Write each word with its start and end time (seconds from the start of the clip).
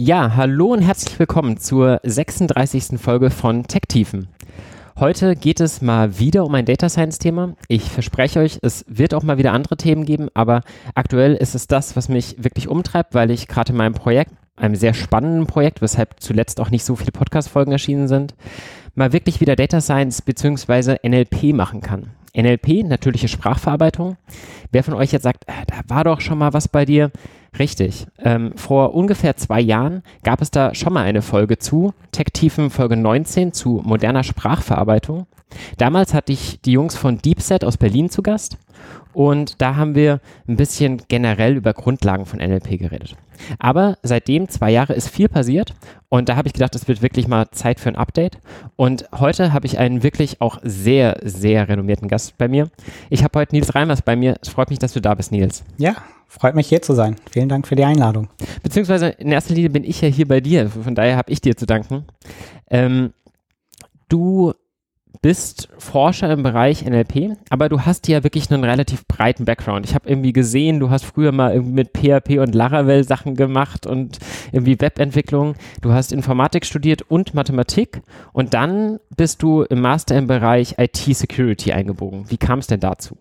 Ja, 0.00 0.36
hallo 0.36 0.74
und 0.74 0.82
herzlich 0.82 1.18
willkommen 1.18 1.58
zur 1.58 2.00
36. 2.04 3.00
Folge 3.00 3.30
von 3.30 3.64
Tech-Tiefen. 3.64 4.28
Heute 4.96 5.34
geht 5.34 5.58
es 5.58 5.82
mal 5.82 6.20
wieder 6.20 6.44
um 6.44 6.54
ein 6.54 6.66
Data 6.66 6.88
Science 6.88 7.18
Thema. 7.18 7.56
Ich 7.66 7.82
verspreche 7.82 8.38
euch, 8.38 8.60
es 8.62 8.84
wird 8.86 9.12
auch 9.12 9.24
mal 9.24 9.38
wieder 9.38 9.52
andere 9.52 9.76
Themen 9.76 10.04
geben, 10.04 10.28
aber 10.34 10.60
aktuell 10.94 11.34
ist 11.34 11.56
es 11.56 11.66
das, 11.66 11.96
was 11.96 12.08
mich 12.08 12.36
wirklich 12.38 12.68
umtreibt, 12.68 13.12
weil 13.14 13.32
ich 13.32 13.48
gerade 13.48 13.72
in 13.72 13.76
meinem 13.76 13.94
Projekt, 13.94 14.30
einem 14.54 14.76
sehr 14.76 14.94
spannenden 14.94 15.48
Projekt, 15.48 15.82
weshalb 15.82 16.20
zuletzt 16.20 16.60
auch 16.60 16.70
nicht 16.70 16.84
so 16.84 16.94
viele 16.94 17.10
Podcast-Folgen 17.10 17.72
erschienen 17.72 18.06
sind, 18.06 18.36
mal 18.98 19.12
wirklich 19.12 19.40
wieder 19.40 19.56
Data 19.56 19.80
Science 19.80 20.22
bzw. 20.22 20.96
NLP 21.06 21.54
machen 21.54 21.80
kann. 21.80 22.10
NLP, 22.36 22.84
natürliche 22.84 23.28
Sprachverarbeitung. 23.28 24.16
Wer 24.70 24.84
von 24.84 24.94
euch 24.94 25.12
jetzt 25.12 25.22
sagt, 25.22 25.44
äh, 25.48 25.52
da 25.66 25.76
war 25.88 26.04
doch 26.04 26.20
schon 26.20 26.38
mal 26.38 26.52
was 26.52 26.68
bei 26.68 26.84
dir, 26.84 27.10
Richtig. 27.58 28.06
Ähm, 28.18 28.52
vor 28.56 28.94
ungefähr 28.94 29.36
zwei 29.36 29.60
Jahren 29.60 30.02
gab 30.22 30.42
es 30.42 30.50
da 30.50 30.74
schon 30.74 30.92
mal 30.92 31.04
eine 31.04 31.22
Folge 31.22 31.58
zu, 31.58 31.94
Tech-Tiefen 32.12 32.70
Folge 32.70 32.96
19 32.96 33.52
zu 33.52 33.80
moderner 33.84 34.22
Sprachverarbeitung. 34.22 35.26
Damals 35.76 36.14
hatte 36.14 36.32
ich 36.32 36.60
die 36.60 36.72
Jungs 36.72 36.96
von 36.96 37.18
DeepSet 37.18 37.64
aus 37.64 37.76
Berlin 37.76 38.10
zu 38.10 38.22
Gast 38.22 38.58
und 39.12 39.60
da 39.60 39.76
haben 39.76 39.94
wir 39.94 40.20
ein 40.46 40.56
bisschen 40.56 41.02
generell 41.08 41.56
über 41.56 41.72
Grundlagen 41.72 42.26
von 42.26 42.38
NLP 42.38 42.78
geredet. 42.78 43.16
Aber 43.58 43.98
seitdem, 44.02 44.48
zwei 44.48 44.70
Jahre, 44.70 44.94
ist 44.94 45.08
viel 45.08 45.28
passiert 45.28 45.74
und 46.08 46.28
da 46.28 46.36
habe 46.36 46.48
ich 46.48 46.54
gedacht, 46.54 46.74
es 46.74 46.88
wird 46.88 47.02
wirklich 47.02 47.28
mal 47.28 47.50
Zeit 47.50 47.80
für 47.80 47.88
ein 47.88 47.96
Update. 47.96 48.38
Und 48.76 49.08
heute 49.18 49.52
habe 49.52 49.66
ich 49.66 49.78
einen 49.78 50.02
wirklich 50.02 50.40
auch 50.40 50.58
sehr, 50.62 51.18
sehr 51.22 51.68
renommierten 51.68 52.08
Gast 52.08 52.38
bei 52.38 52.48
mir. 52.48 52.70
Ich 53.10 53.24
habe 53.24 53.38
heute 53.38 53.54
Nils 53.54 53.74
Reimers 53.74 54.02
bei 54.02 54.16
mir. 54.16 54.36
Es 54.40 54.48
freut 54.48 54.70
mich, 54.70 54.78
dass 54.78 54.92
du 54.92 55.00
da 55.00 55.14
bist, 55.14 55.32
Nils. 55.32 55.64
Ja, 55.78 55.96
freut 56.28 56.54
mich 56.54 56.68
hier 56.68 56.82
zu 56.82 56.94
sein. 56.94 57.16
Vielen 57.30 57.48
Dank 57.48 57.66
für 57.66 57.76
die 57.76 57.84
Einladung. 57.84 58.28
Beziehungsweise 58.62 59.08
in 59.08 59.32
erster 59.32 59.54
Linie 59.54 59.70
bin 59.70 59.84
ich 59.84 60.00
ja 60.00 60.08
hier 60.08 60.28
bei 60.28 60.40
dir. 60.40 60.68
Von 60.70 60.94
daher 60.94 61.16
habe 61.16 61.32
ich 61.32 61.40
dir 61.40 61.56
zu 61.56 61.66
danken. 61.66 62.04
Ähm, 62.70 63.12
du 64.08 64.54
bist 65.22 65.68
Forscher 65.78 66.30
im 66.32 66.42
Bereich 66.42 66.84
NLP, 66.84 67.36
aber 67.50 67.68
du 67.68 67.82
hast 67.82 68.08
ja 68.08 68.24
wirklich 68.24 68.50
einen 68.50 68.64
relativ 68.64 69.06
breiten 69.06 69.44
Background. 69.44 69.86
Ich 69.86 69.94
habe 69.94 70.08
irgendwie 70.08 70.32
gesehen, 70.32 70.80
du 70.80 70.90
hast 70.90 71.04
früher 71.04 71.32
mal 71.32 71.52
irgendwie 71.52 71.72
mit 71.72 71.90
PHP 71.96 72.38
und 72.38 72.54
Laravel 72.54 73.04
Sachen 73.04 73.34
gemacht 73.34 73.86
und 73.86 74.18
irgendwie 74.52 74.80
Webentwicklung. 74.80 75.54
Du 75.82 75.92
hast 75.92 76.12
Informatik 76.12 76.64
studiert 76.66 77.02
und 77.02 77.34
Mathematik 77.34 78.02
und 78.32 78.54
dann 78.54 78.98
bist 79.16 79.42
du 79.42 79.62
im 79.62 79.80
Master 79.80 80.16
im 80.16 80.26
Bereich 80.26 80.76
IT 80.78 80.96
Security 80.96 81.72
eingebogen. 81.72 82.30
Wie 82.30 82.36
kam 82.36 82.60
es 82.60 82.66
denn 82.66 82.80
dazu? 82.80 83.16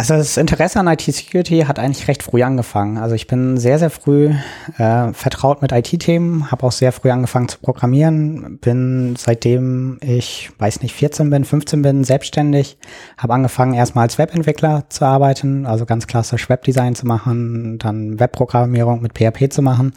Also 0.00 0.14
das 0.14 0.38
Interesse 0.38 0.80
an 0.80 0.86
IT-Security 0.86 1.64
hat 1.68 1.78
eigentlich 1.78 2.08
recht 2.08 2.22
früh 2.22 2.42
angefangen. 2.42 2.96
Also 2.96 3.14
ich 3.14 3.26
bin 3.26 3.58
sehr, 3.58 3.78
sehr 3.78 3.90
früh 3.90 4.32
äh, 4.78 5.12
vertraut 5.12 5.60
mit 5.60 5.72
IT-Themen, 5.72 6.50
habe 6.50 6.64
auch 6.64 6.72
sehr 6.72 6.92
früh 6.92 7.10
angefangen 7.10 7.50
zu 7.50 7.58
programmieren, 7.58 8.56
bin 8.62 9.14
seitdem 9.18 9.98
ich, 10.00 10.52
weiß 10.56 10.80
nicht, 10.80 10.94
14 10.94 11.28
bin, 11.28 11.44
15 11.44 11.82
bin, 11.82 12.02
selbstständig, 12.02 12.78
habe 13.18 13.34
angefangen 13.34 13.74
erstmal 13.74 14.04
als 14.04 14.16
Webentwickler 14.16 14.84
zu 14.88 15.04
arbeiten, 15.04 15.66
also 15.66 15.84
ganz 15.84 16.06
klassisch 16.06 16.48
Webdesign 16.48 16.94
zu 16.94 17.06
machen, 17.06 17.76
dann 17.78 18.18
Webprogrammierung 18.18 19.02
mit 19.02 19.12
PHP 19.18 19.52
zu 19.52 19.60
machen. 19.60 19.92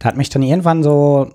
Da 0.00 0.08
hat 0.08 0.16
mich 0.16 0.30
dann 0.30 0.42
irgendwann 0.42 0.82
so 0.82 1.30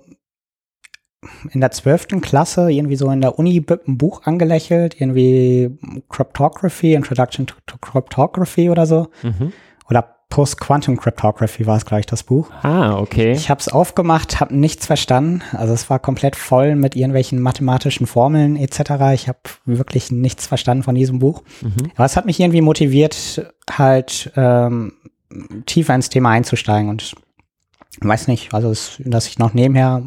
in 1.52 1.60
der 1.60 1.70
zwölften 1.70 2.20
Klasse 2.20 2.70
irgendwie 2.70 2.96
so 2.96 3.10
in 3.10 3.20
der 3.20 3.38
Uni 3.38 3.64
ein 3.86 3.98
Buch 3.98 4.22
angelächelt, 4.24 5.00
irgendwie 5.00 5.76
Cryptography, 6.08 6.94
Introduction 6.94 7.46
to, 7.46 7.54
to 7.66 7.76
Cryptography 7.78 8.70
oder 8.70 8.86
so. 8.86 9.08
Mhm. 9.22 9.52
Oder 9.88 10.14
Post-Quantum 10.34 10.96
Cryptography 10.96 11.64
war 11.64 11.76
es 11.76 11.86
gleich 11.86 12.06
das 12.06 12.24
Buch. 12.24 12.50
Ah, 12.62 12.98
okay. 12.98 13.32
Ich 13.32 13.50
habe 13.50 13.60
es 13.60 13.68
aufgemacht, 13.68 14.40
habe 14.40 14.56
nichts 14.56 14.84
verstanden. 14.84 15.42
Also 15.52 15.72
es 15.72 15.88
war 15.90 16.00
komplett 16.00 16.34
voll 16.34 16.74
mit 16.74 16.96
irgendwelchen 16.96 17.40
mathematischen 17.40 18.08
Formeln 18.08 18.56
etc. 18.56 19.12
Ich 19.14 19.28
habe 19.28 19.38
wirklich 19.64 20.10
nichts 20.10 20.48
verstanden 20.48 20.82
von 20.82 20.96
diesem 20.96 21.20
Buch. 21.20 21.42
Mhm. 21.62 21.92
Aber 21.94 22.04
es 22.04 22.16
hat 22.16 22.26
mich 22.26 22.40
irgendwie 22.40 22.62
motiviert, 22.62 23.46
halt 23.70 24.32
ähm, 24.34 24.94
tiefer 25.66 25.94
ins 25.94 26.08
Thema 26.08 26.30
einzusteigen 26.30 26.88
und 26.88 27.14
weiß 28.00 28.26
nicht, 28.26 28.52
also 28.54 28.70
es, 28.70 29.00
dass 29.04 29.28
ich 29.28 29.38
noch 29.38 29.54
nebenher 29.54 30.02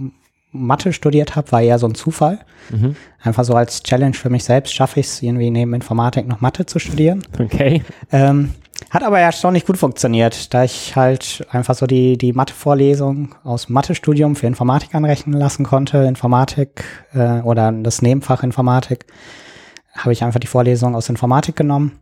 Mathe 0.52 0.94
studiert 0.94 1.36
habe, 1.36 1.52
war 1.52 1.62
eher 1.62 1.80
so 1.80 1.88
ein 1.88 1.96
Zufall. 1.96 2.40
Mhm. 2.70 2.96
Einfach 3.22 3.44
so 3.44 3.54
als 3.54 3.84
Challenge 3.84 4.14
für 4.14 4.30
mich 4.30 4.44
selbst 4.44 4.74
schaffe 4.74 5.00
ich 5.00 5.08
es 5.08 5.22
irgendwie 5.22 5.52
neben 5.52 5.74
Informatik 5.74 6.28
noch 6.28 6.42
Mathe 6.42 6.66
zu 6.66 6.80
studieren. 6.80 7.24
Okay. 7.40 7.84
Ähm, 8.12 8.54
hat 8.90 9.04
aber 9.04 9.20
erstaunlich 9.20 9.66
gut 9.66 9.78
funktioniert, 9.78 10.54
da 10.54 10.64
ich 10.64 10.96
halt 10.96 11.46
einfach 11.52 11.76
so 11.76 11.88
die, 11.88 12.18
die 12.18 12.32
Mathe-Vorlesung 12.32 13.36
aus 13.44 13.70
Mathe-Studium 13.70 14.36
für 14.36 14.48
Informatik 14.48 14.96
anrechnen 14.96 15.38
lassen 15.38 15.66
konnte. 15.66 15.98
Informatik 16.00 16.84
äh, 17.14 17.42
oder 17.42 17.72
das 17.72 18.02
Nebenfach 18.02 18.44
Informatik 18.44 19.06
habe 19.94 20.14
ich 20.14 20.24
einfach 20.24 20.40
die 20.40 20.48
Vorlesung 20.48 20.96
aus 20.96 21.10
Informatik 21.10 21.56
genommen 21.56 22.00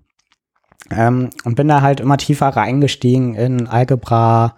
ähm, 0.91 1.29
und 1.44 1.56
bin 1.56 1.68
da 1.68 1.81
halt 1.81 2.00
immer 2.00 2.18
tiefer 2.18 2.47
reingestiegen 2.47 3.35
in 3.35 3.68
Algebra, 3.68 4.56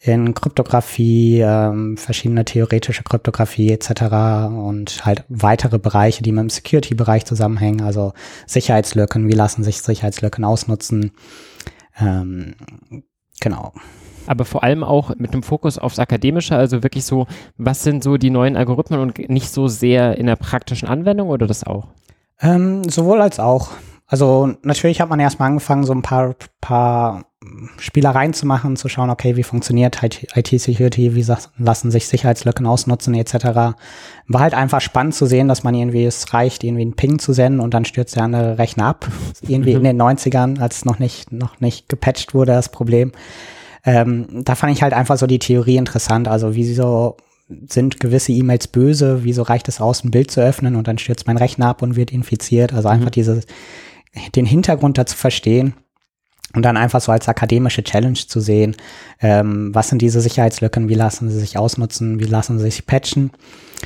in 0.00 0.34
Kryptographie, 0.34 1.40
ähm, 1.40 1.96
verschiedene 1.96 2.44
theoretische 2.44 3.02
Kryptographie 3.02 3.70
etc. 3.70 4.02
und 4.50 5.04
halt 5.04 5.24
weitere 5.28 5.78
Bereiche, 5.78 6.22
die 6.22 6.32
mit 6.32 6.42
dem 6.42 6.50
Security-Bereich 6.50 7.24
zusammenhängen, 7.24 7.82
also 7.82 8.12
Sicherheitslücken, 8.46 9.28
wie 9.28 9.34
lassen 9.34 9.64
sich 9.64 9.82
Sicherheitslücken 9.82 10.44
ausnutzen. 10.44 11.12
Ähm, 12.00 12.54
genau. 13.40 13.72
Aber 14.26 14.44
vor 14.44 14.62
allem 14.62 14.84
auch 14.84 15.16
mit 15.16 15.32
dem 15.32 15.42
Fokus 15.42 15.78
aufs 15.78 15.98
Akademische, 15.98 16.54
also 16.54 16.82
wirklich 16.82 17.04
so, 17.04 17.26
was 17.56 17.82
sind 17.82 18.04
so 18.04 18.18
die 18.18 18.30
neuen 18.30 18.56
Algorithmen 18.56 19.00
und 19.00 19.18
nicht 19.30 19.50
so 19.50 19.68
sehr 19.68 20.18
in 20.18 20.26
der 20.26 20.36
praktischen 20.36 20.86
Anwendung 20.86 21.30
oder 21.30 21.46
das 21.46 21.64
auch? 21.64 21.88
Ähm, 22.40 22.88
sowohl 22.88 23.22
als 23.22 23.40
auch. 23.40 23.70
Also 24.08 24.54
natürlich 24.62 25.02
hat 25.02 25.10
man 25.10 25.20
erstmal 25.20 25.48
angefangen, 25.48 25.84
so 25.84 25.92
ein 25.92 26.02
paar, 26.02 26.34
paar 26.62 27.24
Spielereien 27.78 28.32
zu 28.32 28.46
machen, 28.46 28.76
zu 28.76 28.88
schauen, 28.88 29.10
okay, 29.10 29.36
wie 29.36 29.42
funktioniert 29.42 30.02
IT-Security, 30.02 31.14
wie 31.14 31.26
lassen 31.58 31.90
sich 31.90 32.08
Sicherheitslücken 32.08 32.66
ausnutzen, 32.66 33.14
etc. 33.14 33.34
War 34.26 34.40
halt 34.40 34.54
einfach 34.54 34.80
spannend 34.80 35.14
zu 35.14 35.26
sehen, 35.26 35.46
dass 35.46 35.62
man 35.62 35.74
irgendwie, 35.74 36.04
es 36.04 36.32
reicht, 36.32 36.64
irgendwie 36.64 36.82
einen 36.82 36.96
Ping 36.96 37.18
zu 37.18 37.34
senden 37.34 37.60
und 37.60 37.74
dann 37.74 37.84
stürzt 37.84 38.16
der 38.16 38.24
andere 38.24 38.58
Rechner 38.58 38.86
ab. 38.86 39.06
irgendwie 39.42 39.72
in 39.72 39.84
den 39.84 40.00
90ern, 40.00 40.58
als 40.58 40.78
es 40.78 40.84
noch 40.86 40.98
nicht, 40.98 41.30
noch 41.30 41.60
nicht 41.60 41.88
gepatcht 41.90 42.34
wurde, 42.34 42.52
das 42.52 42.70
Problem. 42.70 43.12
Ähm, 43.84 44.26
da 44.44 44.54
fand 44.54 44.72
ich 44.72 44.82
halt 44.82 44.94
einfach 44.94 45.18
so 45.18 45.26
die 45.26 45.38
Theorie 45.38 45.76
interessant, 45.76 46.28
also 46.28 46.54
wie 46.54 46.64
so 46.74 47.16
sind 47.66 48.00
gewisse 48.00 48.32
E-Mails 48.32 48.68
böse, 48.68 49.24
wieso 49.24 49.42
reicht 49.42 49.68
es 49.68 49.80
aus, 49.80 50.04
ein 50.04 50.10
Bild 50.10 50.30
zu 50.30 50.40
öffnen 50.40 50.76
und 50.76 50.86
dann 50.86 50.98
stürzt 50.98 51.26
mein 51.26 51.38
Rechner 51.38 51.68
ab 51.68 51.82
und 51.82 51.96
wird 51.96 52.12
infiziert. 52.12 52.74
Also 52.74 52.88
einfach 52.88 53.06
mhm. 53.06 53.12
diese 53.12 53.40
den 54.34 54.46
Hintergrund 54.46 54.98
dazu 54.98 55.16
verstehen 55.16 55.74
und 56.54 56.62
dann 56.62 56.76
einfach 56.76 57.00
so 57.00 57.12
als 57.12 57.28
akademische 57.28 57.82
Challenge 57.82 58.14
zu 58.14 58.40
sehen, 58.40 58.74
ähm, 59.20 59.74
was 59.74 59.88
sind 59.88 60.00
diese 60.00 60.20
Sicherheitslücken, 60.20 60.88
wie 60.88 60.94
lassen 60.94 61.28
sie 61.28 61.38
sich 61.38 61.58
ausnutzen, 61.58 62.20
wie 62.20 62.24
lassen 62.24 62.58
sie 62.58 62.64
sich 62.64 62.86
patchen. 62.86 63.30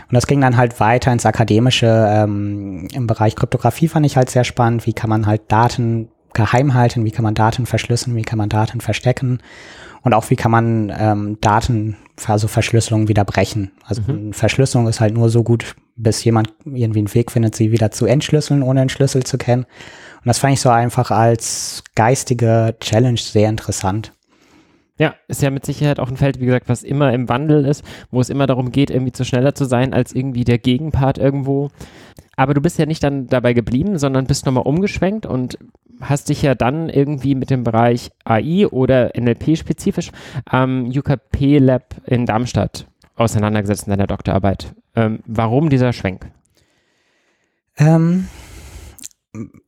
Und 0.09 0.15
das 0.15 0.27
ging 0.27 0.41
dann 0.41 0.57
halt 0.57 0.79
weiter 0.79 1.13
ins 1.13 1.27
Akademische. 1.27 2.07
Ähm, 2.09 2.89
Im 2.93 3.07
Bereich 3.07 3.35
Kryptographie 3.35 3.89
fand 3.89 4.07
ich 4.07 4.17
halt 4.17 4.31
sehr 4.31 4.45
spannend, 4.45 4.87
wie 4.87 4.93
kann 4.93 5.11
man 5.11 5.27
halt 5.27 5.43
Daten 5.49 6.09
geheim 6.35 6.75
halten, 6.75 7.05
wie 7.05 7.11
kann 7.11 7.25
man 7.25 7.35
Daten 7.35 7.67
verschlüsseln, 7.67 8.17
wie 8.17 8.23
kann 8.23 8.39
man 8.39 8.49
Daten 8.49 8.81
verstecken 8.81 9.41
und 10.03 10.15
auch 10.15 10.31
wie 10.31 10.37
kann 10.37 10.51
man 10.51 10.93
ähm, 10.97 11.39
Daten, 11.41 11.97
also 12.27 12.49
Verschlüsselung 12.49 13.09
wieder 13.09 13.25
brechen. 13.25 13.73
Also 13.85 14.03
mhm. 14.07 14.33
Verschlüsselung 14.33 14.89
ist 14.89 15.01
halt 15.01 15.15
nur 15.15 15.29
so 15.31 15.43
gut, 15.43 15.77
bis 15.97 16.25
jemand 16.25 16.53
irgendwie 16.65 17.01
einen 17.01 17.15
Weg 17.15 17.31
findet, 17.31 17.55
sie 17.55 17.71
wieder 17.71 17.91
zu 17.91 18.07
entschlüsseln, 18.07 18.63
ohne 18.63 18.81
einen 18.81 18.91
Schlüssel 18.91 19.23
zu 19.25 19.39
kennen. 19.39 19.67
Und 20.23 20.29
das 20.29 20.39
fand 20.39 20.55
ich 20.55 20.61
so 20.61 20.71
einfach 20.71 21.11
als 21.11 21.83
geistige 21.97 22.77
Challenge 22.81 23.19
sehr 23.19 23.49
interessant. 23.49 24.13
Ja, 24.99 25.15
ist 25.27 25.43
ja 25.43 25.51
mit 25.51 25.67
Sicherheit 25.67 25.99
auch 25.99 26.09
ein 26.09 26.17
Feld, 26.17 26.39
wie 26.39 26.45
gesagt, 26.47 26.69
was 26.69 26.85
immer 26.85 27.13
im 27.13 27.29
Wandel 27.29 27.65
ist, 27.65 27.85
wo 28.13 28.21
es 28.21 28.31
immer 28.31 28.47
darum 28.47 28.71
geht, 28.71 28.91
irgendwie 28.91 29.11
zu 29.11 29.25
schneller 29.25 29.55
zu 29.55 29.65
sein 29.65 29.95
als 29.95 30.13
irgendwie 30.13 30.45
der 30.45 30.59
Gegenpart 30.59 31.19
irgendwo. 31.19 31.71
Aber 32.37 32.55
du 32.55 32.61
bist 32.61 32.79
ja 32.79 32.87
nicht 32.87 33.03
dann 33.03 33.27
dabei 33.27 33.53
geblieben, 33.53 33.99
sondern 33.99 34.27
bist 34.27 34.47
nochmal 34.47 34.63
umgeschwenkt 34.65 35.27
und 35.27 35.59
hast 36.01 36.29
dich 36.29 36.43
ja 36.43 36.55
dann 36.55 36.89
irgendwie 36.89 37.35
mit 37.35 37.51
dem 37.51 37.65
Bereich 37.65 38.11
AI 38.25 38.69
oder 38.69 39.11
NLP 39.19 39.57
spezifisch 39.57 40.13
am 40.45 40.87
UKP 40.87 41.59
Lab 41.59 41.97
in 42.07 42.27
Darmstadt 42.27 42.87
auseinandergesetzt 43.17 43.87
in 43.87 43.91
deiner 43.91 44.07
Doktorarbeit. 44.07 44.75
Ähm, 44.95 45.21
warum 45.27 45.69
dieser 45.69 45.93
Schwenk? 45.93 46.31
Ähm, 47.77 48.29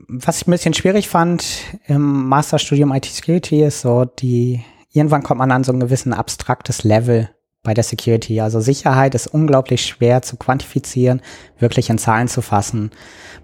was 0.09 0.43
ich 0.43 0.47
ein 0.47 0.51
bisschen 0.51 0.75
schwierig 0.75 1.09
fand 1.09 1.45
im 1.87 2.29
Masterstudium 2.29 2.93
IT 2.93 3.07
Security 3.07 3.63
ist 3.63 3.81
so 3.81 4.05
die, 4.05 4.63
irgendwann 4.93 5.23
kommt 5.23 5.39
man 5.39 5.51
an 5.51 5.65
so 5.65 5.73
ein 5.73 5.81
gewissen 5.81 6.13
abstraktes 6.13 6.85
Level 6.85 7.31
bei 7.63 7.73
der 7.73 7.83
Security. 7.83 8.43
Also 8.43 8.61
Sicherheit 8.61 9.15
ist 9.15 9.27
unglaublich 9.27 9.87
schwer 9.87 10.21
zu 10.21 10.37
quantifizieren, 10.37 11.23
wirklich 11.59 11.89
in 11.89 11.97
Zahlen 11.97 12.29
zu 12.29 12.43
fassen. 12.43 12.91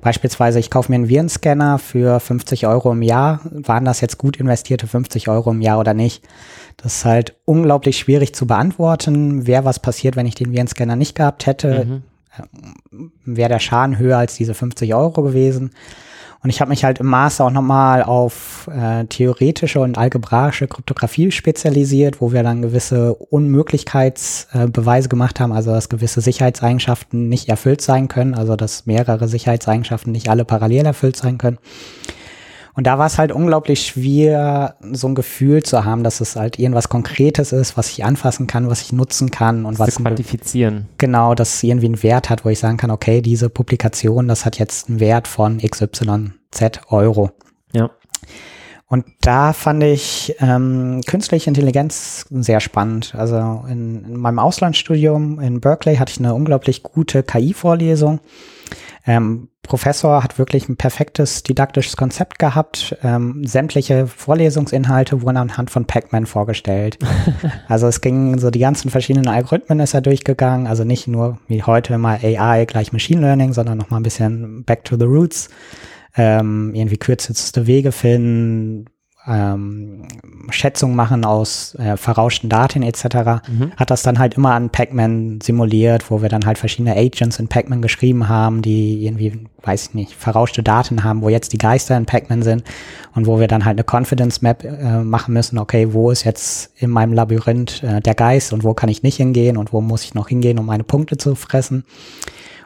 Beispielsweise, 0.02 0.58
ich 0.58 0.70
kaufe 0.70 0.92
mir 0.92 0.96
einen 0.96 1.08
Virenscanner 1.08 1.78
für 1.78 2.20
50 2.20 2.66
Euro 2.66 2.92
im 2.92 3.00
Jahr. 3.00 3.40
Waren 3.50 3.86
das 3.86 4.02
jetzt 4.02 4.18
gut 4.18 4.36
investierte 4.36 4.86
50 4.86 5.30
Euro 5.30 5.50
im 5.50 5.62
Jahr 5.62 5.80
oder 5.80 5.94
nicht? 5.94 6.22
Das 6.76 6.96
ist 6.96 7.04
halt 7.06 7.36
unglaublich 7.46 7.96
schwierig 7.98 8.34
zu 8.34 8.46
beantworten. 8.46 9.46
Wäre 9.46 9.64
was 9.64 9.80
passiert, 9.80 10.16
wenn 10.16 10.26
ich 10.26 10.34
den 10.34 10.52
Virenscanner 10.52 10.96
nicht 10.96 11.14
gehabt 11.14 11.46
hätte? 11.46 11.86
Mhm. 11.86 12.02
Wäre 13.24 13.48
der 13.48 13.58
Schaden 13.58 13.98
höher 13.98 14.18
als 14.18 14.36
diese 14.36 14.52
50 14.52 14.94
Euro 14.94 15.22
gewesen? 15.22 15.70
Und 16.42 16.48
ich 16.48 16.60
habe 16.62 16.70
mich 16.70 16.84
halt 16.84 17.00
im 17.00 17.06
Master 17.06 17.44
auch 17.44 17.50
nochmal 17.50 18.02
auf 18.02 18.68
äh, 18.72 19.04
theoretische 19.04 19.80
und 19.80 19.98
algebraische 19.98 20.68
Kryptographie 20.68 21.30
spezialisiert, 21.30 22.22
wo 22.22 22.32
wir 22.32 22.42
dann 22.42 22.62
gewisse 22.62 23.14
Unmöglichkeitsbeweise 23.14 25.06
äh, 25.06 25.08
gemacht 25.08 25.38
haben, 25.38 25.52
also 25.52 25.70
dass 25.70 25.90
gewisse 25.90 26.22
Sicherheitseigenschaften 26.22 27.28
nicht 27.28 27.50
erfüllt 27.50 27.82
sein 27.82 28.08
können, 28.08 28.34
also 28.34 28.56
dass 28.56 28.86
mehrere 28.86 29.28
Sicherheitseigenschaften 29.28 30.12
nicht 30.12 30.30
alle 30.30 30.46
parallel 30.46 30.86
erfüllt 30.86 31.16
sein 31.16 31.36
können. 31.36 31.58
Und 32.80 32.86
da 32.86 32.98
war 32.98 33.08
es 33.08 33.18
halt 33.18 33.30
unglaublich 33.30 33.82
schwer, 33.88 34.76
so 34.92 35.06
ein 35.06 35.14
Gefühl 35.14 35.62
zu 35.62 35.84
haben, 35.84 36.02
dass 36.02 36.22
es 36.22 36.34
halt 36.34 36.58
irgendwas 36.58 36.88
Konkretes 36.88 37.52
ist, 37.52 37.76
was 37.76 37.90
ich 37.90 38.06
anfassen 38.06 38.46
kann, 38.46 38.70
was 38.70 38.80
ich 38.80 38.90
nutzen 38.90 39.30
kann 39.30 39.66
und 39.66 39.78
was. 39.78 39.96
Zu 39.96 40.02
quantifizieren. 40.02 40.88
Genau, 40.96 41.34
dass 41.34 41.56
es 41.56 41.62
irgendwie 41.62 41.88
einen 41.88 42.02
Wert 42.02 42.30
hat, 42.30 42.46
wo 42.46 42.48
ich 42.48 42.58
sagen 42.58 42.78
kann, 42.78 42.90
okay, 42.90 43.20
diese 43.20 43.50
Publikation, 43.50 44.28
das 44.28 44.46
hat 44.46 44.58
jetzt 44.58 44.88
einen 44.88 44.98
Wert 44.98 45.28
von 45.28 45.58
XYZ 45.58 46.80
Euro. 46.88 47.32
Ja. 47.74 47.90
Und 48.86 49.04
da 49.20 49.52
fand 49.52 49.82
ich 49.82 50.34
ähm, 50.40 51.02
künstliche 51.06 51.50
Intelligenz 51.50 52.24
sehr 52.30 52.60
spannend. 52.60 53.14
Also 53.14 53.62
in, 53.68 54.06
in 54.06 54.16
meinem 54.16 54.38
Auslandsstudium 54.38 55.38
in 55.38 55.60
Berkeley 55.60 55.96
hatte 55.96 56.12
ich 56.12 56.18
eine 56.18 56.32
unglaublich 56.32 56.82
gute 56.82 57.24
KI-Vorlesung 57.24 58.20
ähm, 59.06 59.49
Professor 59.62 60.24
hat 60.24 60.38
wirklich 60.38 60.68
ein 60.68 60.76
perfektes 60.76 61.42
didaktisches 61.42 61.96
Konzept 61.96 62.38
gehabt. 62.38 62.96
Ähm, 63.02 63.44
sämtliche 63.44 64.06
Vorlesungsinhalte 64.06 65.22
wurden 65.22 65.36
anhand 65.36 65.70
von 65.70 65.84
Pac-Man 65.84 66.26
vorgestellt. 66.26 66.98
also 67.68 67.86
es 67.86 68.00
ging 68.00 68.38
so 68.38 68.50
die 68.50 68.58
ganzen 68.58 68.90
verschiedenen 68.90 69.28
Algorithmen 69.28 69.80
ist 69.80 69.94
er 69.94 70.00
durchgegangen. 70.00 70.66
Also 70.66 70.84
nicht 70.84 71.06
nur 71.06 71.38
wie 71.46 71.62
heute 71.62 71.98
mal 71.98 72.18
AI 72.22 72.64
gleich 72.64 72.92
Machine 72.92 73.20
Learning, 73.20 73.52
sondern 73.52 73.78
noch 73.78 73.90
mal 73.90 73.98
ein 73.98 74.02
bisschen 74.02 74.64
back 74.64 74.84
to 74.84 74.96
the 74.96 75.04
roots. 75.04 75.50
Ähm, 76.16 76.74
irgendwie 76.74 76.96
kürzeste 76.96 77.66
Wege 77.68 77.92
finden, 77.92 78.86
ähm, 79.26 80.02
Schätzungen 80.50 80.96
machen 80.96 81.24
aus 81.24 81.74
äh, 81.74 81.96
verrauschten 81.96 82.48
Daten 82.48 82.82
etc., 82.82 83.04
mhm. 83.48 83.72
hat 83.76 83.90
das 83.90 84.02
dann 84.02 84.18
halt 84.18 84.34
immer 84.34 84.52
an 84.52 84.70
Pac-Man 84.70 85.40
simuliert, 85.42 86.10
wo 86.10 86.22
wir 86.22 86.28
dann 86.28 86.46
halt 86.46 86.58
verschiedene 86.58 86.96
Agents 86.96 87.38
in 87.38 87.48
Pac-Man 87.48 87.82
geschrieben 87.82 88.28
haben, 88.28 88.62
die 88.62 89.04
irgendwie, 89.04 89.46
weiß 89.62 89.88
ich 89.88 89.94
nicht, 89.94 90.14
verrauschte 90.14 90.62
Daten 90.62 91.04
haben, 91.04 91.22
wo 91.22 91.28
jetzt 91.28 91.52
die 91.52 91.58
Geister 91.58 91.96
in 91.96 92.06
Pac-Man 92.06 92.42
sind 92.42 92.64
und 93.14 93.26
wo 93.26 93.38
wir 93.38 93.48
dann 93.48 93.64
halt 93.64 93.78
eine 93.78 93.84
Confidence 93.84 94.40
Map 94.40 94.64
äh, 94.64 95.02
machen 95.02 95.34
müssen, 95.34 95.58
okay, 95.58 95.92
wo 95.92 96.10
ist 96.10 96.24
jetzt 96.24 96.72
in 96.78 96.90
meinem 96.90 97.12
Labyrinth 97.12 97.82
äh, 97.82 98.00
der 98.00 98.14
Geist 98.14 98.52
und 98.52 98.64
wo 98.64 98.74
kann 98.74 98.88
ich 98.88 99.02
nicht 99.02 99.16
hingehen 99.16 99.56
und 99.56 99.72
wo 99.72 99.80
muss 99.80 100.04
ich 100.04 100.14
noch 100.14 100.28
hingehen, 100.28 100.58
um 100.58 100.66
meine 100.66 100.84
Punkte 100.84 101.18
zu 101.18 101.34
fressen. 101.34 101.84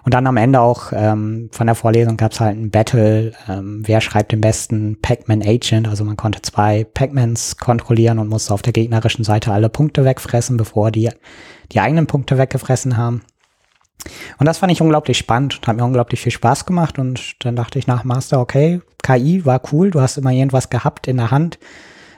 Und 0.05 0.12
dann 0.12 0.27
am 0.27 0.37
Ende 0.37 0.61
auch 0.61 0.93
ähm, 0.95 1.49
von 1.51 1.67
der 1.67 1.75
Vorlesung 1.75 2.19
gab 2.19 2.33
es 2.33 2.41
halt 2.41 2.59
ein 2.59 2.71
Battle, 2.71 3.33
ähm, 3.49 3.83
wer 3.87 4.03
schreibt 4.03 4.33
den 4.33 4.43
besten 4.43 5.01
Pac-Man 5.01 5.43
Agent. 5.43 5.89
Also 5.89 6.05
man 6.05 6.17
konnte 6.17 6.43
zwei 6.43 6.85
Pac-Mans 6.85 7.56
kontrollieren 7.56 8.19
und 8.19 8.29
musste 8.29 8.53
auf 8.53 8.61
der 8.61 8.75
gegnerischen 8.75 9.25
Seite 9.25 9.51
alle 9.51 9.71
Punkte 9.71 10.05
wegfressen, 10.05 10.59
bevor 10.59 10.91
die 10.91 11.11
die 11.73 11.81
eigenen 11.81 12.06
Punkte 12.06 12.37
weggefressen 12.37 12.99
haben. 12.99 13.23
Und 14.39 14.47
das 14.47 14.59
fand 14.59 14.73
ich 14.73 14.83
unglaublich 14.83 15.17
spannend 15.17 15.56
und 15.56 15.67
hat 15.67 15.77
mir 15.77 15.85
unglaublich 15.85 16.21
viel 16.21 16.33
Spaß 16.33 16.67
gemacht. 16.67 16.99
Und 16.99 17.37
dann 17.45 17.56
dachte 17.56 17.79
ich 17.79 17.87
nach 17.87 18.05
Master, 18.05 18.41
okay, 18.41 18.83
KI 19.03 19.45
war 19.47 19.62
cool, 19.73 19.91
du 19.91 20.01
hast 20.01 20.19
immer 20.19 20.33
irgendwas 20.33 20.71
gehabt 20.71 21.09
in 21.09 21.17
der 21.17 21.31
Hand, 21.31 21.59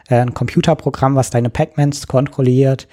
äh, 0.08 0.16
ein 0.16 0.34
Computerprogramm, 0.34 1.14
was 1.14 1.30
deine 1.30 1.50
Pac-Mans 1.50 2.08
kontrolliert. 2.08 2.88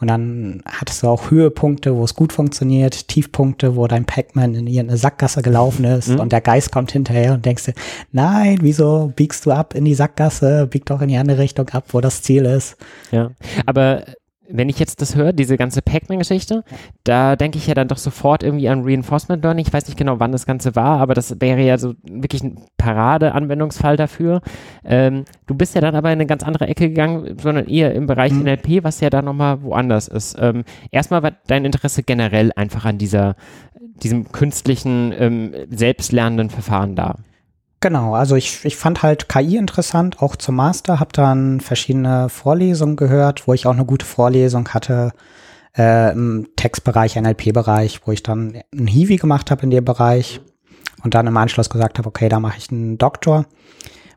Und 0.00 0.08
dann 0.08 0.62
hattest 0.64 1.02
du 1.02 1.08
auch 1.08 1.30
Höhepunkte, 1.30 1.96
wo 1.96 2.04
es 2.04 2.14
gut 2.14 2.32
funktioniert, 2.32 3.08
Tiefpunkte, 3.08 3.74
wo 3.74 3.88
dein 3.88 4.04
Pac-Man 4.04 4.54
in 4.54 4.66
irgendeine 4.68 4.96
Sackgasse 4.96 5.42
gelaufen 5.42 5.84
ist 5.84 6.08
mhm. 6.08 6.20
und 6.20 6.30
der 6.30 6.40
Geist 6.40 6.70
kommt 6.70 6.92
hinterher 6.92 7.34
und 7.34 7.44
denkst 7.44 7.64
dir, 7.64 7.74
nein, 8.12 8.58
wieso 8.60 9.12
biegst 9.16 9.44
du 9.44 9.50
ab 9.50 9.74
in 9.74 9.84
die 9.84 9.94
Sackgasse? 9.94 10.68
Bieg 10.68 10.86
doch 10.86 11.02
in 11.02 11.08
die 11.08 11.16
andere 11.16 11.38
Richtung 11.38 11.68
ab, 11.70 11.86
wo 11.88 12.00
das 12.00 12.22
Ziel 12.22 12.44
ist. 12.44 12.76
Ja, 13.10 13.32
aber 13.66 14.04
wenn 14.48 14.68
ich 14.68 14.78
jetzt 14.78 15.02
das 15.02 15.14
höre, 15.14 15.32
diese 15.32 15.56
ganze 15.56 15.82
Pac-Man-Geschichte, 15.82 16.64
da 17.04 17.36
denke 17.36 17.58
ich 17.58 17.66
ja 17.66 17.74
dann 17.74 17.88
doch 17.88 17.98
sofort 17.98 18.42
irgendwie 18.42 18.68
an 18.68 18.82
Reinforcement 18.82 19.42
Learning. 19.42 19.64
Ich 19.66 19.72
weiß 19.72 19.86
nicht 19.86 19.98
genau, 19.98 20.20
wann 20.20 20.32
das 20.32 20.46
Ganze 20.46 20.74
war, 20.74 21.00
aber 21.00 21.14
das 21.14 21.40
wäre 21.40 21.60
ja 21.60 21.76
so 21.76 21.94
wirklich 22.02 22.42
ein 22.42 22.58
Parade-Anwendungsfall 22.78 23.96
dafür. 23.96 24.40
Ähm, 24.84 25.24
du 25.46 25.54
bist 25.54 25.74
ja 25.74 25.80
dann 25.80 25.94
aber 25.94 26.08
in 26.08 26.18
eine 26.18 26.26
ganz 26.26 26.42
andere 26.42 26.66
Ecke 26.66 26.88
gegangen, 26.88 27.36
sondern 27.38 27.66
eher 27.66 27.94
im 27.94 28.06
Bereich 28.06 28.32
mhm. 28.32 28.44
NLP, 28.44 28.84
was 28.84 29.00
ja 29.00 29.10
dann 29.10 29.26
nochmal 29.26 29.62
woanders 29.62 30.08
ist. 30.08 30.36
Ähm, 30.40 30.64
erstmal 30.90 31.22
war 31.22 31.32
dein 31.46 31.64
Interesse 31.64 32.02
generell 32.02 32.50
einfach 32.56 32.86
an 32.86 32.96
dieser, 32.96 33.36
diesem 34.02 34.32
künstlichen, 34.32 35.12
ähm, 35.18 35.52
selbstlernenden 35.70 36.50
Verfahren 36.50 36.94
da. 36.94 37.16
Genau, 37.80 38.14
also 38.14 38.34
ich, 38.34 38.64
ich 38.64 38.76
fand 38.76 39.02
halt 39.02 39.28
KI 39.28 39.56
interessant, 39.56 40.20
auch 40.20 40.34
zum 40.34 40.56
Master, 40.56 40.98
habe 40.98 41.12
dann 41.12 41.60
verschiedene 41.60 42.28
Vorlesungen 42.28 42.96
gehört, 42.96 43.46
wo 43.46 43.54
ich 43.54 43.66
auch 43.66 43.72
eine 43.72 43.84
gute 43.84 44.04
Vorlesung 44.04 44.68
hatte 44.70 45.12
äh, 45.76 46.12
im 46.12 46.48
Textbereich, 46.56 47.14
NLP-Bereich, 47.14 48.00
wo 48.04 48.10
ich 48.10 48.24
dann 48.24 48.60
ein 48.74 48.86
Hiwi 48.88 49.16
gemacht 49.16 49.52
habe 49.52 49.62
in 49.62 49.70
dem 49.70 49.84
Bereich 49.84 50.40
und 51.04 51.14
dann 51.14 51.28
im 51.28 51.36
Anschluss 51.36 51.70
gesagt 51.70 51.98
habe, 51.98 52.08
okay, 52.08 52.28
da 52.28 52.40
mache 52.40 52.58
ich 52.58 52.70
einen 52.72 52.98
Doktor. 52.98 53.46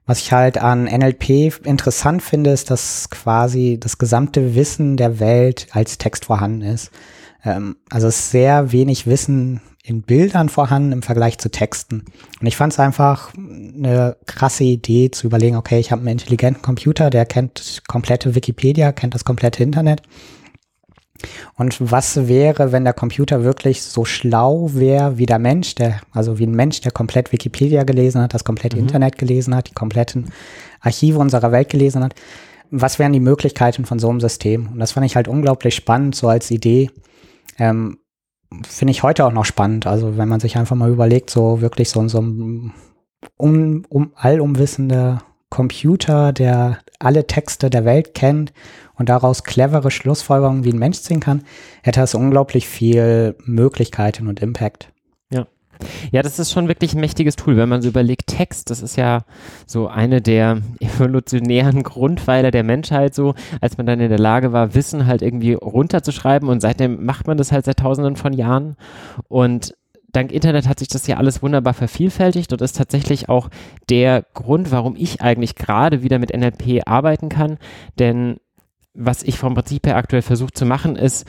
Was 0.07 0.19
ich 0.19 0.33
halt 0.33 0.57
an 0.57 0.85
NLP 0.85 1.63
interessant 1.63 2.23
finde, 2.23 2.49
ist, 2.49 2.71
dass 2.71 3.11
quasi 3.11 3.77
das 3.79 3.99
gesamte 3.99 4.55
Wissen 4.55 4.97
der 4.97 5.19
Welt 5.19 5.67
als 5.71 5.99
Text 5.99 6.25
vorhanden 6.25 6.63
ist. 6.63 6.91
Ähm, 7.43 7.77
also 7.89 8.07
ist 8.07 8.31
sehr 8.31 8.71
wenig 8.71 9.07
Wissen 9.07 9.61
in 9.83 10.03
Bildern 10.03 10.49
vorhanden 10.49 10.91
im 10.91 11.01
Vergleich 11.01 11.39
zu 11.39 11.49
Texten. 11.49 12.05
Und 12.39 12.47
ich 12.47 12.55
fand 12.55 12.73
es 12.73 12.79
einfach 12.79 13.33
eine 13.35 14.15
krasse 14.27 14.63
Idee 14.63 15.09
zu 15.09 15.27
überlegen, 15.27 15.55
okay, 15.55 15.79
ich 15.79 15.91
habe 15.91 16.01
einen 16.01 16.09
intelligenten 16.09 16.61
Computer, 16.61 17.09
der 17.09 17.25
kennt 17.25 17.81
komplette 17.87 18.35
Wikipedia, 18.35 18.91
kennt 18.91 19.15
das 19.15 19.25
komplette 19.25 19.63
Internet. 19.63 20.03
Und 21.55 21.91
was 21.91 22.27
wäre, 22.27 22.71
wenn 22.71 22.83
der 22.83 22.93
Computer 22.93 23.43
wirklich 23.43 23.83
so 23.83 24.05
schlau 24.05 24.69
wäre 24.73 25.17
wie 25.17 25.25
der 25.25 25.39
Mensch, 25.39 25.75
der, 25.75 26.01
also 26.11 26.39
wie 26.39 26.47
ein 26.47 26.55
Mensch, 26.55 26.81
der 26.81 26.91
komplett 26.91 27.31
Wikipedia 27.31 27.83
gelesen 27.83 28.21
hat, 28.21 28.33
das 28.33 28.43
komplette 28.43 28.77
mhm. 28.77 28.83
Internet 28.83 29.17
gelesen 29.17 29.55
hat, 29.55 29.69
die 29.69 29.73
kompletten 29.73 30.31
Archive 30.79 31.19
unserer 31.19 31.51
Welt 31.51 31.69
gelesen 31.69 32.03
hat? 32.03 32.15
Was 32.71 32.99
wären 32.99 33.13
die 33.13 33.19
Möglichkeiten 33.19 33.85
von 33.85 33.99
so 33.99 34.09
einem 34.09 34.21
System? 34.21 34.69
Und 34.73 34.79
das 34.79 34.93
fand 34.93 35.05
ich 35.05 35.15
halt 35.15 35.27
unglaublich 35.27 35.75
spannend, 35.75 36.15
so 36.15 36.27
als 36.29 36.49
Idee. 36.51 36.89
Ähm, 37.61 37.99
finde 38.67 38.91
ich 38.91 39.03
heute 39.03 39.23
auch 39.23 39.31
noch 39.31 39.45
spannend. 39.45 39.85
Also 39.85 40.17
wenn 40.17 40.27
man 40.27 40.39
sich 40.39 40.57
einfach 40.57 40.75
mal 40.75 40.89
überlegt, 40.89 41.29
so 41.29 41.61
wirklich 41.61 41.89
so, 41.89 42.07
so 42.07 42.19
ein 42.19 42.73
um, 43.37 43.83
um, 43.87 44.11
allumwissender 44.15 45.21
Computer, 45.49 46.33
der 46.33 46.79
alle 46.97 47.27
Texte 47.27 47.69
der 47.69 47.85
Welt 47.85 48.15
kennt 48.15 48.51
und 48.95 49.09
daraus 49.09 49.43
clevere 49.43 49.91
Schlussfolgerungen 49.91 50.63
wie 50.63 50.71
ein 50.71 50.79
Mensch 50.79 51.01
ziehen 51.01 51.19
kann, 51.19 51.43
hätte 51.83 52.01
es 52.01 52.15
unglaublich 52.15 52.67
viel 52.67 53.35
Möglichkeiten 53.45 54.27
und 54.27 54.39
Impact. 54.39 54.91
Ja, 56.11 56.21
das 56.21 56.39
ist 56.39 56.51
schon 56.51 56.67
wirklich 56.67 56.93
ein 56.93 56.99
mächtiges 56.99 57.35
Tool, 57.35 57.57
wenn 57.57 57.69
man 57.69 57.81
so 57.81 57.89
überlegt, 57.89 58.27
Text, 58.27 58.69
das 58.69 58.81
ist 58.81 58.95
ja 58.95 59.23
so 59.65 59.87
eine 59.87 60.21
der 60.21 60.61
evolutionären 60.79 61.83
Grundpfeiler 61.83 62.51
der 62.51 62.63
Menschheit 62.63 63.15
so, 63.15 63.33
als 63.59 63.77
man 63.77 63.85
dann 63.85 63.99
in 63.99 64.09
der 64.09 64.19
Lage 64.19 64.53
war, 64.53 64.75
Wissen 64.75 65.07
halt 65.07 65.21
irgendwie 65.21 65.53
runterzuschreiben 65.53 66.49
und 66.49 66.61
seitdem 66.61 67.05
macht 67.05 67.27
man 67.27 67.37
das 67.37 67.51
halt 67.51 67.65
seit 67.65 67.77
tausenden 67.77 68.15
von 68.15 68.33
Jahren. 68.33 68.75
Und 69.27 69.75
dank 70.11 70.31
Internet 70.31 70.67
hat 70.67 70.79
sich 70.79 70.87
das 70.87 71.07
ja 71.07 71.17
alles 71.17 71.41
wunderbar 71.41 71.73
vervielfältigt 71.73 72.51
und 72.51 72.61
ist 72.61 72.77
tatsächlich 72.77 73.29
auch 73.29 73.49
der 73.89 74.25
Grund, 74.33 74.71
warum 74.71 74.95
ich 74.95 75.21
eigentlich 75.21 75.55
gerade 75.55 76.03
wieder 76.03 76.19
mit 76.19 76.35
NLP 76.35 76.81
arbeiten 76.85 77.29
kann, 77.29 77.57
denn 77.99 78.37
was 78.93 79.23
ich 79.23 79.37
vom 79.37 79.53
Prinzip 79.53 79.87
her 79.87 79.95
aktuell 79.95 80.21
versuche 80.21 80.51
zu 80.51 80.65
machen, 80.65 80.95
ist, 80.95 81.25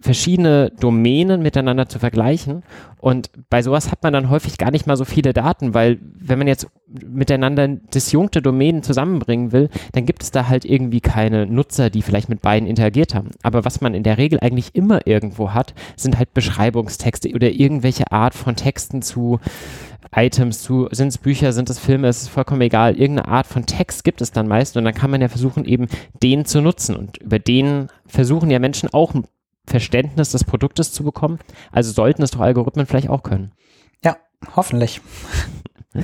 verschiedene 0.00 0.70
Domänen 0.78 1.42
miteinander 1.42 1.88
zu 1.88 1.98
vergleichen. 1.98 2.62
Und 3.00 3.30
bei 3.50 3.62
sowas 3.62 3.90
hat 3.90 4.02
man 4.02 4.12
dann 4.12 4.30
häufig 4.30 4.56
gar 4.56 4.70
nicht 4.70 4.86
mal 4.86 4.96
so 4.96 5.04
viele 5.04 5.32
Daten, 5.32 5.74
weil 5.74 5.98
wenn 6.02 6.38
man 6.38 6.46
jetzt 6.46 6.68
miteinander 6.86 7.68
disjunkte 7.68 8.40
Domänen 8.40 8.82
zusammenbringen 8.82 9.52
will, 9.52 9.68
dann 9.92 10.06
gibt 10.06 10.22
es 10.22 10.30
da 10.30 10.48
halt 10.48 10.64
irgendwie 10.64 11.00
keine 11.00 11.46
Nutzer, 11.46 11.90
die 11.90 12.02
vielleicht 12.02 12.28
mit 12.28 12.42
beiden 12.42 12.68
interagiert 12.68 13.14
haben. 13.14 13.30
Aber 13.42 13.64
was 13.64 13.80
man 13.80 13.94
in 13.94 14.04
der 14.04 14.18
Regel 14.18 14.38
eigentlich 14.40 14.74
immer 14.74 15.06
irgendwo 15.06 15.52
hat, 15.52 15.74
sind 15.96 16.18
halt 16.18 16.32
Beschreibungstexte 16.32 17.32
oder 17.34 17.50
irgendwelche 17.50 18.10
Art 18.12 18.34
von 18.34 18.54
Texten 18.56 19.02
zu 19.02 19.40
Items 20.14 20.62
zu, 20.62 20.88
sind 20.90 21.08
es 21.08 21.18
Bücher, 21.18 21.52
sind 21.52 21.68
es 21.70 21.78
Filme, 21.78 22.08
es 22.08 22.22
ist 22.22 22.28
vollkommen 22.28 22.60
egal. 22.62 22.96
Irgendeine 22.96 23.28
Art 23.28 23.46
von 23.46 23.66
Text 23.66 24.04
gibt 24.04 24.20
es 24.20 24.32
dann 24.32 24.48
meist 24.48 24.76
und 24.76 24.84
dann 24.84 24.94
kann 24.94 25.10
man 25.10 25.20
ja 25.20 25.28
versuchen, 25.28 25.64
eben 25.64 25.88
den 26.22 26.44
zu 26.44 26.60
nutzen. 26.60 26.96
Und 26.96 27.18
über 27.18 27.38
den 27.38 27.88
versuchen 28.06 28.50
ja 28.50 28.58
Menschen 28.58 28.88
auch 28.92 29.12
Verständnis 29.68 30.30
des 30.30 30.44
Produktes 30.44 30.92
zu 30.92 31.04
bekommen. 31.04 31.38
Also 31.72 31.92
sollten 31.92 32.22
es 32.22 32.32
doch 32.32 32.40
Algorithmen 32.40 32.86
vielleicht 32.86 33.08
auch 33.08 33.22
können. 33.22 33.52
Ja, 34.04 34.16
hoffentlich. 34.56 35.00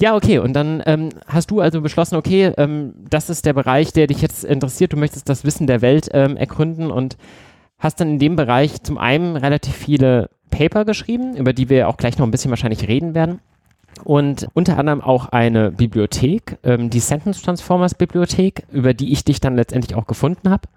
Ja, 0.00 0.14
okay. 0.14 0.38
Und 0.38 0.52
dann 0.52 0.82
ähm, 0.86 1.08
hast 1.26 1.50
du 1.50 1.60
also 1.60 1.80
beschlossen, 1.80 2.16
okay, 2.16 2.52
ähm, 2.56 2.94
das 3.10 3.30
ist 3.30 3.44
der 3.44 3.52
Bereich, 3.52 3.92
der 3.92 4.06
dich 4.06 4.22
jetzt 4.22 4.44
interessiert. 4.44 4.92
Du 4.92 4.96
möchtest 4.96 5.28
das 5.28 5.44
Wissen 5.44 5.66
der 5.66 5.82
Welt 5.82 6.08
ähm, 6.12 6.36
ergründen 6.36 6.90
und 6.90 7.16
hast 7.78 8.00
dann 8.00 8.10
in 8.10 8.18
dem 8.18 8.36
Bereich 8.36 8.82
zum 8.82 8.96
einen 8.96 9.36
relativ 9.36 9.74
viele 9.74 10.30
Paper 10.50 10.84
geschrieben, 10.84 11.36
über 11.36 11.52
die 11.52 11.68
wir 11.68 11.88
auch 11.88 11.96
gleich 11.96 12.16
noch 12.18 12.26
ein 12.26 12.30
bisschen 12.30 12.50
wahrscheinlich 12.50 12.86
reden 12.86 13.14
werden. 13.14 13.40
Und 14.04 14.48
unter 14.54 14.78
anderem 14.78 15.00
auch 15.00 15.26
eine 15.26 15.72
Bibliothek, 15.72 16.58
ähm, 16.62 16.90
die 16.90 17.00
Sentence 17.00 17.42
Transformers 17.42 17.94
Bibliothek, 17.94 18.64
über 18.70 18.94
die 18.94 19.12
ich 19.12 19.24
dich 19.24 19.40
dann 19.40 19.56
letztendlich 19.56 19.96
auch 19.96 20.06
gefunden 20.06 20.50
habe. 20.50 20.68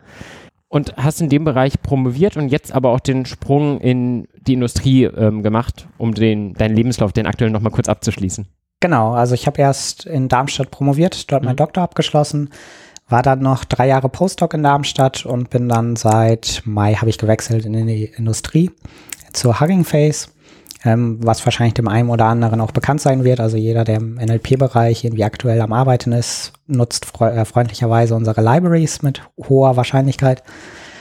Und 0.72 0.96
hast 0.96 1.20
in 1.20 1.28
dem 1.28 1.44
Bereich 1.44 1.82
promoviert 1.82 2.38
und 2.38 2.48
jetzt 2.48 2.72
aber 2.72 2.92
auch 2.92 3.02
den 3.02 3.26
Sprung 3.26 3.82
in 3.82 4.30
die 4.40 4.54
Industrie 4.54 5.04
ähm, 5.04 5.44
gemacht, 5.44 5.90
um 5.98 6.14
den, 6.14 6.54
deinen 6.54 6.74
Lebenslauf, 6.78 7.12
den 7.12 7.28
aktuellen, 7.28 7.52
nochmal 7.52 7.74
kurz 7.74 7.90
abzuschließen. 7.90 8.48
Genau, 8.80 9.12
also 9.12 9.36
ich 9.36 9.48
habe 9.48 9.60
erst 9.62 10.06
in 10.06 10.30
Darmstadt 10.30 10.72
promoviert, 10.72 11.30
dort 11.30 11.42
mhm. 11.42 11.48
meinen 11.48 11.58
Doktor 11.58 11.84
abgeschlossen, 11.84 12.52
war 13.10 13.22
dann 13.22 13.40
noch 13.40 13.66
drei 13.66 13.88
Jahre 13.88 14.08
Postdoc 14.08 14.54
in 14.54 14.64
Darmstadt 14.64 15.26
und 15.26 15.50
bin 15.50 15.68
dann 15.68 15.98
seit 15.98 16.62
Mai 16.64 16.94
habe 16.94 17.10
ich 17.10 17.18
gewechselt 17.18 17.66
in 17.66 17.74
die 17.86 18.06
Industrie 18.06 18.72
zur 19.34 19.60
Hugging 19.60 19.84
Face, 19.84 20.31
ähm, 20.84 21.20
was 21.22 21.46
wahrscheinlich 21.46 21.74
dem 21.76 21.88
einen 21.88 22.10
oder 22.10 22.26
anderen 22.26 22.62
auch 22.62 22.72
bekannt 22.72 23.02
sein 23.02 23.24
wird. 23.24 23.40
Also 23.40 23.58
jeder, 23.58 23.84
der 23.84 23.98
im 23.98 24.16
NLP-Bereich 24.16 25.04
irgendwie 25.04 25.24
aktuell 25.24 25.62
am 25.62 25.74
Arbeiten 25.74 26.12
ist, 26.12 26.54
nutzt 26.68 27.06
freu 27.06 27.30
äh, 27.30 27.46
freundlicherweise 27.46 28.16
unsere 28.16 28.42
Libraries 28.42 29.02
mit 29.02 29.22
hoher 29.38 29.76
Wahrscheinlichkeit. 29.78 30.44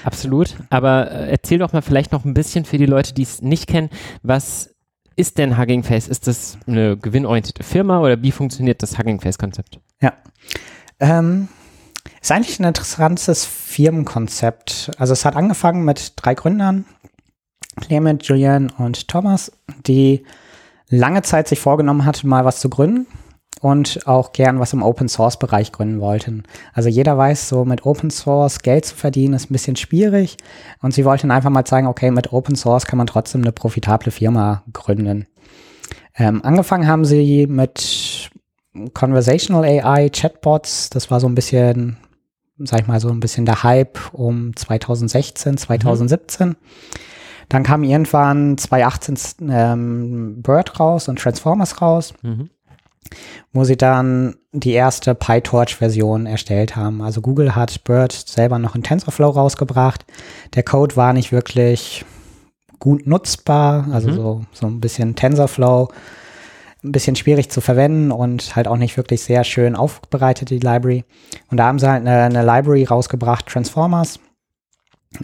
Absolut. 0.05 0.57
Aber 0.71 1.11
äh, 1.11 1.31
erzähl 1.31 1.59
doch 1.59 1.73
mal 1.73 1.83
vielleicht 1.83 2.13
noch 2.13 2.25
ein 2.25 2.35
bisschen 2.35 2.65
für 2.65 2.79
die 2.79 2.87
Leute, 2.87 3.15
die 3.15 3.23
es 3.23 3.43
nicht 3.43 3.67
kennen, 3.67 3.91
was 4.23 4.71
ist 5.17 5.39
denn 5.39 5.59
Hugging 5.59 5.83
Face? 5.83 6.09
Ist 6.09 6.27
das 6.27 6.59
eine 6.67 6.97
gewinnorientierte 6.97 7.63
Firma 7.63 8.01
oder 8.01 8.23
wie 8.23 8.33
funktioniert 8.33 8.83
das 8.83 8.99
Hugging 8.99 9.21
Face-Konzept? 9.21 9.79
Ja. 10.01 10.15
Ähm, 10.99 11.49
ist 12.21 12.33
eigentlich 12.33 12.59
ein 12.59 12.65
interessantes 12.65 13.45
Firmenkonzept. 13.45 14.91
Also 14.99 15.13
es 15.13 15.25
hat 15.25 15.37
angefangen 15.37 15.85
mit 15.85 16.15
drei 16.17 16.35
Gründern, 16.35 16.85
Clement, 17.81 18.23
Julian 18.25 18.71
und 18.79 19.09
Thomas, 19.09 19.53
die 19.87 20.25
lange 20.89 21.23
Zeit 21.23 21.49
sich 21.49 21.61
vorgenommen 21.61 22.05
hatten, 22.05 22.29
mal 22.29 22.45
was 22.45 22.61
zu 22.61 22.69
gründen 22.69 23.07
und 23.61 24.07
auch 24.07 24.33
gern 24.33 24.59
was 24.59 24.73
im 24.73 24.83
Open 24.83 25.09
Source 25.09 25.39
Bereich 25.39 25.73
gründen 25.73 26.01
wollten. 26.01 26.45
Also 26.73 26.89
jeder 26.89 27.17
weiß, 27.17 27.49
so 27.49 27.65
mit 27.65 27.85
Open 27.85 28.11
Source 28.11 28.61
Geld 28.61 28.85
zu 28.85 28.95
verdienen 28.95 29.35
ist 29.35 29.51
ein 29.51 29.53
bisschen 29.53 29.77
schwierig 29.77 30.37
und 30.81 30.95
sie 30.95 31.05
wollten 31.05 31.31
einfach 31.31 31.51
mal 31.51 31.65
zeigen, 31.65 31.87
okay, 31.87 32.11
mit 32.11 32.33
Open 32.33 32.57
Source 32.57 32.87
kann 32.87 32.97
man 32.97 33.07
trotzdem 33.07 33.43
eine 33.43 33.53
profitable 33.53 34.11
Firma 34.11 34.63
gründen. 34.73 35.27
Ähm, 36.17 36.45
angefangen 36.45 36.87
haben 36.89 37.05
sie 37.05 37.47
mit 37.47 38.31
Conversational 38.95 39.65
AI, 39.65 40.09
Chatbots, 40.11 40.91
das 40.91 41.11
war 41.11 41.21
so 41.21 41.29
ein 41.29 41.35
bisschen, 41.35 41.99
sag 42.59 42.81
ich 42.81 42.87
mal, 42.87 43.01
so 43.01 43.11
ein 43.11 43.21
bisschen 43.21 43.45
der 43.45 43.63
Hype 43.63 43.99
um 44.13 44.57
2016, 44.57 45.59
2017. 45.59 46.49
Mhm. 46.49 46.57
Dann 47.51 47.65
kam 47.65 47.83
irgendwann 47.83 48.57
2018 48.57 49.51
ähm, 49.51 50.41
Bird 50.41 50.79
raus 50.79 51.09
und 51.09 51.19
Transformers 51.19 51.83
raus, 51.83 52.15
mhm. 52.23 52.49
wo 53.53 53.65
sie 53.65 53.77
dann 53.77 54.37
die 54.53 54.73
erste 54.73 55.17
PyTorch-Version 55.17 56.27
erstellt 56.27 56.77
haben. 56.77 57.03
Also 57.03 57.21
Google 57.21 57.57
hat 57.57 57.83
Bird 57.83 58.13
selber 58.13 58.61
noch 58.61 58.77
in 58.77 58.85
TensorFlow 58.85 59.31
rausgebracht. 59.31 60.07
Der 60.55 60.63
Code 60.63 60.95
war 60.95 61.13
nicht 61.13 61.33
wirklich 61.33 62.05
gut 62.79 63.07
nutzbar, 63.09 63.89
also 63.91 64.11
mhm. 64.11 64.15
so, 64.15 64.45
so 64.53 64.67
ein 64.69 64.81
bisschen 64.81 65.17
TensorFlow, 65.17 65.89
ein 66.85 66.93
bisschen 66.93 67.17
schwierig 67.17 67.51
zu 67.51 67.61
verwenden 67.61 68.13
und 68.13 68.55
halt 68.55 68.69
auch 68.69 68.77
nicht 68.77 68.97
wirklich 68.97 69.23
sehr 69.23 69.43
schön 69.43 69.75
aufbereitet, 69.75 70.51
die 70.51 70.61
Library. 70.61 71.05
Und 71.51 71.57
da 71.57 71.67
haben 71.67 71.81
sie 71.81 71.91
halt 71.91 72.07
eine, 72.07 72.23
eine 72.23 72.45
Library 72.45 72.85
rausgebracht, 72.85 73.47
Transformers 73.47 74.21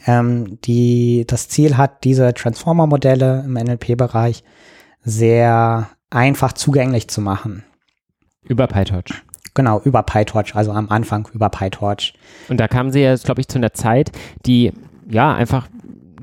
ähm, 0.07 0.61
die 0.63 1.25
das 1.27 1.49
Ziel 1.49 1.77
hat, 1.77 2.05
diese 2.05 2.35
Transformer-Modelle 2.35 3.45
im 3.45 3.55
NLP-Bereich 3.55 4.43
sehr 5.03 5.89
einfach 6.11 6.53
zugänglich 6.53 7.09
zu 7.09 7.21
machen. 7.21 7.65
Über 8.45 8.67
PyTorch. 8.67 9.23
Genau, 9.55 9.81
über 9.81 10.03
PyTorch, 10.03 10.55
also 10.55 10.73
am 10.73 10.91
Anfang 10.91 11.29
über 11.33 11.49
PyTorch. 11.49 12.15
Und 12.49 12.59
da 12.59 12.69
kamen 12.69 12.93
sie 12.93 13.01
ja, 13.01 13.15
glaube 13.17 13.41
ich, 13.41 13.49
zu 13.49 13.59
einer 13.59 13.73
Zeit, 13.73 14.13
die 14.45 14.73
ja 15.09 15.35
einfach 15.35 15.69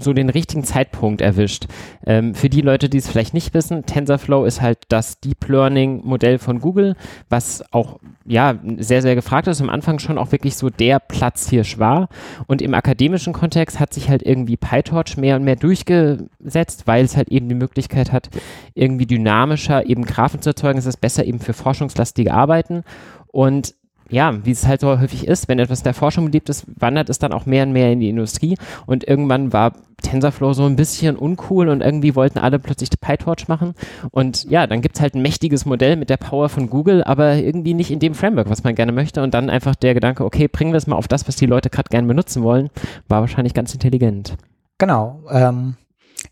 so 0.03 0.13
den 0.13 0.29
richtigen 0.29 0.63
Zeitpunkt 0.63 1.21
erwischt. 1.21 1.67
Ähm, 2.05 2.35
für 2.35 2.49
die 2.49 2.61
Leute, 2.61 2.89
die 2.89 2.97
es 2.97 3.07
vielleicht 3.07 3.33
nicht 3.33 3.53
wissen, 3.53 3.85
TensorFlow 3.85 4.45
ist 4.45 4.61
halt 4.61 4.79
das 4.89 5.19
Deep 5.19 5.47
Learning 5.47 6.01
Modell 6.03 6.39
von 6.39 6.59
Google, 6.59 6.95
was 7.29 7.63
auch 7.71 7.99
ja 8.25 8.55
sehr, 8.77 9.01
sehr 9.01 9.15
gefragt 9.15 9.47
ist. 9.47 9.61
Am 9.61 9.69
Anfang 9.69 9.99
schon 9.99 10.17
auch 10.17 10.31
wirklich 10.31 10.55
so 10.55 10.69
der 10.69 10.99
Platzhirsch 10.99 11.79
war. 11.79 12.09
Und 12.47 12.61
im 12.61 12.73
akademischen 12.73 13.33
Kontext 13.33 13.79
hat 13.79 13.93
sich 13.93 14.09
halt 14.09 14.23
irgendwie 14.23 14.57
PyTorch 14.57 15.17
mehr 15.17 15.35
und 15.35 15.43
mehr 15.43 15.55
durchgesetzt, 15.55 16.87
weil 16.87 17.05
es 17.05 17.17
halt 17.17 17.29
eben 17.29 17.49
die 17.49 17.55
Möglichkeit 17.55 18.11
hat, 18.11 18.29
irgendwie 18.73 19.05
dynamischer 19.05 19.89
eben 19.89 20.05
Graphen 20.05 20.41
zu 20.41 20.49
erzeugen. 20.51 20.79
Es 20.79 20.85
ist 20.85 21.01
besser 21.01 21.25
eben 21.25 21.39
für 21.39 21.53
forschungslastige 21.53 22.33
Arbeiten. 22.33 22.83
Und 23.27 23.75
ja, 24.13 24.45
wie 24.45 24.51
es 24.51 24.67
halt 24.67 24.81
so 24.81 24.99
häufig 24.99 25.27
ist, 25.27 25.47
wenn 25.47 25.57
etwas 25.57 25.81
der 25.81 25.95
Forschung 25.95 26.25
beliebt 26.25 26.47
ist, 26.47 26.65
wandert 26.79 27.09
es 27.09 27.17
dann 27.17 27.33
auch 27.33 27.47
mehr 27.47 27.65
und 27.65 27.73
mehr 27.73 27.91
in 27.91 27.99
die 27.99 28.09
Industrie. 28.09 28.57
Und 28.85 29.07
irgendwann 29.07 29.51
war 29.51 29.73
TensorFlow 30.03 30.53
so 30.53 30.65
ein 30.65 30.75
bisschen 30.75 31.15
uncool 31.15 31.67
und 31.67 31.81
irgendwie 31.81 32.15
wollten 32.15 32.37
alle 32.37 32.59
plötzlich 32.59 32.91
PyTorch 33.01 33.47
machen. 33.47 33.73
Und 34.11 34.43
ja, 34.49 34.67
dann 34.67 34.81
gibt 34.81 34.95
es 34.95 35.01
halt 35.01 35.15
ein 35.15 35.23
mächtiges 35.23 35.65
Modell 35.65 35.95
mit 35.95 36.11
der 36.11 36.17
Power 36.17 36.49
von 36.49 36.69
Google, 36.69 37.03
aber 37.03 37.35
irgendwie 37.35 37.73
nicht 37.73 37.89
in 37.89 37.99
dem 37.99 38.13
Framework, 38.13 38.49
was 38.49 38.63
man 38.63 38.75
gerne 38.75 38.91
möchte. 38.91 39.23
Und 39.23 39.33
dann 39.33 39.49
einfach 39.49 39.75
der 39.75 39.95
Gedanke, 39.95 40.23
okay, 40.25 40.47
bringen 40.47 40.73
wir 40.73 40.77
es 40.77 40.87
mal 40.87 40.95
auf 40.95 41.07
das, 41.07 41.27
was 41.27 41.35
die 41.35 41.47
Leute 41.47 41.71
gerade 41.71 41.89
gerne 41.89 42.07
benutzen 42.07 42.43
wollen, 42.43 42.69
war 43.07 43.21
wahrscheinlich 43.21 43.55
ganz 43.55 43.73
intelligent. 43.73 44.37
Genau. 44.77 45.23
Ähm, 45.31 45.75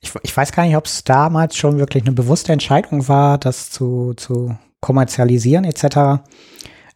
ich, 0.01 0.13
ich 0.21 0.37
weiß 0.37 0.51
gar 0.51 0.65
nicht, 0.65 0.77
ob 0.77 0.85
es 0.85 1.03
damals 1.03 1.55
schon 1.57 1.79
wirklich 1.79 2.03
eine 2.03 2.13
bewusste 2.13 2.53
Entscheidung 2.53 3.07
war, 3.07 3.39
das 3.39 3.71
zu, 3.71 4.13
zu 4.15 4.55
kommerzialisieren 4.81 5.63
etc. 5.63 6.21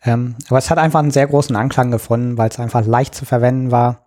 Ähm, 0.06 0.36
aber 0.48 0.60
es 0.60 0.70
hat 0.70 0.78
einfach 0.78 1.00
einen 1.00 1.12
sehr 1.12 1.28
großen 1.28 1.56
Anklang 1.56 1.92
gefunden, 1.92 2.38
weil 2.38 2.50
es 2.50 2.60
einfach 2.60 2.86
leicht 2.86 3.16
zu 3.16 3.26
verwenden 3.26 3.72
war. 3.72 4.06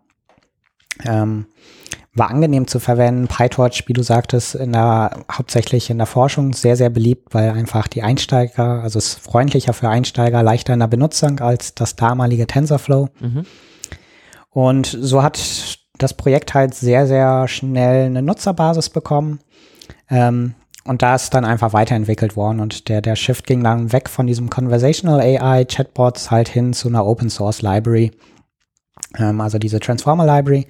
Ähm, 1.04 1.46
war 2.14 2.30
angenehm 2.30 2.66
zu 2.66 2.80
verwenden. 2.80 3.28
PyTorch, 3.28 3.84
wie 3.86 3.92
du 3.92 4.02
sagtest, 4.02 4.54
in 4.54 4.72
der, 4.72 5.24
hauptsächlich 5.30 5.90
in 5.90 5.98
der 5.98 6.06
Forschung 6.06 6.52
sehr, 6.52 6.76
sehr 6.76 6.90
beliebt, 6.90 7.32
weil 7.32 7.50
einfach 7.50 7.88
die 7.88 8.02
Einsteiger, 8.02 8.82
also 8.82 8.98
es 8.98 9.14
ist 9.14 9.20
freundlicher 9.20 9.72
für 9.72 9.88
Einsteiger, 9.88 10.42
leichter 10.42 10.74
in 10.74 10.80
der 10.80 10.88
Benutzung 10.88 11.40
als 11.40 11.74
das 11.74 11.96
damalige 11.96 12.46
TensorFlow. 12.46 13.08
Mhm. 13.20 13.46
Und 14.50 14.86
so 14.86 15.22
hat 15.22 15.38
das 15.98 16.14
Projekt 16.14 16.54
halt 16.54 16.74
sehr, 16.74 17.06
sehr 17.06 17.48
schnell 17.48 18.06
eine 18.06 18.22
Nutzerbasis 18.22 18.90
bekommen. 18.90 19.40
Ähm, 20.10 20.54
und 20.88 21.02
da 21.02 21.14
ist 21.14 21.34
dann 21.34 21.44
einfach 21.44 21.74
weiterentwickelt 21.74 22.34
worden 22.34 22.60
und 22.60 22.88
der, 22.88 23.02
der 23.02 23.14
Shift 23.14 23.46
ging 23.46 23.62
dann 23.62 23.92
weg 23.92 24.08
von 24.08 24.26
diesem 24.26 24.48
Conversational 24.48 25.20
AI 25.20 25.66
Chatbots 25.66 26.30
halt 26.30 26.48
hin 26.48 26.72
zu 26.72 26.88
einer 26.88 27.04
Open 27.04 27.28
Source 27.28 27.60
Library. 27.60 28.12
Ähm, 29.18 29.40
also 29.42 29.58
diese 29.58 29.80
Transformer 29.80 30.24
Library, 30.24 30.66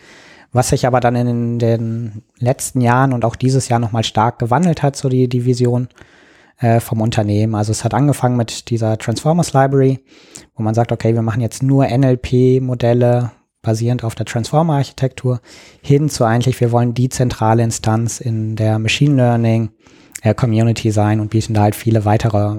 was 0.53 0.71
sich 0.71 0.89
aber 0.89 0.99
dann 0.99 1.15
in 1.15 1.61
den 1.61 2.23
letzten 2.39 2.81
Jahren 2.81 3.13
und 3.13 3.25
auch 3.25 3.37
dieses 3.37 3.69
Jahr 3.69 3.79
nochmal 3.79 4.03
stark 4.03 4.41
gewandelt 4.41 4.83
hat, 4.83 4.97
so 4.97 5.09
die, 5.09 5.29
die 5.29 5.45
Vision 5.45 5.87
äh, 6.59 6.81
vom 6.81 7.01
Unternehmen. 7.01 7.55
Also 7.55 7.71
es 7.71 7.85
hat 7.85 7.95
angefangen 7.95 8.37
mit 8.37 8.71
dieser 8.71 8.99
Transformers 8.99 9.53
Library, 9.53 10.01
wo 10.57 10.65
man 10.65 10.75
sagt, 10.75 10.91
okay, 10.91 11.15
wir 11.15 11.23
machen 11.23 11.43
jetzt 11.43 11.63
nur 11.63 11.87
NLP-Modelle 11.87 13.31
basierend 13.63 14.03
auf 14.03 14.17
der 14.17 14.27
Transformer-Architektur, 14.27 15.41
hin 15.81 16.09
zu 16.09 16.25
eigentlich, 16.25 16.61
wir 16.61 16.73
wollen 16.73 16.95
die 16.95 17.09
zentrale 17.09 17.63
Instanz 17.63 18.21
in 18.21 18.57
der 18.57 18.79
Machine 18.81 19.15
Learning, 19.15 19.71
Community 20.35 20.91
sein 20.91 21.21
und 21.21 21.31
bieten 21.31 21.55
da 21.55 21.63
halt 21.63 21.75
viele 21.75 22.05
weitere 22.05 22.57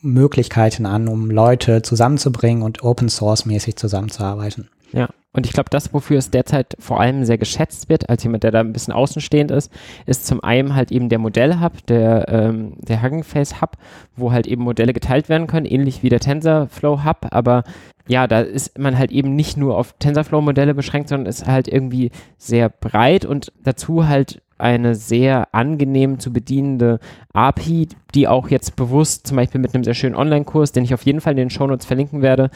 Möglichkeiten 0.00 0.86
an, 0.86 1.08
um 1.08 1.30
Leute 1.30 1.82
zusammenzubringen 1.82 2.62
und 2.62 2.82
Open 2.82 3.08
Source 3.08 3.46
mäßig 3.46 3.76
zusammenzuarbeiten. 3.76 4.68
Ja, 4.92 5.08
und 5.34 5.46
ich 5.46 5.52
glaube, 5.52 5.68
das, 5.68 5.92
wofür 5.92 6.18
es 6.18 6.30
derzeit 6.30 6.76
vor 6.78 7.00
allem 7.00 7.24
sehr 7.24 7.38
geschätzt 7.38 7.88
wird, 7.88 8.08
als 8.08 8.22
jemand, 8.22 8.44
der 8.44 8.52
da 8.52 8.60
ein 8.60 8.72
bisschen 8.72 8.94
außenstehend 8.94 9.50
ist, 9.50 9.70
ist 10.06 10.26
zum 10.26 10.42
einen 10.42 10.74
halt 10.74 10.92
eben 10.92 11.08
der 11.08 11.18
Modell-Hub, 11.18 11.84
der, 11.86 12.28
ähm, 12.28 12.74
der 12.78 13.02
Hugging 13.02 13.24
Face 13.24 13.60
Hub, 13.60 13.76
wo 14.16 14.32
halt 14.32 14.46
eben 14.46 14.62
Modelle 14.62 14.92
geteilt 14.92 15.28
werden 15.28 15.48
können, 15.48 15.66
ähnlich 15.66 16.02
wie 16.04 16.08
der 16.08 16.20
TensorFlow 16.20 17.04
Hub, 17.04 17.26
aber 17.30 17.64
ja, 18.06 18.26
da 18.26 18.40
ist 18.40 18.78
man 18.78 18.98
halt 18.98 19.12
eben 19.12 19.34
nicht 19.34 19.56
nur 19.56 19.76
auf 19.78 19.94
TensorFlow-Modelle 19.98 20.74
beschränkt, 20.74 21.08
sondern 21.08 21.26
ist 21.26 21.46
halt 21.46 21.68
irgendwie 21.68 22.10
sehr 22.36 22.68
breit 22.68 23.24
und 23.24 23.50
dazu 23.62 24.06
halt 24.06 24.42
eine 24.56 24.94
sehr 24.94 25.52
angenehm 25.52 26.18
zu 26.18 26.32
bedienende 26.32 27.00
API, 27.32 27.88
die 28.14 28.28
auch 28.28 28.48
jetzt 28.48 28.76
bewusst 28.76 29.26
zum 29.26 29.36
Beispiel 29.36 29.60
mit 29.60 29.74
einem 29.74 29.84
sehr 29.84 29.94
schönen 29.94 30.14
Online-Kurs, 30.14 30.72
den 30.72 30.84
ich 30.84 30.94
auf 30.94 31.04
jeden 31.04 31.20
Fall 31.20 31.32
in 31.32 31.38
den 31.38 31.50
Shownotes 31.50 31.86
verlinken 31.86 32.22
werde, 32.22 32.50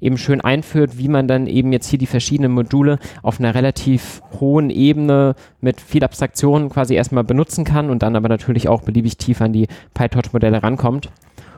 eben 0.00 0.18
schön 0.18 0.40
einführt, 0.40 0.98
wie 0.98 1.08
man 1.08 1.28
dann 1.28 1.46
eben 1.46 1.72
jetzt 1.72 1.88
hier 1.88 1.98
die 1.98 2.06
verschiedenen 2.06 2.23
Module 2.48 2.98
auf 3.22 3.38
einer 3.38 3.54
relativ 3.54 4.22
hohen 4.40 4.70
Ebene 4.70 5.34
mit 5.60 5.80
viel 5.80 6.04
Abstraktion 6.04 6.68
quasi 6.68 6.94
erstmal 6.94 7.24
benutzen 7.24 7.64
kann 7.64 7.90
und 7.90 8.02
dann 8.02 8.16
aber 8.16 8.28
natürlich 8.28 8.68
auch 8.68 8.82
beliebig 8.82 9.16
tief 9.16 9.40
an 9.40 9.52
die 9.52 9.68
PyTorch-Modelle 9.94 10.62
rankommt. 10.62 11.10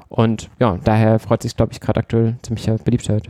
Und 0.09 0.51
ja, 0.59 0.79
daher 0.85 1.19
freut 1.19 1.43
sich, 1.43 1.57
glaube 1.57 1.73
ich, 1.73 1.81
gerade 1.81 2.01
aktuell 2.01 2.37
ziemlicher 2.43 2.77
Beliebtheit. 2.79 3.29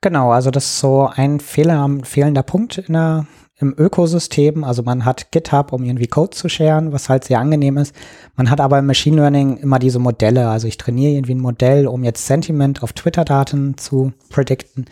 Genau, 0.00 0.32
also 0.32 0.50
das 0.50 0.64
ist 0.64 0.80
so 0.80 1.08
ein 1.14 1.40
Fehler, 1.40 1.88
fehlender 2.02 2.42
Punkt 2.42 2.78
in 2.78 2.92
der, 2.92 3.26
im 3.62 3.74
Ökosystem. 3.76 4.64
Also 4.64 4.82
man 4.82 5.04
hat 5.04 5.32
GitHub, 5.32 5.72
um 5.72 5.84
irgendwie 5.84 6.06
Code 6.06 6.30
zu 6.30 6.48
sharen, 6.48 6.92
was 6.92 7.08
halt 7.08 7.24
sehr 7.24 7.38
angenehm 7.38 7.78
ist. 7.78 7.94
Man 8.36 8.50
hat 8.50 8.60
aber 8.60 8.78
im 8.78 8.86
Machine 8.86 9.16
Learning 9.16 9.56
immer 9.56 9.78
diese 9.78 9.98
Modelle. 9.98 10.48
Also 10.48 10.68
ich 10.68 10.76
trainiere 10.76 11.12
irgendwie 11.12 11.34
ein 11.34 11.40
Modell, 11.40 11.86
um 11.86 12.04
jetzt 12.04 12.26
Sentiment 12.26 12.82
auf 12.82 12.92
Twitter-Daten 12.92 13.78
zu 13.78 14.12
predikten. 14.28 14.86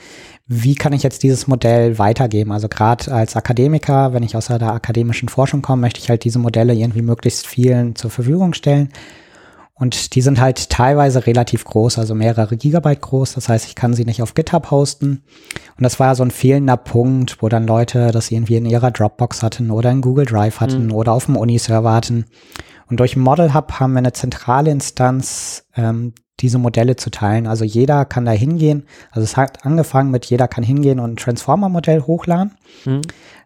Wie 0.47 0.75
kann 0.75 0.93
ich 0.93 1.03
jetzt 1.03 1.23
dieses 1.23 1.47
Modell 1.47 1.99
weitergeben? 1.99 2.53
Also 2.53 2.69
gerade 2.69 3.13
als 3.13 3.37
Akademiker, 3.37 4.13
wenn 4.13 4.23
ich 4.23 4.37
aus 4.37 4.47
der 4.47 4.63
akademischen 4.63 5.29
Forschung 5.29 5.63
komme, 5.63 5.83
möchte 5.83 6.01
ich 6.01 6.09
halt 6.09 6.25
diese 6.25 6.39
Modelle 6.39 6.75
irgendwie 6.75 7.03
möglichst 7.03 7.47
vielen 7.47 7.95
zur 7.95 8.11
Verfügung 8.11 8.55
stellen. 8.55 8.89
Und 9.81 10.15
die 10.15 10.21
sind 10.21 10.39
halt 10.39 10.69
teilweise 10.69 11.27
relativ 11.27 11.65
groß, 11.65 11.99
also 11.99 12.15
mehrere 12.15 12.59
Gigabyte 12.59 13.01
groß. 13.01 13.33
Das 13.33 13.49
heißt, 13.49 13.67
ich 13.67 13.75
kann 13.75 13.95
sie 13.95 14.05
nicht 14.05 14.21
auf 14.21 14.35
GitHub 14.35 14.71
hosten. 14.71 15.23
Und 15.79 15.83
das 15.83 15.99
war 15.99 16.09
ja 16.09 16.15
so 16.15 16.23
ein 16.23 16.31
fehlender 16.31 16.77
Punkt, 16.77 17.39
wo 17.41 17.49
dann 17.49 17.67
Leute 17.67 18.11
das 18.13 18.31
irgendwie 18.31 18.57
in 18.57 18.67
ihrer 18.67 18.91
Dropbox 18.91 19.43
hatten 19.43 19.71
oder 19.71 19.91
in 19.91 20.03
Google 20.03 20.27
Drive 20.27 20.61
hatten 20.61 20.89
mhm. 20.89 20.93
oder 20.93 21.13
auf 21.13 21.25
dem 21.25 21.37
Uni-Server 21.37 21.95
hatten. 21.95 22.27
Und 22.91 23.01
durch 23.01 23.17
Model 23.17 23.55
Hub 23.55 23.73
haben 23.81 23.95
wir 23.95 24.01
eine 24.01 24.13
zentrale 24.13 24.71
Instanz, 24.71 25.65
ähm, 25.75 26.13
diese 26.41 26.59
Modelle 26.59 26.97
zu 26.97 27.11
teilen. 27.11 27.47
Also 27.47 27.65
jeder 27.65 28.05
kann 28.05 28.27
da 28.27 28.33
hingehen. 28.33 28.87
Also 29.11 29.25
es 29.25 29.39
hat 29.39 29.65
angefangen 29.65 30.11
mit 30.11 30.27
jeder 30.27 30.47
kann 30.47 30.63
hingehen 30.63 31.01
und 31.01 31.13
ein 31.13 31.17
Transformer-Modell 31.17 32.03
hochladen. 32.03 32.53
Mhm. 32.85 33.01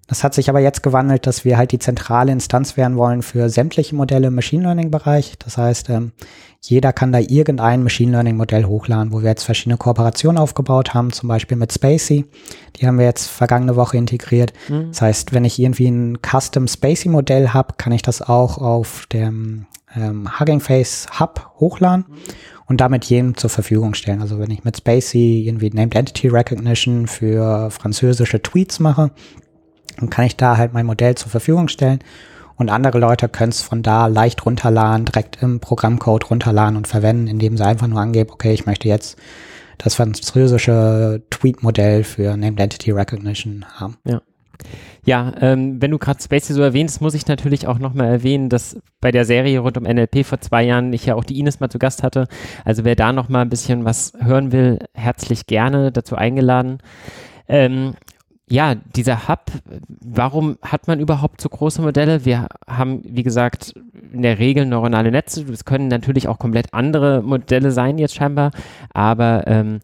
Das 0.06 0.22
hat 0.22 0.34
sich 0.34 0.48
aber 0.50 0.60
jetzt 0.60 0.82
gewandelt, 0.82 1.26
dass 1.26 1.44
wir 1.44 1.56
halt 1.56 1.72
die 1.72 1.78
zentrale 1.78 2.30
Instanz 2.30 2.76
werden 2.76 2.96
wollen 2.96 3.22
für 3.22 3.48
sämtliche 3.48 3.94
Modelle 3.94 4.28
im 4.28 4.34
Machine 4.34 4.62
Learning 4.62 4.90
Bereich. 4.90 5.34
Das 5.38 5.56
heißt, 5.56 5.88
ähm, 5.90 6.12
jeder 6.60 6.92
kann 6.92 7.12
da 7.12 7.18
irgendein 7.18 7.82
Machine 7.82 8.12
Learning 8.12 8.36
Modell 8.36 8.64
hochladen, 8.64 9.12
wo 9.12 9.22
wir 9.22 9.30
jetzt 9.30 9.44
verschiedene 9.44 9.76
Kooperationen 9.76 10.38
aufgebaut 10.38 10.94
haben, 10.94 11.12
zum 11.12 11.28
Beispiel 11.28 11.56
mit 11.56 11.72
Spacey. 11.72 12.26
Die 12.76 12.86
haben 12.86 12.98
wir 12.98 13.06
jetzt 13.06 13.26
vergangene 13.26 13.76
Woche 13.76 13.96
integriert. 13.96 14.52
Mhm. 14.68 14.88
Das 14.88 15.02
heißt, 15.02 15.32
wenn 15.32 15.44
ich 15.44 15.58
irgendwie 15.58 15.88
ein 15.88 16.18
Custom 16.22 16.68
Spacey 16.68 17.08
Modell 17.08 17.50
habe, 17.50 17.74
kann 17.78 17.92
ich 17.92 18.02
das 18.02 18.20
auch 18.20 18.58
auf 18.58 19.06
dem 19.12 19.66
ähm, 19.96 20.28
Hugging 20.38 20.60
Face 20.60 21.06
Hub 21.18 21.50
hochladen. 21.60 22.06
Mhm 22.08 22.14
und 22.66 22.80
damit 22.80 23.04
jedem 23.04 23.36
zur 23.36 23.50
Verfügung 23.50 23.94
stellen. 23.94 24.22
Also 24.22 24.38
wenn 24.38 24.50
ich 24.50 24.64
mit 24.64 24.76
Spacey 24.76 25.44
irgendwie 25.46 25.70
Named 25.70 25.94
Entity 25.94 26.28
Recognition 26.28 27.06
für 27.06 27.70
französische 27.70 28.40
Tweets 28.42 28.80
mache, 28.80 29.10
dann 29.98 30.10
kann 30.10 30.26
ich 30.26 30.36
da 30.36 30.56
halt 30.56 30.72
mein 30.72 30.86
Modell 30.86 31.14
zur 31.14 31.30
Verfügung 31.30 31.68
stellen 31.68 32.00
und 32.56 32.70
andere 32.70 32.98
Leute 32.98 33.28
können 33.28 33.50
es 33.50 33.62
von 33.62 33.82
da 33.82 34.06
leicht 34.06 34.44
runterladen, 34.46 35.06
direkt 35.06 35.42
im 35.42 35.60
Programmcode 35.60 36.30
runterladen 36.30 36.76
und 36.76 36.86
verwenden, 36.86 37.26
indem 37.26 37.56
sie 37.56 37.64
einfach 37.64 37.88
nur 37.88 38.00
angeben, 38.00 38.30
okay, 38.30 38.52
ich 38.52 38.66
möchte 38.66 38.88
jetzt 38.88 39.18
das 39.78 39.96
französische 39.96 41.22
Tweet-Modell 41.30 42.04
für 42.04 42.36
Named 42.36 42.60
Entity 42.60 42.92
Recognition 42.92 43.64
haben. 43.74 43.96
Ja. 44.04 44.20
Ja, 45.04 45.34
ähm, 45.40 45.82
wenn 45.82 45.90
du 45.90 45.98
gerade 45.98 46.22
Spacey 46.22 46.54
so 46.54 46.62
erwähnst, 46.62 47.02
muss 47.02 47.12
ich 47.12 47.26
natürlich 47.26 47.66
auch 47.66 47.78
nochmal 47.78 48.06
erwähnen, 48.06 48.48
dass 48.48 48.78
bei 49.00 49.10
der 49.10 49.26
Serie 49.26 49.58
rund 49.58 49.76
um 49.76 49.84
NLP 49.84 50.24
vor 50.24 50.40
zwei 50.40 50.62
Jahren 50.62 50.92
ich 50.94 51.04
ja 51.04 51.14
auch 51.14 51.24
die 51.24 51.38
Ines 51.38 51.60
mal 51.60 51.68
zu 51.68 51.78
Gast 51.78 52.02
hatte. 52.02 52.26
Also 52.64 52.84
wer 52.84 52.94
da 52.96 53.12
nochmal 53.12 53.42
ein 53.42 53.50
bisschen 53.50 53.84
was 53.84 54.14
hören 54.18 54.52
will, 54.52 54.78
herzlich 54.94 55.46
gerne 55.46 55.92
dazu 55.92 56.16
eingeladen. 56.16 56.78
Ähm, 57.48 57.94
ja, 58.48 58.74
dieser 58.74 59.26
Hub, 59.28 59.46
warum 59.88 60.58
hat 60.62 60.86
man 60.86 61.00
überhaupt 61.00 61.40
so 61.40 61.48
große 61.48 61.80
Modelle? 61.80 62.24
Wir 62.24 62.48
haben, 62.68 63.00
wie 63.04 63.22
gesagt, 63.22 63.74
in 64.12 64.22
der 64.22 64.38
Regel 64.38 64.66
neuronale 64.66 65.10
Netze. 65.10 65.44
Das 65.44 65.64
können 65.64 65.88
natürlich 65.88 66.28
auch 66.28 66.38
komplett 66.38 66.74
andere 66.74 67.22
Modelle 67.22 67.70
sein 67.70 67.98
jetzt 67.98 68.14
scheinbar, 68.14 68.50
aber 68.92 69.46
ähm, 69.46 69.80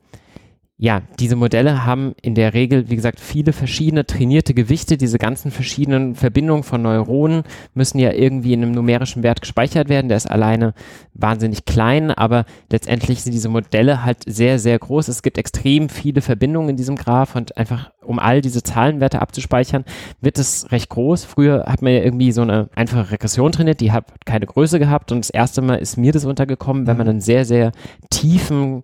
ja, 0.83 1.03
diese 1.19 1.37
Modelle 1.37 1.85
haben 1.85 2.15
in 2.23 2.35
der 2.35 2.55
Regel, 2.55 2.89
wie 2.89 2.97
gesagt, 2.97 3.21
viele 3.21 3.53
verschiedene 3.53 4.07
trainierte 4.07 4.55
Gewichte. 4.55 4.97
Diese 4.97 5.19
ganzen 5.19 5.51
verschiedenen 5.51 6.15
Verbindungen 6.15 6.63
von 6.63 6.81
Neuronen 6.81 7.43
müssen 7.75 7.99
ja 7.99 8.13
irgendwie 8.13 8.55
in 8.55 8.63
einem 8.63 8.73
numerischen 8.73 9.23
Wert 9.23 9.43
gespeichert 9.43 9.91
werden. 9.91 10.09
Der 10.09 10.17
ist 10.17 10.31
alleine 10.31 10.73
wahnsinnig 11.13 11.67
klein, 11.67 12.11
aber 12.11 12.47
letztendlich 12.73 13.23
sind 13.23 13.33
diese 13.33 13.51
Modelle 13.51 14.07
halt 14.07 14.23
sehr, 14.25 14.59
sehr 14.59 14.79
groß. 14.79 15.09
Es 15.09 15.23
gibt 15.23 15.37
extrem 15.37 15.91
viele 15.91 16.23
Verbindungen 16.23 16.71
in 16.71 16.77
diesem 16.77 16.97
Graph 16.97 17.37
und 17.37 17.59
einfach, 17.59 17.91
um 18.01 18.19
all 18.19 18.41
diese 18.41 18.63
Zahlenwerte 18.63 19.21
abzuspeichern, 19.21 19.85
wird 20.23 20.39
es 20.39 20.73
recht 20.73 20.89
groß. 20.89 21.27
Früher 21.27 21.67
hat 21.67 21.83
man 21.83 21.93
ja 21.93 22.03
irgendwie 22.03 22.33
so 22.33 22.41
eine 22.41 22.71
einfache 22.75 23.11
Regression 23.11 23.53
trainiert, 23.53 23.83
die 23.83 23.93
hat 23.93 24.07
keine 24.25 24.47
Größe 24.47 24.79
gehabt 24.79 25.13
und 25.13 25.19
das 25.19 25.31
erste 25.31 25.61
Mal 25.61 25.75
ist 25.75 25.99
mir 25.99 26.13
das 26.13 26.25
untergekommen, 26.25 26.87
wenn 26.87 26.97
man 26.97 27.07
einen 27.07 27.21
sehr, 27.21 27.45
sehr 27.45 27.73
tiefen 28.09 28.83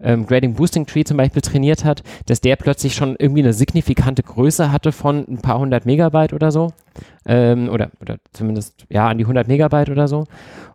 ähm, 0.00 0.26
Grading 0.26 0.54
Boosting 0.54 0.86
Tree 0.86 1.04
zum 1.04 1.16
Beispiel 1.16 1.42
trainiert 1.42 1.84
hat, 1.84 2.02
dass 2.26 2.40
der 2.40 2.56
plötzlich 2.56 2.94
schon 2.94 3.16
irgendwie 3.18 3.42
eine 3.42 3.52
signifikante 3.52 4.22
Größe 4.22 4.70
hatte 4.72 4.92
von 4.92 5.24
ein 5.28 5.38
paar 5.38 5.58
hundert 5.58 5.86
Megabyte 5.86 6.32
oder 6.32 6.50
so. 6.50 6.72
Ähm, 7.26 7.68
oder, 7.68 7.90
oder 8.00 8.18
zumindest 8.32 8.86
ja 8.88 9.08
an 9.08 9.18
die 9.18 9.24
100 9.24 9.48
Megabyte 9.48 9.90
oder 9.90 10.08
so. 10.08 10.24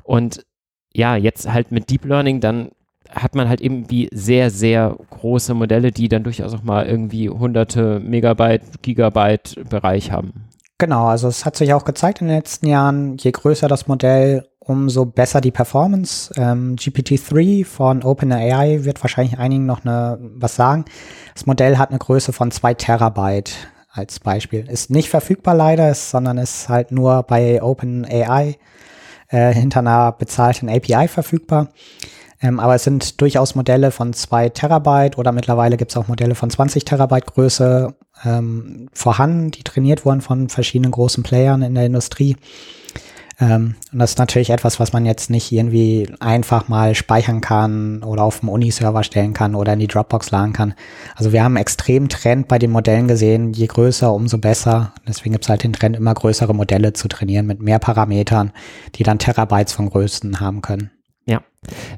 Und 0.03 0.45
ja, 0.93 1.15
jetzt 1.15 1.51
halt 1.51 1.71
mit 1.71 1.89
Deep 1.89 2.05
Learning 2.05 2.39
dann 2.39 2.69
hat 3.09 3.35
man 3.35 3.47
halt 3.47 3.61
irgendwie 3.61 4.09
sehr, 4.11 4.49
sehr 4.49 4.95
große 5.09 5.53
Modelle, 5.53 5.91
die 5.91 6.09
dann 6.09 6.23
durchaus 6.23 6.53
auch 6.53 6.63
mal 6.63 6.85
irgendwie 6.85 7.29
hunderte 7.29 7.99
Megabyte, 7.99 8.81
Gigabyte 8.81 9.69
Bereich 9.69 10.11
haben. 10.11 10.45
Genau, 10.79 11.05
also 11.05 11.27
es 11.27 11.45
hat 11.45 11.55
sich 11.55 11.73
auch 11.73 11.85
gezeigt 11.85 12.21
in 12.21 12.27
den 12.27 12.37
letzten 12.37 12.67
Jahren, 12.67 13.17
je 13.17 13.31
größer 13.31 13.67
das 13.67 13.87
Modell, 13.87 14.47
umso 14.65 15.05
besser 15.05 15.41
die 15.41 15.51
Performance. 15.51 16.33
Ähm, 16.37 16.75
GPT-3 16.75 17.65
von 17.65 18.03
OpenAI 18.03 18.83
wird 18.83 19.03
wahrscheinlich 19.03 19.37
einigen 19.37 19.65
noch 19.65 19.85
eine, 19.85 20.19
was 20.35 20.55
sagen. 20.55 20.85
Das 21.33 21.45
Modell 21.45 21.77
hat 21.77 21.89
eine 21.89 21.99
Größe 21.99 22.33
von 22.33 22.51
zwei 22.51 22.73
Terabyte 22.73 23.53
als 23.91 24.19
Beispiel. 24.19 24.67
Ist 24.69 24.89
nicht 24.89 25.09
verfügbar 25.09 25.55
leider, 25.55 25.93
sondern 25.93 26.37
ist 26.37 26.69
halt 26.69 26.91
nur 26.91 27.23
bei 27.23 27.61
OpenAI 27.61 28.57
äh, 29.29 29.53
hinter 29.53 29.79
einer 29.79 30.11
bezahlten 30.13 30.69
API 30.69 31.07
verfügbar. 31.07 31.69
Ähm, 32.41 32.59
aber 32.59 32.75
es 32.75 32.83
sind 32.83 33.21
durchaus 33.21 33.55
Modelle 33.55 33.91
von 33.91 34.13
zwei 34.13 34.49
Terabyte 34.49 35.17
oder 35.17 35.31
mittlerweile 35.31 35.77
gibt 35.77 35.91
es 35.91 35.97
auch 35.97 36.07
Modelle 36.07 36.35
von 36.35 36.49
20 36.49 36.83
Terabyte 36.83 37.27
Größe 37.27 37.95
ähm, 38.25 38.89
vorhanden, 38.93 39.51
die 39.51 39.63
trainiert 39.63 40.05
wurden 40.05 40.21
von 40.21 40.49
verschiedenen 40.49 40.91
großen 40.91 41.23
Playern 41.23 41.61
in 41.61 41.75
der 41.75 41.85
Industrie. 41.85 42.35
Ähm, 43.43 43.75
und 43.91 43.99
das 43.99 44.11
ist 44.11 44.19
natürlich 44.19 44.49
etwas, 44.49 44.79
was 44.79 44.93
man 44.93 45.05
jetzt 45.05 45.29
nicht 45.29 45.51
irgendwie 45.51 46.09
einfach 46.19 46.67
mal 46.67 46.95
speichern 46.95 47.41
kann 47.41 48.01
oder 48.03 48.23
auf 48.23 48.39
dem 48.39 48.49
Uni-Server 48.49 49.03
stellen 49.03 49.33
kann 49.33 49.55
oder 49.55 49.73
in 49.73 49.79
die 49.79 49.87
Dropbox 49.87 50.31
laden 50.31 50.53
kann. 50.53 50.73
Also 51.15 51.33
wir 51.33 51.43
haben 51.43 51.53
einen 51.53 51.61
extremen 51.61 52.09
Trend 52.09 52.47
bei 52.47 52.59
den 52.59 52.71
Modellen 52.71 53.07
gesehen, 53.07 53.53
je 53.53 53.67
größer, 53.67 54.13
umso 54.13 54.37
besser. 54.37 54.93
Deswegen 55.07 55.33
gibt 55.33 55.45
es 55.45 55.49
halt 55.49 55.63
den 55.63 55.73
Trend, 55.73 55.95
immer 55.95 56.13
größere 56.13 56.53
Modelle 56.53 56.93
zu 56.93 57.07
trainieren 57.07 57.45
mit 57.45 57.61
mehr 57.61 57.79
Parametern, 57.79 58.51
die 58.95 59.03
dann 59.03 59.19
Terabytes 59.19 59.73
von 59.73 59.89
Größen 59.89 60.39
haben 60.39 60.61
können. 60.61 60.91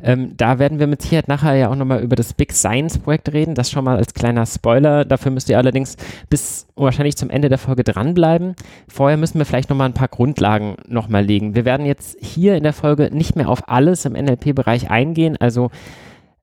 Ähm, 0.03 0.33
da 0.37 0.59
werden 0.59 0.79
wir 0.79 0.87
mit 0.87 1.01
Sicherheit 1.01 1.27
nachher 1.27 1.55
ja 1.55 1.69
auch 1.69 1.75
nochmal 1.75 2.01
über 2.01 2.15
das 2.15 2.33
Big 2.33 2.53
Science 2.53 2.97
Projekt 2.99 3.31
reden. 3.33 3.55
Das 3.55 3.71
schon 3.71 3.85
mal 3.85 3.97
als 3.97 4.13
kleiner 4.13 4.45
Spoiler. 4.45 5.05
Dafür 5.05 5.31
müsst 5.31 5.49
ihr 5.49 5.57
allerdings 5.57 5.97
bis 6.29 6.67
wahrscheinlich 6.75 7.15
zum 7.15 7.29
Ende 7.29 7.49
der 7.49 7.57
Folge 7.57 7.83
dranbleiben. 7.83 8.55
Vorher 8.87 9.17
müssen 9.17 9.37
wir 9.37 9.45
vielleicht 9.45 9.69
nochmal 9.69 9.89
ein 9.89 9.93
paar 9.93 10.07
Grundlagen 10.07 10.75
nochmal 10.87 11.23
legen. 11.23 11.55
Wir 11.55 11.65
werden 11.65 11.85
jetzt 11.85 12.17
hier 12.21 12.55
in 12.55 12.63
der 12.63 12.73
Folge 12.73 13.09
nicht 13.11 13.35
mehr 13.35 13.49
auf 13.49 13.69
alles 13.69 14.05
im 14.05 14.13
NLP-Bereich 14.13 14.89
eingehen. 14.89 15.37
Also 15.39 15.69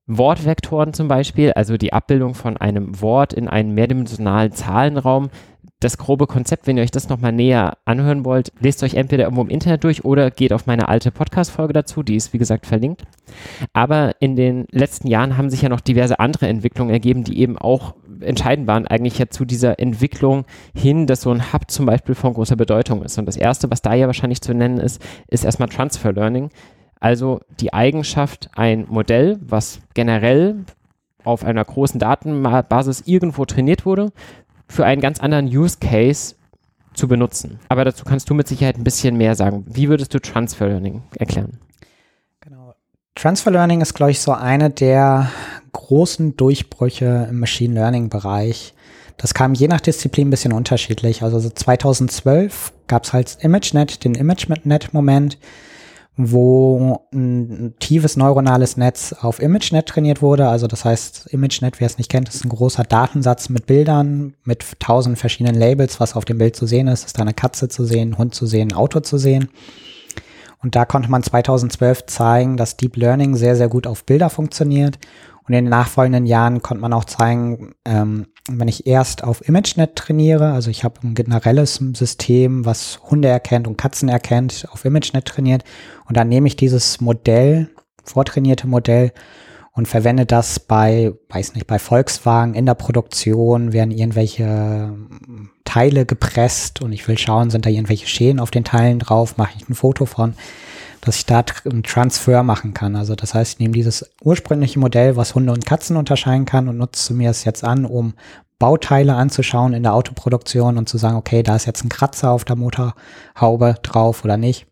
Wortvektoren 0.06 0.92
zum 0.92 1.08
Beispiel, 1.08 1.52
also 1.52 1.76
die 1.76 1.92
Abbildung 1.92 2.34
von 2.34 2.56
einem 2.56 3.00
Wort 3.00 3.32
in 3.32 3.48
einen 3.48 3.72
mehrdimensionalen 3.72 4.52
Zahlenraum, 4.52 5.30
das 5.82 5.98
grobe 5.98 6.26
Konzept, 6.26 6.66
wenn 6.66 6.76
ihr 6.76 6.82
euch 6.82 6.90
das 6.90 7.08
nochmal 7.08 7.32
näher 7.32 7.78
anhören 7.84 8.24
wollt, 8.24 8.52
lest 8.60 8.82
euch 8.82 8.94
entweder 8.94 9.24
irgendwo 9.24 9.42
im 9.42 9.50
Internet 9.50 9.84
durch 9.84 10.04
oder 10.04 10.30
geht 10.30 10.52
auf 10.52 10.66
meine 10.66 10.88
alte 10.88 11.10
Podcast-Folge 11.10 11.72
dazu, 11.72 12.02
die 12.02 12.16
ist 12.16 12.32
wie 12.32 12.38
gesagt 12.38 12.66
verlinkt. 12.66 13.02
Aber 13.72 14.12
in 14.20 14.36
den 14.36 14.66
letzten 14.70 15.08
Jahren 15.08 15.36
haben 15.36 15.50
sich 15.50 15.62
ja 15.62 15.68
noch 15.68 15.80
diverse 15.80 16.20
andere 16.20 16.48
Entwicklungen 16.48 16.92
ergeben, 16.92 17.24
die 17.24 17.38
eben 17.38 17.58
auch 17.58 17.94
entscheidend 18.20 18.66
waren, 18.66 18.86
eigentlich 18.86 19.18
ja 19.18 19.28
zu 19.28 19.44
dieser 19.44 19.78
Entwicklung 19.78 20.44
hin, 20.74 21.06
dass 21.06 21.22
so 21.22 21.30
ein 21.30 21.52
Hub 21.52 21.70
zum 21.70 21.86
Beispiel 21.86 22.14
von 22.14 22.34
großer 22.34 22.56
Bedeutung 22.56 23.02
ist. 23.02 23.18
Und 23.18 23.26
das 23.26 23.36
erste, 23.36 23.70
was 23.70 23.82
da 23.82 23.94
ja 23.94 24.06
wahrscheinlich 24.06 24.40
zu 24.40 24.54
nennen 24.54 24.78
ist, 24.78 25.02
ist 25.28 25.44
erstmal 25.44 25.68
Transfer 25.68 26.12
Learning. 26.12 26.50
Also 27.00 27.40
die 27.60 27.72
Eigenschaft, 27.72 28.50
ein 28.54 28.86
Modell, 28.88 29.38
was 29.42 29.80
generell 29.94 30.64
auf 31.24 31.44
einer 31.44 31.64
großen 31.64 32.00
Datenbasis 32.00 33.02
irgendwo 33.06 33.44
trainiert 33.44 33.86
wurde, 33.86 34.12
für 34.72 34.86
einen 34.86 35.02
ganz 35.02 35.20
anderen 35.20 35.46
Use 35.46 35.76
Case 35.80 36.34
zu 36.94 37.06
benutzen. 37.06 37.60
Aber 37.68 37.84
dazu 37.84 38.04
kannst 38.04 38.30
du 38.30 38.34
mit 38.34 38.48
Sicherheit 38.48 38.76
ein 38.76 38.84
bisschen 38.84 39.16
mehr 39.16 39.34
sagen. 39.34 39.64
Wie 39.68 39.88
würdest 39.88 40.14
du 40.14 40.18
Transfer 40.18 40.66
Learning 40.66 41.02
erklären? 41.16 41.58
Genau. 42.40 42.74
Transfer 43.14 43.50
Learning 43.50 43.82
ist, 43.82 43.94
glaube 43.94 44.12
ich, 44.12 44.20
so 44.20 44.32
eine 44.32 44.70
der 44.70 45.30
großen 45.72 46.36
Durchbrüche 46.36 47.28
im 47.30 47.40
Machine 47.40 47.74
Learning 47.74 48.08
Bereich. 48.08 48.74
Das 49.18 49.34
kam 49.34 49.54
je 49.54 49.68
nach 49.68 49.80
Disziplin 49.80 50.28
ein 50.28 50.30
bisschen 50.30 50.52
unterschiedlich. 50.52 51.22
Also 51.22 51.38
so 51.38 51.50
2012 51.50 52.72
gab 52.86 53.04
es 53.04 53.12
halt 53.12 53.38
ImageNet, 53.40 54.04
den 54.04 54.14
ImageNet-Moment 54.14 55.38
wo 56.16 57.06
ein 57.12 57.74
tiefes 57.78 58.16
neuronales 58.16 58.76
Netz 58.76 59.14
auf 59.14 59.40
ImageNet 59.40 59.86
trainiert 59.86 60.20
wurde. 60.20 60.48
Also 60.48 60.66
das 60.66 60.84
heißt, 60.84 61.28
ImageNet, 61.30 61.80
wer 61.80 61.86
es 61.86 61.96
nicht 61.96 62.10
kennt, 62.10 62.28
ist 62.28 62.44
ein 62.44 62.50
großer 62.50 62.84
Datensatz 62.84 63.48
mit 63.48 63.66
Bildern, 63.66 64.34
mit 64.44 64.78
tausend 64.78 65.18
verschiedenen 65.18 65.58
Labels, 65.58 66.00
was 66.00 66.14
auf 66.14 66.26
dem 66.26 66.38
Bild 66.38 66.54
zu 66.54 66.66
sehen 66.66 66.88
ist. 66.88 67.06
Ist 67.06 67.18
da 67.18 67.22
eine 67.22 67.32
Katze 67.32 67.68
zu 67.68 67.84
sehen, 67.84 68.18
Hund 68.18 68.34
zu 68.34 68.46
sehen, 68.46 68.74
Auto 68.74 69.00
zu 69.00 69.16
sehen. 69.16 69.48
Und 70.62 70.76
da 70.76 70.84
konnte 70.84 71.10
man 71.10 71.22
2012 71.22 72.06
zeigen, 72.06 72.56
dass 72.56 72.76
Deep 72.76 72.96
Learning 72.96 73.34
sehr, 73.34 73.56
sehr 73.56 73.68
gut 73.68 73.86
auf 73.86 74.04
Bilder 74.04 74.30
funktioniert 74.30 74.98
und 75.52 75.58
in 75.58 75.64
den 75.66 75.70
nachfolgenden 75.70 76.24
Jahren 76.24 76.62
konnte 76.62 76.80
man 76.80 76.94
auch 76.94 77.04
zeigen, 77.04 77.74
ähm, 77.84 78.28
wenn 78.48 78.68
ich 78.68 78.86
erst 78.86 79.22
auf 79.22 79.46
ImageNet 79.46 79.96
trainiere, 79.96 80.52
also 80.52 80.70
ich 80.70 80.82
habe 80.82 81.00
ein 81.04 81.14
generelles 81.14 81.74
System, 81.74 82.64
was 82.64 83.00
Hunde 83.10 83.28
erkennt 83.28 83.68
und 83.68 83.76
Katzen 83.76 84.08
erkennt, 84.08 84.66
auf 84.72 84.86
ImageNet 84.86 85.26
trainiert. 85.26 85.62
Und 86.08 86.16
dann 86.16 86.30
nehme 86.30 86.46
ich 86.46 86.56
dieses 86.56 87.02
Modell, 87.02 87.68
vortrainierte 88.02 88.66
Modell 88.66 89.12
und 89.72 89.88
verwende 89.88 90.24
das 90.24 90.58
bei, 90.58 91.12
weiß 91.28 91.54
nicht, 91.54 91.66
bei 91.66 91.78
Volkswagen 91.78 92.54
in 92.54 92.64
der 92.64 92.74
Produktion, 92.74 93.74
werden 93.74 93.90
irgendwelche 93.90 94.44
ähm, 94.44 95.50
Teile 95.64 96.06
gepresst 96.06 96.80
und 96.80 96.92
ich 96.92 97.06
will 97.06 97.18
schauen, 97.18 97.50
sind 97.50 97.66
da 97.66 97.70
irgendwelche 97.70 98.06
Schäden 98.06 98.40
auf 98.40 98.50
den 98.50 98.64
Teilen 98.64 99.00
drauf, 99.00 99.36
mache 99.36 99.52
ich 99.58 99.68
ein 99.68 99.74
Foto 99.74 100.06
von 100.06 100.32
dass 101.02 101.16
ich 101.16 101.26
da 101.26 101.44
einen 101.64 101.82
Transfer 101.82 102.42
machen 102.42 102.72
kann. 102.72 102.96
Also 102.96 103.14
das 103.14 103.34
heißt, 103.34 103.54
ich 103.54 103.58
nehme 103.58 103.74
dieses 103.74 104.10
ursprüngliche 104.22 104.78
Modell, 104.78 105.16
was 105.16 105.34
Hunde 105.34 105.52
und 105.52 105.66
Katzen 105.66 105.96
unterscheiden 105.96 106.46
kann 106.46 106.68
und 106.68 106.78
nutze 106.78 107.12
mir 107.12 107.28
es 107.28 107.44
jetzt 107.44 107.64
an, 107.64 107.84
um 107.84 108.14
Bauteile 108.58 109.14
anzuschauen 109.14 109.74
in 109.74 109.82
der 109.82 109.94
Autoproduktion 109.94 110.78
und 110.78 110.88
zu 110.88 110.96
sagen, 110.96 111.16
okay, 111.16 111.42
da 111.42 111.56
ist 111.56 111.66
jetzt 111.66 111.84
ein 111.84 111.88
Kratzer 111.88 112.30
auf 112.30 112.44
der 112.44 112.54
Motorhaube 112.54 113.74
drauf 113.82 114.24
oder 114.24 114.36
nicht. 114.36 114.66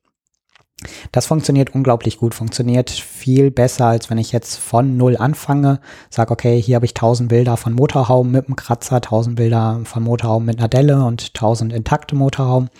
Das 1.12 1.26
funktioniert 1.26 1.74
unglaublich 1.74 2.18
gut, 2.18 2.34
funktioniert 2.34 2.90
viel 2.90 3.50
besser, 3.50 3.86
als 3.86 4.10
wenn 4.10 4.18
ich 4.18 4.32
jetzt 4.32 4.56
von 4.56 4.96
Null 4.96 5.16
anfange, 5.16 5.80
sage, 6.08 6.30
okay, 6.30 6.60
hier 6.60 6.76
habe 6.76 6.86
ich 6.86 6.92
1000 6.92 7.28
Bilder 7.28 7.56
von 7.56 7.74
Motorhauben 7.74 8.30
mit 8.30 8.46
einem 8.46 8.56
Kratzer, 8.56 8.96
1000 8.96 9.36
Bilder 9.36 9.80
von 9.84 10.02
Motorhauben 10.02 10.46
mit 10.46 10.58
einer 10.58 10.68
Delle 10.68 11.04
und 11.04 11.28
1000 11.34 11.72
intakte 11.72 12.16
Motorhauben. 12.16 12.70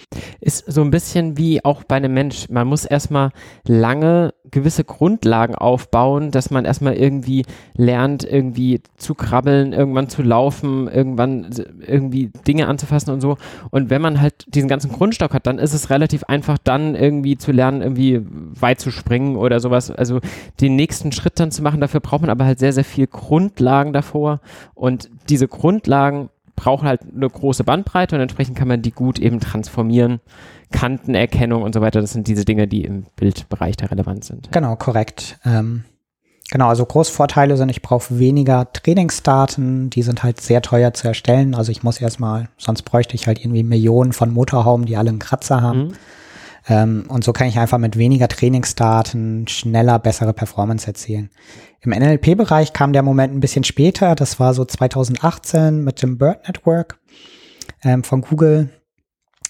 Ist 0.41 0.65
so 0.71 0.83
ein 0.83 0.91
bisschen 0.91 1.37
wie 1.37 1.65
auch 1.65 1.85
bei 1.85 1.97
einem 1.97 2.15
Mensch. 2.15 2.49
Man 2.49 2.69
muss 2.69 2.85
erstmal 2.85 3.31
lange 3.67 4.33
gewisse 4.51 4.85
Grundlagen 4.85 5.55
aufbauen, 5.55 6.31
dass 6.31 6.51
man 6.51 6.65
erstmal 6.65 6.95
irgendwie 6.95 7.45
lernt, 7.75 8.25
irgendwie 8.25 8.81
zu 8.97 9.15
krabbeln, 9.15 9.73
irgendwann 9.73 10.09
zu 10.09 10.23
laufen, 10.23 10.89
irgendwann 10.89 11.51
irgendwie 11.87 12.31
Dinge 12.47 12.67
anzufassen 12.67 13.13
und 13.13 13.21
so. 13.21 13.37
Und 13.71 13.91
wenn 13.91 14.03
man 14.03 14.21
halt 14.21 14.47
diesen 14.49 14.69
ganzen 14.69 14.91
Grundstock 14.91 15.35
hat, 15.35 15.47
dann 15.47 15.59
ist 15.59 15.75
es 15.75 15.91
relativ 15.91 16.25
einfach, 16.25 16.59
dann 16.59 16.95
irgendwie 16.95 17.37
zu 17.37 17.53
lernen, 17.53 17.83
irgendwie 17.91 18.21
weit 18.61 18.81
zu 18.81 18.91
springen 18.91 19.37
oder 19.37 19.61
sowas. 19.61 19.91
Also 19.91 20.21
den 20.61 20.77
nächsten 20.77 21.13
Schritt 21.13 21.39
dann 21.39 21.51
zu 21.51 21.63
machen, 21.63 21.81
dafür 21.81 22.01
braucht 22.01 22.23
man 22.23 22.31
aber 22.31 22.45
halt 22.45 22.59
sehr, 22.59 22.73
sehr 22.73 22.85
viel 22.85 23.07
Grundlagen 23.07 23.93
davor. 23.93 24.41
Und 24.75 25.11
diese 25.29 25.49
Grundlagen 25.49 26.31
brauchen 26.61 26.87
halt 26.87 27.01
eine 27.15 27.29
große 27.29 27.65
Bandbreite 27.65 28.15
und 28.15 28.23
entsprechend 28.23 28.57
kann 28.57 28.69
man 28.69 28.83
die 28.83 28.93
gut 28.93 29.19
eben 29.19 29.41
transformieren. 29.41 30.21
Kantenerkennung 30.73 31.63
und 31.63 31.75
so 31.75 31.81
weiter, 31.81 32.01
das 32.01 32.13
sind 32.13 32.29
diese 32.29 32.45
Dinge, 32.45 32.69
die 32.69 32.85
im 32.85 33.07
Bildbereich 33.17 33.77
da 33.77 33.87
relevant 33.87 34.25
sind. 34.25 34.53
Genau, 34.53 34.77
korrekt. 34.77 35.39
Ähm, 35.45 35.85
genau, 36.51 36.69
also 36.69 36.85
Großvorteile 36.85 37.57
sind, 37.57 37.71
ich 37.71 37.83
brauche 37.83 38.19
weniger 38.19 38.73
Trainingsdaten, 38.73 39.91
die 39.91 40.03
sind 40.03 40.23
halt 40.23 40.41
sehr 40.41 40.63
teuer 40.63 40.93
zu 40.93 41.09
erstellen. 41.09 41.55
Also 41.55 41.73
ich 41.73 41.83
muss 41.83 42.01
erstmal, 42.01 42.51
sonst 42.59 42.83
bräuchte 42.83 43.15
ich 43.15 43.27
halt 43.27 43.41
irgendwie 43.41 43.63
Millionen 43.63 44.13
von 44.13 44.31
Motorhauben, 44.33 44.87
die 44.87 44.97
alle 44.97 45.09
einen 45.09 45.19
Kratzer 45.19 45.63
haben. 45.63 45.89
Mhm. 45.89 45.93
Ähm, 46.69 47.05
und 47.09 47.25
so 47.25 47.33
kann 47.33 47.49
ich 47.49 47.59
einfach 47.59 47.79
mit 47.79 47.97
weniger 47.97 48.29
Trainingsdaten 48.29 49.49
schneller 49.49 49.99
bessere 49.99 50.33
Performance 50.33 50.87
erzielen. 50.87 51.31
Im 51.81 51.93
NLP-Bereich 51.93 52.73
kam 52.73 52.93
der 52.93 53.03
Moment 53.03 53.35
ein 53.35 53.41
bisschen 53.41 53.65
später. 53.65 54.15
Das 54.15 54.39
war 54.39 54.53
so 54.53 54.65
2018 54.65 55.83
mit 55.83 56.03
dem 56.03 56.19
Bird 56.19 56.47
Network 56.47 56.99
ähm, 57.83 58.05
von 58.05 58.21
Google, 58.21 58.69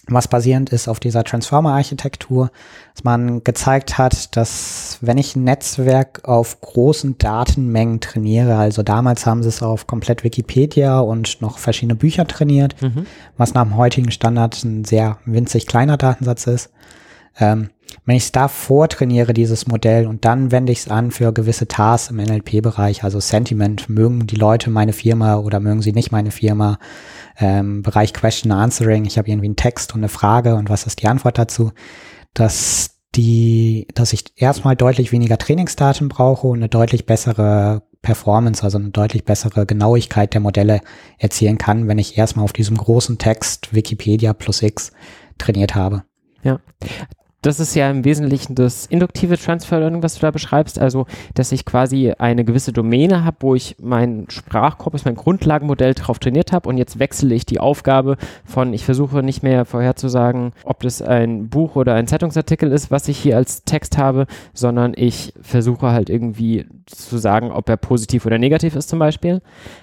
was 0.07 0.29
basierend 0.29 0.71
ist 0.71 0.89
auf 0.89 1.01
dieser 1.01 1.25
Transformer-Architektur, 1.25 2.51
dass 2.95 3.05
man 3.05 3.45
gezeigt 3.45 3.99
hat, 3.99 4.37
dass 4.37 4.99
wenn 5.01 5.19
ich 5.19 5.37
ein 5.37 5.45
Netzwerk 5.45 6.23
auf 6.25 6.61
großen 6.61 7.19
Datenmengen 7.19 8.01
trainiere, 8.01 8.57
also 8.57 8.83
damals 8.83 9.27
haben 9.27 9.43
sie 9.43 9.49
es 9.49 9.63
auf 9.63 9.87
komplett 9.87 10.25
Wikipedia 10.25 11.01
und 11.01 11.41
noch 11.41 11.59
verschiedene 11.59 11.97
Bücher 11.97 12.27
trainiert, 12.27 12.81
mhm. 12.81 13.07
was 13.37 13.55
nach 13.55 13.65
dem 13.65 13.77
heutigen 13.77 14.11
Standard 14.11 14.63
ein 14.65 14.85
sehr 14.85 15.19
winzig 15.25 15.67
kleiner 15.67 15.97
Datensatz 15.97 16.47
ist, 16.47 16.71
ähm, 17.39 17.71
wenn 18.05 18.17
ich 18.17 18.25
es 18.25 18.33
da 18.33 18.49
vortrainiere, 18.49 19.33
dieses 19.33 19.67
Modell, 19.67 20.07
und 20.07 20.25
dann 20.25 20.53
wende 20.53 20.73
ich 20.73 20.81
es 20.81 20.89
an 20.89 21.11
für 21.11 21.33
gewisse 21.33 21.69
Tasks 21.69 22.11
im 22.11 22.17
NLP-Bereich, 22.17 23.05
also 23.05 23.21
Sentiment, 23.21 23.89
mögen 23.89 24.27
die 24.27 24.37
Leute 24.37 24.71
meine 24.71 24.93
Firma 24.93 25.37
oder 25.37 25.61
mögen 25.61 25.83
sie 25.83 25.93
nicht 25.93 26.13
meine 26.13 26.31
Firma, 26.31 26.79
ähm, 27.39 27.83
Bereich 27.83 28.13
Question 28.13 28.53
Answering, 28.53 29.05
ich 29.05 29.19
habe 29.19 29.29
irgendwie 29.29 29.49
einen 29.49 29.57
Text 29.57 29.95
und 29.95 30.01
eine 30.01 30.09
Frage 30.09 30.55
und 30.55 30.71
was 30.71 30.87
ist 30.87 31.03
die 31.03 31.09
Antwort 31.09 31.39
dazu, 31.39 31.73
dass 32.35 33.01
die, 33.15 33.89
dass 33.95 34.13
ich 34.13 34.25
erstmal 34.37 34.77
deutlich 34.77 35.11
weniger 35.11 35.37
Trainingsdaten 35.37 36.09
brauche 36.09 36.47
und 36.47 36.59
eine 36.59 36.69
deutlich 36.69 37.07
bessere 37.07 37.83
Performance, 38.03 38.63
also 38.63 38.79
eine 38.79 38.91
deutlich 38.91 39.25
bessere 39.25 39.67
Genauigkeit 39.67 40.33
der 40.33 40.41
Modelle 40.41 40.81
erzielen 41.19 41.59
kann, 41.59 41.89
wenn 41.89 41.99
ich 41.99 42.17
erstmal 42.17 42.45
auf 42.45 42.53
diesem 42.53 42.77
großen 42.77 43.19
Text 43.19 43.75
Wikipedia 43.75 44.33
plus 44.33 44.63
X 44.63 44.93
trainiert 45.39 45.75
habe. 45.75 46.05
Ja, 46.43 46.61
das 47.43 47.59
ist 47.59 47.75
ja 47.75 47.91
im 47.91 48.05
Wesentlichen 48.05 48.55
das 48.55 48.87
induktive 48.87 49.39
Transfer 49.39 49.81
Learning, 49.81 50.03
was 50.03 50.15
du 50.15 50.21
da 50.21 50.31
beschreibst. 50.31 50.79
Also, 50.79 51.07
dass 51.35 51.53
ich 51.53 51.65
quasi 51.65 52.13
eine 52.19 52.45
gewisse 52.45 52.73
Domäne 52.73 53.25
habe, 53.25 53.39
wo 53.41 53.55
ich 53.55 53.77
mein 53.81 54.27
Sprachkorpus, 54.29 55.05
mein 55.05 55.15
Grundlagenmodell 55.15 55.95
drauf 55.95 56.19
trainiert 56.19 56.53
habe 56.53 56.69
und 56.69 56.77
jetzt 56.77 56.99
wechsle 56.99 57.35
ich 57.35 57.47
die 57.47 57.61
Aufgabe 57.61 58.17
von, 58.45 58.75
ich 58.75 58.85
versuche 58.85 59.23
nicht 59.23 59.43
mehr 59.43 59.65
vorherzusagen, 59.65 60.53
ob 60.65 60.81
das 60.83 61.01
ein 61.01 61.49
Buch 61.49 61.77
oder 61.77 61.95
ein 61.95 62.07
Zeitungsartikel 62.07 62.71
ist, 62.73 62.91
was 62.91 63.09
ich 63.09 63.19
hier 63.19 63.37
als 63.37 63.65
Text 63.65 63.97
habe, 63.97 64.27
sondern 64.53 64.93
ich 64.95 65.33
versuche 65.41 65.93
halt 65.93 66.11
irgendwie 66.11 66.67
zu 66.87 67.19
sagen, 67.19 67.53
ob 67.53 67.69
er 67.69 67.77
positiv 67.77 68.27
oder 68.27 68.39
negativ 68.39 68.77
ist 68.77 68.89
zum 68.89 68.99
Beispiel. 68.99 69.41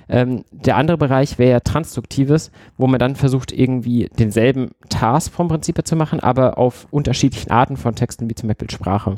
Ähm, 0.09 0.43
der 0.51 0.75
andere 0.75 0.97
Bereich 0.97 1.39
wäre 1.39 1.51
ja 1.51 1.59
Transduktives, 1.59 2.51
wo 2.77 2.87
man 2.87 2.99
dann 2.99 3.15
versucht, 3.15 3.51
irgendwie 3.51 4.09
denselben 4.19 4.71
Task 4.89 5.31
vom 5.31 5.47
Prinzip 5.47 5.77
her 5.77 5.85
zu 5.85 5.95
machen, 5.95 6.19
aber 6.19 6.57
auf 6.57 6.87
unterschiedlichen 6.91 7.46
unterschiedlichen 7.47 7.51
Arten 7.51 7.77
von 7.77 7.95
Texten, 7.95 8.29
wie 8.29 8.35
zum 8.35 8.47
Beispiel 8.47 8.69
Sprache. 8.69 9.15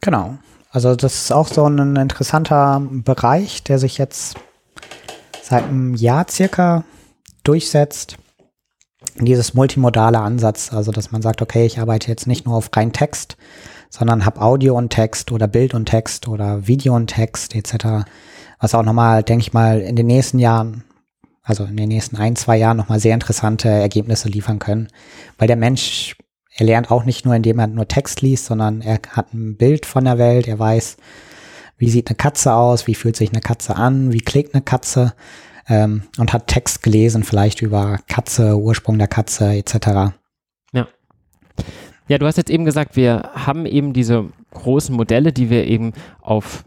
Genau. 0.00 0.38
Also 0.70 0.94
das 0.94 1.14
ist 1.14 1.32
auch 1.32 1.48
so 1.48 1.66
ein 1.66 1.96
interessanter 1.96 2.80
Bereich, 2.80 3.64
der 3.64 3.78
sich 3.78 3.98
jetzt 3.98 4.36
seit 5.42 5.64
einem 5.64 5.94
Jahr 5.94 6.26
circa 6.28 6.84
durchsetzt. 7.42 8.16
Dieses 9.18 9.54
multimodale 9.54 10.20
Ansatz, 10.20 10.72
also 10.72 10.92
dass 10.92 11.10
man 11.10 11.22
sagt, 11.22 11.42
okay, 11.42 11.66
ich 11.66 11.80
arbeite 11.80 12.08
jetzt 12.08 12.26
nicht 12.26 12.46
nur 12.46 12.54
auf 12.54 12.70
rein 12.76 12.92
Text, 12.92 13.36
sondern 13.88 14.24
habe 14.24 14.40
Audio 14.40 14.76
und 14.76 14.90
Text 14.90 15.32
oder 15.32 15.48
Bild 15.48 15.74
und 15.74 15.86
Text 15.86 16.28
oder 16.28 16.68
Video 16.68 16.94
und 16.94 17.08
Text 17.08 17.54
etc. 17.56 18.06
Was 18.60 18.74
auch 18.74 18.84
nochmal, 18.84 19.22
denke 19.22 19.42
ich 19.42 19.52
mal, 19.52 19.80
in 19.80 19.96
den 19.96 20.06
nächsten 20.06 20.38
Jahren, 20.38 20.84
also 21.42 21.64
in 21.64 21.76
den 21.76 21.88
nächsten 21.88 22.16
ein, 22.16 22.36
zwei 22.36 22.56
Jahren 22.56 22.76
nochmal 22.76 23.00
sehr 23.00 23.14
interessante 23.14 23.68
Ergebnisse 23.68 24.28
liefern 24.28 24.60
können, 24.60 24.88
weil 25.38 25.48
der 25.48 25.56
Mensch 25.56 26.14
er 26.60 26.66
lernt 26.66 26.90
auch 26.90 27.06
nicht 27.06 27.24
nur, 27.24 27.34
indem 27.34 27.58
er 27.58 27.68
nur 27.68 27.88
Text 27.88 28.20
liest, 28.20 28.44
sondern 28.44 28.82
er 28.82 29.00
hat 29.12 29.32
ein 29.32 29.56
Bild 29.56 29.86
von 29.86 30.04
der 30.04 30.18
Welt, 30.18 30.46
er 30.46 30.58
weiß, 30.58 30.98
wie 31.78 31.88
sieht 31.88 32.08
eine 32.08 32.16
Katze 32.16 32.52
aus, 32.52 32.86
wie 32.86 32.94
fühlt 32.94 33.16
sich 33.16 33.30
eine 33.30 33.40
Katze 33.40 33.76
an, 33.76 34.12
wie 34.12 34.20
klickt 34.20 34.54
eine 34.54 34.62
Katze. 34.62 35.14
ähm, 35.68 36.02
und 36.18 36.32
hat 36.32 36.48
Text 36.48 36.82
gelesen, 36.82 37.22
vielleicht 37.22 37.62
über 37.62 37.98
Katze, 38.08 38.58
Ursprung 38.58 38.98
der 38.98 39.08
Katze 39.08 39.52
etc. 39.54 40.12
Ja. 40.72 40.88
Ja, 42.08 42.18
du 42.18 42.26
hast 42.26 42.36
jetzt 42.36 42.50
eben 42.50 42.64
gesagt, 42.64 42.96
wir 42.96 43.30
haben 43.34 43.64
eben 43.66 43.92
diese 43.92 44.26
großen 44.52 44.94
Modelle, 44.94 45.32
die 45.32 45.48
wir 45.48 45.66
eben 45.66 45.92
auf 46.20 46.64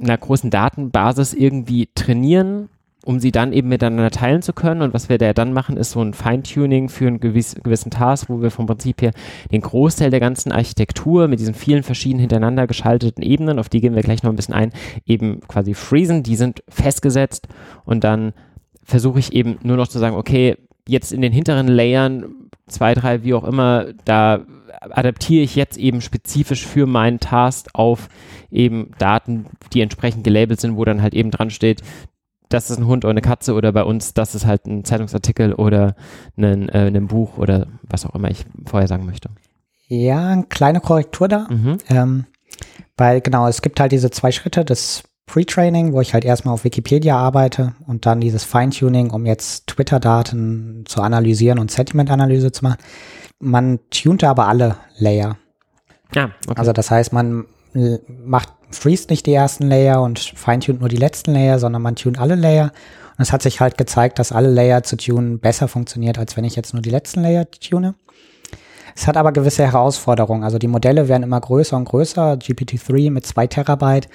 einer 0.00 0.18
großen 0.18 0.50
Datenbasis 0.50 1.32
irgendwie 1.32 1.88
trainieren, 1.94 2.68
um 3.04 3.20
sie 3.20 3.32
dann 3.32 3.52
eben 3.52 3.68
miteinander 3.68 4.10
teilen 4.10 4.42
zu 4.42 4.52
können. 4.52 4.82
Und 4.82 4.94
was 4.94 5.08
wir 5.08 5.18
da 5.18 5.32
dann 5.32 5.52
machen, 5.52 5.76
ist 5.76 5.92
so 5.92 6.00
ein 6.00 6.14
Feintuning 6.14 6.88
für 6.88 7.06
einen 7.06 7.20
gewiss, 7.20 7.54
gewissen 7.62 7.90
Task, 7.90 8.28
wo 8.28 8.40
wir 8.40 8.50
vom 8.50 8.66
Prinzip 8.66 9.02
her 9.02 9.12
den 9.52 9.60
Großteil 9.60 10.10
der 10.10 10.20
ganzen 10.20 10.52
Architektur 10.52 11.28
mit 11.28 11.40
diesen 11.40 11.54
vielen 11.54 11.82
verschiedenen 11.82 12.20
hintereinander 12.20 12.66
geschalteten 12.66 13.22
Ebenen, 13.22 13.58
auf 13.58 13.68
die 13.68 13.80
gehen 13.80 13.94
wir 13.94 14.02
gleich 14.02 14.22
noch 14.22 14.30
ein 14.30 14.36
bisschen 14.36 14.54
ein, 14.54 14.72
eben 15.06 15.40
quasi 15.48 15.74
freezen. 15.74 16.22
Die 16.22 16.36
sind 16.36 16.62
festgesetzt 16.68 17.48
und 17.84 18.04
dann 18.04 18.32
versuche 18.82 19.18
ich 19.18 19.32
eben 19.32 19.58
nur 19.62 19.76
noch 19.76 19.88
zu 19.88 19.98
sagen, 19.98 20.16
okay, 20.16 20.56
jetzt 20.86 21.12
in 21.12 21.22
den 21.22 21.32
hinteren 21.32 21.68
Layern, 21.68 22.26
zwei, 22.66 22.94
drei, 22.94 23.22
wie 23.24 23.34
auch 23.34 23.44
immer, 23.44 23.86
da 24.04 24.44
adaptiere 24.80 25.44
ich 25.44 25.56
jetzt 25.56 25.78
eben 25.78 26.00
spezifisch 26.00 26.66
für 26.66 26.86
meinen 26.86 27.20
Task 27.20 27.68
auf 27.72 28.08
eben 28.50 28.90
Daten, 28.98 29.46
die 29.72 29.80
entsprechend 29.80 30.24
gelabelt 30.24 30.60
sind, 30.60 30.76
wo 30.76 30.84
dann 30.84 31.02
halt 31.02 31.14
eben 31.14 31.30
dran 31.30 31.50
steht, 31.50 31.82
das 32.48 32.70
ist 32.70 32.78
ein 32.78 32.86
Hund 32.86 33.04
oder 33.04 33.10
eine 33.10 33.22
Katze 33.22 33.54
oder 33.54 33.72
bei 33.72 33.82
uns, 33.82 34.14
das 34.14 34.34
ist 34.34 34.46
halt 34.46 34.66
ein 34.66 34.84
Zeitungsartikel 34.84 35.54
oder 35.54 35.94
ein, 36.36 36.68
äh, 36.68 36.86
ein 36.86 37.08
Buch 37.08 37.38
oder 37.38 37.66
was 37.82 38.06
auch 38.06 38.14
immer 38.14 38.30
ich 38.30 38.44
vorher 38.66 38.88
sagen 38.88 39.06
möchte. 39.06 39.30
Ja, 39.88 40.28
eine 40.28 40.44
kleine 40.44 40.80
Korrektur 40.80 41.28
da. 41.28 41.46
Mhm. 41.50 41.78
Ähm, 41.88 42.24
weil 42.96 43.20
genau, 43.20 43.48
es 43.48 43.62
gibt 43.62 43.80
halt 43.80 43.92
diese 43.92 44.10
zwei 44.10 44.30
Schritte, 44.30 44.64
das 44.64 45.02
Pre-Training, 45.26 45.92
wo 45.92 46.00
ich 46.00 46.12
halt 46.12 46.24
erstmal 46.24 46.54
auf 46.54 46.64
Wikipedia 46.64 47.16
arbeite 47.16 47.74
und 47.86 48.06
dann 48.06 48.20
dieses 48.20 48.44
Feintuning, 48.44 49.10
um 49.10 49.24
jetzt 49.26 49.66
Twitter-Daten 49.68 50.84
zu 50.86 51.00
analysieren 51.00 51.58
und 51.58 51.70
Sentiment-Analyse 51.70 52.52
zu 52.52 52.64
machen. 52.64 52.78
Man 53.40 53.80
tunte 53.90 54.28
aber 54.28 54.46
alle 54.46 54.76
Layer. 54.98 55.38
Ja, 56.14 56.30
okay. 56.46 56.58
Also 56.58 56.72
das 56.72 56.90
heißt, 56.90 57.12
man 57.12 57.46
macht 58.24 58.48
freest 58.70 59.10
nicht 59.10 59.26
die 59.26 59.34
ersten 59.34 59.68
Layer 59.68 60.02
und 60.02 60.18
feintuned 60.18 60.80
nur 60.80 60.88
die 60.88 60.96
letzten 60.96 61.32
Layer, 61.32 61.58
sondern 61.58 61.82
man 61.82 61.96
tunt 61.96 62.18
alle 62.18 62.34
Layer. 62.34 62.72
Und 63.16 63.22
es 63.22 63.32
hat 63.32 63.42
sich 63.42 63.60
halt 63.60 63.78
gezeigt, 63.78 64.18
dass 64.18 64.32
alle 64.32 64.50
Layer 64.50 64.82
zu 64.82 64.96
tunen 64.96 65.38
besser 65.38 65.68
funktioniert, 65.68 66.18
als 66.18 66.36
wenn 66.36 66.44
ich 66.44 66.56
jetzt 66.56 66.74
nur 66.74 66.82
die 66.82 66.90
letzten 66.90 67.22
Layer 67.22 67.48
tune. 67.50 67.94
Es 68.96 69.06
hat 69.06 69.16
aber 69.16 69.32
gewisse 69.32 69.64
Herausforderungen. 69.64 70.44
Also 70.44 70.58
die 70.58 70.68
Modelle 70.68 71.08
werden 71.08 71.22
immer 71.22 71.40
größer 71.40 71.76
und 71.76 71.84
größer. 71.84 72.34
GPT-3 72.34 73.10
mit 73.10 73.26
zwei 73.26 73.46
Terabyte. 73.46 74.08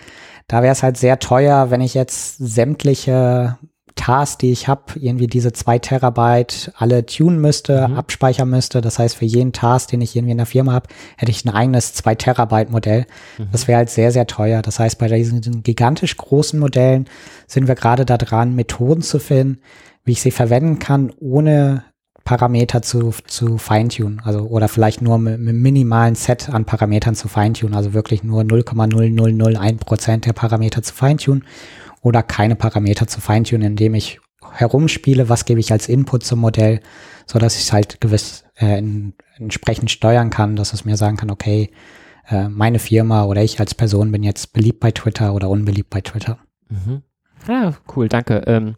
Da 0.48 0.62
wäre 0.62 0.72
es 0.72 0.84
halt 0.84 0.98
sehr 0.98 1.19
teuer, 1.19 1.69
wenn 1.69 1.82
ich 1.82 1.93
jetzt 1.93 2.38
sämtliche 2.38 3.58
Tasks, 4.00 4.38
die 4.38 4.52
ich 4.52 4.70
habe, 4.70 4.84
irgendwie 4.96 5.28
diese 5.28 5.52
zwei 5.52 5.78
Terabyte 5.78 6.72
alle 6.78 7.06
tunen 7.06 7.42
müsste, 7.42 7.86
mhm. 7.86 7.98
abspeichern 7.98 8.50
müsste. 8.50 8.80
Das 8.80 8.98
heißt, 8.98 9.18
für 9.18 9.26
jeden 9.26 9.52
Task, 9.52 9.90
den 9.90 10.00
ich 10.00 10.16
irgendwie 10.16 10.32
in 10.32 10.38
der 10.38 10.46
Firma 10.46 10.72
habe, 10.72 10.88
hätte 11.18 11.32
ich 11.32 11.44
ein 11.44 11.50
eigenes 11.50 11.94
zwei 11.94 12.16
Terabyte 12.16 12.72
Modell. 12.72 13.06
Mhm. 13.38 13.50
Das 13.52 13.68
wäre 13.68 13.80
halt 13.80 13.90
sehr, 13.90 14.14
sehr 14.14 14.26
teuer. 14.26 14.62
Das 14.62 14.80
heißt, 14.80 14.98
bei 15.00 15.10
diesen 15.10 15.64
gigantisch 15.64 16.16
großen 16.16 16.58
Modellen 16.58 17.10
sind 17.46 17.68
wir 17.68 17.76
gerade 17.76 18.06
da 18.06 18.18
dran, 18.18 18.56
Methoden 18.56 19.02
zu 19.02 19.20
finden, 19.20 19.60
wie 20.06 20.14
ich 20.14 20.22
sie 20.22 20.32
verwenden 20.32 20.80
kann, 20.80 21.12
ohne 21.20 21.84
Parameter 22.24 22.82
zu, 22.82 23.14
zu 23.28 23.58
feintunen. 23.58 24.22
Also, 24.24 24.44
oder 24.44 24.70
vielleicht 24.70 25.02
nur 25.02 25.18
mit, 25.18 25.42
mit 25.42 25.56
minimalen 25.56 26.16
Set 26.16 26.48
an 26.50 26.64
Parametern 26.64 27.16
zu 27.16 27.28
feintunen. 27.28 27.76
Also 27.76 27.94
wirklich 27.94 28.24
nur 28.24 28.44
0,0001 28.44 29.78
Prozent 29.80 30.26
der 30.26 30.34
Parameter 30.34 30.82
zu 30.84 30.94
feintunen 30.94 31.44
oder 32.02 32.24
keine 32.24 32.56
Parameter 32.56 33.08
zu 33.08 33.22
feintunen, 33.22 33.68
indem 33.68 33.96
ich 33.96 34.20
herumspiele, 34.54 35.30
was 35.30 35.46
gebe 35.46 35.60
ich 35.60 35.72
als 35.72 35.90
Input 35.90 36.24
zum 36.24 36.40
Modell, 36.40 36.82
so 37.26 37.40
dass 37.40 37.56
ich 37.56 37.64
es 37.64 37.74
halt 37.74 38.02
gewiss 38.02 38.46
äh, 38.56 38.80
in, 38.80 39.14
entsprechend 39.38 39.92
steuern 39.92 40.30
kann, 40.30 40.56
dass 40.56 40.74
es 40.74 40.86
mir 40.86 40.98
sagen 40.98 41.18
kann, 41.18 41.30
okay, 41.30 41.72
äh, 42.30 42.48
meine 42.48 42.80
Firma 42.80 43.26
oder 43.26 43.44
ich 43.44 43.60
als 43.60 43.76
Person 43.76 44.12
bin 44.12 44.24
jetzt 44.24 44.54
beliebt 44.54 44.80
bei 44.80 44.92
Twitter 44.92 45.34
oder 45.34 45.50
unbeliebt 45.50 45.90
bei 45.90 46.02
Twitter. 46.02 46.40
Mhm. 46.70 47.04
Ja, 47.48 47.74
cool, 47.96 48.10
danke. 48.10 48.44
Ähm, 48.48 48.76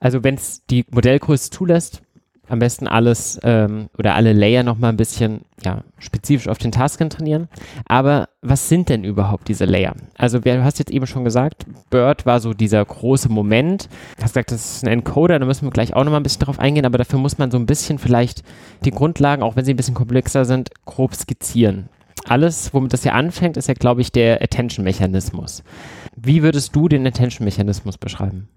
also 0.00 0.22
wenn 0.22 0.34
es 0.34 0.64
die 0.66 0.84
Modellgröße 0.90 1.50
zulässt, 1.50 2.02
am 2.48 2.58
besten 2.58 2.86
alles 2.86 3.38
ähm, 3.42 3.88
oder 3.96 4.14
alle 4.14 4.32
Layer 4.32 4.62
nochmal 4.62 4.90
ein 4.90 4.96
bisschen 4.96 5.42
ja, 5.64 5.82
spezifisch 5.98 6.48
auf 6.48 6.58
den 6.58 6.72
Tasken 6.72 7.10
trainieren. 7.10 7.48
Aber 7.86 8.28
was 8.42 8.68
sind 8.68 8.88
denn 8.88 9.04
überhaupt 9.04 9.48
diese 9.48 9.64
Layer? 9.64 9.94
Also 10.18 10.40
du 10.40 10.64
hast 10.64 10.78
jetzt 10.78 10.90
eben 10.90 11.06
schon 11.06 11.24
gesagt, 11.24 11.66
Bird 11.90 12.26
war 12.26 12.40
so 12.40 12.52
dieser 12.52 12.84
große 12.84 13.28
Moment. 13.30 13.88
Du 14.16 14.24
hast 14.24 14.32
gesagt, 14.32 14.52
das 14.52 14.76
ist 14.76 14.84
ein 14.84 14.88
Encoder, 14.88 15.38
da 15.38 15.46
müssen 15.46 15.66
wir 15.66 15.70
gleich 15.70 15.94
auch 15.94 16.04
nochmal 16.04 16.20
ein 16.20 16.24
bisschen 16.24 16.44
drauf 16.44 16.58
eingehen, 16.58 16.86
aber 16.86 16.98
dafür 16.98 17.18
muss 17.18 17.38
man 17.38 17.50
so 17.50 17.58
ein 17.58 17.66
bisschen 17.66 17.98
vielleicht 17.98 18.42
die 18.84 18.90
Grundlagen, 18.90 19.42
auch 19.42 19.56
wenn 19.56 19.64
sie 19.64 19.72
ein 19.72 19.78
bisschen 19.78 19.94
komplexer 19.94 20.44
sind, 20.44 20.70
grob 20.84 21.14
skizzieren. 21.14 21.88
Alles, 22.26 22.72
womit 22.72 22.92
das 22.92 23.04
ja 23.04 23.12
anfängt, 23.12 23.56
ist 23.56 23.68
ja, 23.68 23.74
glaube 23.74 24.00
ich, 24.00 24.10
der 24.10 24.42
Attention-Mechanismus. 24.42 25.62
Wie 26.16 26.42
würdest 26.42 26.74
du 26.74 26.88
den 26.88 27.06
Attention-Mechanismus 27.06 27.98
beschreiben? 27.98 28.48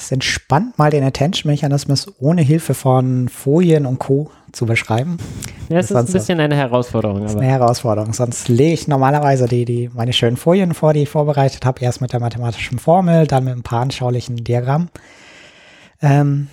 Es 0.00 0.10
entspannt 0.10 0.78
mal 0.78 0.90
den 0.90 1.04
Attention-Mechanismus 1.04 2.10
ohne 2.20 2.40
Hilfe 2.40 2.72
von 2.72 3.28
Folien 3.28 3.84
und 3.84 3.98
Co. 3.98 4.30
zu 4.50 4.64
beschreiben. 4.64 5.18
Ja, 5.68 5.76
es 5.76 5.90
ist 5.90 5.96
ein 5.96 6.06
bisschen 6.06 6.40
eine 6.40 6.56
Herausforderung. 6.56 7.20
Das 7.20 7.32
ist 7.32 7.36
eine 7.38 7.46
Herausforderung. 7.46 8.14
Sonst 8.14 8.48
lege 8.48 8.72
ich 8.72 8.88
normalerweise 8.88 9.46
die, 9.46 9.66
die, 9.66 9.90
meine 9.92 10.14
schönen 10.14 10.38
Folien 10.38 10.72
vor, 10.72 10.94
die 10.94 11.02
ich 11.02 11.10
vorbereitet 11.10 11.66
habe. 11.66 11.82
Erst 11.82 12.00
mit 12.00 12.14
der 12.14 12.20
mathematischen 12.20 12.78
Formel, 12.78 13.26
dann 13.26 13.44
mit 13.44 13.54
ein 13.54 13.62
paar 13.62 13.82
anschaulichen 13.82 14.36
Diagrammen. 14.36 14.88
Ähm, 16.00 16.48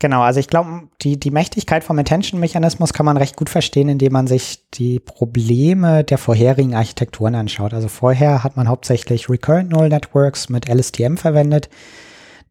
Genau, 0.00 0.22
also 0.22 0.40
ich 0.40 0.48
glaube, 0.48 0.88
die, 1.02 1.18
die 1.18 1.30
Mächtigkeit 1.30 1.84
vom 1.84 1.98
Attention-Mechanismus 1.98 2.92
kann 2.92 3.06
man 3.06 3.16
recht 3.16 3.36
gut 3.36 3.48
verstehen, 3.48 3.88
indem 3.88 4.12
man 4.12 4.26
sich 4.26 4.68
die 4.74 4.98
Probleme 4.98 6.04
der 6.04 6.18
vorherigen 6.18 6.74
Architekturen 6.74 7.34
anschaut. 7.34 7.72
Also 7.72 7.88
vorher 7.88 8.42
hat 8.42 8.56
man 8.56 8.68
hauptsächlich 8.68 9.30
Recurrent 9.30 9.70
Neural 9.70 9.88
Networks 9.88 10.48
mit 10.48 10.68
LSTM 10.68 11.16
verwendet. 11.16 11.70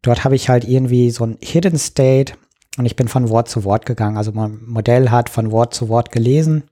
Dort 0.02 0.24
habe 0.24 0.34
ich 0.34 0.48
halt 0.48 0.64
irgendwie 0.64 1.10
so 1.10 1.24
ein 1.24 1.38
Hidden 1.40 1.78
State 1.78 2.34
und 2.76 2.86
ich 2.86 2.96
bin 2.96 3.08
von 3.08 3.28
Wort 3.28 3.48
zu 3.48 3.64
Wort 3.64 3.86
gegangen. 3.86 4.16
Also 4.16 4.32
mein 4.32 4.60
Modell 4.66 5.10
hat 5.10 5.28
von 5.28 5.50
Wort 5.50 5.74
zu 5.74 5.88
Wort 5.88 6.10
gelesen 6.10 6.64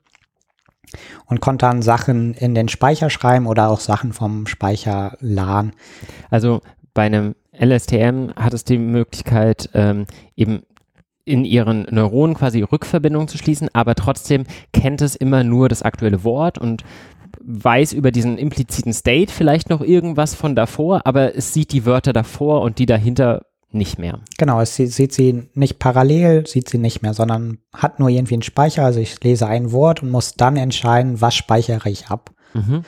und 1.25 1.39
konnte 1.39 1.65
dann 1.65 1.81
Sachen 1.81 2.33
in 2.33 2.55
den 2.55 2.67
Speicher 2.67 3.09
schreiben 3.09 3.47
oder 3.47 3.69
auch 3.69 3.79
Sachen 3.79 4.11
vom 4.11 4.47
Speicher 4.47 5.17
laden. 5.19 5.73
Also 6.29 6.61
bei 6.93 7.03
einem 7.03 7.35
LSTM 7.57 8.31
hat 8.35 8.53
es 8.53 8.63
die 8.63 8.77
Möglichkeit, 8.77 9.69
ähm, 9.73 10.05
eben 10.35 10.63
in 11.25 11.45
ihren 11.45 11.87
Neuronen 11.89 12.35
quasi 12.35 12.61
Rückverbindungen 12.61 13.27
zu 13.27 13.37
schließen, 13.37 13.69
aber 13.73 13.95
trotzdem 13.95 14.45
kennt 14.73 15.01
es 15.01 15.15
immer 15.15 15.43
nur 15.43 15.69
das 15.69 15.81
aktuelle 15.81 16.23
Wort 16.23 16.57
und 16.57 16.83
weiß 17.41 17.93
über 17.93 18.11
diesen 18.11 18.37
impliziten 18.37 18.93
State 18.93 19.31
vielleicht 19.31 19.69
noch 19.69 19.81
irgendwas 19.81 20.35
von 20.35 20.55
davor, 20.55 21.01
aber 21.05 21.35
es 21.35 21.53
sieht 21.53 21.71
die 21.71 21.85
Wörter 21.85 22.13
davor 22.13 22.61
und 22.61 22.79
die 22.79 22.85
dahinter 22.85 23.45
nicht 23.71 23.97
mehr. 23.97 24.19
Genau, 24.37 24.61
es 24.61 24.75
sieht, 24.75 24.91
sieht 24.91 25.13
sie 25.13 25.49
nicht 25.55 25.79
parallel, 25.79 26.45
sieht 26.45 26.69
sie 26.69 26.77
nicht 26.77 27.01
mehr, 27.01 27.13
sondern 27.13 27.57
hat 27.73 27.99
nur 27.99 28.09
irgendwie 28.09 28.35
einen 28.35 28.43
Speicher. 28.43 28.85
Also 28.85 28.99
ich 28.99 29.21
lese 29.23 29.47
ein 29.47 29.71
Wort 29.71 30.03
und 30.03 30.11
muss 30.11 30.35
dann 30.35 30.57
entscheiden, 30.57 31.21
was 31.21 31.33
speichere 31.35 31.89
ich 31.89 32.07
ab. 32.07 32.31
Mhm. 32.53 32.83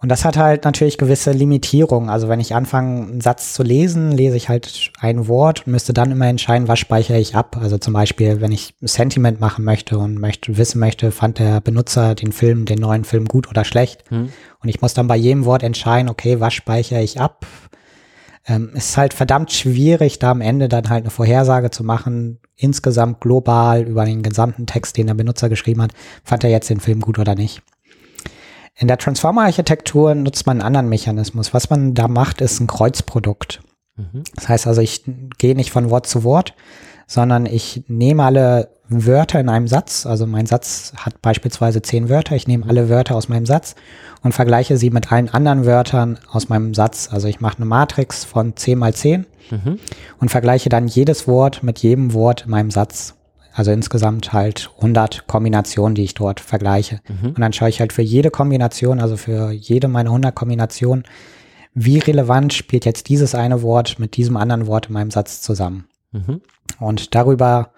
Und 0.00 0.10
das 0.10 0.24
hat 0.24 0.36
halt 0.36 0.64
natürlich 0.64 0.96
gewisse 0.96 1.32
Limitierungen. 1.32 2.08
Also 2.08 2.28
wenn 2.28 2.38
ich 2.38 2.54
anfange, 2.54 3.08
einen 3.08 3.20
Satz 3.20 3.52
zu 3.52 3.64
lesen, 3.64 4.12
lese 4.12 4.36
ich 4.36 4.48
halt 4.48 4.92
ein 5.00 5.26
Wort 5.26 5.66
und 5.66 5.72
müsste 5.72 5.92
dann 5.92 6.12
immer 6.12 6.28
entscheiden, 6.28 6.68
was 6.68 6.78
speichere 6.78 7.18
ich 7.18 7.34
ab. 7.34 7.56
Also 7.60 7.78
zum 7.78 7.94
Beispiel, 7.94 8.40
wenn 8.40 8.52
ich 8.52 8.74
Sentiment 8.80 9.40
machen 9.40 9.64
möchte 9.64 9.98
und 9.98 10.20
möchte, 10.20 10.56
wissen 10.56 10.78
möchte, 10.78 11.10
fand 11.10 11.40
der 11.40 11.60
Benutzer 11.60 12.14
den 12.14 12.30
Film, 12.30 12.64
den 12.64 12.78
neuen 12.78 13.02
Film 13.04 13.24
gut 13.24 13.48
oder 13.48 13.64
schlecht. 13.64 14.04
Hm. 14.10 14.28
Und 14.62 14.68
ich 14.68 14.80
muss 14.80 14.94
dann 14.94 15.08
bei 15.08 15.16
jedem 15.16 15.44
Wort 15.44 15.64
entscheiden, 15.64 16.08
okay, 16.08 16.38
was 16.38 16.54
speichere 16.54 17.02
ich 17.02 17.20
ab? 17.20 17.44
Ähm, 18.46 18.70
es 18.74 18.90
ist 18.90 18.96
halt 18.96 19.14
verdammt 19.14 19.52
schwierig, 19.52 20.20
da 20.20 20.30
am 20.30 20.40
Ende 20.40 20.68
dann 20.68 20.88
halt 20.90 21.02
eine 21.02 21.10
Vorhersage 21.10 21.70
zu 21.70 21.82
machen, 21.82 22.38
insgesamt 22.54 23.20
global 23.20 23.82
über 23.82 24.04
den 24.04 24.22
gesamten 24.22 24.66
Text, 24.66 24.96
den 24.96 25.08
der 25.08 25.14
Benutzer 25.14 25.48
geschrieben 25.48 25.82
hat, 25.82 25.90
fand 26.22 26.44
er 26.44 26.50
jetzt 26.50 26.70
den 26.70 26.80
Film 26.80 27.00
gut 27.00 27.18
oder 27.18 27.34
nicht. 27.34 27.62
In 28.78 28.86
der 28.86 28.98
Transformer-Architektur 28.98 30.14
nutzt 30.14 30.46
man 30.46 30.58
einen 30.58 30.66
anderen 30.66 30.88
Mechanismus. 30.88 31.52
Was 31.52 31.68
man 31.68 31.94
da 31.94 32.06
macht, 32.06 32.40
ist 32.40 32.60
ein 32.60 32.68
Kreuzprodukt. 32.68 33.60
Mhm. 33.96 34.22
Das 34.36 34.48
heißt 34.48 34.66
also, 34.68 34.80
ich 34.80 35.02
gehe 35.38 35.56
nicht 35.56 35.72
von 35.72 35.90
Wort 35.90 36.06
zu 36.06 36.22
Wort, 36.22 36.54
sondern 37.08 37.46
ich 37.46 37.82
nehme 37.88 38.22
alle 38.22 38.68
Wörter 38.88 39.40
in 39.40 39.48
einem 39.48 39.66
Satz. 39.66 40.06
Also 40.06 40.26
mein 40.26 40.46
Satz 40.46 40.92
hat 40.96 41.20
beispielsweise 41.20 41.82
zehn 41.82 42.08
Wörter. 42.08 42.36
Ich 42.36 42.46
nehme 42.46 42.66
alle 42.68 42.88
Wörter 42.88 43.16
aus 43.16 43.28
meinem 43.28 43.46
Satz 43.46 43.74
und 44.22 44.32
vergleiche 44.32 44.76
sie 44.76 44.90
mit 44.90 45.10
allen 45.10 45.28
anderen 45.28 45.66
Wörtern 45.66 46.18
aus 46.30 46.48
meinem 46.48 46.72
Satz. 46.72 47.08
Also 47.10 47.26
ich 47.26 47.40
mache 47.40 47.56
eine 47.56 47.66
Matrix 47.66 48.24
von 48.24 48.56
10 48.56 48.78
mal 48.78 48.94
10 48.94 49.26
mhm. 49.50 49.78
und 50.20 50.30
vergleiche 50.30 50.68
dann 50.68 50.86
jedes 50.86 51.26
Wort 51.26 51.64
mit 51.64 51.80
jedem 51.80 52.12
Wort 52.14 52.44
in 52.44 52.50
meinem 52.50 52.70
Satz. 52.70 53.14
Also 53.58 53.72
insgesamt 53.72 54.32
halt 54.32 54.70
100 54.76 55.26
Kombinationen, 55.26 55.96
die 55.96 56.04
ich 56.04 56.14
dort 56.14 56.38
vergleiche. 56.38 57.00
Mhm. 57.08 57.30
Und 57.30 57.40
dann 57.40 57.52
schaue 57.52 57.68
ich 57.68 57.80
halt 57.80 57.92
für 57.92 58.02
jede 58.02 58.30
Kombination, 58.30 59.00
also 59.00 59.16
für 59.16 59.50
jede 59.50 59.88
meiner 59.88 60.10
100 60.10 60.32
Kombinationen, 60.32 61.02
wie 61.74 61.98
relevant 61.98 62.54
spielt 62.54 62.84
jetzt 62.84 63.08
dieses 63.08 63.34
eine 63.34 63.60
Wort 63.62 63.98
mit 63.98 64.16
diesem 64.16 64.36
anderen 64.36 64.68
Wort 64.68 64.86
in 64.86 64.92
meinem 64.92 65.10
Satz 65.10 65.40
zusammen. 65.40 65.88
Mhm. 66.12 66.40
Und 66.78 67.16
darüber 67.16 67.72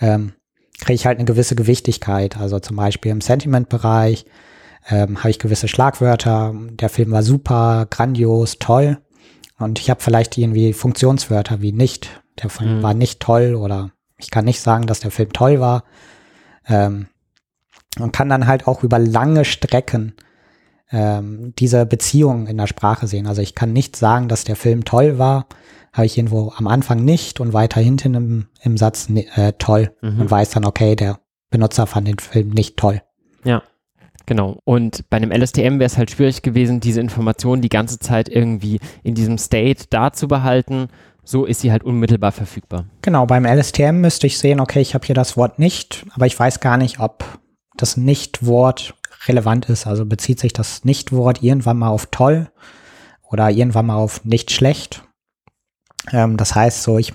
ähm, 0.00 0.34
kriege 0.78 0.96
ich 0.96 1.06
halt 1.06 1.16
eine 1.16 1.24
gewisse 1.24 1.54
Gewichtigkeit. 1.54 2.36
Also 2.36 2.58
zum 2.58 2.76
Beispiel 2.76 3.10
im 3.10 3.22
Sentiment-Bereich 3.22 4.26
ähm, 4.90 5.20
habe 5.20 5.30
ich 5.30 5.38
gewisse 5.38 5.66
Schlagwörter. 5.66 6.54
Der 6.72 6.90
Film 6.90 7.10
war 7.10 7.22
super, 7.22 7.86
grandios, 7.88 8.58
toll. 8.58 8.98
Und 9.58 9.78
ich 9.78 9.88
habe 9.88 10.02
vielleicht 10.02 10.36
irgendwie 10.36 10.74
Funktionswörter 10.74 11.62
wie 11.62 11.72
nicht. 11.72 12.22
Der 12.42 12.50
Film 12.50 12.80
mhm. 12.80 12.82
war 12.82 12.92
nicht 12.92 13.20
toll 13.20 13.54
oder 13.54 13.92
ich 14.22 14.30
kann 14.30 14.44
nicht 14.44 14.60
sagen, 14.60 14.86
dass 14.86 15.00
der 15.00 15.10
Film 15.10 15.32
toll 15.32 15.60
war. 15.60 15.84
Ähm, 16.68 17.06
und 17.98 18.12
kann 18.12 18.28
dann 18.28 18.46
halt 18.46 18.66
auch 18.66 18.82
über 18.82 18.98
lange 18.98 19.44
Strecken 19.44 20.14
ähm, 20.90 21.52
diese 21.58 21.84
Beziehung 21.86 22.46
in 22.46 22.56
der 22.56 22.66
Sprache 22.66 23.06
sehen. 23.06 23.26
Also 23.26 23.42
ich 23.42 23.54
kann 23.54 23.72
nicht 23.72 23.96
sagen, 23.96 24.28
dass 24.28 24.44
der 24.44 24.56
Film 24.56 24.84
toll 24.84 25.18
war, 25.18 25.46
habe 25.92 26.06
ich 26.06 26.16
irgendwo 26.16 26.52
am 26.56 26.66
Anfang 26.66 27.04
nicht 27.04 27.40
und 27.40 27.52
weiter 27.52 27.80
hinten 27.80 28.14
im, 28.14 28.46
im 28.62 28.76
Satz 28.76 29.08
äh, 29.10 29.52
toll 29.58 29.94
mhm. 30.00 30.22
und 30.22 30.30
weiß 30.30 30.50
dann, 30.50 30.64
okay, 30.64 30.96
der 30.96 31.18
Benutzer 31.50 31.86
fand 31.86 32.08
den 32.08 32.18
Film 32.18 32.48
nicht 32.50 32.78
toll. 32.78 33.02
Ja. 33.44 33.62
Genau. 34.24 34.60
Und 34.64 35.10
bei 35.10 35.16
einem 35.16 35.32
LSTM 35.32 35.78
wäre 35.78 35.84
es 35.84 35.98
halt 35.98 36.12
schwierig 36.12 36.42
gewesen, 36.42 36.80
diese 36.80 37.00
Information 37.00 37.60
die 37.60 37.68
ganze 37.68 37.98
Zeit 37.98 38.28
irgendwie 38.28 38.78
in 39.02 39.14
diesem 39.14 39.36
State 39.36 39.86
da 39.90 40.12
zu 40.12 40.28
behalten. 40.28 40.88
So 41.24 41.44
ist 41.44 41.60
sie 41.60 41.70
halt 41.70 41.84
unmittelbar 41.84 42.32
verfügbar. 42.32 42.86
Genau, 43.02 43.26
beim 43.26 43.44
LSTM 43.44 44.00
müsste 44.00 44.26
ich 44.26 44.38
sehen, 44.38 44.60
okay, 44.60 44.80
ich 44.80 44.94
habe 44.94 45.06
hier 45.06 45.14
das 45.14 45.36
Wort 45.36 45.58
nicht, 45.58 46.04
aber 46.14 46.26
ich 46.26 46.38
weiß 46.38 46.60
gar 46.60 46.76
nicht, 46.76 46.98
ob 46.98 47.24
das 47.76 47.96
Nicht-Wort 47.96 48.94
relevant 49.28 49.68
ist. 49.68 49.86
Also 49.86 50.04
bezieht 50.04 50.40
sich 50.40 50.52
das 50.52 50.84
Nicht-Wort 50.84 51.42
irgendwann 51.42 51.78
mal 51.78 51.88
auf 51.88 52.06
toll 52.10 52.50
oder 53.30 53.50
irgendwann 53.50 53.86
mal 53.86 53.96
auf 53.96 54.24
nicht 54.24 54.50
schlecht. 54.50 55.04
Ähm, 56.10 56.36
das 56.36 56.54
heißt 56.54 56.82
so, 56.82 56.98
ich 56.98 57.12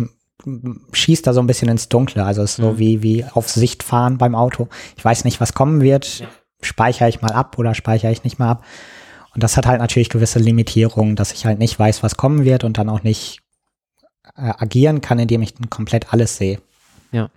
schieße 0.94 1.24
da 1.24 1.34
so 1.34 1.42
ein 1.42 1.48
bisschen 1.48 1.70
ins 1.70 1.90
Dunkle. 1.90 2.24
Also 2.24 2.42
es 2.42 2.52
ist 2.52 2.58
so 2.58 2.74
mhm. 2.74 2.78
wie, 2.78 3.04
wie 3.04 3.26
auf 3.26 3.50
Sicht 3.50 3.84
fahren 3.84 4.18
beim 4.18 4.36
Auto. 4.36 4.70
Ich 4.96 5.04
weiß 5.04 5.26
nicht, 5.26 5.42
was 5.42 5.54
kommen 5.54 5.82
wird. 5.82 6.20
Ja. 6.20 6.28
Speichere 6.62 7.10
ich 7.10 7.22
mal 7.22 7.34
ab 7.34 7.60
oder 7.60 7.76
speichere 7.76 8.12
ich 8.12 8.24
nicht 8.24 8.40
mal 8.40 8.52
ab. 8.52 8.64
Und 9.34 9.44
das 9.44 9.58
hat 9.58 9.68
halt 9.68 9.80
natürlich 9.80 10.10
gewisse 10.10 10.40
Limitierungen, 10.40 11.16
dass 11.16 11.34
ich 11.34 11.46
halt 11.46 11.60
nicht 11.60 11.78
weiß, 11.78 12.02
was 12.02 12.18
kommen 12.18 12.46
wird 12.46 12.64
und 12.64 12.78
dann 12.78 12.90
auch 12.90 13.04
nicht 13.04 13.42
agieren 14.38 15.02
kann, 15.02 15.20
indem 15.20 15.42
ich 15.42 15.54
komplett 15.70 16.14
alles 16.14 16.38
sehe. 16.38 16.60
Ja. 17.12 17.30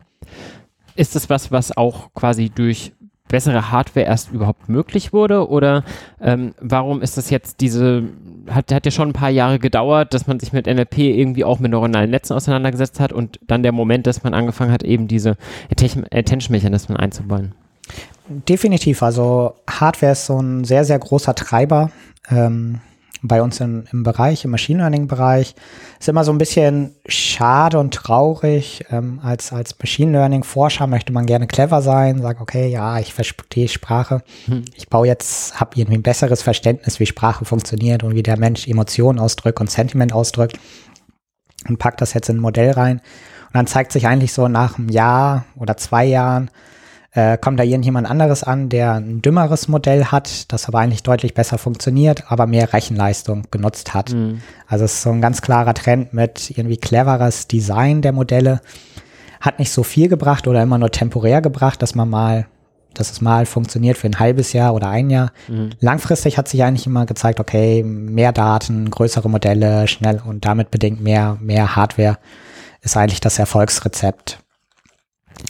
Ist 0.97 1.17
das 1.17 1.31
was, 1.31 1.51
was 1.51 1.77
auch 1.77 2.13
quasi 2.15 2.51
durch 2.51 2.93
bessere 3.31 3.71
Hardware 3.71 4.07
erst 4.07 4.33
überhaupt 4.33 4.69
möglich 4.69 5.13
wurde? 5.13 5.49
Oder 5.49 5.85
ähm, 6.21 6.53
warum 6.61 7.01
ist 7.01 7.17
das 7.17 7.31
jetzt 7.31 7.61
diese, 7.61 8.03
hat, 8.49 8.73
hat 8.73 8.85
ja 8.85 8.91
schon 8.91 9.11
ein 9.11 9.15
paar 9.15 9.31
Jahre 9.31 9.59
gedauert, 9.59 10.13
dass 10.13 10.27
man 10.27 10.39
sich 10.39 10.53
mit 10.53 10.67
NLP 10.67 10.99
irgendwie 10.99 11.45
auch 11.45 11.59
mit 11.59 11.71
neuronalen 11.71 12.11
Netzen 12.11 12.35
auseinandergesetzt 12.35 13.01
hat 13.01 13.13
und 13.13 13.41
dann 13.47 13.63
der 13.63 13.73
Moment, 13.73 14.07
dass 14.07 14.23
man 14.23 14.35
angefangen 14.35 14.73
hat, 14.73 14.83
eben 14.83 15.09
diese 15.09 15.37
Attention-Mechanismen 15.71 16.97
einzubauen? 16.97 17.55
Definitiv. 18.29 19.03
Also 19.03 19.55
Hardware 19.69 20.13
ist 20.13 20.27
so 20.27 20.41
ein 20.41 20.65
sehr, 20.65 20.85
sehr 20.85 20.99
großer 20.99 21.35
Treiber. 21.35 21.91
Ähm, 22.29 22.81
bei 23.23 23.43
uns 23.43 23.61
in, 23.61 23.87
im 23.93 24.03
Bereich, 24.03 24.45
im 24.45 24.51
Machine 24.51 24.81
Learning-Bereich, 24.81 25.55
ist 25.99 26.09
immer 26.09 26.25
so 26.25 26.33
ein 26.33 26.39
bisschen 26.39 26.95
schade 27.07 27.79
und 27.79 27.93
traurig. 27.93 28.85
Ähm, 28.91 29.21
als, 29.23 29.53
als 29.53 29.79
Machine 29.79 30.13
Learning-Forscher 30.13 30.87
möchte 30.87 31.13
man 31.13 31.27
gerne 31.27 31.47
clever 31.47 31.83
sein, 31.83 32.23
sagt, 32.23 32.41
okay, 32.41 32.69
ja, 32.69 32.99
ich 32.99 33.13
verstehe 33.13 33.69
Sprache. 33.69 34.23
Hm. 34.47 34.65
Ich 34.75 34.89
baue 34.89 35.07
jetzt, 35.07 35.61
habe 35.61 35.77
irgendwie 35.77 35.99
ein 35.99 36.03
besseres 36.03 36.43
Verständnis, 36.43 37.01
wie 37.01 37.07
Sprache 37.07 37.45
funktioniert 37.45 38.03
und 38.03 38.15
wie 38.15 38.23
der 38.23 38.39
Mensch 38.39 38.67
Emotionen 38.67 39.19
ausdrückt 39.19 39.61
und 39.61 39.71
Sentiment 39.71 40.13
ausdrückt 40.13 40.59
und 41.69 41.79
packt 41.79 42.01
das 42.01 42.15
jetzt 42.15 42.29
in 42.29 42.37
ein 42.37 42.41
Modell 42.41 42.73
rein. 42.73 42.99
Und 42.99 43.55
dann 43.55 43.67
zeigt 43.67 43.93
sich 43.93 44.07
eigentlich 44.07 44.33
so 44.33 44.49
nach 44.49 44.79
einem 44.79 44.89
Jahr 44.89 45.45
oder 45.57 45.77
zwei 45.77 46.05
Jahren, 46.05 46.51
äh, 47.13 47.37
kommt 47.39 47.59
da 47.59 47.65
irgendjemand 47.65 48.09
anderes 48.09 48.45
an, 48.45 48.69
der 48.69 48.95
ein 48.95 49.21
dümmeres 49.21 49.69
Modell 49.69 50.07
hat, 50.07 50.53
das 50.53 50.67
aber 50.69 50.79
eigentlich 50.79 51.03
deutlich 51.03 51.35
besser 51.35 51.59
funktioniert, 51.59 52.31
aber 52.31 52.47
mehr 52.47 52.73
Rechenleistung 52.73 53.45
genutzt 53.51 53.95
hat. 53.95 54.13
Mhm. 54.13 54.41
Also 54.67 54.85
es 54.85 54.95
ist 54.95 55.03
so 55.03 55.11
ein 55.11 55.21
ganz 55.21 55.43
klarer 55.43 55.75
Trend 55.75 56.15
mit 56.15 56.51
irgendwie 56.51 56.77
cleveres 56.77 57.49
Design 57.49 58.03
der 58.03 58.13
Modelle. 58.13 58.61
Hat 59.41 59.59
nicht 59.59 59.73
so 59.73 59.83
viel 59.83 60.09
gebracht 60.09 60.47
oder 60.47 60.63
immer 60.63 60.79
nur 60.79 60.91
temporär 60.91 61.41
gebracht, 61.41 61.83
dass 61.83 61.95
man 61.95 62.09
mal 62.09 62.47
dass 62.93 63.13
es 63.13 63.21
mal 63.21 63.47
funktioniert 63.47 63.97
für 63.97 64.09
ein 64.09 64.19
halbes 64.19 64.53
Jahr 64.53 64.75
oder 64.75 64.89
ein 64.89 65.11
Jahr. 65.11 65.31
Mhm. 65.47 65.71
Langfristig 65.79 66.37
hat 66.37 66.49
sich 66.49 66.65
eigentlich 66.65 66.89
immer 66.89 67.07
gezeigt, 67.07 67.39
okay, 67.39 67.85
mehr 67.85 68.33
Daten, 68.33 68.91
größere 68.91 69.31
Modelle, 69.31 69.87
schnell 69.87 70.21
und 70.27 70.45
damit 70.45 70.73
bedingt 70.73 71.01
mehr, 71.01 71.39
mehr 71.41 71.77
Hardware 71.77 72.19
ist 72.83 72.97
eigentlich 72.97 73.21
das 73.21 73.39
Erfolgsrezept 73.39 74.41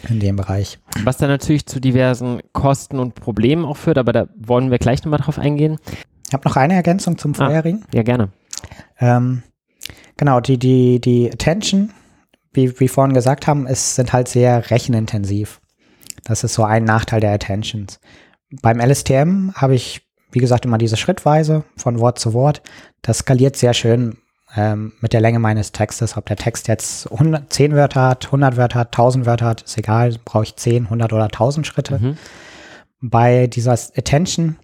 in 0.08 0.20
dem 0.20 0.36
Bereich. 0.36 0.78
Was 1.04 1.18
dann 1.18 1.28
natürlich 1.28 1.66
zu 1.66 1.80
diversen 1.80 2.40
Kosten 2.52 2.98
und 2.98 3.14
Problemen 3.14 3.64
auch 3.64 3.76
führt, 3.76 3.98
aber 3.98 4.12
da 4.12 4.28
wollen 4.36 4.70
wir 4.70 4.78
gleich 4.78 5.02
nochmal 5.04 5.20
drauf 5.20 5.38
eingehen. 5.38 5.78
Ich 6.26 6.32
habe 6.32 6.48
noch 6.48 6.56
eine 6.56 6.74
Ergänzung 6.74 7.18
zum 7.18 7.32
ah, 7.32 7.34
vorherigen. 7.34 7.82
Ah, 7.86 7.96
ja, 7.96 8.02
gerne. 8.02 8.30
Ähm, 9.00 9.42
genau, 10.16 10.40
die, 10.40 10.58
die, 10.58 11.00
die 11.00 11.30
Attention, 11.32 11.90
wie 12.52 12.78
wir 12.78 12.88
vorhin 12.88 13.14
gesagt 13.14 13.46
haben, 13.46 13.66
ist, 13.66 13.96
sind 13.96 14.12
halt 14.12 14.28
sehr 14.28 14.70
rechenintensiv. 14.70 15.60
Das 16.24 16.44
ist 16.44 16.54
so 16.54 16.64
ein 16.64 16.84
Nachteil 16.84 17.20
der 17.20 17.32
Attentions. 17.32 17.98
Beim 18.62 18.80
LSTM 18.80 19.52
habe 19.54 19.74
ich, 19.74 20.02
wie 20.32 20.38
gesagt, 20.38 20.64
immer 20.64 20.78
diese 20.78 20.96
Schrittweise 20.96 21.64
von 21.76 21.98
Wort 21.98 22.18
zu 22.18 22.32
Wort. 22.32 22.62
Das 23.02 23.18
skaliert 23.18 23.56
sehr 23.56 23.74
schön 23.74 24.18
ähm, 24.56 24.92
mit 25.00 25.12
der 25.12 25.20
Länge 25.20 25.38
meines 25.38 25.72
Textes. 25.72 26.16
Ob 26.16 26.26
der 26.26 26.36
Text 26.36 26.68
jetzt 26.68 27.10
100, 27.10 27.52
10 27.52 27.74
Wörter 27.74 28.08
hat, 28.08 28.26
100 28.26 28.56
Wörter 28.56 28.80
hat, 28.80 28.88
1000 28.88 29.26
Wörter 29.26 29.46
hat, 29.46 29.62
ist 29.62 29.78
egal, 29.78 30.16
brauche 30.24 30.44
ich 30.44 30.56
10, 30.56 30.84
100 30.84 31.12
oder 31.12 31.24
1000 31.24 31.66
Schritte. 31.66 31.98
Mhm. 31.98 32.18
Bei 33.00 33.46
dieser 33.46 33.72
Attention 33.72 34.56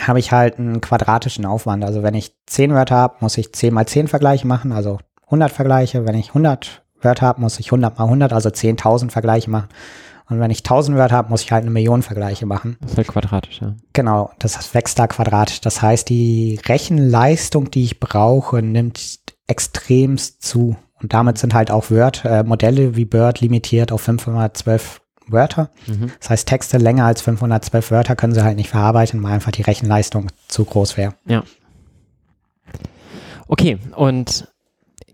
habe 0.00 0.18
ich 0.18 0.32
halt 0.32 0.58
einen 0.58 0.80
quadratischen 0.80 1.46
Aufwand. 1.46 1.84
Also 1.84 2.02
wenn 2.02 2.14
ich 2.14 2.34
10 2.46 2.74
Wörter 2.74 2.96
habe, 2.96 3.16
muss 3.20 3.38
ich 3.38 3.52
10 3.52 3.72
mal 3.72 3.86
10 3.86 4.08
Vergleiche 4.08 4.46
machen, 4.46 4.72
also 4.72 4.98
100 5.24 5.50
Vergleiche. 5.50 6.06
Wenn 6.06 6.14
ich 6.14 6.28
100 6.28 6.82
Wörter 7.00 7.26
habe, 7.26 7.40
muss 7.40 7.58
ich 7.58 7.66
100 7.68 7.98
mal 7.98 8.04
100, 8.04 8.32
also 8.32 8.48
10.000 8.48 9.10
Vergleiche 9.10 9.50
machen. 9.50 9.68
Und 10.28 10.40
wenn 10.40 10.50
ich 10.50 10.58
1000 10.58 10.96
Wörter 10.98 11.16
habe, 11.16 11.30
muss 11.30 11.42
ich 11.42 11.52
halt 11.52 11.62
eine 11.62 11.70
Million 11.70 12.02
Vergleiche 12.02 12.44
machen. 12.44 12.76
Das 12.80 12.92
ist 12.92 12.96
halt 12.98 13.08
quadratisch, 13.08 13.60
ja. 13.60 13.74
Genau, 13.94 14.30
das 14.38 14.74
wächst 14.74 14.98
da 14.98 15.06
quadratisch. 15.06 15.60
Das 15.60 15.80
heißt, 15.80 16.08
die 16.08 16.60
Rechenleistung, 16.66 17.70
die 17.70 17.84
ich 17.84 17.98
brauche, 17.98 18.60
nimmt 18.60 19.20
extremst 19.46 20.42
zu. 20.42 20.76
Und 21.00 21.14
damit 21.14 21.38
sind 21.38 21.54
halt 21.54 21.70
auch 21.70 21.90
Word, 21.90 22.24
äh, 22.24 22.42
Modelle 22.42 22.96
wie 22.96 23.06
Bird 23.06 23.40
limitiert 23.40 23.90
auf 23.90 24.02
512 24.02 25.00
Wörter. 25.28 25.70
Mhm. 25.86 26.10
Das 26.20 26.30
heißt, 26.30 26.48
Texte 26.48 26.78
länger 26.78 27.04
als 27.04 27.22
512 27.22 27.90
Wörter 27.90 28.16
können 28.16 28.34
sie 28.34 28.42
halt 28.42 28.56
nicht 28.56 28.70
verarbeiten, 28.70 29.22
weil 29.22 29.32
einfach 29.32 29.52
die 29.52 29.62
Rechenleistung 29.62 30.28
zu 30.48 30.64
groß 30.64 30.96
wäre. 30.96 31.14
Ja. 31.26 31.44
Okay, 33.46 33.78
und 33.94 34.48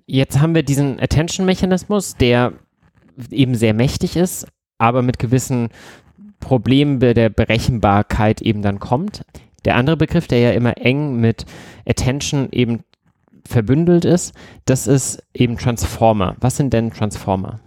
jetzt 0.06 0.40
haben 0.40 0.54
wir 0.54 0.64
diesen 0.64 0.98
Attention-Mechanismus, 0.98 2.16
der 2.16 2.52
eben 3.30 3.54
sehr 3.54 3.74
mächtig 3.74 4.16
ist, 4.16 4.46
aber 4.78 5.02
mit 5.02 5.18
gewissen 5.18 5.68
Problemen 6.40 7.00
der 7.00 7.30
Berechenbarkeit 7.30 8.42
eben 8.42 8.62
dann 8.62 8.80
kommt. 8.80 9.24
Der 9.64 9.76
andere 9.76 9.96
Begriff, 9.96 10.26
der 10.26 10.40
ja 10.40 10.50
immer 10.50 10.76
eng 10.78 11.16
mit 11.16 11.46
Attention 11.86 12.48
eben 12.52 12.84
verbündelt 13.46 14.04
ist, 14.04 14.34
das 14.66 14.86
ist 14.86 15.22
eben 15.32 15.56
Transformer. 15.56 16.36
Was 16.40 16.56
sind 16.56 16.72
denn 16.72 16.90
Transformer? 16.90 17.60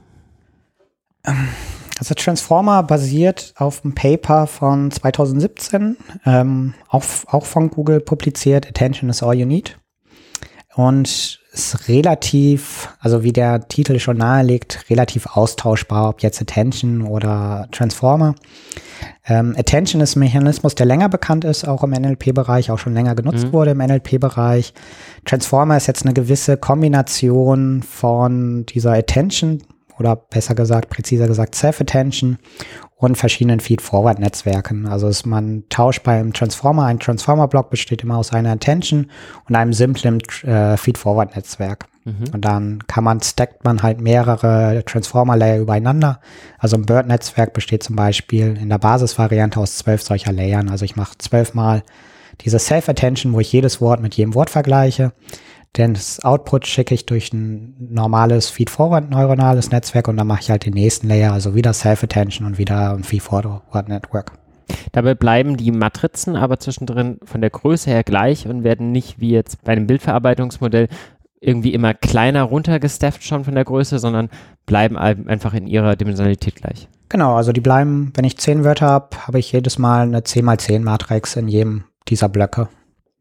Also 2.00 2.14
Transformer 2.14 2.84
basiert 2.84 3.54
auf 3.58 3.84
einem 3.84 3.96
Paper 3.96 4.48
von 4.48 4.92
2017, 4.92 5.98
ähm, 6.26 6.74
auch, 6.90 7.04
auch 7.28 7.46
von 7.46 7.70
Google 7.70 8.00
publiziert, 8.00 8.68
Attention 8.68 9.10
is 9.10 9.24
all 9.24 9.34
you 9.34 9.46
need. 9.46 9.78
Und 10.76 11.40
ist 11.58 11.88
relativ, 11.90 12.90
also 13.00 13.24
wie 13.24 13.34
der 13.34 13.68
Titel 13.68 14.00
schon 14.00 14.18
nahelegt, 14.18 14.86
relativ 14.90 15.26
austauschbar, 15.26 16.10
ob 16.10 16.22
jetzt 16.22 16.42
Attention 16.42 17.02
oder 17.02 17.68
Transformer. 17.72 18.36
Ähm, 19.26 19.56
Attention 19.58 20.02
ist 20.02 20.16
ein 20.16 20.20
Mechanismus, 20.20 20.76
der 20.76 20.86
länger 20.86 21.10
bekannt 21.10 21.46
ist, 21.46 21.68
auch 21.68 21.84
im 21.84 21.92
NLP-Bereich, 21.92 22.72
auch 22.72 22.80
schon 22.80 22.94
länger 22.94 23.16
genutzt 23.16 23.48
mhm. 23.48 23.54
wurde 23.54 23.72
im 23.72 23.80
NLP-Bereich. 23.80 24.74
Transformer 25.26 25.78
ist 25.78 25.88
jetzt 25.88 26.06
eine 26.06 26.14
gewisse 26.14 26.58
Kombination 26.58 27.82
von 27.82 28.66
dieser 28.68 28.94
Attention 28.94 29.64
oder 30.00 30.16
besser 30.16 30.54
gesagt, 30.54 30.90
präziser 30.90 31.28
gesagt, 31.28 31.56
Self-Attention 31.56 32.38
und 32.98 33.16
verschiedenen 33.16 33.60
Feed-Forward-Netzwerken. 33.60 34.88
Also 34.88 35.08
ist 35.08 35.26
man 35.26 35.64
tauscht 35.70 36.04
beim 36.04 36.34
Transformer, 36.34 36.86
ein 36.86 37.00
Transformer-Block 37.00 37.70
besteht 37.70 38.04
immer 38.04 38.18
aus 38.18 38.34
einer 38.34 38.52
Attention 38.52 39.12
und 39.48 39.56
einem 39.56 39.74
simplen 39.74 40.20
äh, 40.44 40.78
Feed-Forward-Netzwerk. 40.78 41.86
Mhm. 42.06 42.34
Und 42.34 42.42
dann 42.46 42.80
kann 42.88 43.04
man, 43.04 43.22
stackt 43.22 43.64
man 43.64 43.84
halt 43.84 44.02
mehrere 44.02 44.84
Transformer-Layer 44.84 45.60
übereinander. 45.60 46.22
Also 46.58 46.76
ein 46.76 46.88
Bird-Netzwerk 46.88 47.54
besteht 47.54 47.84
zum 47.84 47.96
Beispiel 47.96 48.58
in 48.58 48.70
der 48.70 48.80
Basisvariante 48.80 49.60
aus 49.60 49.78
zwölf 49.78 50.02
solcher 50.02 50.32
Layern. 50.32 50.70
Also 50.70 50.84
ich 50.84 50.96
mache 50.96 51.18
zwölfmal 51.20 51.84
diese 52.42 52.58
Self-Attention, 52.58 53.34
wo 53.34 53.40
ich 53.40 53.52
jedes 53.52 53.80
Wort 53.80 54.02
mit 54.02 54.16
jedem 54.16 54.34
Wort 54.34 54.50
vergleiche. 54.50 55.12
Denn 55.76 55.94
das 55.94 56.24
Output 56.24 56.66
schicke 56.66 56.96
ich 56.96 57.06
durch 57.06 57.34
ein 57.34 57.76
normales 57.80 58.50
Feed-Forward-neuronales 58.50 59.72
Netzwerk 59.72 60.08
und 60.08 60.18
dann 60.18 60.28
mache 60.28 60.42
ich 60.42 60.50
halt 60.50 60.66
den 60.66 60.74
nächsten 60.74 61.08
Layer, 61.08 61.34
also 61.34 61.54
wieder 61.54 61.74
Self-Attention 61.74 62.48
und 62.48 62.58
wieder 62.58 62.94
ein 62.94 63.04
Feed-Forward-Network. 63.04 64.32
Dabei 64.92 65.14
bleiben 65.14 65.58
die 65.58 65.72
Matrizen 65.72 66.36
aber 66.36 66.60
zwischendrin 66.60 67.20
von 67.24 67.42
der 67.42 67.50
Größe 67.50 67.90
her 67.90 68.04
gleich 68.04 68.48
und 68.48 68.64
werden 68.64 68.92
nicht 68.92 69.20
wie 69.20 69.32
jetzt 69.32 69.64
bei 69.64 69.74
einem 69.74 69.88
Bildverarbeitungsmodell 69.88 70.88
irgendwie 71.40 71.74
immer 71.74 71.94
kleiner 71.94 72.44
runtergestafft 72.44 73.24
schon 73.24 73.44
von 73.44 73.54
der 73.54 73.64
Größe, 73.64 74.00
sondern 74.00 74.30
bleiben 74.66 74.98
einfach 74.98 75.54
in 75.54 75.68
ihrer 75.68 75.96
Dimensionalität 75.96 76.56
gleich. 76.56 76.90
Genau, 77.10 77.36
also 77.36 77.52
die 77.52 77.62
bleiben, 77.62 78.12
wenn 78.16 78.26
ich 78.26 78.38
zehn 78.38 78.64
Wörter 78.64 78.88
habe, 78.88 79.28
habe 79.28 79.40
ich 79.40 79.52
jedes 79.52 79.78
Mal 79.78 80.02
eine 80.02 80.24
10 80.24 80.44
mal 80.44 80.60
10 80.60 80.84
Matrix 80.84 81.36
in 81.36 81.48
jedem 81.48 81.84
dieser 82.08 82.28
Blöcke. 82.28 82.68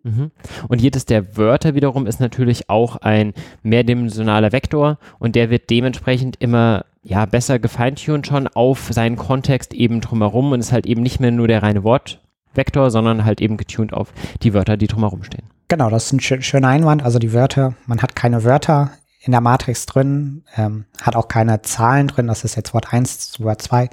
Mhm. 0.07 0.31
Und 0.69 0.81
jedes 0.81 1.05
der 1.05 1.37
Wörter 1.37 1.75
wiederum 1.75 2.07
ist 2.07 2.21
natürlich 2.21 2.71
auch 2.71 2.97
ein 2.97 3.35
mehrdimensionaler 3.63 4.53
Vektor 4.53 4.99
und 5.19 5.35
der 5.35 5.51
wird 5.51 5.69
dementsprechend 5.69 6.37
immer 6.41 6.85
ja 7.03 7.27
besser 7.27 7.59
gefeintuned 7.59 8.27
schon 8.27 8.47
auf 8.49 8.89
seinen 8.93 9.17
Kontext 9.17 9.75
eben 9.75 10.01
drumherum 10.01 10.53
und 10.53 10.61
ist 10.61 10.73
halt 10.73 10.87
eben 10.87 11.03
nicht 11.03 11.21
mehr 11.21 11.33
nur 11.33 11.49
der 11.49 11.63
reine 11.63 11.83
Wortvektor, 11.83 12.91
sondern 12.91 13.25
halt 13.25 13.41
eben 13.41 13.57
getuned 13.57 13.93
auf 13.93 14.13
die 14.43 14.55
Wörter, 14.55 14.77
die 14.77 14.87
drumherum 14.87 15.25
stehen. 15.25 15.47
Genau, 15.69 15.91
das 15.91 16.07
ist 16.07 16.13
ein 16.13 16.21
schön, 16.21 16.43
schöner 16.43 16.69
Einwand. 16.69 17.03
Also 17.03 17.19
die 17.19 17.33
Wörter, 17.33 17.75
man 17.87 18.01
hat 18.01 18.15
keine 18.15 18.45
Wörter 18.45 18.93
in 19.21 19.33
der 19.33 19.41
Matrix 19.41 19.87
drin, 19.87 20.45
ähm, 20.57 20.85
hat 21.03 21.17
auch 21.17 21.27
keine 21.27 21.63
Zahlen 21.63 22.07
drin, 22.07 22.29
das 22.29 22.45
ist 22.45 22.55
jetzt 22.55 22.73
Wort 22.75 22.93
1, 22.93 23.41
Wort 23.41 23.61
2, 23.61 23.91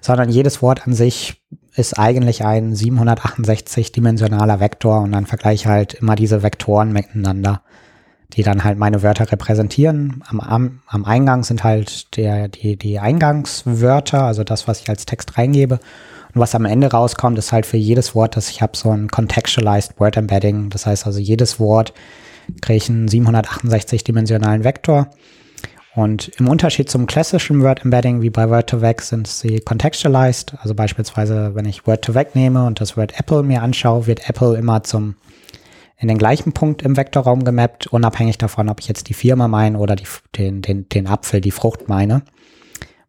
sondern 0.00 0.28
jedes 0.28 0.62
Wort 0.62 0.86
an 0.86 0.94
sich 0.94 1.42
ist 1.76 1.98
eigentlich 1.98 2.44
ein 2.44 2.74
768-dimensionaler 2.74 4.60
Vektor 4.60 5.02
und 5.02 5.12
dann 5.12 5.26
vergleiche 5.26 5.68
halt 5.68 5.94
immer 5.94 6.16
diese 6.16 6.42
Vektoren 6.42 6.90
miteinander, 6.92 7.62
die 8.32 8.42
dann 8.42 8.64
halt 8.64 8.78
meine 8.78 9.02
Wörter 9.02 9.30
repräsentieren. 9.30 10.24
Am, 10.26 10.40
am, 10.40 10.80
am 10.86 11.04
Eingang 11.04 11.44
sind 11.44 11.64
halt 11.64 12.16
der, 12.16 12.48
die, 12.48 12.76
die 12.76 12.98
Eingangswörter, 12.98 14.22
also 14.22 14.42
das, 14.42 14.66
was 14.66 14.80
ich 14.80 14.88
als 14.88 15.04
Text 15.04 15.36
reingebe. 15.36 15.78
Und 16.34 16.40
was 16.40 16.54
am 16.54 16.64
Ende 16.64 16.90
rauskommt, 16.90 17.38
ist 17.38 17.52
halt 17.52 17.66
für 17.66 17.76
jedes 17.76 18.14
Wort, 18.14 18.36
das 18.36 18.48
ich 18.50 18.62
habe, 18.62 18.76
so 18.76 18.90
ein 18.90 19.08
Contextualized 19.08 20.00
Word 20.00 20.16
Embedding. 20.16 20.70
Das 20.70 20.86
heißt 20.86 21.06
also, 21.06 21.18
jedes 21.18 21.60
Wort 21.60 21.92
kriege 22.62 22.78
ich 22.78 22.88
einen 22.88 23.08
768-dimensionalen 23.08 24.64
Vektor. 24.64 25.08
Und 25.96 26.28
im 26.38 26.46
Unterschied 26.46 26.90
zum 26.90 27.06
klassischen 27.06 27.62
Word 27.62 27.82
Embedding 27.82 28.20
wie 28.20 28.28
bei 28.28 28.44
Word2Vec 28.44 29.00
sind 29.00 29.26
sie 29.26 29.60
contextualized. 29.60 30.54
Also 30.60 30.74
beispielsweise, 30.74 31.54
wenn 31.54 31.64
ich 31.64 31.80
Word2Vec 31.80 32.28
nehme 32.34 32.66
und 32.66 32.82
das 32.82 32.98
Word 32.98 33.18
Apple 33.18 33.42
mir 33.42 33.62
anschaue, 33.62 34.06
wird 34.06 34.28
Apple 34.28 34.58
immer 34.58 34.82
zum 34.82 35.16
in 35.96 36.08
den 36.08 36.18
gleichen 36.18 36.52
Punkt 36.52 36.82
im 36.82 36.98
Vektorraum 36.98 37.44
gemappt, 37.44 37.86
unabhängig 37.86 38.36
davon, 38.36 38.68
ob 38.68 38.80
ich 38.80 38.88
jetzt 38.88 39.08
die 39.08 39.14
Firma 39.14 39.48
meine 39.48 39.78
oder 39.78 39.96
die, 39.96 40.04
den, 40.36 40.60
den, 40.60 40.86
den 40.90 41.06
Apfel, 41.06 41.40
die 41.40 41.50
Frucht 41.50 41.88
meine. 41.88 42.20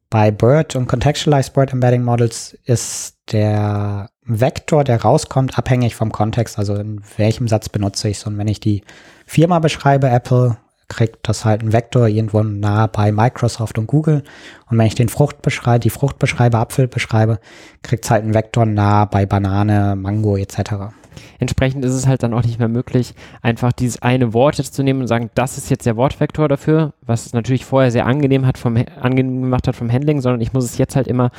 Bei 0.10 0.32
Bird 0.32 0.78
und 0.78 0.88
Contextualized 0.88 1.54
Bird 1.54 1.74
Embedding 1.74 2.04
Models 2.04 2.58
ist 2.64 3.18
der 3.34 4.10
Vektor, 4.24 4.86
der 4.86 5.02
rauskommt, 5.02 5.58
abhängig 5.58 5.96
vom 5.96 6.14
Kontext, 6.14 6.58
also 6.58 6.76
in 6.76 7.02
welchem 7.18 7.50
Satz 7.50 7.68
benutze 7.68 8.08
ich 8.08 8.20
es. 8.20 8.26
Und 8.26 8.38
wenn 8.38 8.48
ich 8.48 8.62
die 8.62 8.84
Firma 9.26 9.60
beschreibe, 9.60 10.08
Apple, 10.08 10.56
kriegt 10.88 11.28
das 11.28 11.46
halt 11.46 11.64
ein 11.64 11.74
Vektor 11.74 12.08
irgendwo 12.08 12.44
nah 12.44 12.88
bei 12.88 13.12
Microsoft 13.12 13.78
und 13.78 13.88
Google. 13.88 14.24
Und 14.70 14.78
wenn 14.78 14.88
ich 14.88 14.96
den 14.96 15.10
Frucht 15.10 15.42
beschreibe, 15.42 15.80
die 15.80 15.90
Frucht 15.90 16.20
beschreibe, 16.20 16.58
Apfel 16.58 16.88
beschreibe, 16.88 17.40
kriegt 17.84 18.06
es 18.06 18.12
halt 18.12 18.24
ein 18.24 18.34
Vektor 18.34 18.66
nah 18.66 19.06
bei 19.06 19.26
Banane, 19.26 19.96
Mango 19.96 20.38
etc. 20.38 20.94
Entsprechend 21.40 21.84
ist 21.84 21.94
es 21.94 22.08
halt 22.08 22.24
dann 22.24 22.34
auch 22.34 22.44
nicht 22.44 22.60
mehr 22.60 22.68
möglich, 22.68 23.14
einfach 23.42 23.72
dieses 23.72 24.02
eine 24.02 24.34
Wort 24.34 24.58
jetzt 24.58 24.74
zu 24.74 24.84
nehmen 24.84 25.02
und 25.02 25.08
sagen, 25.08 25.30
das 25.36 25.58
ist 25.58 25.70
jetzt 25.70 25.86
der 25.86 25.98
Wortvektor 25.98 26.48
dafür, 26.48 26.94
was 27.02 27.26
es 27.26 27.34
natürlich 27.34 27.66
vorher 27.66 27.92
sehr 27.92 28.06
angenehm 28.06 28.46
hat 28.46 28.58
vom 28.58 28.78
angenehm 29.00 29.42
gemacht 29.42 29.68
hat 29.68 29.76
vom 29.76 29.92
Handling, 29.92 30.22
sondern 30.22 30.42
ich 30.42 30.54
muss 30.54 30.66
es 30.66 30.78
jetzt 30.78 30.96
halt 30.96 31.08
immer 31.08 31.32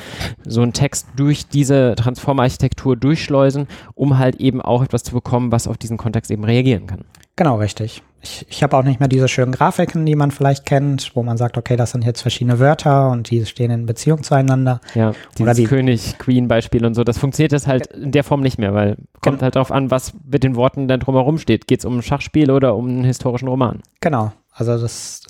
so 0.45 0.61
einen 0.61 0.73
Text 0.73 1.07
durch 1.15 1.47
diese 1.47 1.95
Transformer-Architektur 1.95 2.95
durchschleusen, 2.95 3.67
um 3.95 4.17
halt 4.17 4.35
eben 4.35 4.61
auch 4.61 4.83
etwas 4.83 5.03
zu 5.03 5.13
bekommen, 5.13 5.51
was 5.51 5.67
auf 5.67 5.77
diesen 5.77 5.97
Kontext 5.97 6.31
eben 6.31 6.43
reagieren 6.43 6.87
kann. 6.87 7.05
Genau, 7.35 7.57
richtig. 7.57 8.03
Ich, 8.21 8.45
ich 8.49 8.63
habe 8.63 8.75
auch 8.75 8.83
nicht 8.83 8.99
mehr 8.99 9.07
diese 9.07 9.27
schönen 9.27 9.51
Grafiken, 9.51 10.05
die 10.05 10.15
man 10.15 10.31
vielleicht 10.31 10.65
kennt, 10.65 11.11
wo 11.15 11.23
man 11.23 11.37
sagt, 11.37 11.57
okay, 11.57 11.77
das 11.77 11.91
sind 11.91 12.03
jetzt 12.03 12.21
verschiedene 12.21 12.59
Wörter 12.59 13.09
und 13.09 13.29
die 13.29 13.45
stehen 13.45 13.71
in 13.71 13.85
Beziehung 13.85 14.23
zueinander. 14.23 14.81
Ja, 14.93 15.13
dieses 15.37 15.55
die, 15.55 15.63
König-Queen-Beispiel 15.63 16.85
und 16.85 16.95
so, 16.95 17.03
das 17.03 17.17
funktioniert 17.17 17.53
das 17.53 17.67
halt 17.67 17.87
in 17.87 18.11
der 18.11 18.23
Form 18.23 18.41
nicht 18.41 18.57
mehr, 18.57 18.73
weil 18.73 18.97
kommt 19.21 19.41
halt 19.41 19.55
darauf 19.55 19.71
an, 19.71 19.89
was 19.89 20.13
mit 20.29 20.43
den 20.43 20.55
Worten 20.55 20.87
dann 20.87 20.99
drumherum 20.99 21.37
steht. 21.37 21.67
Geht 21.67 21.79
es 21.79 21.85
um 21.85 21.97
ein 21.97 22.01
Schachspiel 22.01 22.51
oder 22.51 22.75
um 22.75 22.87
einen 22.87 23.03
historischen 23.05 23.47
Roman? 23.47 23.81
Genau, 24.01 24.33
also 24.51 24.77
das 24.77 25.21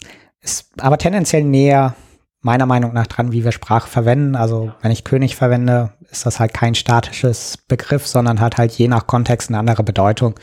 ist 0.41 0.71
aber 0.79 0.97
tendenziell 0.97 1.43
näher 1.43 1.95
meiner 2.41 2.65
Meinung 2.65 2.93
nach 2.93 3.07
dran, 3.07 3.31
wie 3.31 3.43
wir 3.43 3.51
Sprache 3.51 3.89
verwenden. 3.89 4.35
Also 4.35 4.71
wenn 4.81 4.91
ich 4.91 5.03
König 5.03 5.35
verwende, 5.35 5.91
ist 6.09 6.25
das 6.25 6.39
halt 6.39 6.53
kein 6.53 6.75
statisches 6.75 7.57
Begriff, 7.57 8.07
sondern 8.07 8.39
hat 8.39 8.57
halt 8.57 8.71
je 8.71 8.87
nach 8.87 9.07
Kontext 9.07 9.49
eine 9.49 9.59
andere 9.59 9.83
Bedeutung. 9.83 10.35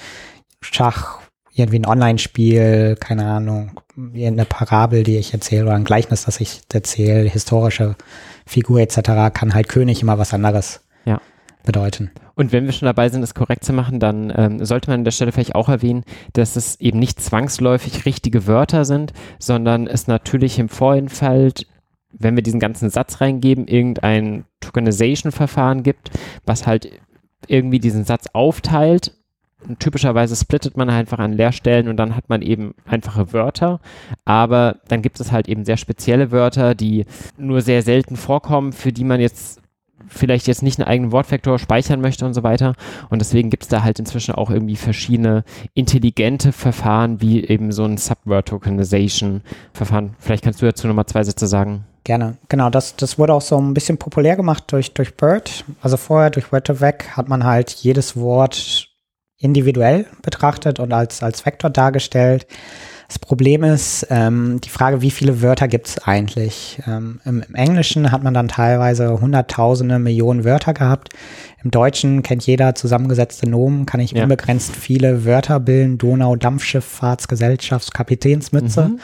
Schach 0.61 1.21
irgendwie 1.59 1.79
ein 1.79 1.87
Online-Spiel, 1.87 2.97
keine 3.01 3.27
Ahnung, 3.27 3.81
eine 3.97 4.45
Parabel, 4.45 5.03
die 5.03 5.17
ich 5.17 5.33
erzähle 5.33 5.65
oder 5.65 5.75
ein 5.75 5.85
Gleichnis, 5.85 6.25
das 6.25 6.41
ich 6.41 6.61
erzähle, 6.73 7.29
historische 7.29 7.97
Figur 8.47 8.81
etc., 8.81 9.33
kann 9.33 9.55
halt 9.55 9.69
König 9.69 10.03
immer 10.03 10.19
was 10.19 10.35
anderes 10.35 10.81
ja. 11.05 11.21
bedeuten. 11.65 12.11
Und 12.35 12.53
wenn 12.53 12.67
wir 12.67 12.73
schon 12.73 12.87
dabei 12.87 13.09
sind, 13.09 13.23
es 13.23 13.35
korrekt 13.35 13.65
zu 13.65 13.73
machen, 13.73 13.99
dann 13.99 14.33
ähm, 14.37 14.65
sollte 14.65 14.91
man 14.91 15.01
an 15.01 15.05
der 15.05 15.13
Stelle 15.13 15.33
vielleicht 15.33 15.55
auch 15.55 15.71
erwähnen, 15.71 16.05
dass 16.35 16.57
es 16.57 16.79
eben 16.81 16.99
nicht 16.99 17.21
zwangsläufig 17.21 18.05
richtige 18.05 18.47
Wörter 18.47 18.85
sind, 18.85 19.15
sondern 19.39 19.87
es 19.87 20.07
natürlich 20.07 20.59
im 20.59 20.69
Vorhinfalt 20.69 21.67
wenn 22.19 22.37
wir 22.37 22.43
diesen 22.43 22.61
ganzen 22.61 22.91
Satz 22.91 23.21
reingeben, 23.21 23.67
irgendein 23.69 24.45
Tokenization-Verfahren 24.61 25.83
gibt, 25.83 26.11
was 26.45 26.67
halt 26.67 26.91
irgendwie 27.47 27.79
diesen 27.79 28.05
Satz 28.05 28.27
aufteilt 28.33 29.13
typischerweise 29.79 30.37
splittet 30.37 30.77
man 30.77 30.91
einfach 30.91 31.19
an 31.19 31.33
Leerstellen 31.33 31.89
und 31.89 31.97
dann 31.97 32.17
hat 32.17 32.29
man 32.29 32.43
eben 32.43 32.75
einfache 32.85 33.33
Wörter. 33.33 33.81
Aber 34.25 34.77
dann 34.89 35.03
gibt 35.03 35.21
es 35.21 35.33
halt 35.33 35.49
eben 35.49 35.65
sehr 35.65 35.77
spezielle 35.77 36.31
Wörter, 36.31 36.75
die 36.75 37.07
nur 37.37 37.61
sehr 37.61 37.83
selten 37.83 38.17
vorkommen, 38.17 38.73
für 38.73 38.93
die 38.93 39.05
man 39.05 39.21
jetzt 39.21 39.61
vielleicht 40.09 40.47
jetzt 40.47 40.63
nicht 40.63 40.79
einen 40.79 40.89
eigenen 40.89 41.13
Wortvektor 41.13 41.59
speichern 41.59 42.01
möchte 42.01 42.27
und 42.27 42.35
so 42.35 42.43
weiter. 42.43 42.75
Und 43.11 43.21
deswegen 43.21 43.51
gibt 43.51 43.65
es 43.65 43.69
da 43.69 43.83
halt 43.83 43.99
inzwischen 43.99 44.35
auch 44.35 44.51
irgendwie 44.51 44.77
verschiedene 44.77 45.45
intelligente 45.75 46.53
Verfahren, 46.53 47.21
wie 47.21 47.45
eben 47.45 47.73
so 47.73 47.85
ein 47.85 47.97
Subword-Tokenization-Verfahren. 47.97 50.15
Vielleicht 50.19 50.45
kannst 50.45 50.63
du 50.63 50.67
dazu 50.67 50.87
nochmal 50.87 51.07
zwei 51.07 51.25
Sätze 51.25 51.47
sagen. 51.47 51.85
Gerne. 52.05 52.37
Genau, 52.49 52.71
das, 52.71 52.95
das 52.95 53.19
wurde 53.19 53.35
auch 53.35 53.41
so 53.41 53.61
ein 53.61 53.75
bisschen 53.75 53.99
populär 53.99 54.37
gemacht 54.37 54.65
durch, 54.69 54.95
durch 54.95 55.17
Bird. 55.17 55.65
Also 55.81 55.97
vorher 55.97 56.31
durch 56.31 56.47
Word2Vec 56.47 57.17
hat 57.17 57.29
man 57.29 57.45
halt 57.45 57.71
jedes 57.71 58.17
Wort 58.17 58.96
individuell 59.39 60.07
betrachtet 60.23 60.81
und 60.81 60.93
als, 60.93 61.23
als 61.23 61.45
Vektor 61.45 61.71
dargestellt. 61.71 62.47
Das 63.09 63.21
Problem 63.21 63.63
ist 63.63 64.07
ähm, 64.11 64.61
die 64.65 64.69
Frage, 64.69 65.01
wie 65.01 65.13
viele 65.13 65.41
Wörter 65.41 65.69
gibt 65.69 65.87
es 65.87 65.99
eigentlich? 65.99 66.81
Ähm, 66.89 67.21
im, 67.25 67.45
im, 67.47 67.55
Englischen 67.55 68.11
hat 68.11 68.25
man 68.25 68.35
dann 68.35 68.49
teilweise 68.49 69.21
hunderttausende 69.21 70.01
Millionen 70.01 70.45
Wörter 70.45 70.75
gehabt. 70.75 71.11
Im 71.63 71.71
Deutschen 71.71 72.23
kennt 72.25 72.45
jeder 72.47 72.75
zusammengesetzte 72.75 73.49
Nomen, 73.49 73.87
kann 73.87 74.01
ich 74.01 74.11
ja. 74.11 74.25
unbegrenzt 74.25 74.75
viele 74.75 75.25
Wörter 75.25 75.61
bilden. 75.61 75.99
Donau, 75.99 76.35
Dampfschifffahrtsgesellschafts, 76.35 77.93
Kapitänsmütze. 77.93 78.89
Mhm 78.89 79.01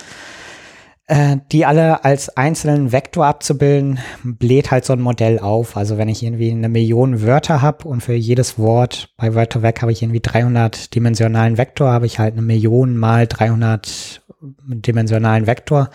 die 1.08 1.66
alle 1.66 2.04
als 2.04 2.36
einzelnen 2.36 2.92
Vektor 2.92 3.26
abzubilden, 3.26 3.98
bläht 4.22 4.70
halt 4.70 4.84
so 4.84 4.92
ein 4.92 5.00
Modell 5.00 5.38
auf. 5.40 5.76
Also 5.76 5.98
wenn 5.98 6.08
ich 6.08 6.22
irgendwie 6.22 6.50
eine 6.50 6.68
Million 6.68 7.22
Wörter 7.22 7.60
habe 7.60 7.88
und 7.88 8.02
für 8.02 8.14
jedes 8.14 8.58
Wort 8.58 9.10
bei 9.16 9.34
Wörtervec 9.34 9.82
habe 9.82 9.92
ich 9.92 10.02
irgendwie 10.02 10.20
300 10.20 10.94
dimensionalen 10.94 11.58
Vektor, 11.58 11.90
habe 11.90 12.06
ich 12.06 12.18
halt 12.18 12.34
eine 12.34 12.42
Million 12.42 12.96
mal 12.96 13.26
300 13.26 14.22
dimensionalen 14.40 15.46
Vektor. 15.46 15.90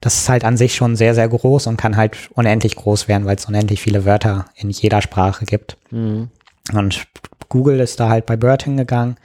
Das 0.00 0.16
ist 0.16 0.28
halt 0.28 0.44
an 0.44 0.56
sich 0.56 0.74
schon 0.74 0.96
sehr, 0.96 1.14
sehr 1.14 1.28
groß 1.28 1.66
und 1.66 1.76
kann 1.76 1.96
halt 1.96 2.16
unendlich 2.34 2.76
groß 2.76 3.08
werden, 3.08 3.26
weil 3.26 3.36
es 3.36 3.46
unendlich 3.46 3.80
viele 3.80 4.04
Wörter 4.04 4.46
in 4.56 4.70
jeder 4.70 5.02
Sprache 5.02 5.44
gibt. 5.44 5.76
Mhm. 5.90 6.30
Und 6.72 7.06
Google 7.48 7.80
ist 7.80 7.98
da 8.00 8.08
halt 8.08 8.26
bei 8.26 8.36
Bird 8.36 8.64
hingegangen. 8.64 9.16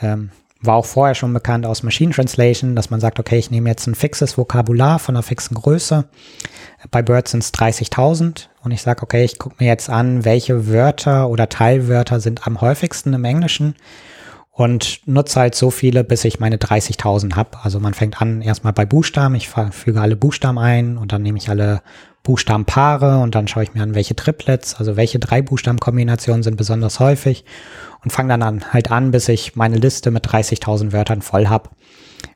Ähm, 0.00 0.30
war 0.62 0.76
auch 0.76 0.86
vorher 0.86 1.14
schon 1.14 1.32
bekannt 1.32 1.66
aus 1.66 1.82
Machine 1.82 2.12
Translation, 2.12 2.76
dass 2.76 2.90
man 2.90 3.00
sagt, 3.00 3.18
okay, 3.18 3.38
ich 3.38 3.50
nehme 3.50 3.68
jetzt 3.68 3.86
ein 3.86 3.94
fixes 3.94 4.38
Vokabular 4.38 4.98
von 4.98 5.16
einer 5.16 5.22
fixen 5.22 5.54
Größe. 5.54 6.04
Bei 6.90 7.02
Bird 7.02 7.28
sind 7.28 7.42
es 7.42 7.52
30.000 7.52 8.46
und 8.62 8.70
ich 8.70 8.82
sage, 8.82 9.02
okay, 9.02 9.24
ich 9.24 9.38
gucke 9.38 9.56
mir 9.58 9.66
jetzt 9.66 9.90
an, 9.90 10.24
welche 10.24 10.68
Wörter 10.68 11.28
oder 11.28 11.48
Teilwörter 11.48 12.20
sind 12.20 12.46
am 12.46 12.60
häufigsten 12.60 13.12
im 13.12 13.24
Englischen 13.24 13.74
und 14.52 15.00
nutze 15.06 15.40
halt 15.40 15.54
so 15.54 15.70
viele, 15.70 16.04
bis 16.04 16.24
ich 16.24 16.38
meine 16.38 16.56
30.000 16.56 17.34
habe. 17.34 17.58
Also 17.62 17.80
man 17.80 17.94
fängt 17.94 18.20
an 18.20 18.42
erstmal 18.42 18.74
bei 18.74 18.84
Buchstaben, 18.84 19.34
ich 19.34 19.48
füge 19.48 20.00
alle 20.00 20.14
Buchstaben 20.14 20.58
ein 20.58 20.98
und 20.98 21.12
dann 21.12 21.22
nehme 21.22 21.38
ich 21.38 21.48
alle 21.48 21.82
Buchstabenpaare 22.22 23.18
und 23.18 23.34
dann 23.34 23.48
schaue 23.48 23.64
ich 23.64 23.74
mir 23.74 23.82
an, 23.82 23.94
welche 23.94 24.14
Triplets, 24.14 24.74
also 24.74 24.96
welche 24.96 25.18
drei 25.18 25.40
Buchstabenkombinationen 25.42 26.42
sind 26.42 26.56
besonders 26.56 27.00
häufig 27.00 27.44
und 28.04 28.12
fange 28.12 28.28
dann 28.28 28.42
an, 28.42 28.72
halt 28.72 28.92
an, 28.92 29.10
bis 29.10 29.28
ich 29.28 29.56
meine 29.56 29.78
Liste 29.78 30.10
mit 30.10 30.26
30.000 30.26 30.92
Wörtern 30.92 31.22
voll 31.22 31.48
habe. 31.48 31.70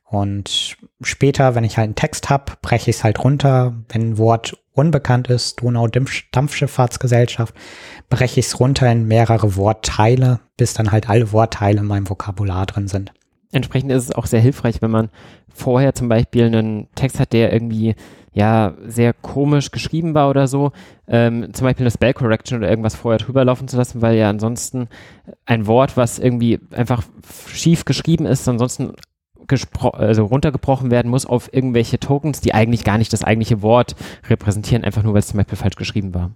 Und 0.08 0.76
später, 1.02 1.54
wenn 1.54 1.64
ich 1.64 1.76
halt 1.76 1.86
einen 1.86 1.94
Text 1.96 2.30
habe, 2.30 2.54
breche 2.62 2.90
ich 2.90 2.96
es 2.96 3.04
halt 3.04 3.22
runter. 3.22 3.74
Wenn 3.88 4.10
ein 4.10 4.18
Wort 4.18 4.56
unbekannt 4.76 5.28
ist, 5.28 5.62
Donau-Dampfschifffahrtsgesellschaft, 5.62 7.54
breche 8.08 8.40
ich 8.40 8.46
es 8.46 8.60
runter 8.60 8.90
in 8.90 9.08
mehrere 9.08 9.56
Wortteile, 9.56 10.40
bis 10.56 10.74
dann 10.74 10.92
halt 10.92 11.08
alle 11.08 11.32
Wortteile 11.32 11.80
in 11.80 11.86
meinem 11.86 12.08
Vokabular 12.08 12.66
drin 12.66 12.88
sind. 12.88 13.12
Entsprechend 13.52 13.90
ist 13.92 14.04
es 14.04 14.12
auch 14.12 14.26
sehr 14.26 14.40
hilfreich, 14.40 14.82
wenn 14.82 14.90
man 14.90 15.10
vorher 15.48 15.94
zum 15.94 16.08
Beispiel 16.08 16.44
einen 16.44 16.88
Text 16.94 17.18
hat, 17.18 17.32
der 17.32 17.52
irgendwie 17.52 17.94
ja 18.32 18.74
sehr 18.86 19.14
komisch 19.14 19.70
geschrieben 19.70 20.12
war 20.14 20.28
oder 20.28 20.46
so, 20.46 20.72
ähm, 21.08 21.54
zum 21.54 21.64
Beispiel 21.64 21.84
eine 21.84 21.90
Spell 21.90 22.12
Correction 22.12 22.58
oder 22.58 22.68
irgendwas 22.68 22.94
vorher 22.94 23.18
drüber 23.18 23.44
laufen 23.46 23.66
zu 23.66 23.78
lassen, 23.78 24.02
weil 24.02 24.16
ja 24.16 24.28
ansonsten 24.28 24.88
ein 25.46 25.66
Wort, 25.66 25.96
was 25.96 26.18
irgendwie 26.18 26.60
einfach 26.70 27.02
schief 27.48 27.86
geschrieben 27.86 28.26
ist, 28.26 28.46
ansonsten 28.46 28.92
also 29.92 30.24
runtergebrochen 30.24 30.90
werden 30.90 31.10
muss 31.10 31.26
auf 31.26 31.52
irgendwelche 31.52 31.98
Tokens, 31.98 32.40
die 32.40 32.54
eigentlich 32.54 32.84
gar 32.84 32.98
nicht 32.98 33.12
das 33.12 33.24
eigentliche 33.24 33.62
Wort 33.62 33.96
repräsentieren, 34.28 34.84
einfach 34.84 35.02
nur 35.02 35.14
weil 35.14 35.20
es 35.20 35.28
zum 35.28 35.38
Beispiel 35.38 35.58
falsch 35.58 35.76
geschrieben 35.76 36.14
war. 36.14 36.30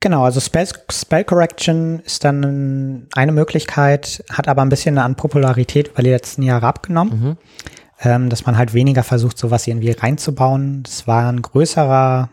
Genau, 0.00 0.24
also 0.24 0.40
Spell, 0.40 0.68
Spell 0.90 1.24
Correction 1.24 2.00
ist 2.00 2.22
dann 2.24 3.08
eine 3.14 3.32
Möglichkeit, 3.32 4.22
hat 4.30 4.46
aber 4.46 4.62
ein 4.62 4.68
bisschen 4.68 4.98
an 4.98 5.16
Popularität 5.16 5.88
über 5.88 6.02
die 6.02 6.10
letzten 6.10 6.42
Jahre 6.42 6.66
abgenommen. 6.66 7.20
Mhm 7.20 7.36
ähm, 8.00 8.28
dass 8.28 8.46
man 8.46 8.58
halt 8.58 8.74
weniger 8.74 9.02
versucht, 9.02 9.38
sowas 9.38 9.66
irgendwie 9.66 9.90
reinzubauen. 9.90 10.82
Das 10.82 11.06
war 11.06 11.30
ein 11.30 11.42
größerer, 11.42 12.28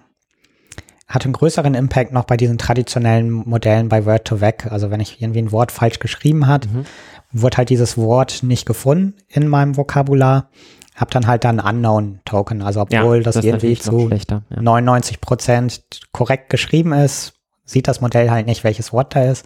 hatte 1.07 1.25
einen 1.25 1.33
größeren 1.33 1.73
Impact 1.73 2.11
noch 2.11 2.25
bei 2.25 2.37
diesen 2.37 2.57
traditionellen 2.57 3.31
Modellen 3.31 3.89
bei 3.89 3.99
Word2Vec. 3.99 4.67
Also 4.69 4.91
wenn 4.91 4.99
ich 4.99 5.21
irgendwie 5.21 5.41
ein 5.41 5.51
Wort 5.51 5.71
falsch 5.71 5.99
geschrieben 5.99 6.47
hat, 6.47 6.67
mhm. 6.67 6.85
Wurde 7.33 7.57
halt 7.57 7.69
dieses 7.69 7.97
Wort 7.97 8.43
nicht 8.43 8.65
gefunden 8.65 9.15
in 9.27 9.47
meinem 9.47 9.75
Vokabular. 9.75 10.49
Hab 10.95 11.09
dann 11.09 11.25
halt 11.25 11.43
dann 11.43 11.59
Unknown 11.59 12.19
Token. 12.23 12.61
Also 12.61 12.81
obwohl 12.81 13.17
ja, 13.17 13.23
das, 13.23 13.35
das 13.35 13.45
irgendwie 13.45 13.77
zu 13.77 14.09
ja. 14.09 14.41
99 14.61 15.21
Prozent 15.21 15.81
korrekt 16.11 16.49
geschrieben 16.49 16.93
ist, 16.93 17.33
sieht 17.65 17.87
das 17.87 17.99
Modell 17.99 18.29
halt 18.29 18.45
nicht, 18.45 18.63
welches 18.63 18.93
Wort 18.93 19.15
da 19.15 19.23
ist. 19.23 19.45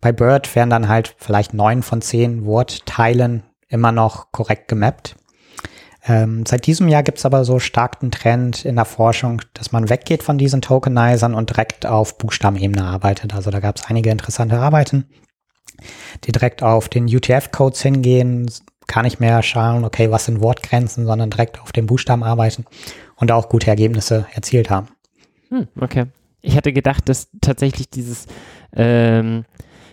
Bei 0.00 0.12
Bird 0.12 0.54
wären 0.56 0.70
dann 0.70 0.88
halt 0.88 1.14
vielleicht 1.18 1.52
neun 1.52 1.82
von 1.82 2.00
zehn 2.00 2.46
Wortteilen 2.46 3.42
immer 3.68 3.92
noch 3.92 4.32
korrekt 4.32 4.68
gemappt. 4.68 5.16
Ähm, 6.06 6.46
seit 6.46 6.66
diesem 6.66 6.88
Jahr 6.88 7.02
gibt 7.02 7.18
es 7.18 7.26
aber 7.26 7.44
so 7.44 7.58
starken 7.58 8.10
Trend 8.10 8.64
in 8.64 8.76
der 8.76 8.86
Forschung, 8.86 9.42
dass 9.52 9.72
man 9.72 9.90
weggeht 9.90 10.22
von 10.22 10.38
diesen 10.38 10.62
Tokenizern 10.62 11.34
und 11.34 11.50
direkt 11.50 11.84
auf 11.84 12.16
Buchstabenebene 12.16 12.82
arbeitet. 12.82 13.34
Also 13.34 13.50
da 13.50 13.60
gab 13.60 13.76
es 13.76 13.84
einige 13.86 14.10
interessante 14.10 14.58
Arbeiten, 14.58 15.06
direkt 16.26 16.62
auf 16.62 16.88
den 16.88 17.04
UTF-Codes 17.04 17.82
hingehen, 17.82 18.50
gar 18.86 19.02
nicht 19.02 19.20
mehr 19.20 19.42
schauen, 19.42 19.84
okay, 19.84 20.10
was 20.10 20.24
sind 20.24 20.40
Wortgrenzen, 20.40 21.06
sondern 21.06 21.30
direkt 21.30 21.60
auf 21.60 21.72
den 21.72 21.86
Buchstaben 21.86 22.22
arbeiten 22.22 22.64
und 23.16 23.30
auch 23.30 23.48
gute 23.48 23.68
Ergebnisse 23.68 24.26
erzielt 24.32 24.70
haben. 24.70 24.88
Hm, 25.50 25.68
okay. 25.80 26.06
Ich 26.40 26.56
hatte 26.56 26.72
gedacht, 26.72 27.08
dass 27.08 27.28
tatsächlich 27.40 27.90
dieses 27.90 28.26
ähm, 28.74 29.44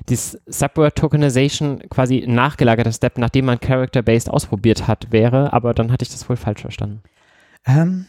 dieses 0.10 0.40
Subword 0.46 0.96
Tokenization 0.96 1.80
quasi 1.90 2.24
ein 2.24 2.36
nachgelagerter 2.36 2.92
Step, 2.92 3.18
nachdem 3.18 3.46
man 3.46 3.60
Character-Based 3.60 4.30
ausprobiert 4.30 4.88
hat, 4.88 5.12
wäre, 5.12 5.52
aber 5.54 5.74
dann 5.74 5.92
hatte 5.92 6.04
ich 6.04 6.12
das 6.12 6.30
wohl 6.30 6.36
falsch 6.36 6.62
verstanden. 6.62 7.02
Ähm, 7.66 8.06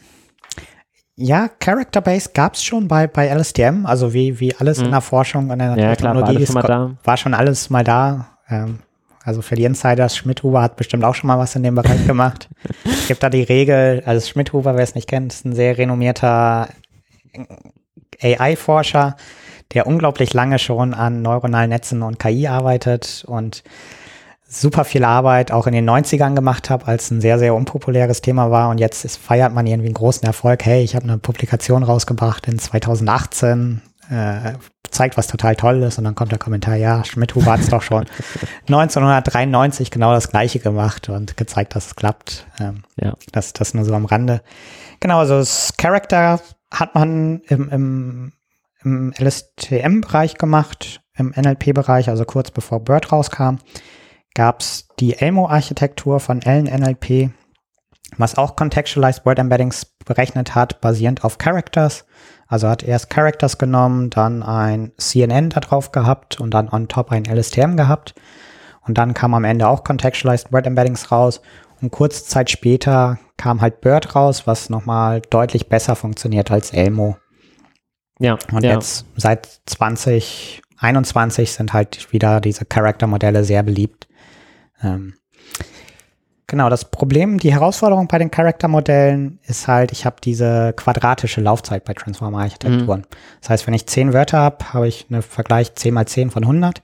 ja, 1.19 1.49
Character-Based 1.59 2.33
gab 2.35 2.53
es 2.53 2.63
schon 2.63 2.87
bei, 2.87 3.07
bei 3.07 3.27
LSTM, 3.27 3.85
also 3.85 4.13
wie, 4.13 4.39
wie 4.39 4.55
alles 4.55 4.77
mhm. 4.77 4.85
in 4.85 4.91
der 4.91 5.01
Forschung 5.01 5.49
und 5.49 5.59
in 5.59 5.75
der 5.75 5.77
ja, 5.77 5.95
klar, 5.95 6.15
war, 6.15 6.45
schon 6.45 6.97
war 7.03 7.17
schon 7.17 7.33
alles 7.33 7.71
mal 7.71 7.83
da. 7.83 8.37
Ähm, 8.47 8.79
also 9.23 9.41
für 9.41 9.55
die 9.55 9.63
Insiders, 9.63 10.15
Schmidhuber 10.15 10.61
hat 10.61 10.77
bestimmt 10.77 11.03
auch 11.03 11.15
schon 11.15 11.27
mal 11.27 11.39
was 11.39 11.55
in 11.55 11.63
dem 11.63 11.73
Bereich 11.73 12.05
gemacht. 12.07 12.47
Es 12.85 13.07
gibt 13.07 13.23
da 13.23 13.29
die 13.31 13.41
Regel, 13.41 14.03
also 14.05 14.25
Schmidhuber, 14.25 14.75
wer 14.75 14.83
es 14.83 14.93
nicht 14.93 15.09
kennt, 15.09 15.33
ist 15.33 15.43
ein 15.43 15.55
sehr 15.55 15.77
renommierter 15.77 16.69
AI-Forscher, 18.21 19.15
der 19.73 19.87
unglaublich 19.87 20.33
lange 20.33 20.59
schon 20.59 20.93
an 20.93 21.23
neuronalen 21.23 21.71
Netzen 21.71 22.03
und 22.03 22.19
KI 22.19 22.47
arbeitet 22.47 23.25
und 23.27 23.63
super 24.47 24.85
viel 24.85 25.03
Arbeit 25.03 25.51
auch 25.51 25.67
in 25.67 25.73
den 25.73 25.89
90ern 25.89 26.35
gemacht 26.35 26.69
habe, 26.69 26.87
als 26.87 27.11
ein 27.11 27.21
sehr, 27.21 27.37
sehr 27.39 27.53
unpopuläres 27.53 28.21
Thema 28.21 28.49
war. 28.51 28.69
Und 28.69 28.79
jetzt 28.79 29.03
ist, 29.05 29.17
feiert 29.17 29.53
man 29.53 29.67
irgendwie 29.67 29.87
einen 29.87 29.95
großen 29.95 30.25
Erfolg. 30.25 30.65
Hey, 30.65 30.83
ich 30.83 30.95
habe 30.95 31.03
eine 31.03 31.17
Publikation 31.17 31.83
rausgebracht 31.83 32.47
in 32.47 32.57
2018, 32.57 33.81
äh, 34.09 34.53
zeigt, 34.89 35.17
was 35.17 35.27
total 35.27 35.55
toll 35.55 35.83
ist. 35.83 35.97
Und 35.97 36.05
dann 36.05 36.15
kommt 36.15 36.31
der 36.31 36.39
Kommentar, 36.39 36.75
ja, 36.75 37.03
Schmidt-Huber 37.03 37.51
hat 37.53 37.59
es 37.59 37.69
doch 37.69 37.81
schon 37.81 38.05
1993 38.67 39.91
genau 39.91 40.13
das 40.13 40.29
Gleiche 40.29 40.59
gemacht 40.59 41.09
und 41.09 41.35
gezeigt, 41.35 41.75
dass 41.75 41.87
es 41.87 41.95
klappt. 41.95 42.47
Ähm, 42.59 42.83
ja. 42.95 43.13
das, 43.33 43.53
das 43.53 43.73
nur 43.73 43.83
so 43.83 43.93
am 43.93 44.05
Rande. 44.05 44.41
Genau, 45.01 45.19
also 45.19 45.37
das 45.37 45.73
Character 45.77 46.39
hat 46.71 46.95
man 46.95 47.41
im, 47.47 47.69
im 47.69 48.31
im 48.83 49.13
LSTM-Bereich 49.17 50.35
gemacht, 50.35 51.01
im 51.15 51.33
NLP-Bereich, 51.35 52.09
also 52.09 52.25
kurz 52.25 52.51
bevor 52.51 52.79
BERT 52.79 53.11
rauskam, 53.11 53.57
gab 54.37 54.61
es 54.61 54.87
die 54.99 55.17
Elmo-Architektur 55.17 56.19
von 56.19 56.41
LNLP, 56.41 57.31
was 58.17 58.37
auch 58.37 58.55
Contextualized 58.55 59.25
Word 59.25 59.39
Embeddings 59.39 59.85
berechnet 60.05 60.53
hat, 60.53 60.79
basierend 60.79 61.23
auf 61.23 61.39
Characters. 61.39 62.05
Also 62.47 62.69
hat 62.69 62.83
erst 62.83 63.09
Characters 63.09 63.57
genommen, 63.57 64.11
dann 64.11 64.43
ein 64.43 64.91
CNN 64.97 65.49
da 65.49 65.59
drauf 65.59 65.91
gehabt 65.91 66.39
und 66.39 66.53
dann 66.53 66.69
on 66.69 66.87
top 66.87 67.11
ein 67.11 67.25
LSTM 67.25 67.77
gehabt. 67.77 68.13
Und 68.85 68.99
dann 68.99 69.15
kam 69.15 69.33
am 69.33 69.43
Ende 69.43 69.67
auch 69.67 69.83
Contextualized 69.83 70.53
Word 70.53 70.67
Embeddings 70.67 71.11
raus. 71.11 71.41
Und 71.81 71.89
kurze 71.89 72.23
Zeit 72.25 72.51
später 72.51 73.17
kam 73.37 73.59
halt 73.59 73.81
BERT 73.81 74.15
raus, 74.15 74.45
was 74.45 74.69
nochmal 74.69 75.21
deutlich 75.31 75.67
besser 75.67 75.95
funktioniert 75.95 76.51
als 76.51 76.71
Elmo. 76.73 77.17
Ja. 78.19 78.37
Und 78.51 78.63
ja. 78.63 78.75
jetzt 78.75 79.07
seit 79.15 79.47
2021 79.65 81.51
sind 81.51 81.73
halt 81.73 82.13
wieder 82.13 82.39
diese 82.39 82.65
Charaktermodelle 82.65 83.43
sehr 83.43 83.63
beliebt. 83.63 84.06
Ähm, 84.83 85.13
genau, 86.47 86.69
das 86.69 86.85
Problem, 86.85 87.39
die 87.39 87.53
Herausforderung 87.53 88.07
bei 88.07 88.17
den 88.17 88.31
Charaktermodellen 88.31 89.39
ist 89.43 89.67
halt, 89.67 89.91
ich 89.91 90.05
habe 90.05 90.17
diese 90.23 90.73
quadratische 90.75 91.41
Laufzeit 91.41 91.85
bei 91.85 91.93
Transformer-Architekturen. 91.93 93.01
Mhm. 93.01 93.15
Das 93.41 93.49
heißt, 93.49 93.67
wenn 93.67 93.73
ich 93.73 93.87
zehn 93.87 94.13
Wörter 94.13 94.39
habe, 94.39 94.73
habe 94.73 94.87
ich 94.87 95.07
einen 95.09 95.21
Vergleich 95.21 95.75
10 95.75 95.93
mal 95.93 96.05
10 96.05 96.31
von 96.31 96.43
100. 96.43 96.81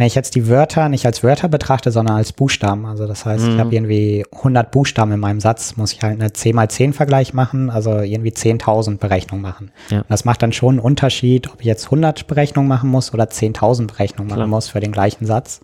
Wenn 0.00 0.06
ich 0.06 0.14
jetzt 0.14 0.34
die 0.34 0.48
Wörter 0.48 0.88
nicht 0.88 1.04
als 1.04 1.22
Wörter 1.22 1.48
betrachte, 1.48 1.90
sondern 1.90 2.16
als 2.16 2.32
Buchstaben, 2.32 2.86
also 2.86 3.06
das 3.06 3.26
heißt, 3.26 3.44
mhm. 3.44 3.50
ich 3.50 3.58
habe 3.58 3.74
irgendwie 3.74 4.24
100 4.32 4.70
Buchstaben 4.70 5.12
in 5.12 5.20
meinem 5.20 5.40
Satz, 5.40 5.76
muss 5.76 5.92
ich 5.92 6.02
halt 6.02 6.18
eine 6.18 6.32
10 6.32 6.56
mal 6.56 6.70
10 6.70 6.94
Vergleich 6.94 7.34
machen, 7.34 7.68
also 7.68 7.98
irgendwie 7.98 8.30
10.000 8.30 8.96
Berechnungen 8.96 9.42
machen. 9.42 9.72
Ja. 9.90 10.02
das 10.08 10.24
macht 10.24 10.40
dann 10.42 10.54
schon 10.54 10.76
einen 10.76 10.78
Unterschied, 10.78 11.52
ob 11.52 11.60
ich 11.60 11.66
jetzt 11.66 11.84
100 11.84 12.26
Berechnungen 12.26 12.66
machen 12.66 12.88
muss 12.88 13.12
oder 13.12 13.24
10.000 13.24 13.88
Berechnungen 13.88 14.28
Klar. 14.28 14.38
machen 14.38 14.50
muss 14.50 14.70
für 14.70 14.80
den 14.80 14.90
gleichen 14.92 15.26
Satz. 15.26 15.60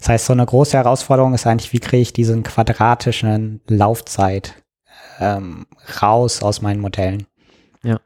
Das 0.00 0.08
heißt, 0.08 0.26
so 0.26 0.32
eine 0.32 0.46
große 0.46 0.78
Herausforderung 0.78 1.34
ist 1.34 1.46
eigentlich, 1.46 1.74
wie 1.74 1.78
kriege 1.78 2.00
ich 2.00 2.14
diesen 2.14 2.42
quadratischen 2.42 3.60
Laufzeit 3.68 4.54
ähm, 5.20 5.66
raus 6.00 6.42
aus 6.42 6.62
meinen 6.62 6.80
Modellen. 6.80 7.26
Ja. 7.82 8.00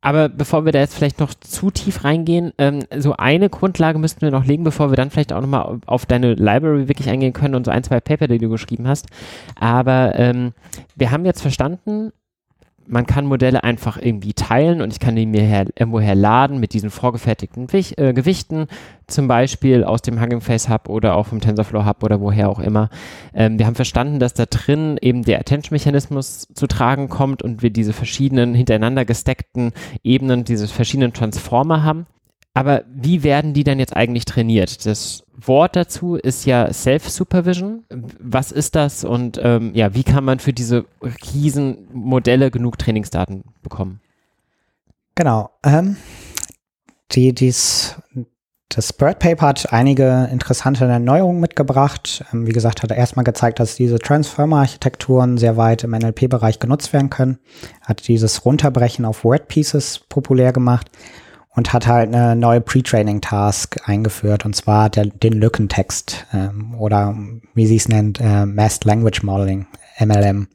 Aber 0.00 0.28
bevor 0.28 0.64
wir 0.64 0.70
da 0.70 0.78
jetzt 0.78 0.94
vielleicht 0.94 1.18
noch 1.18 1.34
zu 1.34 1.72
tief 1.72 2.04
reingehen, 2.04 2.52
ähm, 2.58 2.84
so 2.96 3.14
eine 3.14 3.50
Grundlage 3.50 3.98
müssten 3.98 4.20
wir 4.20 4.30
noch 4.30 4.44
legen, 4.44 4.62
bevor 4.62 4.92
wir 4.92 4.96
dann 4.96 5.10
vielleicht 5.10 5.32
auch 5.32 5.40
nochmal 5.40 5.80
auf 5.86 6.06
deine 6.06 6.34
Library 6.34 6.86
wirklich 6.86 7.08
eingehen 7.10 7.32
können 7.32 7.56
und 7.56 7.64
so 7.64 7.72
ein, 7.72 7.82
zwei 7.82 7.98
Paper, 7.98 8.28
die 8.28 8.38
du 8.38 8.48
geschrieben 8.48 8.86
hast. 8.86 9.06
Aber 9.56 10.12
ähm, 10.14 10.52
wir 10.94 11.10
haben 11.10 11.24
jetzt 11.24 11.42
verstanden, 11.42 12.12
man 12.88 13.06
kann 13.06 13.26
Modelle 13.26 13.64
einfach 13.64 13.98
irgendwie 14.00 14.32
teilen 14.32 14.80
und 14.80 14.92
ich 14.92 14.98
kann 14.98 15.14
die 15.14 15.26
mir 15.26 15.42
her, 15.42 15.66
irgendwoher 15.76 16.14
laden 16.14 16.58
mit 16.58 16.72
diesen 16.72 16.90
vorgefertigten 16.90 17.72
Wich, 17.72 17.98
äh, 17.98 18.12
Gewichten, 18.12 18.66
zum 19.06 19.28
Beispiel 19.28 19.84
aus 19.84 20.02
dem 20.02 20.20
Hugging 20.20 20.40
Face 20.40 20.68
Hub 20.68 20.88
oder 20.88 21.14
auch 21.14 21.26
vom 21.26 21.40
TensorFlow 21.40 21.84
Hub 21.84 22.02
oder 22.02 22.20
woher 22.20 22.48
auch 22.48 22.58
immer. 22.58 22.88
Ähm, 23.34 23.58
wir 23.58 23.66
haben 23.66 23.74
verstanden, 23.74 24.18
dass 24.18 24.34
da 24.34 24.46
drin 24.46 24.98
eben 25.00 25.22
der 25.22 25.38
Attention-Mechanismus 25.40 26.48
zu 26.52 26.66
tragen 26.66 27.08
kommt 27.08 27.42
und 27.42 27.62
wir 27.62 27.70
diese 27.70 27.92
verschiedenen 27.92 28.54
hintereinander 28.54 29.04
gesteckten 29.04 29.72
Ebenen, 30.02 30.44
diese 30.44 30.66
verschiedenen 30.66 31.12
Transformer 31.12 31.82
haben. 31.82 32.06
Aber 32.58 32.82
wie 32.92 33.22
werden 33.22 33.54
die 33.54 33.62
dann 33.62 33.78
jetzt 33.78 33.96
eigentlich 33.96 34.24
trainiert? 34.24 34.84
Das 34.84 35.22
Wort 35.36 35.76
dazu 35.76 36.16
ist 36.16 36.44
ja 36.44 36.72
Self-Supervision. 36.72 37.84
Was 38.18 38.50
ist 38.50 38.74
das 38.74 39.04
und 39.04 39.38
ähm, 39.40 39.70
ja, 39.74 39.94
wie 39.94 40.02
kann 40.02 40.24
man 40.24 40.40
für 40.40 40.52
diese 40.52 40.84
riesen 41.32 41.86
Modelle 41.92 42.50
genug 42.50 42.76
Trainingsdaten 42.76 43.44
bekommen? 43.62 44.00
Genau. 45.14 45.50
Ähm, 45.62 45.98
die, 47.12 47.32
dies, 47.32 47.94
das 48.68 48.92
Bird 48.92 49.20
Paper 49.20 49.46
hat 49.46 49.72
einige 49.72 50.28
interessante 50.32 50.84
Erneuerungen 50.84 51.40
mitgebracht. 51.40 52.24
Ähm, 52.32 52.48
wie 52.48 52.52
gesagt, 52.52 52.82
hat 52.82 52.90
er 52.90 52.96
erstmal 52.96 53.24
gezeigt, 53.24 53.60
dass 53.60 53.76
diese 53.76 54.00
Transformer-Architekturen 54.00 55.38
sehr 55.38 55.56
weit 55.56 55.84
im 55.84 55.92
NLP-Bereich 55.92 56.58
genutzt 56.58 56.92
werden 56.92 57.08
können. 57.08 57.38
Hat 57.82 58.08
dieses 58.08 58.44
Runterbrechen 58.44 59.04
auf 59.04 59.22
Word 59.22 59.46
Pieces 59.46 60.00
populär 60.08 60.52
gemacht 60.52 60.90
und 61.58 61.72
hat 61.72 61.88
halt 61.88 62.14
eine 62.14 62.36
neue 62.36 62.60
Pre-Training-Task 62.60 63.80
eingeführt, 63.84 64.44
und 64.44 64.54
zwar 64.54 64.88
der, 64.90 65.06
den 65.06 65.32
Lückentext 65.32 66.24
ähm, 66.32 66.76
oder 66.78 67.16
wie 67.52 67.66
sie 67.66 67.74
es 67.74 67.88
nennt, 67.88 68.20
äh, 68.20 68.46
Masked 68.46 68.84
Language 68.84 69.24
Modeling, 69.24 69.66
MLM. 69.98 70.46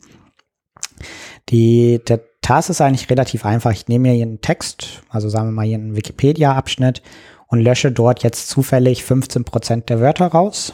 Die, 1.50 2.00
der 2.08 2.22
Task 2.42 2.70
ist 2.70 2.80
eigentlich 2.80 3.10
relativ 3.10 3.46
einfach. 3.46 3.74
Ich 3.74 3.90
nehme 3.90 4.04
mir 4.04 4.14
hier 4.14 4.26
einen 4.26 4.40
Text, 4.40 5.04
also 5.10 5.28
sagen 5.28 5.50
wir 5.50 5.52
mal 5.52 5.66
hier 5.66 5.76
einen 5.76 5.98
Wikipedia-Abschnitt 5.98 7.02
und 7.48 7.60
lösche 7.60 7.92
dort 7.92 8.24
jetzt 8.24 8.48
zufällig 8.48 9.04
15 9.04 9.44
Prozent 9.44 9.90
der 9.90 10.00
Wörter 10.00 10.28
raus. 10.28 10.74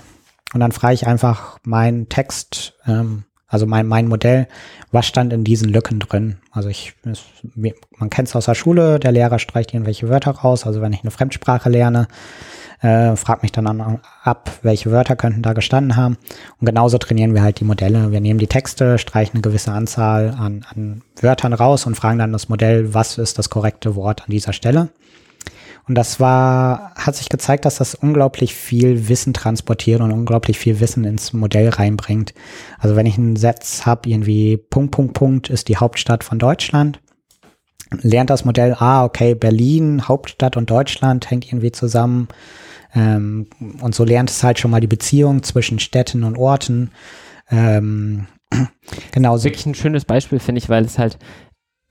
Und 0.54 0.60
dann 0.60 0.72
frage 0.72 0.94
ich 0.94 1.08
einfach 1.08 1.58
meinen 1.64 2.08
Text, 2.08 2.76
ähm, 2.86 3.24
also 3.50 3.66
mein, 3.66 3.88
mein 3.88 4.08
Modell, 4.08 4.48
was 4.92 5.08
stand 5.08 5.34
in 5.34 5.44
diesen 5.44 5.70
Lücken 5.70 6.00
drin? 6.00 6.38
Also 6.52 6.70
ich, 6.70 6.94
es, 7.04 7.24
man 7.56 8.10
kennt 8.10 8.28
es 8.28 8.36
aus 8.36 8.46
der 8.46 8.56
Schule, 8.56 9.00
der 9.00 9.12
Lehrer 9.12 9.40
streicht 9.40 9.74
irgendwelche 9.74 10.08
Wörter 10.08 10.32
raus. 10.32 10.66
Also 10.68 10.82
wenn 10.82 10.94
ich 10.94 11.02
eine 11.02 11.12
Fremdsprache 11.12 11.70
lerne, 11.70 12.08
äh, 12.82 13.16
fragt 13.16 13.42
mich 13.42 13.52
dann 13.52 13.68
an, 13.68 14.00
ab, 14.24 14.52
welche 14.62 14.92
Wörter 14.92 15.16
könnten 15.16 15.42
da 15.42 15.54
gestanden 15.54 15.96
haben. 15.96 16.18
Und 16.60 16.66
genauso 16.66 17.00
trainieren 17.00 17.34
wir 17.34 17.42
halt 17.42 17.60
die 17.60 17.66
Modelle. 17.66 18.12
Wir 18.12 18.22
nehmen 18.22 18.40
die 18.40 18.48
Texte, 18.48 19.00
streichen 19.00 19.34
eine 19.34 19.42
gewisse 19.42 19.72
Anzahl 19.72 20.30
an, 20.30 20.66
an 20.74 21.02
Wörtern 21.20 21.54
raus 21.54 21.88
und 21.88 21.96
fragen 21.96 22.20
dann 22.20 22.32
das 22.32 22.50
Modell, 22.50 22.94
was 22.94 23.18
ist 23.18 23.40
das 23.40 23.50
korrekte 23.50 23.96
Wort 23.96 24.22
an 24.22 24.32
dieser 24.32 24.54
Stelle. 24.54 24.90
Und 25.90 25.96
das 25.96 26.20
war, 26.20 26.94
hat 26.94 27.16
sich 27.16 27.30
gezeigt, 27.30 27.66
dass 27.66 27.78
das 27.78 27.96
unglaublich 27.96 28.54
viel 28.54 29.10
Wissen 29.10 29.34
transportiert 29.34 30.02
und 30.02 30.12
unglaublich 30.12 30.60
viel 30.60 30.80
Wissen 30.80 31.04
ins 31.04 31.34
Modell 31.34 31.70
reinbringt. 31.70 32.36
Also 32.78 32.96
wenn 32.96 33.08
ich 33.08 33.18
einen 33.18 33.36
Satz 33.36 33.88
habe, 33.88 34.08
irgendwie 34.08 34.56
Punkt, 34.56 34.92
Punkt, 34.92 35.16
Punkt 35.16 35.50
ist 35.50 35.68
die 35.68 35.78
Hauptstadt 35.78 36.24
von 36.24 36.38
Deutschland, 36.38 37.02
lernt 37.90 38.30
das 38.30 38.46
Modell, 38.46 38.76
ah, 38.78 39.04
okay, 39.04 39.34
Berlin, 39.34 40.08
Hauptstadt 40.08 40.58
und 40.58 40.70
Deutschland 40.70 41.32
hängt 41.32 41.48
irgendwie 41.48 41.72
zusammen. 41.72 42.28
Ähm, 42.94 43.48
und 43.82 43.96
so 43.96 44.04
lernt 44.04 44.30
es 44.30 44.44
halt 44.44 44.60
schon 44.60 44.70
mal 44.70 44.82
die 44.82 44.86
Beziehung 44.86 45.42
zwischen 45.42 45.80
Städten 45.80 46.24
und 46.24 46.38
Orten. 46.38 46.92
Ähm, 47.50 48.28
genau. 49.12 49.44
Wirklich 49.44 49.66
ein 49.66 49.74
schönes 49.74 50.06
Beispiel, 50.06 50.38
finde 50.38 50.60
ich, 50.60 50.70
weil 50.70 50.86
es 50.86 51.00
halt 51.00 51.18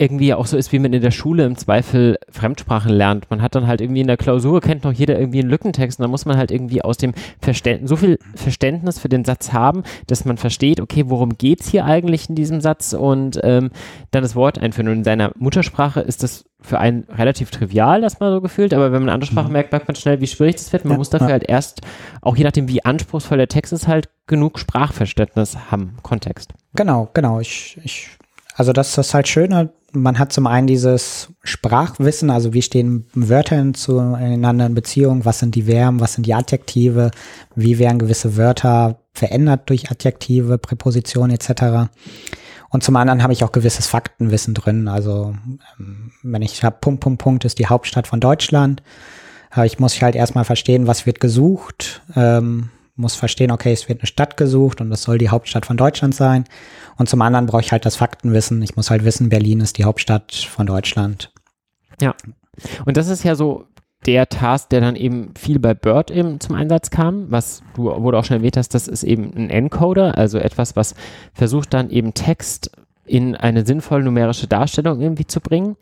irgendwie 0.00 0.32
auch 0.32 0.46
so 0.46 0.56
ist, 0.56 0.70
wie 0.72 0.78
man 0.78 0.92
in 0.92 1.02
der 1.02 1.10
Schule 1.10 1.44
im 1.44 1.56
Zweifel 1.56 2.18
Fremdsprachen 2.30 2.92
lernt. 2.92 3.28
Man 3.30 3.42
hat 3.42 3.56
dann 3.56 3.66
halt 3.66 3.80
irgendwie 3.80 4.00
in 4.00 4.06
der 4.06 4.16
Klausur, 4.16 4.60
kennt 4.60 4.84
noch 4.84 4.92
jeder 4.92 5.18
irgendwie 5.18 5.40
einen 5.40 5.50
Lückentext 5.50 5.98
und 5.98 6.04
dann 6.04 6.10
muss 6.12 6.24
man 6.24 6.36
halt 6.36 6.52
irgendwie 6.52 6.82
aus 6.82 6.98
dem 6.98 7.14
Verständnis, 7.40 7.90
so 7.90 7.96
viel 7.96 8.18
Verständnis 8.36 9.00
für 9.00 9.08
den 9.08 9.24
Satz 9.24 9.52
haben, 9.52 9.82
dass 10.06 10.24
man 10.24 10.36
versteht, 10.36 10.80
okay, 10.80 11.04
worum 11.08 11.36
geht's 11.36 11.68
hier 11.68 11.84
eigentlich 11.84 12.28
in 12.28 12.36
diesem 12.36 12.60
Satz 12.60 12.92
und 12.92 13.40
ähm, 13.42 13.70
dann 14.12 14.22
das 14.22 14.36
Wort 14.36 14.60
einführen. 14.60 14.88
Und 14.88 14.98
in 14.98 15.04
seiner 15.04 15.32
Muttersprache 15.36 16.00
ist 16.00 16.22
das 16.22 16.44
für 16.60 16.78
einen 16.78 17.04
relativ 17.10 17.50
trivial, 17.50 18.00
das 18.00 18.20
mal 18.20 18.32
so 18.32 18.40
gefühlt, 18.40 18.74
aber 18.74 18.86
wenn 18.86 19.00
man 19.00 19.08
eine 19.08 19.12
andere 19.14 19.30
Sprache 19.30 19.48
mhm. 19.48 19.52
merkt, 19.52 19.72
merkt 19.72 19.88
man 19.88 19.96
schnell, 19.96 20.20
wie 20.20 20.26
schwierig 20.28 20.56
das 20.56 20.72
wird. 20.72 20.84
Man 20.84 20.92
ja, 20.92 20.98
muss 20.98 21.10
dafür 21.10 21.28
ja. 21.28 21.32
halt 21.32 21.48
erst, 21.48 21.80
auch 22.20 22.36
je 22.36 22.44
nachdem, 22.44 22.68
wie 22.68 22.84
anspruchsvoll 22.84 23.38
der 23.38 23.48
Text 23.48 23.72
ist, 23.72 23.88
halt 23.88 24.08
genug 24.26 24.60
Sprachverständnis 24.60 25.56
haben, 25.70 25.96
Kontext. 26.02 26.54
Genau, 26.74 27.08
genau. 27.14 27.40
Ich, 27.40 27.78
ich 27.82 28.17
also 28.58 28.72
das 28.72 28.98
ist 28.98 29.14
halt 29.14 29.28
Schöne. 29.28 29.70
Man 29.92 30.18
hat 30.18 30.32
zum 30.32 30.48
einen 30.48 30.66
dieses 30.66 31.28
Sprachwissen, 31.44 32.28
also 32.28 32.54
wie 32.54 32.60
stehen 32.60 33.06
Wörter 33.14 33.72
zueinander 33.72 34.66
in 34.66 34.74
Beziehung, 34.74 35.24
was 35.24 35.38
sind 35.38 35.54
die 35.54 35.62
Verben, 35.62 36.00
was 36.00 36.14
sind 36.14 36.26
die 36.26 36.34
Adjektive, 36.34 37.12
wie 37.54 37.78
werden 37.78 38.00
gewisse 38.00 38.36
Wörter 38.36 38.98
verändert 39.12 39.70
durch 39.70 39.92
Adjektive, 39.92 40.58
Präpositionen 40.58 41.36
etc. 41.36 41.88
Und 42.68 42.82
zum 42.82 42.96
anderen 42.96 43.22
habe 43.22 43.32
ich 43.32 43.44
auch 43.44 43.52
gewisses 43.52 43.86
Faktenwissen 43.86 44.54
drin. 44.54 44.88
Also 44.88 45.36
ähm, 45.78 46.10
wenn 46.24 46.42
ich 46.42 46.64
habe 46.64 46.78
Punkt, 46.80 47.00
Punkt, 47.00 47.22
Punkt 47.22 47.44
ist 47.44 47.60
die 47.60 47.68
Hauptstadt 47.68 48.08
von 48.08 48.18
Deutschland, 48.18 48.82
ich 49.64 49.78
muss 49.78 50.02
halt 50.02 50.16
erstmal 50.16 50.44
verstehen, 50.44 50.88
was 50.88 51.06
wird 51.06 51.20
gesucht, 51.20 52.02
ähm, 52.16 52.70
muss 52.98 53.14
verstehen, 53.14 53.50
okay, 53.50 53.72
es 53.72 53.88
wird 53.88 54.00
eine 54.00 54.06
Stadt 54.06 54.36
gesucht 54.36 54.80
und 54.80 54.90
das 54.90 55.02
soll 55.02 55.18
die 55.18 55.30
Hauptstadt 55.30 55.66
von 55.66 55.76
Deutschland 55.76 56.14
sein. 56.14 56.44
Und 56.96 57.08
zum 57.08 57.22
anderen 57.22 57.46
brauche 57.46 57.62
ich 57.62 57.72
halt 57.72 57.86
das 57.86 57.96
Faktenwissen. 57.96 58.60
Ich 58.62 58.76
muss 58.76 58.90
halt 58.90 59.04
wissen, 59.04 59.28
Berlin 59.28 59.60
ist 59.60 59.78
die 59.78 59.84
Hauptstadt 59.84 60.34
von 60.34 60.66
Deutschland. 60.66 61.32
Ja. 62.00 62.14
Und 62.84 62.96
das 62.96 63.08
ist 63.08 63.24
ja 63.24 63.34
so 63.34 63.66
der 64.06 64.28
Task, 64.28 64.70
der 64.70 64.80
dann 64.80 64.96
eben 64.96 65.34
viel 65.36 65.58
bei 65.58 65.74
Bird 65.74 66.10
eben 66.10 66.40
zum 66.40 66.54
Einsatz 66.54 66.90
kam, 66.90 67.30
was 67.30 67.62
du, 67.74 67.84
wo 67.84 68.10
du 68.10 68.18
auch 68.18 68.24
schon 68.24 68.38
erwähnt 68.38 68.56
hast, 68.56 68.74
das 68.74 68.88
ist 68.88 69.02
eben 69.02 69.32
ein 69.36 69.50
Encoder, 69.50 70.16
also 70.16 70.38
etwas, 70.38 70.76
was 70.76 70.94
versucht 71.34 71.74
dann 71.74 71.90
eben 71.90 72.14
Text 72.14 72.70
in 73.04 73.34
eine 73.34 73.66
sinnvolle 73.66 74.04
numerische 74.04 74.46
Darstellung 74.46 75.00
irgendwie 75.00 75.26
zu 75.26 75.40
bringen. 75.40 75.76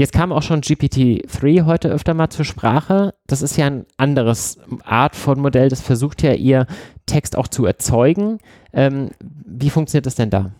Jetzt 0.00 0.14
kam 0.14 0.32
auch 0.32 0.40
schon 0.40 0.62
GPT-3 0.62 1.66
heute 1.66 1.90
öfter 1.90 2.14
mal 2.14 2.30
zur 2.30 2.46
Sprache. 2.46 3.12
Das 3.26 3.42
ist 3.42 3.58
ja 3.58 3.66
ein 3.66 3.84
anderes 3.98 4.56
Art 4.82 5.14
von 5.14 5.38
Modell. 5.38 5.68
Das 5.68 5.82
versucht 5.82 6.22
ja 6.22 6.32
ihr 6.32 6.66
Text 7.04 7.36
auch 7.36 7.48
zu 7.48 7.66
erzeugen. 7.66 8.38
Ähm, 8.72 9.10
wie 9.20 9.68
funktioniert 9.68 10.06
das 10.06 10.14
denn 10.14 10.30
da? 10.30 10.52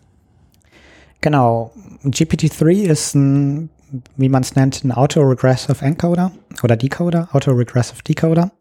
Genau. 1.21 1.71
GPT-3 2.03 2.83
ist 2.83 3.15
ein, 3.15 3.71
wie 4.15 4.29
man 4.29 4.43
es 4.43 4.55
nennt, 4.55 4.83
ein 4.83 4.91
Autoregressive 4.91 5.83
Encoder 5.83 6.31
oder 6.61 6.77
Decoder, 6.77 7.27
Autoregressive 7.31 8.03
Decoder. 8.03 8.51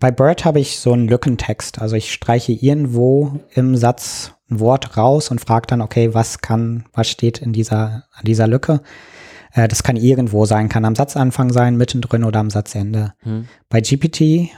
Bei 0.00 0.10
Bird 0.10 0.44
habe 0.44 0.58
ich 0.58 0.80
so 0.80 0.92
einen 0.94 1.06
Lückentext. 1.06 1.80
Also 1.80 1.94
ich 1.94 2.12
streiche 2.12 2.50
irgendwo 2.50 3.38
im 3.54 3.76
Satz 3.76 4.32
ein 4.50 4.58
Wort 4.58 4.96
raus 4.96 5.30
und 5.30 5.40
frage 5.40 5.68
dann, 5.68 5.80
okay, 5.80 6.12
was 6.12 6.40
kann, 6.40 6.86
was 6.92 7.08
steht 7.08 7.38
in 7.38 7.52
dieser, 7.52 8.06
an 8.10 8.24
dieser 8.24 8.48
Lücke? 8.48 8.80
Äh, 9.52 9.68
das 9.68 9.82
kann 9.82 9.96
irgendwo 9.96 10.44
sein, 10.46 10.68
kann 10.68 10.84
am 10.84 10.94
Satzanfang 10.94 11.52
sein, 11.52 11.76
mittendrin 11.76 12.24
oder 12.24 12.40
am 12.40 12.50
Satzende. 12.50 13.14
Hm. 13.20 13.46
Bei 13.68 13.80
GPT 13.80 14.50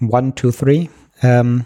1, 0.00 0.34
2, 0.36 0.50
3 0.50 0.88
ähm, 1.22 1.64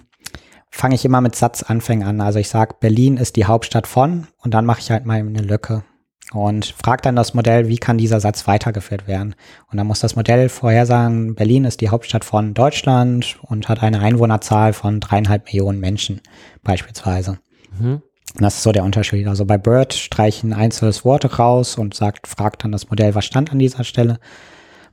fange 0.71 0.95
ich 0.95 1.05
immer 1.05 1.21
mit 1.21 1.37
Satzanfängen 1.37 2.07
an. 2.07 2.21
Also 2.21 2.39
ich 2.39 2.49
sage, 2.49 2.75
Berlin 2.81 3.17
ist 3.17 3.37
die 3.37 3.45
Hauptstadt 3.45 3.87
von 3.87 4.27
und 4.39 4.55
dann 4.55 4.67
mache 4.67 4.81
ich 4.81 4.91
halt 4.91 5.07
mal 5.07 5.19
eine 5.19 5.43
Lücke 5.43 5.85
und 6.33 6.75
frage 6.83 7.03
dann 7.03 7.17
das 7.17 7.35
Modell, 7.35 7.69
wie 7.69 7.79
kann 7.79 7.99
dieser 7.99 8.19
Satz 8.19 8.47
weitergeführt 8.47 9.07
werden. 9.07 9.35
Und 9.71 9.79
dann 9.79 9.87
muss 9.87 10.01
das 10.01 10.17
Modell 10.17 10.49
vorhersagen, 10.49 11.35
Berlin 11.35 11.65
ist 11.65 11.81
die 11.81 11.91
Hauptstadt 11.91 12.25
von 12.25 12.55
Deutschland 12.55 13.39
und 13.43 13.69
hat 13.69 13.83
eine 13.83 14.01
Einwohnerzahl 14.01 14.73
von 14.73 15.01
dreieinhalb 15.01 15.47
Millionen 15.47 15.79
Menschen 15.79 16.21
beispielsweise. 16.62 17.39
Mhm. 17.79 18.03
Und 18.35 18.43
das 18.43 18.57
ist 18.57 18.62
so 18.64 18.72
der 18.72 18.85
Unterschied. 18.85 19.28
Also 19.28 19.45
bei 19.45 19.59
Bird 19.59 19.95
streiche 19.95 20.39
ich 20.39 20.45
ein 20.45 20.53
einzelnes 20.53 21.05
Wort 21.05 21.39
raus 21.39 21.78
und 21.78 21.95
sagt, 21.95 22.26
fragt 22.26 22.64
dann 22.64 22.72
das 22.72 22.91
Modell, 22.91 23.14
was 23.14 23.24
stand 23.24 23.53
an 23.53 23.61
dieser 23.61 23.85
Stelle. 23.85 24.18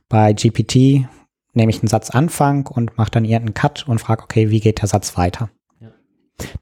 Bei 0.08 0.32
GPT 0.32 1.06
nehme 1.54 1.70
ich 1.70 1.80
einen 1.80 1.88
Satzanfang 1.88 2.66
und 2.66 2.96
mache 2.96 3.10
dann 3.10 3.24
irgendeinen 3.24 3.54
Cut 3.54 3.88
und 3.88 4.00
frage, 4.00 4.22
okay, 4.22 4.50
wie 4.50 4.60
geht 4.60 4.80
der 4.80 4.88
Satz 4.88 5.16
weiter? 5.16 5.50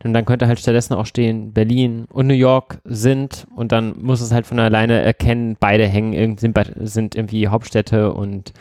Und 0.05 0.13
dann 0.13 0.25
könnte 0.25 0.47
halt 0.47 0.59
stattdessen 0.59 0.95
auch 0.95 1.07
stehen, 1.07 1.53
Berlin 1.53 2.07
und 2.11 2.27
New 2.27 2.35
York 2.35 2.81
sind 2.85 3.47
und 3.55 3.73
dann 3.73 3.95
muss 4.01 4.21
es 4.21 4.33
halt 4.33 4.47
von 4.47 4.59
alleine 4.59 5.01
erkennen, 5.01 5.57
beide 5.59 5.87
hängen, 5.87 6.39
sind, 6.39 6.59
sind 6.81 7.15
irgendwie 7.15 7.49
Hauptstädte 7.49 8.13
und 8.13 8.53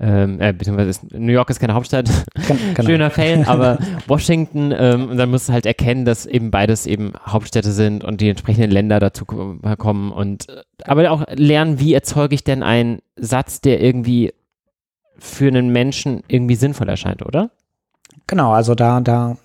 ähm, 0.00 0.40
äh, 0.40 0.52
beziehungsweise 0.52 0.90
ist, 0.90 1.12
New 1.12 1.32
York 1.32 1.50
ist 1.50 1.58
keine 1.58 1.74
Hauptstadt, 1.74 2.08
genau. 2.74 2.88
schöner 2.88 3.10
Fail, 3.10 3.44
aber 3.46 3.78
Washington 4.06 4.72
ähm, 4.76 5.08
und 5.10 5.16
dann 5.16 5.30
muss 5.30 5.42
es 5.44 5.50
halt 5.50 5.66
erkennen, 5.66 6.04
dass 6.04 6.24
eben 6.24 6.50
beides 6.50 6.86
eben 6.86 7.12
Hauptstädte 7.26 7.72
sind 7.72 8.04
und 8.04 8.20
die 8.20 8.28
entsprechenden 8.28 8.70
Länder 8.70 9.00
dazu 9.00 9.24
kommen 9.24 10.12
und 10.12 10.48
äh, 10.48 10.62
aber 10.84 11.10
auch 11.10 11.24
lernen, 11.34 11.80
wie 11.80 11.94
erzeuge 11.94 12.34
ich 12.34 12.44
denn 12.44 12.62
einen 12.62 13.00
Satz, 13.16 13.60
der 13.60 13.80
irgendwie 13.80 14.32
für 15.18 15.48
einen 15.48 15.70
Menschen 15.70 16.22
irgendwie 16.28 16.54
sinnvoll 16.54 16.88
erscheint, 16.88 17.26
oder? 17.26 17.50
Genau, 18.28 18.52
also 18.52 18.74
da, 18.74 19.00
da 19.00 19.36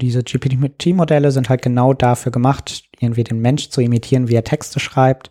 diese 0.00 0.22
GPT-Modelle 0.22 1.30
sind 1.30 1.48
halt 1.48 1.62
genau 1.62 1.94
dafür 1.94 2.32
gemacht, 2.32 2.84
irgendwie 3.00 3.24
den 3.24 3.40
Mensch 3.40 3.70
zu 3.70 3.80
imitieren, 3.80 4.28
wie 4.28 4.34
er 4.34 4.44
Texte 4.44 4.80
schreibt 4.80 5.30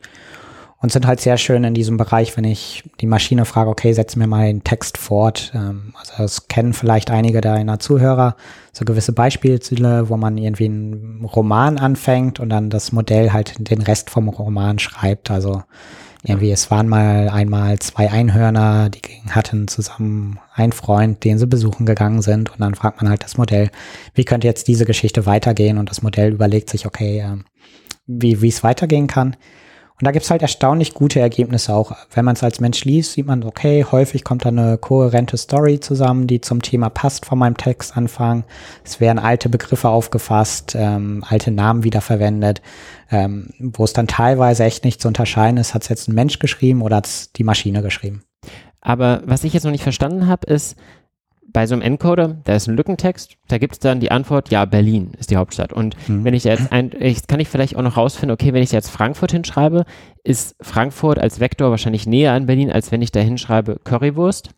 und 0.82 0.92
sind 0.92 1.06
halt 1.06 1.22
sehr 1.22 1.38
schön 1.38 1.64
in 1.64 1.76
diesem 1.76 1.98
Bereich, 1.98 2.36
wenn 2.36 2.44
ich 2.44 2.84
die 3.00 3.06
Maschine 3.06 3.46
frage, 3.46 3.70
okay, 3.70 3.94
setz 3.94 4.16
mir 4.16 4.26
mal 4.26 4.48
den 4.48 4.64
Text 4.64 4.98
fort. 4.98 5.52
Ähm, 5.54 5.94
also 5.98 6.14
das 6.18 6.48
kennen 6.48 6.74
vielleicht 6.74 7.12
einige 7.12 7.40
deiner 7.40 7.80
Zuhörer, 7.80 8.36
so 8.74 8.84
gewisse 8.84 9.14
Beispiele, 9.14 9.60
wo 10.10 10.18
man 10.18 10.38
irgendwie 10.38 10.66
einen 10.66 11.24
Roman 11.24 11.78
anfängt 11.78 12.40
und 12.40 12.50
dann 12.50 12.72
das 12.72 12.92
Modell 12.92 13.32
halt 13.32 13.70
den 13.70 13.82
Rest 13.82 14.10
vom 14.10 14.28
Roman 14.28 14.80
schreibt. 14.80 15.30
Also 15.30 15.62
irgendwie, 16.24 16.52
es 16.52 16.70
waren 16.70 16.88
mal 16.88 17.30
einmal 17.30 17.80
zwei 17.80 18.12
Einhörner, 18.12 18.90
die 18.90 19.02
hatten 19.30 19.68
zusammen 19.68 20.40
einen 20.54 20.72
Freund, 20.72 21.24
den 21.24 21.40
sie 21.40 21.48
besuchen 21.48 21.86
gegangen 21.86 22.22
sind. 22.22 22.52
Und 22.52 22.62
dann 22.62 22.76
fragt 22.76 23.02
man 23.02 23.10
halt 23.10 23.24
das 23.24 23.38
Modell, 23.38 23.72
wie 24.14 24.26
könnte 24.26 24.48
jetzt 24.48 24.68
diese 24.68 24.86
Geschichte 24.86 25.26
weitergehen? 25.26 25.78
Und 25.78 25.90
das 25.90 26.04
Modell 26.04 26.34
überlegt 26.34 26.70
sich, 26.70 26.86
okay, 26.86 27.20
äh, 27.20 27.38
wie 28.06 28.42
wie 28.42 28.50
es 28.50 28.64
weitergehen 28.64 29.08
kann. 29.08 29.36
Und 30.02 30.06
da 30.06 30.12
gibt's 30.12 30.32
halt 30.32 30.42
erstaunlich 30.42 30.96
gute 30.96 31.20
Ergebnisse 31.20 31.76
auch. 31.76 31.96
Wenn 32.12 32.26
man 32.26 32.34
es 32.34 32.42
als 32.42 32.60
Mensch 32.60 32.86
liest, 32.86 33.14
sieht 33.14 33.28
man, 33.28 33.44
okay, 33.44 33.86
häufig 33.90 34.24
kommt 34.24 34.46
da 34.46 34.50
eine 34.50 34.80
kohärente 34.80 35.38
Story 35.38 35.80
zusammen, 35.80 36.26
die 36.26 36.42
zum 36.42 36.64
Thema 36.64 36.90
passt 36.90 37.28
von 37.28 37.38
meinem 37.38 37.56
Textanfang. 37.56 38.44
Es 38.84 39.00
werden 39.00 39.20
alte 39.20 39.48
Begriffe 39.48 39.90
aufgefasst, 39.90 40.76
ähm, 40.76 41.24
alte 41.30 41.52
Namen 41.52 41.84
wiederverwendet, 41.84 42.64
ähm, 43.12 43.52
wo 43.60 43.84
es 43.84 43.94
dann 43.94 44.08
teilweise 44.08 44.64
echt 44.64 44.86
nicht 44.86 45.00
zu 45.00 45.08
unterscheiden 45.08 45.58
ist, 45.58 45.76
hat 45.76 45.84
es 45.84 45.90
jetzt 45.90 46.08
ein 46.08 46.16
Mensch 46.16 46.40
geschrieben 46.40 46.82
oder 46.82 46.96
hat 46.96 47.06
es 47.06 47.32
die 47.34 47.44
Maschine 47.44 47.84
geschrieben. 47.84 48.24
Aber 48.82 49.22
was 49.26 49.44
ich 49.44 49.54
jetzt 49.54 49.66
noch 49.66 49.72
nicht 49.72 49.84
verstanden 49.84 50.26
habe, 50.26 50.52
ist, 50.52 50.78
bei 51.48 51.68
so 51.68 51.76
einem 51.76 51.82
Encoder, 51.82 52.38
da 52.44 52.56
ist 52.56 52.68
ein 52.68 52.76
Lückentext, 52.76 53.36
da 53.48 53.58
gibt 53.58 53.74
es 53.74 53.80
dann 53.80 54.00
die 54.00 54.12
Antwort, 54.12 54.50
ja, 54.50 54.66
Berlin 54.66 55.12
ist 55.20 55.32
die 55.32 55.38
Hauptstadt. 55.38 55.74
Und 55.74 55.96
mhm. 56.08 56.24
wenn 56.24 56.34
ich 56.34 56.44
jetzt 56.44 56.72
ein, 56.72 56.92
ich, 56.98 57.28
kann 57.28 57.40
ich 57.40 57.50
vielleicht 57.50 57.76
auch 57.76 57.82
noch 57.82 57.98
rausfinden, 57.98 58.34
okay, 58.34 58.54
wenn 58.54 58.64
ich 58.64 58.72
jetzt 58.72 58.90
Frankfurt 58.90 59.32
hinschreibe, 59.32 59.86
ist 60.24 60.56
Frankfurt 60.62 61.20
als 61.20 61.40
Vektor 61.40 61.72
wahrscheinlich 61.72 62.08
näher 62.08 62.34
an 62.34 62.46
Berlin, 62.46 62.72
als 62.72 62.92
wenn 62.92 63.02
ich 63.02 63.12
da 63.12 63.20
hinschreibe 63.20 63.80
Currywurst. 63.84 64.52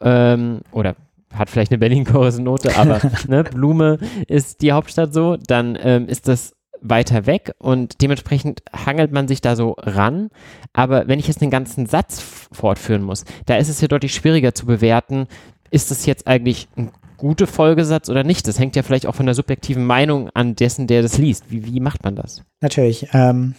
Ähm, 0.00 0.60
oder 0.72 0.96
hat 1.32 1.50
vielleicht 1.50 1.72
eine 1.72 1.78
Berlin-Note, 1.78 2.76
aber 2.76 3.00
ne, 3.28 3.44
Blume 3.44 3.98
ist 4.26 4.62
die 4.62 4.72
Hauptstadt 4.72 5.14
so, 5.14 5.36
dann 5.36 5.78
ähm, 5.80 6.08
ist 6.08 6.28
das 6.28 6.54
weiter 6.80 7.26
weg 7.26 7.54
und 7.58 8.02
dementsprechend 8.02 8.62
hangelt 8.72 9.10
man 9.10 9.28
sich 9.28 9.40
da 9.40 9.56
so 9.56 9.76
ran. 9.78 10.28
Aber 10.72 11.08
wenn 11.08 11.18
ich 11.18 11.26
jetzt 11.26 11.40
den 11.40 11.50
ganzen 11.50 11.86
Satz 11.86 12.20
fortführen 12.52 13.02
muss, 13.02 13.24
da 13.46 13.56
ist 13.56 13.68
es 13.68 13.80
ja 13.80 13.88
deutlich 13.88 14.14
schwieriger 14.14 14.54
zu 14.54 14.66
bewerten, 14.66 15.26
ist 15.70 15.90
das 15.90 16.06
jetzt 16.06 16.26
eigentlich 16.26 16.68
ein 16.76 16.90
guter 17.16 17.46
Folgesatz 17.46 18.08
oder 18.08 18.24
nicht? 18.24 18.46
Das 18.46 18.58
hängt 18.58 18.76
ja 18.76 18.82
vielleicht 18.82 19.06
auch 19.06 19.14
von 19.14 19.26
der 19.26 19.34
subjektiven 19.34 19.84
Meinung 19.84 20.30
an 20.34 20.54
dessen, 20.54 20.86
der 20.86 21.02
das 21.02 21.18
liest. 21.18 21.50
Wie, 21.50 21.64
wie 21.64 21.80
macht 21.80 22.04
man 22.04 22.16
das? 22.16 22.42
Natürlich. 22.60 23.08
Ähm, 23.12 23.54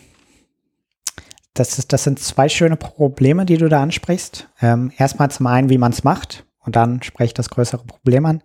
das, 1.54 1.80
ist, 1.80 1.94
das 1.94 2.04
sind 2.04 2.20
zwei 2.20 2.50
schöne 2.50 2.76
Probleme, 2.76 3.46
die 3.46 3.58
du 3.58 3.68
da 3.70 3.82
ansprichst. 3.82 4.48
Ähm, 4.62 4.92
erstmal 4.98 5.32
zum 5.32 5.48
einen, 5.48 5.70
wie 5.70 5.78
man 5.78 5.92
es 5.92 6.04
macht 6.04 6.46
und 6.60 6.76
dann 6.76 7.02
spreche 7.02 7.28
ich 7.28 7.34
das 7.34 7.50
größere 7.50 7.84
Problem 7.84 8.26
an. 8.26 8.42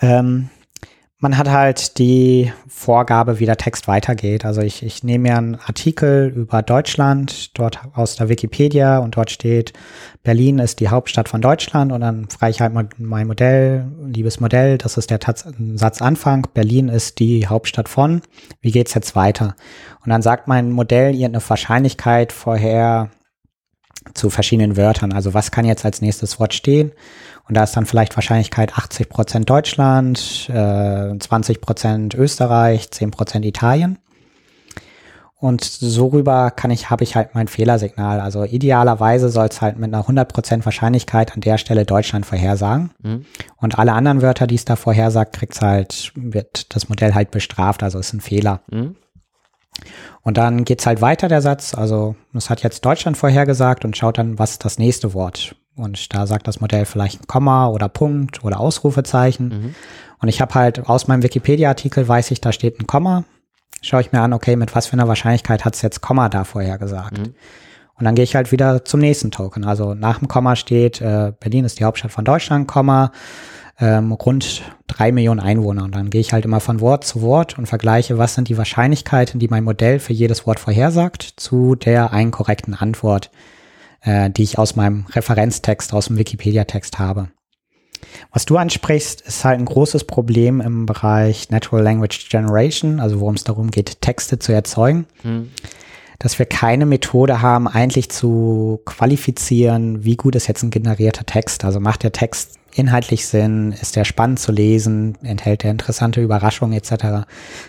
Ähm, 0.00 0.48
man 1.20 1.36
hat 1.36 1.50
halt 1.50 1.98
die 1.98 2.50
Vorgabe, 2.66 3.38
wie 3.38 3.46
der 3.46 3.58
Text 3.58 3.86
weitergeht. 3.86 4.46
Also 4.46 4.62
ich, 4.62 4.82
ich 4.82 5.04
nehme 5.04 5.28
mir 5.28 5.36
einen 5.36 5.54
Artikel 5.56 6.32
über 6.34 6.62
Deutschland, 6.62 7.58
dort 7.58 7.78
aus 7.94 8.16
der 8.16 8.30
Wikipedia 8.30 8.98
und 8.98 9.16
dort 9.16 9.30
steht, 9.30 9.74
Berlin 10.22 10.58
ist 10.58 10.80
die 10.80 10.88
Hauptstadt 10.88 11.28
von 11.28 11.42
Deutschland 11.42 11.92
und 11.92 12.00
dann 12.00 12.28
frage 12.30 12.52
ich 12.52 12.60
halt 12.62 12.72
mein 12.98 13.26
Modell, 13.26 13.86
liebes 14.06 14.40
Modell, 14.40 14.78
das 14.78 14.96
ist 14.96 15.10
der 15.10 15.18
Tats 15.18 15.44
Satzanfang, 15.74 16.48
Berlin 16.54 16.88
ist 16.88 17.18
die 17.18 17.46
Hauptstadt 17.46 17.90
von, 17.90 18.22
wie 18.62 18.70
geht's 18.72 18.94
jetzt 18.94 19.14
weiter? 19.14 19.56
Und 20.02 20.10
dann 20.10 20.22
sagt 20.22 20.48
mein 20.48 20.70
Modell 20.70 21.14
ihr 21.14 21.26
eine 21.26 21.46
Wahrscheinlichkeit 21.46 22.32
vorher 22.32 23.10
zu 24.14 24.30
verschiedenen 24.30 24.78
Wörtern. 24.78 25.12
Also 25.12 25.34
was 25.34 25.50
kann 25.50 25.66
jetzt 25.66 25.84
als 25.84 26.00
nächstes 26.00 26.40
Wort 26.40 26.54
stehen? 26.54 26.92
Und 27.50 27.56
da 27.56 27.64
ist 27.64 27.76
dann 27.76 27.84
vielleicht 27.84 28.16
Wahrscheinlichkeit 28.16 28.78
80 28.78 29.08
Prozent 29.08 29.50
Deutschland, 29.50 30.48
äh, 30.50 31.18
20 31.18 31.60
Prozent 31.60 32.14
Österreich, 32.14 32.92
10 32.92 33.10
Prozent 33.10 33.44
Italien. 33.44 33.98
Und 35.34 35.64
so 35.64 36.06
rüber 36.06 36.52
kann 36.52 36.70
ich, 36.70 36.90
habe 36.90 37.02
ich 37.02 37.16
halt 37.16 37.34
mein 37.34 37.48
Fehlersignal. 37.48 38.20
Also 38.20 38.44
idealerweise 38.44 39.30
soll 39.30 39.46
es 39.46 39.60
halt 39.60 39.80
mit 39.80 39.92
einer 39.92 40.06
100% 40.06 40.64
Wahrscheinlichkeit 40.64 41.34
an 41.34 41.40
der 41.40 41.58
Stelle 41.58 41.84
Deutschland 41.84 42.24
vorhersagen. 42.24 42.92
Mhm. 43.02 43.24
Und 43.56 43.80
alle 43.80 43.94
anderen 43.94 44.22
Wörter, 44.22 44.46
die 44.46 44.54
es 44.54 44.64
da 44.64 44.76
vorhersagt, 44.76 45.34
kriegt's 45.34 45.60
halt, 45.60 46.12
wird 46.14 46.72
das 46.76 46.88
Modell 46.88 47.16
halt 47.16 47.32
bestraft. 47.32 47.82
Also 47.82 47.98
ist 47.98 48.12
ein 48.12 48.20
Fehler. 48.20 48.60
Mhm. 48.70 48.94
Und 50.22 50.36
dann 50.36 50.64
geht's 50.64 50.86
halt 50.86 51.00
weiter, 51.00 51.26
der 51.26 51.42
Satz. 51.42 51.74
Also, 51.74 52.14
es 52.32 52.48
hat 52.48 52.62
jetzt 52.62 52.84
Deutschland 52.84 53.16
vorhergesagt 53.16 53.84
und 53.84 53.96
schaut 53.96 54.18
dann, 54.18 54.38
was 54.38 54.60
das 54.60 54.78
nächste 54.78 55.14
Wort. 55.14 55.56
Und 55.76 56.14
da 56.14 56.26
sagt 56.26 56.46
das 56.46 56.60
Modell 56.60 56.84
vielleicht 56.84 57.22
ein 57.22 57.26
Komma 57.26 57.68
oder 57.68 57.88
Punkt 57.88 58.44
oder 58.44 58.60
Ausrufezeichen. 58.60 59.48
Mhm. 59.48 59.74
Und 60.20 60.28
ich 60.28 60.40
habe 60.40 60.54
halt 60.54 60.88
aus 60.88 61.08
meinem 61.08 61.22
Wikipedia-Artikel 61.22 62.06
weiß 62.06 62.30
ich, 62.30 62.40
da 62.40 62.52
steht 62.52 62.80
ein 62.80 62.86
Komma. 62.86 63.24
Schaue 63.82 64.02
ich 64.02 64.12
mir 64.12 64.20
an, 64.20 64.32
okay, 64.32 64.56
mit 64.56 64.74
was 64.74 64.88
für 64.88 64.92
einer 64.94 65.08
Wahrscheinlichkeit 65.08 65.64
hat 65.64 65.74
es 65.74 65.82
jetzt 65.82 66.02
Komma 66.02 66.28
da 66.28 66.44
vorher 66.44 66.76
gesagt. 66.76 67.18
Mhm. 67.18 67.34
Und 68.00 68.04
dann 68.04 68.14
gehe 68.14 68.24
ich 68.24 68.34
halt 68.34 68.50
wieder 68.50 68.84
zum 68.84 69.00
nächsten 69.00 69.30
Token. 69.30 69.64
Also 69.64 69.94
nach 69.94 70.18
dem 70.18 70.28
Komma 70.28 70.56
steht, 70.56 71.00
äh, 71.00 71.32
Berlin 71.38 71.64
ist 71.64 71.78
die 71.78 71.84
Hauptstadt 71.84 72.10
von 72.10 72.24
Deutschland, 72.24 72.66
Komma, 72.66 73.12
ähm, 73.78 74.12
rund 74.12 74.62
drei 74.86 75.12
Millionen 75.12 75.40
Einwohner. 75.40 75.84
Und 75.84 75.94
dann 75.94 76.10
gehe 76.10 76.20
ich 76.20 76.32
halt 76.32 76.44
immer 76.44 76.60
von 76.60 76.80
Wort 76.80 77.04
zu 77.04 77.22
Wort 77.22 77.58
und 77.58 77.66
vergleiche, 77.66 78.18
was 78.18 78.34
sind 78.34 78.48
die 78.48 78.58
Wahrscheinlichkeiten, 78.58 79.38
die 79.38 79.48
mein 79.48 79.64
Modell 79.64 79.98
für 79.98 80.12
jedes 80.12 80.46
Wort 80.46 80.60
vorhersagt, 80.60 81.34
zu 81.36 81.74
der 81.74 82.12
einen 82.12 82.30
korrekten 82.30 82.74
Antwort, 82.74 83.30
äh, 84.02 84.30
die 84.30 84.42
ich 84.42 84.58
aus 84.58 84.76
meinem 84.76 85.06
Referenztext, 85.10 85.92
aus 85.92 86.06
dem 86.06 86.18
Wikipedia-Text 86.18 86.98
habe. 86.98 87.28
Was 88.32 88.46
du 88.46 88.56
ansprichst, 88.56 89.20
ist 89.20 89.44
halt 89.44 89.58
ein 89.58 89.66
großes 89.66 90.04
Problem 90.04 90.60
im 90.60 90.86
Bereich 90.86 91.50
Natural 91.50 91.82
Language 91.82 92.28
Generation, 92.30 93.00
also 93.00 93.20
worum 93.20 93.34
es 93.34 93.44
darum 93.44 93.70
geht, 93.70 94.00
Texte 94.00 94.38
zu 94.38 94.52
erzeugen. 94.52 95.06
Hm. 95.22 95.50
Dass 96.18 96.38
wir 96.38 96.46
keine 96.46 96.84
Methode 96.84 97.40
haben, 97.40 97.66
eigentlich 97.66 98.10
zu 98.10 98.80
qualifizieren, 98.84 100.04
wie 100.04 100.16
gut 100.16 100.34
ist 100.34 100.48
jetzt 100.48 100.62
ein 100.62 100.70
generierter 100.70 101.24
Text. 101.24 101.64
Also 101.64 101.80
macht 101.80 102.02
der 102.02 102.12
Text 102.12 102.58
inhaltlich 102.74 103.26
Sinn, 103.26 103.72
ist 103.72 103.96
der 103.96 104.04
spannend 104.04 104.38
zu 104.38 104.52
lesen, 104.52 105.16
enthält 105.22 105.64
er 105.64 105.70
interessante 105.70 106.20
Überraschungen 106.20 106.76
etc. 106.76 107.26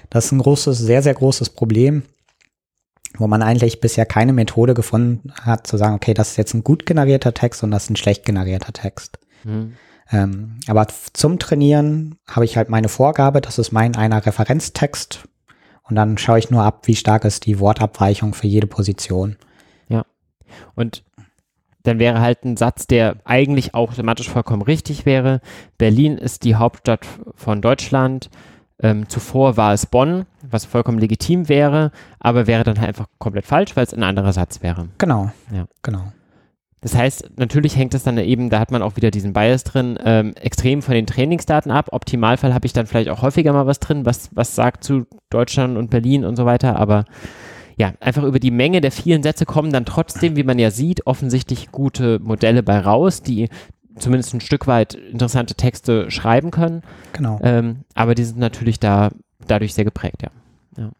Das 0.09 0.25
ist 0.25 0.32
ein 0.34 0.39
großes, 0.39 0.77
sehr, 0.77 1.01
sehr 1.01 1.13
großes 1.13 1.51
Problem 1.51 2.03
wo 3.18 3.28
man 3.28 3.41
eigentlich 3.41 3.82
bisher 3.82 4.05
keine 4.05 4.34
Methode 4.34 4.74
gefunden 4.74 5.34
hat, 5.41 5.68
zu 5.68 5.78
sagen, 5.78 5.95
okay, 5.95 6.14
das 6.14 6.32
ist 6.32 6.38
jetzt 6.38 6.53
ein 6.53 6.64
gut 6.64 6.86
generierter 6.86 7.34
Text 7.34 7.64
und 7.64 7.72
das 7.72 7.84
ist 7.84 7.89
ein 7.91 7.95
schlecht 7.95 8.26
generierter 8.26 8.74
Text. 8.74 9.20
Mhm. 9.43 9.74
Ähm, 10.12 10.59
aber 10.68 10.88
zum 11.14 11.39
Trainieren 11.39 12.18
habe 12.28 12.45
ich 12.45 12.57
halt 12.57 12.70
meine 12.70 12.89
Vorgabe, 12.89 13.41
das 13.41 13.59
ist 13.59 13.72
mein 13.72 13.95
einer 13.95 14.26
Referenztext 14.26 15.28
und 15.84 15.95
dann 15.95 16.18
schaue 16.18 16.39
ich 16.39 16.51
nur 16.51 16.64
ab, 16.64 16.88
wie 16.88 16.95
stark 16.95 17.26
ist 17.26 17.45
die 17.45 17.59
Wortabweichung 17.59 18.34
für 18.34 18.47
jede 18.47 18.68
Position. 18.68 19.38
Ja. 19.88 20.05
Und 20.76 21.03
dann 21.84 21.99
wäre 21.99 22.22
halt 22.22 22.43
ein 22.45 22.57
Satz, 22.57 22.88
der 22.88 23.18
eigentlich 23.26 23.74
auch 23.74 23.93
thematisch 23.93 24.30
vollkommen 24.30 24.62
richtig 24.62 25.05
wäre. 25.05 25.41
Berlin 25.78 26.18
ist 26.18 26.43
die 26.43 26.55
Hauptstadt 26.55 27.07
von 27.36 27.62
Deutschland. 27.62 28.30
Ähm, 28.82 29.07
zuvor 29.07 29.57
war 29.57 29.73
es 29.73 29.86
Bonn, 29.86 30.25
was 30.49 30.65
vollkommen 30.65 30.99
legitim 30.99 31.49
wäre, 31.49 31.91
aber 32.19 32.47
wäre 32.47 32.63
dann 32.63 32.79
halt 32.79 32.89
einfach 32.89 33.07
komplett 33.19 33.45
falsch, 33.45 33.75
weil 33.75 33.86
es 33.86 33.93
ein 33.93 34.03
anderer 34.03 34.34
Satz 34.34 34.63
wäre. 34.63 34.88
Genau. 34.97 35.32
Ja. 35.53 35.65
Genau. 35.84 36.11
Das 36.82 36.95
heißt, 36.95 37.38
natürlich 37.38 37.75
hängt 37.75 37.93
es 37.93 38.03
dann 38.03 38.17
eben, 38.17 38.49
da 38.49 38.59
hat 38.59 38.71
man 38.71 38.82
auch 38.82 38.95
wieder 38.95 39.11
diesen 39.11 39.34
Bias 39.34 39.63
drin, 39.63 39.99
ähm, 40.03 40.34
extrem 40.36 40.82
von 40.82 40.95
den 40.95 41.05
Trainingsdaten 41.05 41.71
ab. 41.71 41.89
Optimalfall 41.91 42.55
habe 42.55 42.65
ich 42.65 42.73
dann 42.73 42.88
vielleicht 42.88 43.09
auch 43.09 43.21
häufiger 43.21 43.53
mal 43.53 43.67
was 43.67 43.79
drin, 43.79 44.03
was, 44.03 44.29
was 44.36 44.55
sagt 44.55 44.84
zu 44.84 45.05
Deutschland 45.29 45.77
und 45.77 45.91
Berlin 45.91 46.25
und 46.25 46.36
so 46.36 46.45
weiter, 46.47 46.77
aber 46.77 47.05
ja, 47.77 47.93
einfach 47.99 48.23
über 48.23 48.39
die 48.39 48.51
Menge 48.51 48.82
der 48.82 48.91
vielen 48.91 49.23
Sätze 49.23 49.45
kommen 49.45 49.71
dann 49.71 49.86
trotzdem, 49.86 50.36
wie 50.36 50.43
man 50.43 50.59
ja 50.59 50.71
sieht, 50.71 51.05
offensichtlich 51.07 51.71
gute 51.71 52.19
Modelle 52.19 52.63
bei 52.63 52.79
raus, 52.79 53.21
die 53.21 53.49
zumindest 53.97 54.33
ein 54.33 54.41
Stück 54.41 54.67
weit 54.67 54.93
interessante 54.93 55.55
Texte 55.55 56.09
schreiben 56.11 56.51
können. 56.51 56.81
Genau. 57.13 57.39
Ähm, 57.43 57.81
aber 57.93 58.15
die 58.15 58.23
sind 58.23 58.39
natürlich 58.39 58.79
da 58.79 59.11
dadurch 59.47 59.73
sehr 59.73 59.85
geprägt, 59.85 60.21
ja. 60.21 60.29
ja. 60.77 60.91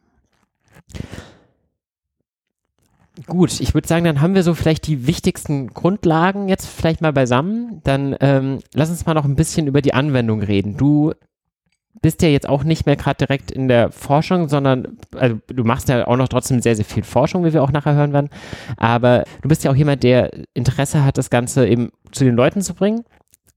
Gut, 3.28 3.60
ich 3.60 3.74
würde 3.74 3.88
sagen, 3.88 4.06
dann 4.06 4.22
haben 4.22 4.36
wir 4.36 4.44
so 4.44 4.54
vielleicht 4.54 4.88
die 4.88 5.06
wichtigsten 5.06 5.68
Grundlagen 5.68 6.48
jetzt 6.50 6.66
vielleicht 6.66 7.02
mal 7.02 7.14
beisammen. 7.14 7.82
Dann 7.84 8.16
ähm, 8.20 8.60
lass 8.74 8.90
uns 8.90 9.06
mal 9.06 9.14
noch 9.14 9.26
ein 9.26 9.36
bisschen 9.36 9.68
über 9.68 9.82
die 9.82 9.94
Anwendung 9.94 10.42
reden. 10.42 10.78
Du 10.78 11.14
bist 12.02 12.22
ja 12.22 12.30
jetzt 12.30 12.48
auch 12.48 12.64
nicht 12.64 12.86
mehr 12.86 12.96
gerade 12.96 13.18
direkt 13.18 13.52
in 13.52 13.68
der 13.68 13.92
Forschung, 13.92 14.50
sondern 14.50 14.98
also 15.16 15.40
du 15.48 15.64
machst 15.64 15.90
ja 15.90 16.08
auch 16.08 16.18
noch 16.18 16.28
trotzdem 16.28 16.62
sehr, 16.62 16.76
sehr 16.76 16.86
viel 16.86 17.04
Forschung, 17.04 17.44
wie 17.44 17.54
wir 17.54 17.64
auch 17.64 17.72
nachher 17.72 17.96
hören 17.96 18.14
werden. 18.14 18.30
Aber 18.78 19.24
du 19.42 19.50
bist 19.50 19.64
ja 19.64 19.72
auch 19.72 19.76
jemand, 19.76 20.04
der 20.04 20.32
Interesse 20.54 21.04
hat, 21.04 21.18
das 21.18 21.30
Ganze 21.30 21.68
eben 21.68 21.92
zu 22.12 22.24
den 22.24 22.36
Leuten 22.36 22.62
zu 22.62 22.74
bringen. 22.74 23.04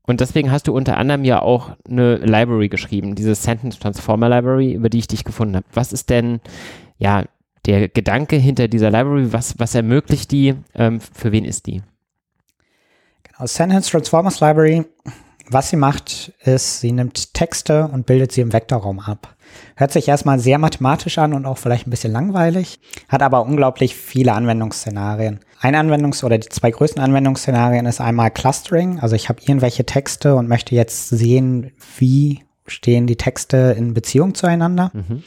Und 0.06 0.20
deswegen 0.20 0.50
hast 0.50 0.68
du 0.68 0.74
unter 0.74 0.98
anderem 0.98 1.24
ja 1.24 1.40
auch 1.40 1.70
eine 1.88 2.16
Library 2.16 2.68
geschrieben, 2.68 3.14
diese 3.14 3.34
Sentence 3.34 3.78
Transformer 3.78 4.28
Library, 4.28 4.74
über 4.74 4.90
die 4.90 4.98
ich 4.98 5.06
dich 5.06 5.24
gefunden 5.24 5.56
habe. 5.56 5.66
Was 5.72 5.94
ist 5.94 6.10
denn, 6.10 6.40
ja, 6.98 7.24
der 7.64 7.88
Gedanke 7.88 8.36
hinter 8.36 8.68
dieser 8.68 8.90
Library? 8.90 9.32
Was, 9.32 9.58
was 9.58 9.74
ermöglicht 9.74 10.30
die? 10.30 10.54
Ähm, 10.74 11.00
für 11.00 11.32
wen 11.32 11.46
ist 11.46 11.66
die? 11.66 11.82
Genau, 13.22 13.46
Sentence 13.46 13.88
Transformers 13.88 14.40
Library 14.40 14.84
was 15.48 15.70
sie 15.70 15.76
macht, 15.76 16.32
ist, 16.44 16.80
sie 16.80 16.92
nimmt 16.92 17.34
Texte 17.34 17.88
und 17.88 18.06
bildet 18.06 18.32
sie 18.32 18.40
im 18.40 18.52
Vektorraum 18.52 19.00
ab. 19.00 19.36
Hört 19.76 19.92
sich 19.92 20.08
erstmal 20.08 20.38
sehr 20.38 20.58
mathematisch 20.58 21.18
an 21.18 21.32
und 21.32 21.46
auch 21.46 21.58
vielleicht 21.58 21.86
ein 21.86 21.90
bisschen 21.90 22.12
langweilig, 22.12 22.80
hat 23.08 23.22
aber 23.22 23.44
unglaublich 23.44 23.94
viele 23.94 24.32
Anwendungsszenarien. 24.32 25.40
Ein 25.60 25.76
Anwendungs- 25.76 26.24
oder 26.24 26.38
die 26.38 26.48
zwei 26.48 26.70
größten 26.70 27.02
Anwendungsszenarien 27.02 27.86
ist 27.86 28.00
einmal 28.00 28.30
Clustering, 28.30 29.00
also 29.00 29.16
ich 29.16 29.28
habe 29.28 29.40
irgendwelche 29.42 29.84
Texte 29.84 30.34
und 30.34 30.48
möchte 30.48 30.74
jetzt 30.74 31.08
sehen, 31.08 31.72
wie 31.98 32.42
stehen 32.66 33.06
die 33.06 33.16
Texte 33.16 33.74
in 33.76 33.94
Beziehung 33.94 34.34
zueinander. 34.34 34.90
Mhm. 34.92 35.22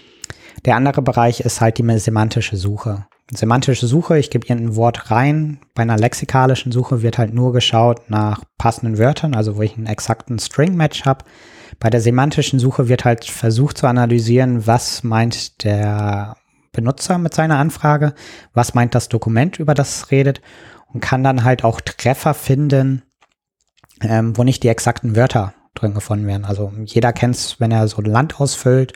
Der 0.66 0.76
andere 0.76 1.02
Bereich 1.02 1.40
ist 1.40 1.62
halt 1.62 1.78
die 1.78 2.00
semantische 2.00 2.58
Suche. 2.58 3.06
Semantische 3.32 3.88
Suche, 3.88 4.18
ich 4.18 4.30
gebe 4.30 4.48
irgendein 4.48 4.76
Wort 4.76 5.12
rein. 5.12 5.60
Bei 5.76 5.84
einer 5.84 5.98
lexikalischen 5.98 6.72
Suche 6.72 7.02
wird 7.02 7.18
halt 7.18 7.34
nur 7.34 7.54
geschaut 7.54 8.10
nach 8.10 8.44
passenden 8.58 8.98
Wörtern, 8.98 9.36
also 9.36 9.58
wo 9.58 9.62
ich 9.62 9.76
einen 9.76 9.88
exakten 9.88 10.40
String-Match 10.40 11.06
habe. 11.06 11.26
Bei 11.80 11.90
der 11.90 12.02
semantischen 12.02 12.60
Suche 12.60 12.88
wird 12.88 13.06
halt 13.06 13.26
versucht 13.26 13.78
zu 13.78 13.88
analysieren, 13.88 14.66
was 14.66 15.04
meint 15.04 15.64
der 15.64 16.38
Benutzer 16.72 17.18
mit 17.18 17.34
seiner 17.34 17.58
Anfrage, 17.58 18.14
was 18.54 18.74
meint 18.74 18.96
das 18.96 19.10
Dokument, 19.10 19.60
über 19.60 19.74
das 19.74 19.98
es 19.98 20.12
redet 20.12 20.42
und 20.94 21.02
kann 21.02 21.24
dann 21.24 21.44
halt 21.44 21.64
auch 21.64 21.82
Treffer 21.82 22.34
finden, 22.34 23.04
ähm, 24.02 24.38
wo 24.38 24.44
nicht 24.44 24.64
die 24.64 24.70
exakten 24.70 25.16
Wörter 25.16 25.54
drin 25.74 25.94
gefunden 25.94 26.28
werden. 26.28 26.46
Also 26.46 26.72
jeder 26.86 27.14
kennt 27.14 27.36
es, 27.36 27.60
wenn 27.60 27.72
er 27.72 27.88
so 27.88 27.98
ein 27.98 28.06
Land 28.06 28.40
ausfüllt, 28.40 28.94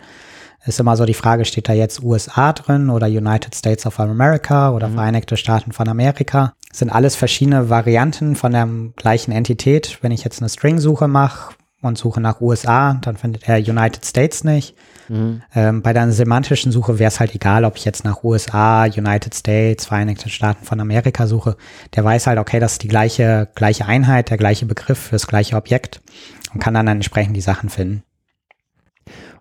ist 0.65 0.79
immer 0.79 0.95
so 0.95 1.05
die 1.05 1.13
Frage, 1.13 1.45
steht 1.45 1.69
da 1.69 1.73
jetzt 1.73 2.03
USA 2.03 2.53
drin 2.53 2.89
oder 2.89 3.07
United 3.07 3.55
States 3.55 3.85
of 3.85 3.99
America 3.99 4.71
oder 4.71 4.89
mhm. 4.89 4.93
Vereinigte 4.95 5.37
Staaten 5.37 5.71
von 5.71 5.87
Amerika? 5.87 6.53
Das 6.69 6.79
sind 6.79 6.89
alles 6.89 7.15
verschiedene 7.15 7.69
Varianten 7.69 8.35
von 8.35 8.51
der 8.51 8.67
gleichen 8.95 9.31
Entität. 9.31 9.97
Wenn 10.01 10.11
ich 10.11 10.23
jetzt 10.23 10.41
eine 10.41 10.49
String-Suche 10.49 11.07
mache 11.07 11.55
und 11.81 11.97
suche 11.97 12.21
nach 12.21 12.41
USA, 12.41 12.93
dann 13.01 13.17
findet 13.17 13.47
er 13.49 13.57
United 13.57 14.05
States 14.05 14.43
nicht. 14.43 14.75
Mhm. 15.09 15.41
Ähm, 15.55 15.81
bei 15.81 15.93
der 15.93 16.11
semantischen 16.11 16.71
Suche 16.71 16.99
wäre 16.99 17.09
es 17.09 17.19
halt 17.19 17.33
egal, 17.33 17.65
ob 17.65 17.75
ich 17.75 17.85
jetzt 17.85 18.05
nach 18.05 18.23
USA, 18.23 18.85
United 18.85 19.33
States, 19.33 19.87
Vereinigte 19.87 20.29
Staaten 20.29 20.63
von 20.63 20.79
Amerika 20.79 21.25
suche. 21.25 21.57
Der 21.95 22.03
weiß 22.03 22.27
halt, 22.27 22.37
okay, 22.37 22.59
das 22.59 22.73
ist 22.73 22.83
die 22.83 22.87
gleiche, 22.87 23.49
gleiche 23.55 23.87
Einheit, 23.87 24.29
der 24.29 24.37
gleiche 24.37 24.67
Begriff 24.67 24.99
für 24.99 25.15
das 25.15 25.27
gleiche 25.27 25.55
Objekt 25.55 26.01
und 26.53 26.61
kann 26.61 26.75
dann 26.75 26.87
entsprechend 26.87 27.35
die 27.35 27.41
Sachen 27.41 27.69
finden. 27.69 28.03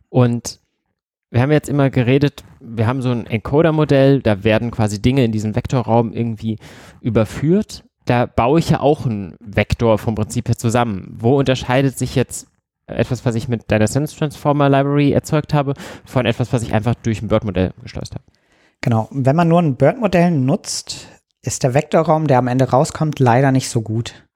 Und 0.08 0.59
wir 1.30 1.40
haben 1.40 1.52
jetzt 1.52 1.68
immer 1.68 1.90
geredet, 1.90 2.44
wir 2.60 2.86
haben 2.86 3.02
so 3.02 3.10
ein 3.10 3.26
Encoder-Modell, 3.26 4.20
da 4.20 4.42
werden 4.44 4.70
quasi 4.70 5.00
Dinge 5.00 5.24
in 5.24 5.32
diesem 5.32 5.54
Vektorraum 5.54 6.12
irgendwie 6.12 6.58
überführt. 7.00 7.84
Da 8.04 8.26
baue 8.26 8.58
ich 8.58 8.70
ja 8.70 8.80
auch 8.80 9.06
einen 9.06 9.36
Vektor 9.40 9.98
vom 9.98 10.14
Prinzip 10.14 10.48
her 10.48 10.56
zusammen. 10.56 11.14
Wo 11.18 11.38
unterscheidet 11.38 11.96
sich 11.96 12.16
jetzt 12.16 12.48
etwas, 12.86 13.24
was 13.24 13.36
ich 13.36 13.48
mit 13.48 13.70
deiner 13.70 13.86
Sense 13.86 14.16
Transformer 14.16 14.68
Library 14.68 15.12
erzeugt 15.12 15.54
habe, 15.54 15.74
von 16.04 16.26
etwas, 16.26 16.52
was 16.52 16.62
ich 16.62 16.74
einfach 16.74 16.96
durch 16.96 17.22
ein 17.22 17.28
BERT-Modell 17.28 17.72
geschleust 17.82 18.14
habe? 18.14 18.24
Genau. 18.80 19.08
Wenn 19.12 19.36
man 19.36 19.48
nur 19.48 19.62
ein 19.62 19.76
BERT-Modell 19.76 20.32
nutzt, 20.32 21.06
ist 21.42 21.62
der 21.62 21.74
Vektorraum, 21.74 22.26
der 22.26 22.38
am 22.38 22.48
Ende 22.48 22.70
rauskommt, 22.70 23.20
leider 23.20 23.52
nicht 23.52 23.68
so 23.68 23.82
gut. 23.82 24.26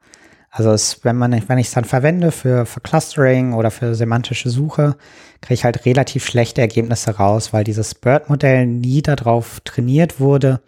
Also 0.57 0.71
es, 0.71 1.05
wenn 1.05 1.17
man, 1.17 1.33
wenn 1.49 1.59
ich 1.59 1.67
es 1.67 1.73
dann 1.73 1.85
verwende 1.85 2.31
für, 2.31 2.65
für 2.65 2.81
Clustering 2.81 3.55
oder 3.55 3.73
für 3.73 3.97
semantische 3.97 4.51
Suche, 4.51 4.97
kriege 5.41 5.55
ich 5.55 5.65
halt 5.65 5.85
relativ 5.85 6.25
schlechte 6.25 6.61
Ergebnisse 6.61 7.17
raus, 7.17 7.53
weil 7.53 7.65
dieses 7.65 7.97
BERT-Modell 7.97 8.65
nie 8.65 9.03
darauf 9.03 9.59
trainiert 9.65 10.21
wurde, 10.21 10.61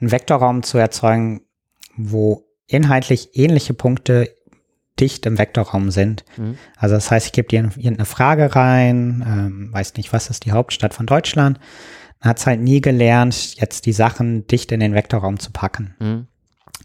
einen 0.00 0.12
Vektorraum 0.12 0.62
zu 0.62 0.78
erzeugen, 0.78 1.40
wo 1.96 2.44
inhaltlich 2.68 3.30
ähnliche 3.32 3.74
Punkte 3.74 4.30
dicht 5.00 5.26
im 5.26 5.38
Vektorraum 5.38 5.90
sind. 5.90 6.24
Mhm. 6.36 6.56
Also 6.76 6.94
das 6.94 7.10
heißt, 7.10 7.26
ich 7.26 7.32
gebe 7.32 7.48
dir 7.48 7.64
irgendeine 7.64 8.04
Frage 8.04 8.54
rein, 8.54 9.24
ähm, 9.26 9.72
weiß 9.72 9.94
nicht, 9.94 10.12
was 10.12 10.30
ist 10.30 10.44
die 10.44 10.52
Hauptstadt 10.52 10.94
von 10.94 11.06
Deutschland, 11.06 11.58
hat 12.20 12.38
es 12.38 12.46
halt 12.46 12.60
nie 12.60 12.80
gelernt, 12.80 13.56
jetzt 13.56 13.86
die 13.86 13.92
Sachen 13.92 14.46
dicht 14.46 14.70
in 14.70 14.78
den 14.78 14.94
Vektorraum 14.94 15.40
zu 15.40 15.50
packen. 15.50 15.96
Mhm. 15.98 16.26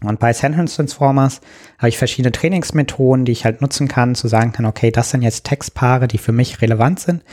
Und 0.02 0.20
bei 0.20 0.32
Sentence 0.32 0.76
Transformers 0.76 1.40
habe 1.78 1.88
ich 1.88 1.98
verschiedene 1.98 2.32
Trainingsmethoden, 2.32 3.24
die 3.24 3.32
ich 3.32 3.44
halt 3.44 3.60
nutzen 3.60 3.88
kann, 3.88 4.14
zu 4.14 4.28
sagen 4.28 4.52
kann, 4.52 4.66
okay, 4.66 4.90
das 4.90 5.10
sind 5.10 5.22
jetzt 5.22 5.44
Textpaare, 5.44 6.08
die 6.08 6.18
für 6.18 6.32
mich 6.32 6.60
relevant 6.60 7.00
sind, 7.00 7.24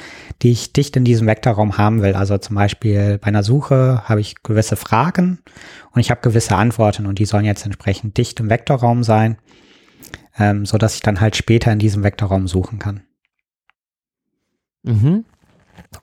die 0.41 0.51
ich 0.51 0.73
dicht 0.73 0.95
in 0.95 1.05
diesem 1.05 1.27
Vektorraum 1.27 1.77
haben 1.77 2.01
will. 2.01 2.13
Also 2.13 2.37
zum 2.37 2.55
Beispiel 2.55 3.17
bei 3.17 3.27
einer 3.27 3.43
Suche 3.43 4.03
habe 4.05 4.21
ich 4.21 4.43
gewisse 4.43 4.75
Fragen 4.75 5.39
und 5.91 6.01
ich 6.01 6.11
habe 6.11 6.21
gewisse 6.21 6.55
Antworten 6.55 7.05
und 7.05 7.19
die 7.19 7.25
sollen 7.25 7.45
jetzt 7.45 7.65
entsprechend 7.65 8.17
dicht 8.17 8.39
im 8.39 8.49
Vektorraum 8.49 9.03
sein, 9.03 9.37
ähm, 10.37 10.65
so 10.65 10.77
dass 10.77 10.95
ich 10.95 11.01
dann 11.01 11.21
halt 11.21 11.35
später 11.35 11.71
in 11.71 11.79
diesem 11.79 12.03
Vektorraum 12.03 12.47
suchen 12.47 12.79
kann. 12.79 13.03
Mhm. 14.83 15.25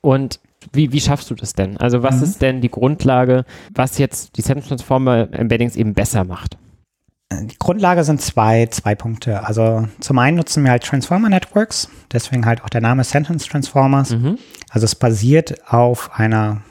Und 0.01 0.41
wie, 0.77 0.93
wie 0.93 1.01
schaffst 1.01 1.31
du 1.31 1.35
das 1.35 1.55
denn? 1.55 1.77
Also 1.77 2.03
was 2.03 2.16
mhm. 2.16 2.22
ist 2.22 2.43
denn 2.43 2.61
die 2.61 2.70
Grundlage, 2.70 3.45
was 3.74 3.99
jetzt 3.99 4.37
die 4.37 4.43
Sentence 4.43 4.68
Transformer 4.68 5.29
Embeddings 5.33 5.77
eben 5.77 5.95
besser 5.95 6.24
macht? 6.24 6.57
Die 7.33 7.59
Grundlage 7.59 8.05
sind 8.05 8.20
zwei, 8.20 8.66
zwei 8.66 8.95
Punkte. 8.95 9.45
Also 9.45 9.89
zum 9.99 10.18
einen 10.18 10.37
nutzen 10.37 10.62
wir 10.62 10.70
halt 10.70 10.85
Transformer 10.85 11.29
Networks, 11.29 11.89
deswegen 12.12 12.47
halt 12.47 12.62
auch 12.62 12.68
der 12.68 12.81
Name 12.81 13.03
Sentence 13.03 13.47
Transformers. 13.47 14.11
Mhm. 14.11 14.39
Also 14.70 14.85
es 14.85 14.95
basiert 14.95 15.68
auf 15.68 16.11
einer, 16.14 16.62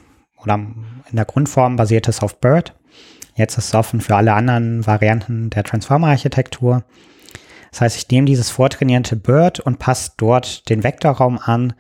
oder 0.41 0.55
in 0.55 1.15
der 1.15 1.25
Grundform 1.25 1.75
basiert 1.75 2.07
es 2.07 2.21
auf 2.21 2.39
BERT. 2.39 2.73
Jetzt 3.35 3.57
ist 3.57 3.67
es 3.67 3.75
offen 3.75 3.99
für 3.99 4.15
alle 4.15 4.33
anderen 4.33 4.87
Varianten 4.87 5.49
der 5.49 5.65
Transformer-Architektur. 5.65 6.83
Das 7.71 7.81
heißt, 7.81 7.97
ich 7.97 8.09
nehme 8.09 8.25
dieses 8.25 8.49
vortrainierte 8.49 9.17
BERT 9.17 9.59
und 9.59 9.79
passe 9.79 10.13
dort 10.15 10.69
den 10.69 10.85
Vektorraum 10.85 11.37
an, 11.37 11.73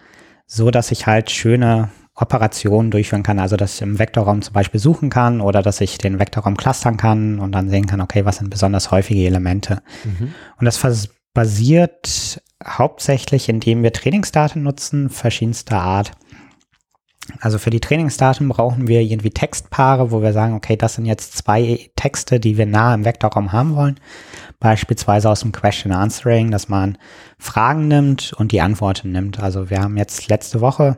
so 0.47 0.69
dass 0.69 0.91
ich 0.91 1.07
halt 1.07 1.31
schöne 1.31 1.89
Operationen 2.15 2.91
durchführen 2.91 3.23
kann, 3.23 3.39
also 3.39 3.57
dass 3.57 3.75
ich 3.75 3.81
im 3.81 3.99
Vektorraum 3.99 4.41
zum 4.41 4.53
Beispiel 4.53 4.79
suchen 4.79 5.09
kann 5.09 5.41
oder 5.41 5.61
dass 5.61 5.81
ich 5.81 5.97
den 5.97 6.17
Vektorraum 6.17 6.55
clustern 6.55 6.95
kann 6.95 7.39
und 7.39 7.51
dann 7.51 7.69
sehen 7.69 7.87
kann, 7.87 7.99
okay, 7.99 8.23
was 8.23 8.37
sind 8.37 8.49
besonders 8.49 8.89
häufige 8.91 9.25
Elemente. 9.25 9.81
Mhm. 10.05 10.33
Und 10.57 10.65
das 10.65 11.09
basiert 11.33 12.41
hauptsächlich, 12.65 13.49
indem 13.49 13.83
wir 13.83 13.91
Trainingsdaten 13.91 14.63
nutzen, 14.63 15.09
verschiedenster 15.09 15.81
Art. 15.81 16.11
Also 17.41 17.57
für 17.57 17.71
die 17.71 17.79
Trainingsdaten 17.79 18.47
brauchen 18.47 18.87
wir 18.87 19.01
irgendwie 19.01 19.31
Textpaare, 19.31 20.11
wo 20.11 20.21
wir 20.21 20.31
sagen, 20.31 20.53
okay, 20.53 20.77
das 20.77 20.93
sind 20.93 21.05
jetzt 21.05 21.35
zwei 21.35 21.89
Texte, 21.95 22.39
die 22.39 22.57
wir 22.57 22.67
nah 22.67 22.93
im 22.93 23.03
Vektorraum 23.03 23.51
haben 23.51 23.75
wollen. 23.75 23.99
Beispielsweise 24.59 25.29
aus 25.29 25.41
dem 25.41 25.51
Question 25.51 25.91
Answering, 25.91 26.51
dass 26.51 26.69
man 26.69 26.97
Fragen 27.39 27.87
nimmt 27.87 28.31
und 28.33 28.51
die 28.51 28.61
Antworten 28.61 29.11
nimmt. 29.11 29.39
Also 29.39 29.69
wir 29.69 29.79
haben 29.81 29.97
jetzt 29.97 30.27
letzte 30.27 30.61
Woche 30.61 30.97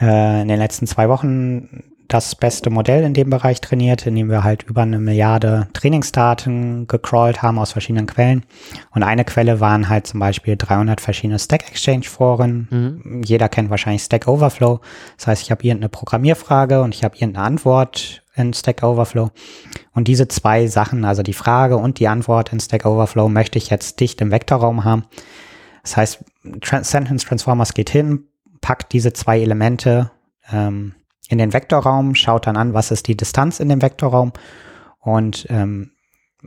äh, 0.00 0.42
in 0.42 0.48
den 0.48 0.58
letzten 0.58 0.86
zwei 0.86 1.08
Wochen 1.08 1.82
das 2.12 2.34
beste 2.34 2.70
Modell 2.70 3.04
in 3.04 3.14
dem 3.14 3.30
Bereich 3.30 3.60
trainiert, 3.60 4.04
indem 4.04 4.30
wir 4.30 4.42
halt 4.42 4.64
über 4.64 4.82
eine 4.82 4.98
Milliarde 4.98 5.68
Trainingsdaten 5.72 6.88
gecrawlt 6.88 7.40
haben 7.40 7.58
aus 7.58 7.72
verschiedenen 7.72 8.06
Quellen. 8.06 8.44
Und 8.90 9.04
eine 9.04 9.24
Quelle 9.24 9.60
waren 9.60 9.88
halt 9.88 10.08
zum 10.08 10.18
Beispiel 10.18 10.56
300 10.56 11.00
verschiedene 11.00 11.38
Stack 11.38 11.68
Exchange 11.68 12.04
Foren. 12.04 12.66
Mhm. 12.70 13.22
Jeder 13.24 13.48
kennt 13.48 13.70
wahrscheinlich 13.70 14.02
Stack 14.02 14.26
Overflow. 14.26 14.80
Das 15.18 15.28
heißt, 15.28 15.42
ich 15.42 15.50
habe 15.52 15.62
irgendeine 15.62 15.88
Programmierfrage 15.88 16.82
und 16.82 16.94
ich 16.96 17.04
habe 17.04 17.16
irgendeine 17.16 17.46
Antwort 17.46 18.22
in 18.34 18.52
Stack 18.54 18.82
Overflow. 18.82 19.30
Und 19.92 20.08
diese 20.08 20.26
zwei 20.26 20.66
Sachen, 20.66 21.04
also 21.04 21.22
die 21.22 21.32
Frage 21.32 21.76
und 21.76 22.00
die 22.00 22.08
Antwort 22.08 22.52
in 22.52 22.58
Stack 22.58 22.86
Overflow, 22.86 23.28
möchte 23.28 23.58
ich 23.58 23.70
jetzt 23.70 24.00
dicht 24.00 24.20
im 24.20 24.32
Vektorraum 24.32 24.84
haben. 24.84 25.04
Das 25.82 25.96
heißt, 25.96 26.24
Trans 26.60 26.90
Sentence 26.90 27.24
Transformers 27.24 27.72
geht 27.72 27.90
hin, 27.90 28.24
packt 28.60 28.92
diese 28.92 29.12
zwei 29.12 29.40
Elemente 29.40 30.10
ähm, 30.52 30.94
in 31.28 31.38
den 31.38 31.52
Vektorraum, 31.52 32.14
schaut 32.14 32.46
dann 32.46 32.56
an, 32.56 32.74
was 32.74 32.90
ist 32.90 33.06
die 33.06 33.16
Distanz 33.16 33.60
in 33.60 33.68
dem 33.68 33.82
Vektorraum 33.82 34.32
und 34.98 35.46
ähm, 35.48 35.92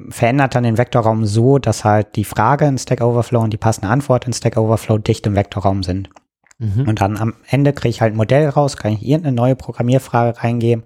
verändert 0.10 0.56
dann 0.56 0.64
den 0.64 0.78
Vektorraum 0.78 1.26
so, 1.26 1.60
dass 1.60 1.84
halt 1.84 2.16
die 2.16 2.26
Frage 2.26 2.66
in 2.66 2.78
Stack 2.78 3.02
Overflow 3.02 3.42
und 3.42 3.54
die 3.54 3.58
passende 3.58 3.90
Antwort 3.90 4.26
in 4.26 4.34
Stack 4.34 4.58
Overflow 4.58 4.98
dicht 4.98 5.26
im 5.26 5.36
Vektorraum 5.36 5.84
sind. 5.84 6.10
Mhm. 6.58 6.88
Und 6.88 7.02
dann 7.02 7.18
am 7.18 7.36
Ende 7.48 7.74
kriege 7.74 7.90
ich 7.90 8.02
halt 8.02 8.14
ein 8.14 8.18
Modell 8.18 8.50
raus, 8.50 8.78
kann 8.78 8.94
ich 8.94 9.04
irgendeine 9.06 9.36
neue 9.36 9.56
Programmierfrage 9.56 10.44
reingeben 10.44 10.84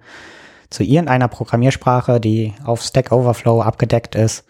zu 0.70 0.82
irgendeiner 0.84 1.28
Programmiersprache, 1.28 2.20
die 2.20 2.52
auf 2.64 2.82
Stack 2.82 3.10
Overflow 3.10 3.62
abgedeckt 3.62 4.14
ist 4.14 4.44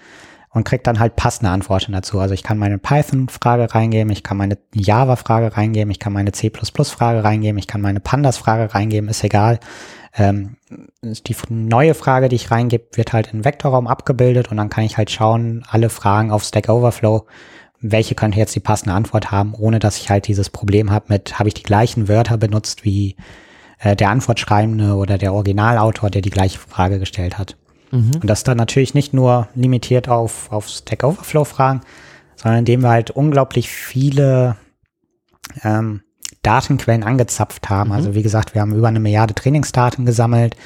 und 0.51 0.65
kriegt 0.65 0.87
dann 0.87 0.99
halt 0.99 1.17
passende 1.17 1.51
Antworten 1.51 1.93
dazu. 1.93 2.21
Also 2.21 2.35
ich 2.35 2.43
kann 2.43 2.59
meine 2.59 2.79
Python-Frage 2.79 3.75
reingeben, 3.75 4.13
ich 4.13 4.23
kann 4.23 4.37
meine 4.37 4.59
Java-Frage 4.75 5.57
reingeben, 5.57 5.91
ich 5.91 5.99
kann 5.99 6.13
meine 6.13 6.33
C++-Frage 6.33 7.25
reingeben, 7.25 7.59
ich 7.59 7.67
kann 7.67 7.81
meine 7.81 8.01
Pandas-Frage 8.01 8.75
reingeben, 8.75 9.09
ist 9.09 9.25
egal. 9.25 9.61
Ähm, 10.17 10.57
die 11.03 11.37
neue 11.51 11.95
Frage, 11.95 12.29
die 12.29 12.37
ich 12.37 12.51
reingebe, 12.51 12.87
wird 12.95 13.13
halt 13.13 13.33
in 13.33 13.45
Vektorraum 13.45 13.87
abgebildet 13.87 14.51
und 14.51 14.57
dann 14.57 14.71
kann 14.71 14.85
ich 14.85 14.97
halt 14.97 15.11
schauen, 15.11 15.65
alle 15.69 15.91
Fragen 15.91 16.31
auf 16.31 16.45
Stack 16.45 16.69
Overflow, 16.69 17.27
welche 17.81 18.15
könnte 18.15 18.39
jetzt 18.39 18.55
die 18.55 18.61
passende 18.61 18.95
Antwort 18.95 19.31
haben, 19.31 19.55
ohne 19.55 19.79
dass 19.79 19.99
ich 19.99 20.11
halt 20.11 20.27
dieses 20.27 20.51
Problem 20.51 20.91
habe 20.91 21.07
mit, 21.09 21.39
habe 21.39 21.49
ich 21.49 21.55
die 21.55 21.63
gleichen 21.63 22.09
Wörter 22.09 22.37
benutzt 22.37 22.85
wie 22.85 23.17
äh, 23.79 23.95
der 23.95 24.11
Antwortschreibende 24.11 24.95
oder 24.95 25.19
der 25.19 25.33
Originalautor, 25.33 26.11
der 26.11 26.23
die 26.23 26.31
gleiche 26.31 26.59
Frage 26.59 26.99
gestellt 26.99 27.39
hat. 27.39 27.57
Mhm. 27.91 28.17
Und 28.21 28.27
das 28.27 28.45
dann 28.45 28.57
natürlich 28.57 28.95
nicht 28.95 29.15
nur 29.15 29.49
limitiert 29.55 30.09
auf, 30.09 30.51
auf 30.53 30.69
Stack 30.69 31.05
Overflow 31.05 31.45
Fragen, 31.45 31.81
sondern 32.37 32.61
indem 32.61 32.83
wir 32.83 32.91
halt 32.91 33.11
unglaublich 33.11 33.69
viele 33.69 34.57
ähm, 35.63 36.03
Datenquellen 36.43 37.03
angezapft 37.03 37.69
haben. 37.69 37.91
Mhm. 37.91 37.97
Also 37.97 38.15
wie 38.15 38.23
gesagt, 38.23 38.55
wir 38.55 38.63
haben 38.63 38.75
über 38.75 38.89
eine 38.89 39.01
Milliarde 39.01 39.35
Trainingsdaten 39.35 40.07
gesammelt 40.07 40.57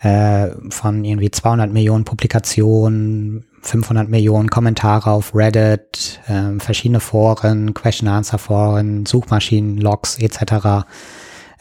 äh, 0.00 0.48
von 0.70 1.04
irgendwie 1.04 1.30
200 1.30 1.72
Millionen 1.72 2.04
Publikationen, 2.04 3.44
500 3.62 4.08
Millionen 4.08 4.50
Kommentare 4.50 5.10
auf 5.10 5.34
Reddit, 5.34 6.20
äh, 6.26 6.58
verschiedene 6.58 7.00
Foren, 7.00 7.74
Question-Answer-Foren, 7.74 9.06
Suchmaschinen, 9.06 9.78
Logs 9.78 10.18
etc 10.18 10.84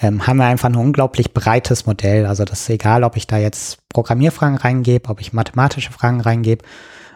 ähm, 0.03 0.27
haben 0.27 0.37
wir 0.37 0.45
einfach 0.45 0.69
ein 0.69 0.75
unglaublich 0.75 1.33
breites 1.33 1.85
Modell. 1.85 2.25
Also 2.25 2.43
das 2.43 2.61
ist 2.61 2.69
egal, 2.69 3.03
ob 3.03 3.15
ich 3.15 3.25
da 3.25 3.37
jetzt 3.37 3.77
Programmierfragen 3.89 4.57
reingebe, 4.57 5.09
ob 5.09 5.21
ich 5.21 5.33
mathematische 5.33 5.91
Fragen 5.91 6.19
reingebe, 6.19 6.65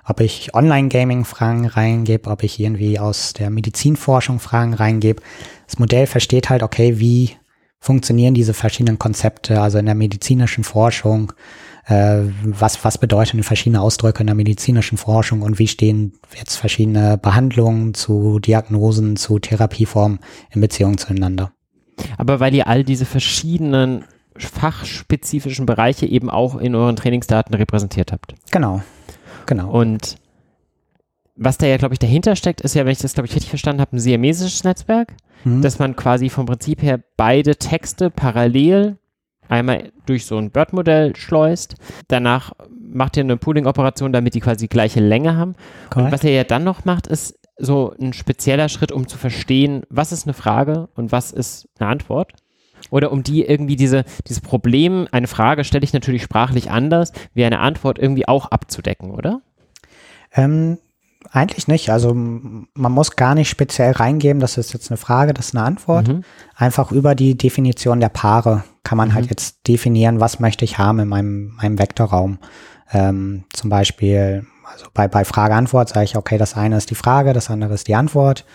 ob 0.05 0.21
ich 0.21 0.55
Online-Gaming-Fragen 0.55 1.65
reingebe, 1.65 2.29
ob 2.29 2.43
ich 2.43 2.59
irgendwie 2.59 2.97
aus 2.97 3.33
der 3.33 3.49
Medizinforschung 3.49 4.39
Fragen 4.39 4.73
reingebe. 4.73 5.21
Das 5.67 5.79
Modell 5.79 6.07
versteht 6.07 6.49
halt, 6.49 6.63
okay, 6.63 6.97
wie 6.99 7.31
funktionieren 7.79 8.33
diese 8.33 8.53
verschiedenen 8.53 8.97
Konzepte, 8.97 9.61
also 9.61 9.77
in 9.77 9.85
der 9.85 9.95
medizinischen 9.95 10.63
Forschung, 10.63 11.33
äh, 11.85 12.21
was, 12.43 12.83
was 12.83 12.97
bedeuten 12.97 13.43
verschiedene 13.43 13.81
Ausdrücke 13.81 14.21
in 14.21 14.27
der 14.27 14.35
medizinischen 14.35 14.97
Forschung 14.97 15.41
und 15.41 15.59
wie 15.59 15.67
stehen 15.67 16.13
jetzt 16.37 16.55
verschiedene 16.55 17.17
Behandlungen 17.17 17.93
zu 17.93 18.39
Diagnosen, 18.39 19.17
zu 19.17 19.39
Therapieformen 19.39 20.19
in 20.51 20.61
Beziehung 20.61 20.97
zueinander. 20.97 21.51
Aber 22.17 22.39
weil 22.39 22.53
ihr 22.53 22.67
all 22.67 22.83
diese 22.83 23.05
verschiedenen 23.05 24.05
fachspezifischen 24.37 25.65
Bereiche 25.65 26.05
eben 26.05 26.29
auch 26.29 26.57
in 26.57 26.75
euren 26.75 26.95
Trainingsdaten 26.95 27.55
repräsentiert 27.55 28.11
habt. 28.11 28.35
Genau. 28.51 28.81
Genau. 29.45 29.69
Und 29.69 30.17
was 31.35 31.57
da 31.57 31.67
ja, 31.67 31.77
glaube 31.77 31.93
ich, 31.93 31.99
dahinter 31.99 32.35
steckt, 32.35 32.61
ist 32.61 32.75
ja, 32.75 32.85
wenn 32.85 32.91
ich 32.91 32.99
das, 32.99 33.13
glaube 33.13 33.27
ich, 33.27 33.35
richtig 33.35 33.49
verstanden 33.49 33.81
habe, 33.81 33.95
ein 33.95 33.99
siamesisches 33.99 34.63
Netzwerk, 34.63 35.13
mhm. 35.43 35.61
dass 35.61 35.79
man 35.79 35.95
quasi 35.95 36.29
vom 36.29 36.45
Prinzip 36.45 36.81
her 36.81 36.99
beide 37.15 37.55
Texte 37.55 38.09
parallel 38.09 38.97
einmal 39.47 39.91
durch 40.05 40.25
so 40.25 40.37
ein 40.37 40.51
BERT-Modell 40.51 41.15
schleust. 41.15 41.75
Danach 42.07 42.51
macht 42.79 43.17
ihr 43.17 43.23
eine 43.23 43.37
Pooling-Operation, 43.37 44.11
damit 44.11 44.33
die 44.33 44.39
quasi 44.39 44.65
die 44.65 44.69
gleiche 44.69 44.99
Länge 44.99 45.35
haben. 45.35 45.55
Correct. 45.89 46.05
Und 46.07 46.11
was 46.11 46.23
ihr 46.23 46.31
ja 46.31 46.43
dann 46.43 46.63
noch 46.63 46.85
macht, 46.85 47.07
ist 47.07 47.39
so 47.57 47.93
ein 47.99 48.13
spezieller 48.13 48.69
Schritt, 48.69 48.91
um 48.91 49.07
zu 49.07 49.17
verstehen, 49.17 49.83
was 49.89 50.11
ist 50.11 50.25
eine 50.25 50.33
Frage 50.33 50.89
und 50.95 51.11
was 51.11 51.31
ist 51.31 51.67
eine 51.79 51.89
Antwort. 51.89 52.33
Oder 52.89 53.11
um 53.11 53.23
die 53.23 53.43
irgendwie 53.43 53.75
diese, 53.75 54.05
dieses 54.27 54.41
Problem, 54.41 55.07
eine 55.11 55.27
Frage 55.27 55.63
stelle 55.63 55.83
ich 55.83 55.93
natürlich 55.93 56.23
sprachlich 56.23 56.69
anders, 56.69 57.11
wie 57.33 57.43
eine 57.43 57.59
Antwort 57.59 57.99
irgendwie 57.99 58.27
auch 58.27 58.45
abzudecken, 58.45 59.11
oder? 59.11 59.41
Ähm, 60.33 60.77
eigentlich 61.31 61.67
nicht. 61.67 61.89
Also 61.89 62.13
man 62.13 62.91
muss 62.91 63.15
gar 63.15 63.35
nicht 63.35 63.49
speziell 63.49 63.91
reingeben, 63.91 64.39
das 64.39 64.57
ist 64.57 64.73
jetzt 64.73 64.91
eine 64.91 64.97
Frage, 64.97 65.33
das 65.33 65.47
ist 65.47 65.55
eine 65.55 65.65
Antwort. 65.65 66.07
Mhm. 66.07 66.23
Einfach 66.55 66.91
über 66.91 67.15
die 67.15 67.35
Definition 67.35 67.99
der 67.99 68.09
Paare 68.09 68.63
kann 68.83 68.97
man 68.97 69.13
halt 69.13 69.25
mhm. 69.25 69.29
halt 69.29 69.31
jetzt 69.31 69.67
definieren, 69.67 70.19
was 70.19 70.39
möchte 70.39 70.63
ich 70.63 70.77
haben 70.77 70.99
in 70.99 71.07
meinem, 71.07 71.55
meinem 71.55 71.79
Vektorraum. 71.79 72.39
Ähm, 72.93 73.43
zum 73.53 73.69
Beispiel, 73.69 74.45
also 74.65 74.85
bei, 74.93 75.07
bei 75.07 75.25
Frage-Antwort 75.25 75.89
sage 75.89 76.05
ich, 76.05 76.15
okay, 76.15 76.37
das 76.37 76.55
eine 76.55 76.77
ist 76.77 76.89
die 76.89 76.95
Frage, 76.95 77.33
das 77.33 77.49
andere 77.49 77.73
ist 77.73 77.87
die 77.87 77.95
Antwort. 77.95 78.45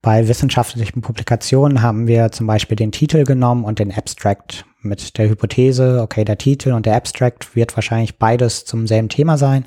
Bei 0.00 0.28
wissenschaftlichen 0.28 1.00
Publikationen 1.00 1.82
haben 1.82 2.06
wir 2.06 2.30
zum 2.30 2.46
Beispiel 2.46 2.76
den 2.76 2.92
Titel 2.92 3.24
genommen 3.24 3.64
und 3.64 3.78
den 3.78 3.92
Abstract 3.92 4.64
mit 4.80 5.18
der 5.18 5.28
Hypothese, 5.28 6.00
okay, 6.02 6.24
der 6.24 6.38
Titel 6.38 6.72
und 6.72 6.86
der 6.86 6.96
Abstract 6.96 7.56
wird 7.56 7.76
wahrscheinlich 7.76 8.18
beides 8.18 8.64
zum 8.64 8.86
selben 8.86 9.08
Thema 9.08 9.36
sein 9.36 9.66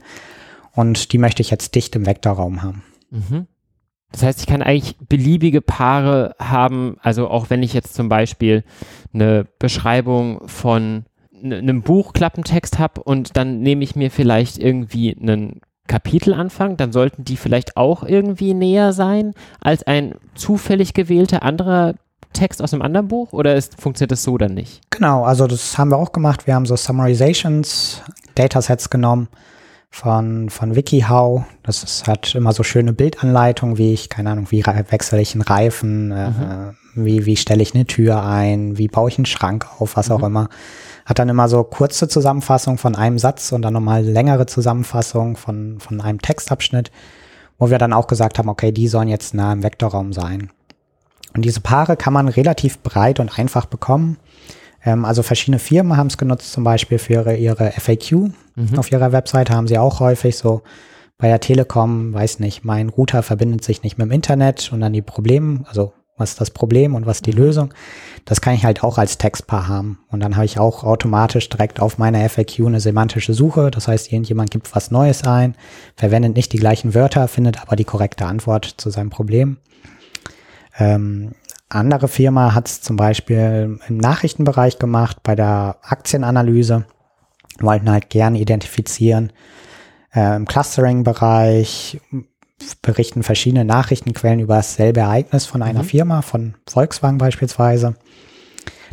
und 0.74 1.12
die 1.12 1.18
möchte 1.18 1.42
ich 1.42 1.52
jetzt 1.52 1.76
dicht 1.76 1.96
im 1.96 2.06
Vektorraum 2.06 2.64
haben. 2.64 2.84
Mhm. 3.10 3.48
Das 4.12 4.24
heißt, 4.24 4.40
ich 4.42 4.48
kann 4.48 4.62
eigentlich 4.62 4.98
beliebige 5.08 5.62
Paare 5.62 6.36
haben, 6.38 6.98
also 7.02 7.30
auch 7.30 7.50
wenn 7.50 7.64
ich 7.64 7.74
jetzt 7.74 7.94
zum 7.94 8.10
Beispiel 8.10 8.64
eine 9.14 9.46
Beschreibung 9.60 10.48
von 10.48 11.06
einem 11.44 11.82
Buchklappentext 11.82 12.80
habe 12.80 13.04
und 13.04 13.36
dann 13.38 13.60
nehme 13.60 13.84
ich 13.84 13.96
mir 13.96 14.12
vielleicht 14.12 14.58
irgendwie 14.58 15.16
einen 15.20 15.62
Kapitelanfang, 15.88 16.78
dann 16.78 16.92
sollten 16.92 17.26
die 17.26 17.38
vielleicht 17.38 17.76
auch 17.76 18.04
irgendwie 18.04 18.54
näher 18.54 18.94
sein 18.94 19.34
als 19.60 19.84
ein 19.84 20.16
zufällig 20.36 20.94
gewählter 20.94 21.44
anderer 21.44 21.96
Text 22.34 22.62
aus 22.62 22.74
einem 22.74 22.82
anderen 22.82 23.08
Buch 23.08 23.34
oder 23.34 23.56
ist, 23.56 23.82
funktioniert 23.82 24.12
das 24.12 24.24
so 24.24 24.38
dann 24.38 24.54
nicht? 24.54 24.82
Genau, 24.90 25.24
also 25.24 25.48
das 25.48 25.78
haben 25.78 25.90
wir 25.90 25.98
auch 25.98 26.14
gemacht. 26.14 26.48
Wir 26.48 26.56
haben 26.56 26.66
so 26.66 26.76
Summarizations, 26.76 28.02
Datasets 28.36 28.90
genommen 28.90 29.28
von, 29.90 30.50
von 30.50 30.76
WikiHow. 30.76 31.44
Das 31.64 31.84
ist, 31.84 32.08
hat 32.08 32.34
immer 32.36 32.54
so 32.54 32.64
schöne 32.64 32.94
Bildanleitungen, 32.94 33.78
wie 33.78 33.94
ich, 33.94 34.10
keine 34.10 34.32
Ahnung, 34.32 34.48
wie 34.50 34.66
wechsle 34.66 35.22
ich 35.22 35.36
einen 35.36 35.42
Reifen, 35.42 36.12
äh, 36.12 36.30
mhm. 36.30 36.76
wie, 36.96 37.26
wie 37.26 37.36
stelle 37.36 37.62
ich 37.62 37.76
eine 37.76 37.86
Tür 37.86 38.24
ein, 38.24 38.78
wie 38.78 38.88
baue 38.88 39.10
ich 39.10 39.18
einen 39.18 39.26
Schrank 39.26 39.68
auf, 39.80 39.98
was 39.98 40.08
mhm. 40.08 40.16
auch 40.16 40.24
immer 40.24 40.50
hat 41.06 41.20
dann 41.20 41.30
immer 41.30 41.48
so 41.48 41.64
kurze 41.64 42.08
Zusammenfassung 42.08 42.78
von 42.78 42.96
einem 42.96 43.20
Satz 43.20 43.52
und 43.52 43.62
dann 43.62 43.74
nochmal 43.74 44.04
längere 44.04 44.46
Zusammenfassung 44.46 45.36
von, 45.36 45.80
von 45.80 46.02
einem 46.02 46.22
Textabschnitt, 46.22 46.92
wo 47.58 47.70
wir 47.70 47.78
dann 47.78 47.94
auch 47.94 48.08
gesagt 48.08 48.40
haben, 48.40 48.50
okay, 48.50 48.72
die 48.72 48.88
sollen 48.88 49.08
jetzt 49.08 49.34
nah 49.34 49.54
im 49.54 49.64
Vektorraum 49.64 50.14
sein. 50.14 50.50
Und 51.34 51.46
diese 51.46 51.62
Paare 51.62 51.96
kann 51.96 52.14
man 52.14 52.28
relativ 52.28 52.80
breit 52.80 53.20
und 53.20 53.40
einfach 53.40 53.66
bekommen. 53.66 54.18
Ähm, 54.84 55.06
also 55.06 55.24
verschiedene 55.24 55.60
Firmen 55.60 55.98
haben 55.98 56.08
es 56.08 56.18
genutzt, 56.18 56.52
zum 56.52 56.64
Beispiel 56.64 56.98
für 56.98 57.14
ihre, 57.14 57.36
ihre 57.36 57.72
FAQ. 57.72 58.12
Mhm. 58.56 58.78
Auf 58.78 58.92
ihrer 58.92 59.12
Webseite 59.12 59.54
haben 59.54 59.68
sie 59.68 59.78
auch 59.78 60.00
häufig 60.00 60.38
so 60.38 60.62
bei 61.18 61.28
der 61.28 61.40
Telekom, 61.40 62.14
weiß 62.14 62.40
nicht, 62.40 62.66
mein 62.66 62.90
Router 62.90 63.22
verbindet 63.22 63.64
sich 63.64 63.84
nicht 63.84 63.98
mit 63.98 64.08
dem 64.08 64.12
Internet 64.12 64.72
und 64.74 64.82
dann 64.82 64.92
die 64.92 65.04
Probleme, 65.04 65.64
also 65.68 65.94
was 66.22 66.32
ist 66.32 66.42
das 66.42 66.52
Problem 66.52 66.96
und 66.96 67.06
was 67.06 67.18
ist 67.18 67.26
die 67.26 67.32
Lösung. 67.32 67.74
Das 68.26 68.40
kann 68.40 68.54
ich 68.54 68.64
halt 68.64 68.84
auch 68.84 68.98
als 68.98 69.18
Textpaar 69.18 69.68
haben. 69.68 70.00
Und 70.10 70.22
dann 70.22 70.36
habe 70.36 70.46
ich 70.46 70.60
auch 70.60 70.84
automatisch 70.84 71.50
direkt 71.50 71.80
auf 71.80 71.98
meiner 71.98 72.28
FAQ 72.30 72.68
eine 72.68 72.80
semantische 72.80 73.34
Suche. 73.34 73.72
Das 73.72 73.88
heißt, 73.88 74.12
irgendjemand 74.12 74.52
gibt 74.52 74.74
was 74.76 74.92
Neues 74.92 75.24
ein, 75.24 75.56
verwendet 75.96 76.36
nicht 76.36 76.54
die 76.54 76.60
gleichen 76.60 76.94
Wörter, 76.94 77.28
findet 77.28 77.62
aber 77.62 77.76
die 77.76 77.84
korrekte 77.84 78.26
Antwort 78.26 78.66
zu 78.78 78.90
seinem 78.90 79.10
Problem. 79.10 79.58
Ähm, 80.78 81.34
andere 81.70 82.08
Firma 82.08 82.54
hat 82.54 82.68
es 82.68 82.82
zum 82.82 82.98
Beispiel 82.98 83.80
im 83.88 83.98
Nachrichtenbereich 83.98 84.78
gemacht, 84.78 85.18
bei 85.24 85.36
der 85.36 85.78
Aktienanalyse, 85.82 86.86
wollten 87.60 87.90
halt 87.90 88.10
gern 88.10 88.36
identifizieren, 88.36 89.32
äh, 90.14 90.36
im 90.36 90.46
Clustering-Bereich 90.46 92.00
berichten 92.82 93.24
verschiedene 93.24 93.66
Nachrichtenquellen 93.66 94.40
über 94.40 94.56
dasselbe 94.56 95.02
Ereignis 95.02 95.46
von 95.46 95.62
einer 95.62 95.84
mhm. 95.84 95.88
Firma, 95.88 96.22
von 96.22 96.56
Volkswagen 96.68 97.18
beispielsweise, 97.18 97.96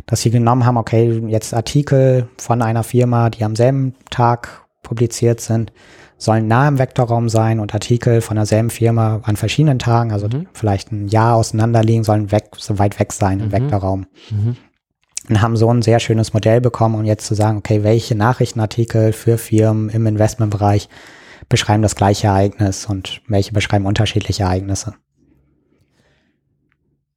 dass 0.05 0.21
sie 0.21 0.31
genommen 0.31 0.65
haben, 0.65 0.77
okay, 0.77 1.21
jetzt 1.27 1.53
Artikel 1.53 2.27
von 2.37 2.61
einer 2.61 2.83
Firma, 2.83 3.29
die 3.29 3.43
am 3.43 3.55
selben 3.55 3.95
Tag 4.09 4.65
publiziert 4.81 5.41
sind, 5.41 5.71
sollen 6.17 6.47
nah 6.47 6.67
im 6.67 6.77
Vektorraum 6.77 7.29
sein 7.29 7.59
und 7.59 7.73
Artikel 7.73 8.21
von 8.21 8.35
derselben 8.35 8.69
Firma 8.69 9.21
an 9.23 9.37
verschiedenen 9.37 9.79
Tagen, 9.79 10.11
also 10.11 10.27
mhm. 10.27 10.47
vielleicht 10.53 10.91
ein 10.91 11.07
Jahr 11.07 11.35
auseinander 11.35 11.81
liegen, 11.81 12.03
sollen 12.03 12.31
weg, 12.31 12.49
so 12.57 12.77
weit 12.77 12.99
weg 12.99 13.13
sein 13.13 13.39
im 13.39 13.47
mhm. 13.47 13.51
Vektorraum. 13.53 14.05
Mhm. 14.29 14.57
Und 15.29 15.41
haben 15.41 15.57
so 15.57 15.71
ein 15.71 15.81
sehr 15.81 15.99
schönes 15.99 16.33
Modell 16.33 16.59
bekommen, 16.59 16.95
um 16.95 17.05
jetzt 17.05 17.27
zu 17.27 17.35
sagen, 17.35 17.59
okay, 17.59 17.83
welche 17.83 18.15
Nachrichtenartikel 18.15 19.13
für 19.13 19.37
Firmen 19.37 19.89
im 19.89 20.07
Investmentbereich 20.07 20.89
beschreiben 21.47 21.81
das 21.81 21.95
gleiche 21.95 22.27
Ereignis 22.27 22.85
und 22.85 23.21
welche 23.27 23.53
beschreiben 23.53 23.85
unterschiedliche 23.85 24.43
Ereignisse. 24.43 24.95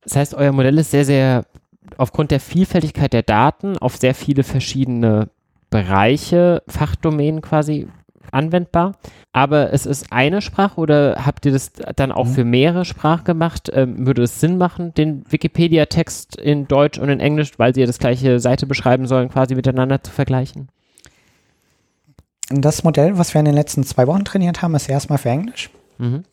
Das 0.04 0.16
heißt, 0.16 0.34
euer 0.34 0.52
Modell 0.52 0.78
ist 0.78 0.90
sehr, 0.90 1.04
sehr 1.04 1.46
aufgrund 1.96 2.30
der 2.30 2.40
Vielfältigkeit 2.40 3.12
der 3.12 3.22
Daten 3.22 3.78
auf 3.78 3.96
sehr 3.96 4.14
viele 4.14 4.42
verschiedene 4.42 5.30
Bereiche, 5.70 6.62
Fachdomänen 6.68 7.40
quasi 7.40 7.88
anwendbar. 8.30 8.92
Aber 9.32 9.72
es 9.72 9.86
ist 9.86 10.12
eine 10.12 10.42
Sprache 10.42 10.80
oder 10.80 11.24
habt 11.24 11.46
ihr 11.46 11.52
das 11.52 11.72
dann 11.96 12.12
auch 12.12 12.26
mhm. 12.26 12.34
für 12.34 12.44
mehrere 12.44 12.84
Sprachen 12.84 13.24
gemacht? 13.24 13.70
Ähm, 13.72 14.06
würde 14.06 14.22
es 14.22 14.40
Sinn 14.40 14.58
machen, 14.58 14.94
den 14.94 15.24
Wikipedia-Text 15.30 16.36
in 16.36 16.68
Deutsch 16.68 16.98
und 16.98 17.08
in 17.08 17.20
Englisch, 17.20 17.58
weil 17.58 17.74
sie 17.74 17.80
ja 17.80 17.86
das 17.86 17.98
gleiche 17.98 18.40
Seite 18.40 18.66
beschreiben 18.66 19.06
sollen, 19.06 19.28
quasi 19.28 19.54
miteinander 19.54 20.02
zu 20.02 20.10
vergleichen? 20.10 20.68
Das 22.60 22.84
Modell, 22.84 23.18
was 23.18 23.34
wir 23.34 23.38
in 23.38 23.46
den 23.46 23.54
letzten 23.54 23.84
zwei 23.84 24.06
Wochen 24.06 24.24
trainiert 24.24 24.62
haben, 24.62 24.74
ist 24.74 24.88
erstmal 24.88 25.18
für 25.18 25.30
Englisch. 25.30 25.70
Mhm. 25.98 26.24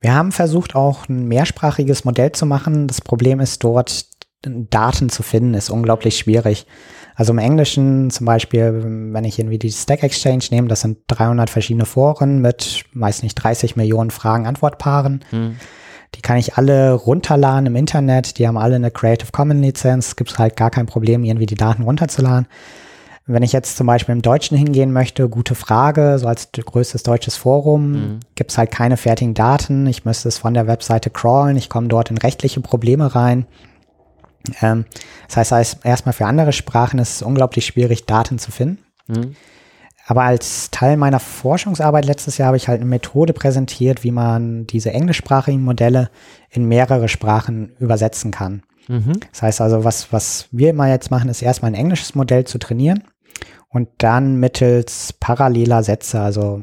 Wir 0.00 0.14
haben 0.14 0.32
versucht, 0.32 0.74
auch 0.74 1.08
ein 1.08 1.26
mehrsprachiges 1.28 2.04
Modell 2.04 2.32
zu 2.32 2.44
machen. 2.44 2.88
Das 2.88 3.00
Problem 3.00 3.40
ist 3.40 3.62
dort, 3.64 4.06
Daten 4.42 5.08
zu 5.08 5.22
finden, 5.22 5.54
ist 5.54 5.70
unglaublich 5.70 6.18
schwierig. 6.18 6.66
Also 7.14 7.32
im 7.32 7.38
Englischen 7.38 8.10
zum 8.10 8.26
Beispiel, 8.26 8.82
wenn 9.12 9.24
ich 9.24 9.38
irgendwie 9.38 9.58
die 9.58 9.70
Stack 9.70 10.02
Exchange 10.02 10.44
nehme, 10.50 10.68
das 10.68 10.80
sind 10.80 10.98
300 11.08 11.50
verschiedene 11.50 11.84
Foren 11.84 12.40
mit, 12.40 12.84
weiß 12.94 13.22
nicht, 13.22 13.34
30 13.36 13.76
Millionen 13.76 14.10
Fragen-Antwortpaaren. 14.10 15.24
Mhm. 15.30 15.56
Die 16.14 16.22
kann 16.22 16.36
ich 16.36 16.56
alle 16.56 16.92
runterladen 16.92 17.66
im 17.66 17.76
Internet. 17.76 18.38
Die 18.38 18.46
haben 18.46 18.58
alle 18.58 18.76
eine 18.76 18.90
Creative 18.90 19.30
Commons 19.32 19.60
Lizenz. 19.60 20.16
Gibt 20.16 20.30
es 20.30 20.38
halt 20.38 20.56
gar 20.56 20.70
kein 20.70 20.86
Problem, 20.86 21.24
irgendwie 21.24 21.46
die 21.46 21.54
Daten 21.54 21.82
runterzuladen. 21.82 22.48
Wenn 23.26 23.44
ich 23.44 23.52
jetzt 23.52 23.76
zum 23.76 23.86
Beispiel 23.86 24.14
im 24.14 24.22
Deutschen 24.22 24.56
hingehen 24.56 24.92
möchte, 24.92 25.28
gute 25.28 25.54
Frage, 25.54 26.18
so 26.18 26.26
als 26.26 26.50
größtes 26.52 27.04
deutsches 27.04 27.36
Forum, 27.36 27.92
mhm. 27.92 28.20
gibt 28.34 28.50
es 28.50 28.58
halt 28.58 28.72
keine 28.72 28.96
fertigen 28.96 29.34
Daten. 29.34 29.86
Ich 29.86 30.04
müsste 30.04 30.28
es 30.28 30.38
von 30.38 30.54
der 30.54 30.66
Webseite 30.66 31.08
crawlen. 31.08 31.56
Ich 31.56 31.68
komme 31.68 31.86
dort 31.86 32.10
in 32.10 32.18
rechtliche 32.18 32.60
Probleme 32.60 33.14
rein. 33.14 33.46
Ähm, 34.60 34.86
das 35.32 35.52
heißt, 35.52 35.78
erstmal 35.84 36.14
für 36.14 36.26
andere 36.26 36.52
Sprachen 36.52 36.98
ist 36.98 37.16
es 37.16 37.22
unglaublich 37.22 37.64
schwierig, 37.64 38.06
Daten 38.06 38.40
zu 38.40 38.50
finden. 38.50 38.78
Mhm. 39.06 39.36
Aber 40.04 40.22
als 40.22 40.72
Teil 40.72 40.96
meiner 40.96 41.20
Forschungsarbeit 41.20 42.04
letztes 42.04 42.38
Jahr 42.38 42.48
habe 42.48 42.56
ich 42.56 42.66
halt 42.66 42.80
eine 42.80 42.90
Methode 42.90 43.32
präsentiert, 43.32 44.02
wie 44.02 44.10
man 44.10 44.66
diese 44.66 44.92
englischsprachigen 44.92 45.62
Modelle 45.62 46.10
in 46.50 46.66
mehrere 46.66 47.08
Sprachen 47.08 47.76
übersetzen 47.78 48.32
kann. 48.32 48.64
Mhm. 48.88 49.12
Das 49.30 49.42
heißt 49.42 49.60
also, 49.60 49.84
was, 49.84 50.12
was 50.12 50.48
wir 50.50 50.70
immer 50.70 50.88
jetzt 50.88 51.12
machen, 51.12 51.30
ist 51.30 51.40
erstmal 51.40 51.70
ein 51.70 51.76
englisches 51.76 52.16
Modell 52.16 52.44
zu 52.44 52.58
trainieren 52.58 53.04
und 53.68 53.88
dann 53.98 54.36
mittels 54.36 55.14
paralleler 55.14 55.82
Sätze, 55.82 56.20
also 56.20 56.62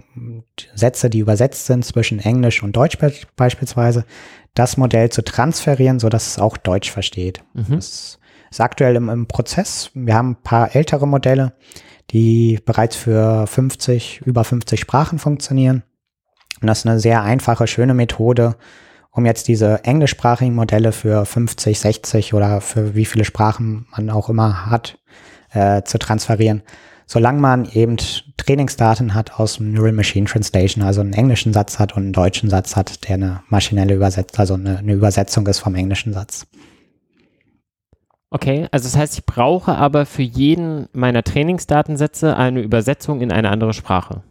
Sätze, 0.75 1.09
die 1.09 1.19
übersetzt 1.19 1.65
sind 1.65 1.83
zwischen 1.83 2.19
Englisch 2.19 2.61
und 2.61 2.75
Deutsch 2.75 2.97
be 2.97 3.11
beispielsweise, 3.35 4.05
das 4.53 4.77
Modell 4.77 5.09
zu 5.09 5.23
transferieren, 5.23 5.99
so 5.99 6.09
dass 6.09 6.27
es 6.27 6.39
auch 6.39 6.57
Deutsch 6.57 6.91
versteht. 6.91 7.41
Mhm. 7.53 7.75
Das 7.75 8.19
ist 8.51 8.61
aktuell 8.61 8.95
im, 8.95 9.09
im 9.09 9.27
Prozess. 9.27 9.91
Wir 9.93 10.15
haben 10.15 10.31
ein 10.31 10.43
paar 10.43 10.75
ältere 10.75 11.07
Modelle, 11.07 11.53
die 12.11 12.59
bereits 12.65 12.95
für 12.95 13.47
50, 13.47 14.21
über 14.25 14.43
50 14.43 14.79
Sprachen 14.79 15.19
funktionieren. 15.19 15.83
Und 16.61 16.67
das 16.67 16.79
ist 16.79 16.87
eine 16.87 16.99
sehr 16.99 17.23
einfache, 17.23 17.67
schöne 17.67 17.93
Methode, 17.93 18.55
um 19.11 19.25
jetzt 19.25 19.47
diese 19.47 19.83
englischsprachigen 19.83 20.53
Modelle 20.53 20.91
für 20.91 21.25
50, 21.25 21.79
60 21.79 22.33
oder 22.33 22.61
für 22.61 22.95
wie 22.95 23.05
viele 23.05 23.25
Sprachen 23.25 23.87
man 23.91 24.09
auch 24.09 24.29
immer 24.29 24.69
hat, 24.69 24.97
äh, 24.97 25.28
zu 25.51 25.97
transferieren. 25.97 26.63
Solange 27.05 27.39
man 27.39 27.65
eben 27.65 27.97
Trainingsdaten 28.37 29.15
hat 29.15 29.39
aus 29.39 29.57
dem 29.57 29.73
Neural 29.73 29.93
Machine 29.93 30.27
Translation, 30.27 30.83
also 30.83 31.01
einen 31.01 31.13
englischen 31.13 31.53
Satz 31.53 31.79
hat 31.79 31.95
und 31.95 32.03
einen 32.03 32.13
deutschen 32.13 32.51
Satz 32.51 32.75
hat, 32.75 33.07
der 33.07 33.15
eine 33.15 33.43
maschinelle 33.49 33.95
Übersetzung, 33.95 34.39
also 34.39 34.53
eine, 34.53 34.77
eine 34.77 34.93
Übersetzung 34.93 35.47
ist 35.47 35.57
vom 35.57 35.73
englischen 35.73 36.13
Satz. 36.13 36.45
Okay, 38.31 38.67
also 38.71 38.87
das 38.87 38.95
heißt, 38.95 39.17
ich 39.17 39.25
brauche 39.25 39.75
aber 39.75 40.05
für 40.05 40.21
jeden 40.21 40.87
meiner 40.93 41.23
Trainingsdatensätze 41.23 42.37
eine 42.37 42.61
Übersetzung 42.61 43.21
in 43.21 43.31
eine 43.31 43.49
andere 43.49 43.73
Sprache. 43.73 44.21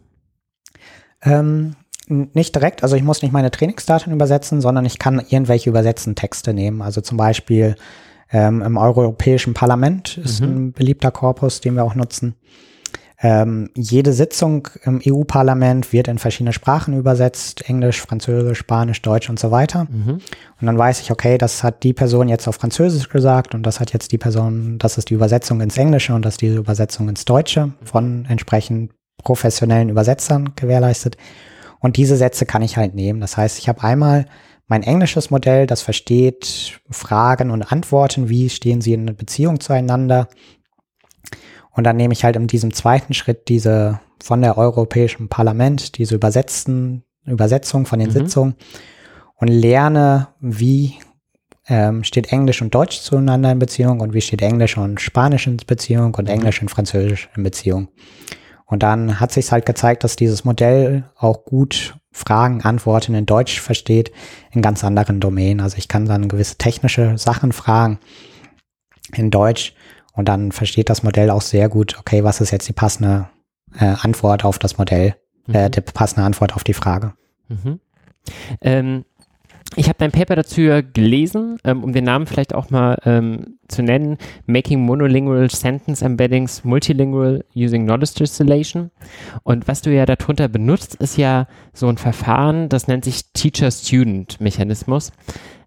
Ähm, 1.21 1.75
nicht 2.07 2.55
direkt, 2.55 2.81
also 2.81 2.95
ich 2.95 3.03
muss 3.03 3.21
nicht 3.21 3.33
meine 3.33 3.51
Trainingsdaten 3.51 4.13
übersetzen, 4.13 4.61
sondern 4.61 4.85
ich 4.85 4.99
kann 4.99 5.19
irgendwelche 5.19 5.69
übersetzten 5.69 6.15
Texte 6.15 6.53
nehmen. 6.53 6.81
Also 6.81 7.01
zum 7.01 7.17
Beispiel 7.17 7.75
ähm, 8.31 8.61
im 8.61 8.77
Europäischen 8.77 9.53
Parlament 9.53 10.17
ist 10.17 10.41
mhm. 10.41 10.47
ein 10.47 10.71
beliebter 10.71 11.11
Korpus, 11.11 11.61
den 11.61 11.75
wir 11.75 11.83
auch 11.83 11.95
nutzen. 11.95 12.35
Ähm, 13.21 13.69
jede 13.75 14.13
Sitzung 14.13 14.69
im 14.83 15.01
EU-Parlament 15.05 15.91
wird 15.91 16.07
in 16.07 16.19
verschiedene 16.19 16.53
Sprachen 16.53 16.97
übersetzt, 16.97 17.69
Englisch, 17.69 17.99
Französisch, 17.99 18.59
Spanisch, 18.59 19.01
Deutsch 19.01 19.29
und 19.29 19.37
so 19.37 19.51
weiter. 19.51 19.87
Mhm. 19.89 20.19
Und 20.61 20.65
dann 20.65 20.77
weiß 20.77 21.01
ich, 21.01 21.11
okay, 21.11 21.37
das 21.37 21.61
hat 21.61 21.83
die 21.83 21.91
Person 21.91 22.29
jetzt 22.29 22.47
auf 22.47 22.55
Französisch 22.55 23.09
gesagt 23.09 23.55
und 23.55 23.63
das 23.63 23.81
hat 23.81 23.91
jetzt 23.91 24.13
die 24.13 24.17
Person, 24.17 24.77
das 24.79 24.97
ist 24.97 25.09
die 25.09 25.15
Übersetzung 25.15 25.59
ins 25.59 25.77
Englische 25.77 26.13
und 26.13 26.23
das 26.23 26.35
ist 26.35 26.41
die 26.41 26.55
Übersetzung 26.55 27.09
ins 27.09 27.25
Deutsche 27.25 27.73
von 27.83 28.25
entsprechend 28.29 28.91
professionellen 29.21 29.89
Übersetzern 29.89 30.53
gewährleistet. 30.55 31.17
Und 31.79 31.97
diese 31.97 32.15
Sätze 32.15 32.45
kann 32.45 32.61
ich 32.61 32.77
halt 32.77 32.95
nehmen. 32.95 33.19
Das 33.19 33.35
heißt, 33.35 33.59
ich 33.59 33.67
habe 33.67 33.83
einmal 33.83 34.27
mein 34.69 34.83
englisches 34.83 35.29
Modell, 35.29 35.67
das 35.67 35.81
versteht 35.81 36.79
Fragen 36.89 37.51
und 37.51 37.63
Antworten, 37.63 38.29
wie 38.29 38.49
stehen 38.49 38.79
sie 38.79 38.93
in 38.93 39.17
Beziehung 39.17 39.59
zueinander, 39.59 40.29
und 41.79 41.85
dann 41.85 41.95
nehme 41.95 42.11
ich 42.13 42.25
halt 42.25 42.35
in 42.35 42.47
diesem 42.47 42.73
zweiten 42.73 43.13
Schritt 43.13 43.47
diese 43.47 44.01
von 44.21 44.41
der 44.41 44.57
Europäischen 44.57 45.29
Parlament, 45.29 45.97
diese 45.97 46.15
übersetzten 46.15 47.03
Übersetzung 47.25 47.85
von 47.85 47.99
den 47.99 48.09
mhm. 48.09 48.13
Sitzungen 48.13 48.55
und 49.35 49.47
lerne, 49.47 50.27
wie 50.41 50.95
ähm, 51.69 52.03
steht 52.03 52.33
Englisch 52.33 52.61
und 52.61 52.75
Deutsch 52.75 52.99
zueinander 52.99 53.51
in 53.51 53.59
Beziehung 53.59 54.01
und 54.01 54.13
wie 54.13 54.19
steht 54.19 54.41
Englisch 54.41 54.77
und 54.77 54.99
Spanisch 54.99 55.47
in 55.47 55.55
Beziehung 55.55 56.13
und 56.15 56.25
mhm. 56.25 56.33
Englisch 56.33 56.61
und 56.61 56.69
Französisch 56.69 57.29
in 57.35 57.43
Beziehung. 57.43 57.87
Und 58.65 58.83
dann 58.83 59.19
hat 59.19 59.31
sich 59.31 59.51
halt 59.51 59.65
gezeigt, 59.65 60.03
dass 60.03 60.15
dieses 60.15 60.43
Modell 60.43 61.09
auch 61.15 61.45
gut 61.45 61.95
Fragen, 62.11 62.61
Antworten 62.63 63.13
in 63.13 63.25
Deutsch 63.25 63.59
versteht 63.59 64.11
in 64.51 64.61
ganz 64.61 64.83
anderen 64.83 65.19
Domänen. 65.19 65.61
Also 65.61 65.77
ich 65.77 65.87
kann 65.87 66.05
dann 66.05 66.27
gewisse 66.27 66.57
technische 66.57 67.17
Sachen 67.17 67.51
fragen 67.51 67.99
in 69.13 69.31
Deutsch 69.31 69.73
und 70.13 70.25
dann 70.25 70.51
versteht 70.51 70.89
das 70.89 71.03
Modell 71.03 71.29
auch 71.29 71.41
sehr 71.41 71.69
gut, 71.69 71.97
okay, 71.99 72.23
was 72.23 72.41
ist 72.41 72.51
jetzt 72.51 72.67
die 72.67 72.73
passende 72.73 73.29
äh, 73.79 73.95
Antwort 74.01 74.43
auf 74.43 74.59
das 74.59 74.77
Modell, 74.77 75.15
äh, 75.47 75.51
mhm. 75.51 75.55
äh, 75.55 75.69
die 75.69 75.81
passende 75.81 76.23
Antwort 76.23 76.55
auf 76.55 76.63
die 76.63 76.73
Frage. 76.73 77.13
Mhm. 77.47 77.79
Ähm, 78.61 79.05
ich 79.75 79.87
habe 79.87 79.97
dein 79.99 80.11
Paper 80.11 80.35
dazu 80.35 80.61
gelesen, 80.93 81.57
ähm, 81.63 81.83
um 81.83 81.93
den 81.93 82.03
Namen 82.03 82.25
vielleicht 82.25 82.55
auch 82.55 82.69
mal 82.69 82.97
ähm, 83.05 83.57
zu 83.67 83.83
nennen, 83.83 84.17
Making 84.47 84.81
Monolingual 84.81 85.49
Sentence 85.49 86.01
Embeddings 86.01 86.63
Multilingual 86.63 87.45
Using 87.55 87.85
Knowledge 87.85 88.15
Distillation. 88.19 88.89
Und 89.43 89.67
was 89.67 89.81
du 89.81 89.93
ja 89.93 90.05
darunter 90.05 90.47
benutzt, 90.47 90.95
ist 90.95 91.17
ja 91.17 91.47
so 91.73 91.87
ein 91.87 91.97
Verfahren, 91.97 92.69
das 92.69 92.87
nennt 92.87 93.05
sich 93.05 93.31
Teacher-Student-Mechanismus. 93.33 95.11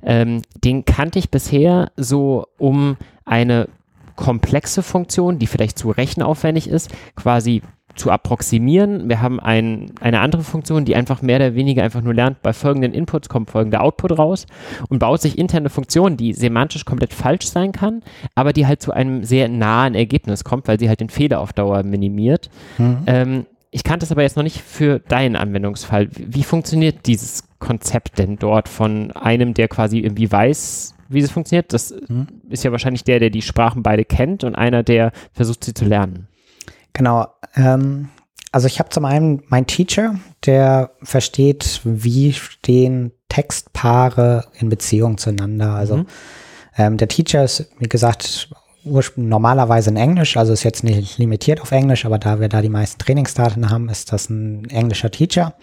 Ähm, 0.02 0.42
den 0.64 0.84
kannte 0.84 1.20
ich 1.20 1.30
bisher 1.30 1.92
so, 1.96 2.46
um 2.58 2.96
eine 3.24 3.68
komplexe 4.16 4.82
Funktion, 4.82 5.38
die 5.38 5.46
vielleicht 5.46 5.78
zu 5.78 5.90
rechenaufwendig 5.90 6.68
ist, 6.68 6.90
quasi 7.16 7.62
zu 7.94 8.10
approximieren. 8.10 9.08
Wir 9.08 9.20
haben 9.20 9.40
ein, 9.40 9.92
eine 10.00 10.20
andere 10.20 10.42
Funktion, 10.42 10.84
die 10.84 10.96
einfach 10.96 11.22
mehr 11.22 11.36
oder 11.36 11.54
weniger 11.54 11.82
einfach 11.82 12.02
nur 12.02 12.14
lernt, 12.14 12.42
bei 12.42 12.52
folgenden 12.52 12.92
Inputs 12.92 13.28
kommt 13.28 13.50
folgender 13.50 13.82
Output 13.82 14.18
raus 14.18 14.46
und 14.88 14.98
baut 14.98 15.20
sich 15.20 15.38
interne 15.38 15.70
Funktionen, 15.70 16.16
die 16.16 16.32
semantisch 16.32 16.84
komplett 16.84 17.12
falsch 17.12 17.46
sein 17.46 17.72
kann, 17.72 18.02
aber 18.34 18.52
die 18.52 18.66
halt 18.66 18.82
zu 18.82 18.92
einem 18.92 19.24
sehr 19.24 19.48
nahen 19.48 19.94
Ergebnis 19.94 20.44
kommt, 20.44 20.68
weil 20.68 20.78
sie 20.78 20.88
halt 20.88 21.00
den 21.00 21.10
Fehler 21.10 21.40
auf 21.40 21.52
Dauer 21.52 21.82
minimiert. 21.82 22.50
Mhm. 22.78 22.98
Ähm, 23.06 23.46
ich 23.70 23.84
kannte 23.84 24.04
es 24.04 24.12
aber 24.12 24.22
jetzt 24.22 24.36
noch 24.36 24.42
nicht 24.42 24.60
für 24.60 24.98
deinen 24.98 25.34
Anwendungsfall. 25.34 26.08
Wie, 26.12 26.42
funktioniert 26.42 27.06
dieses 27.06 27.44
Konzept 27.58 28.18
denn 28.18 28.36
dort 28.36 28.68
von 28.68 29.12
einem, 29.12 29.54
der 29.54 29.68
quasi 29.68 30.00
irgendwie 30.00 30.30
weiß, 30.30 30.94
wie 31.08 31.20
es 31.20 31.30
funktioniert. 31.30 31.72
Das 31.72 31.94
mhm. 32.08 32.26
ist 32.50 32.64
ja 32.64 32.70
wahrscheinlich 32.72 33.04
der, 33.04 33.18
der 33.18 33.30
die 33.30 33.40
Sprachen 33.40 33.82
beide 33.82 34.04
kennt 34.04 34.44
und 34.44 34.54
einer, 34.54 34.82
der 34.82 35.12
versucht, 35.32 35.64
sie 35.64 35.72
zu 35.72 35.86
lernen. 35.86 36.28
Genau. 36.92 37.26
Ähm, 37.56 38.08
also 38.50 38.66
ich 38.66 38.78
habe 38.78 38.90
zum 38.90 39.06
einen 39.06 39.42
mein 39.48 39.66
Teacher, 39.66 40.16
der 40.44 40.90
versteht, 41.02 41.80
wie 41.84 42.32
stehen 42.32 43.12
Textpaare 43.28 44.44
in 44.58 44.68
Beziehung 44.68 45.16
zueinander. 45.16 45.74
Also 45.74 45.98
mhm. 45.98 46.06
ähm, 46.76 46.96
der 46.98 47.08
Teacher 47.08 47.44
ist, 47.44 47.70
wie 47.78 47.88
gesagt, 47.88 48.50
normalerweise 49.16 49.90
in 49.90 49.96
Englisch, 49.96 50.36
also 50.36 50.52
ist 50.52 50.64
jetzt 50.64 50.84
nicht 50.84 51.16
limitiert 51.16 51.60
auf 51.62 51.70
Englisch, 51.70 52.04
aber 52.04 52.18
da 52.18 52.40
wir 52.40 52.48
da 52.48 52.60
die 52.60 52.68
meisten 52.68 52.98
Trainingsdaten 52.98 53.70
haben, 53.70 53.88
ist 53.88 54.12
das 54.12 54.28
ein 54.28 54.64
englischer 54.66 55.10
Teacher. 55.10 55.54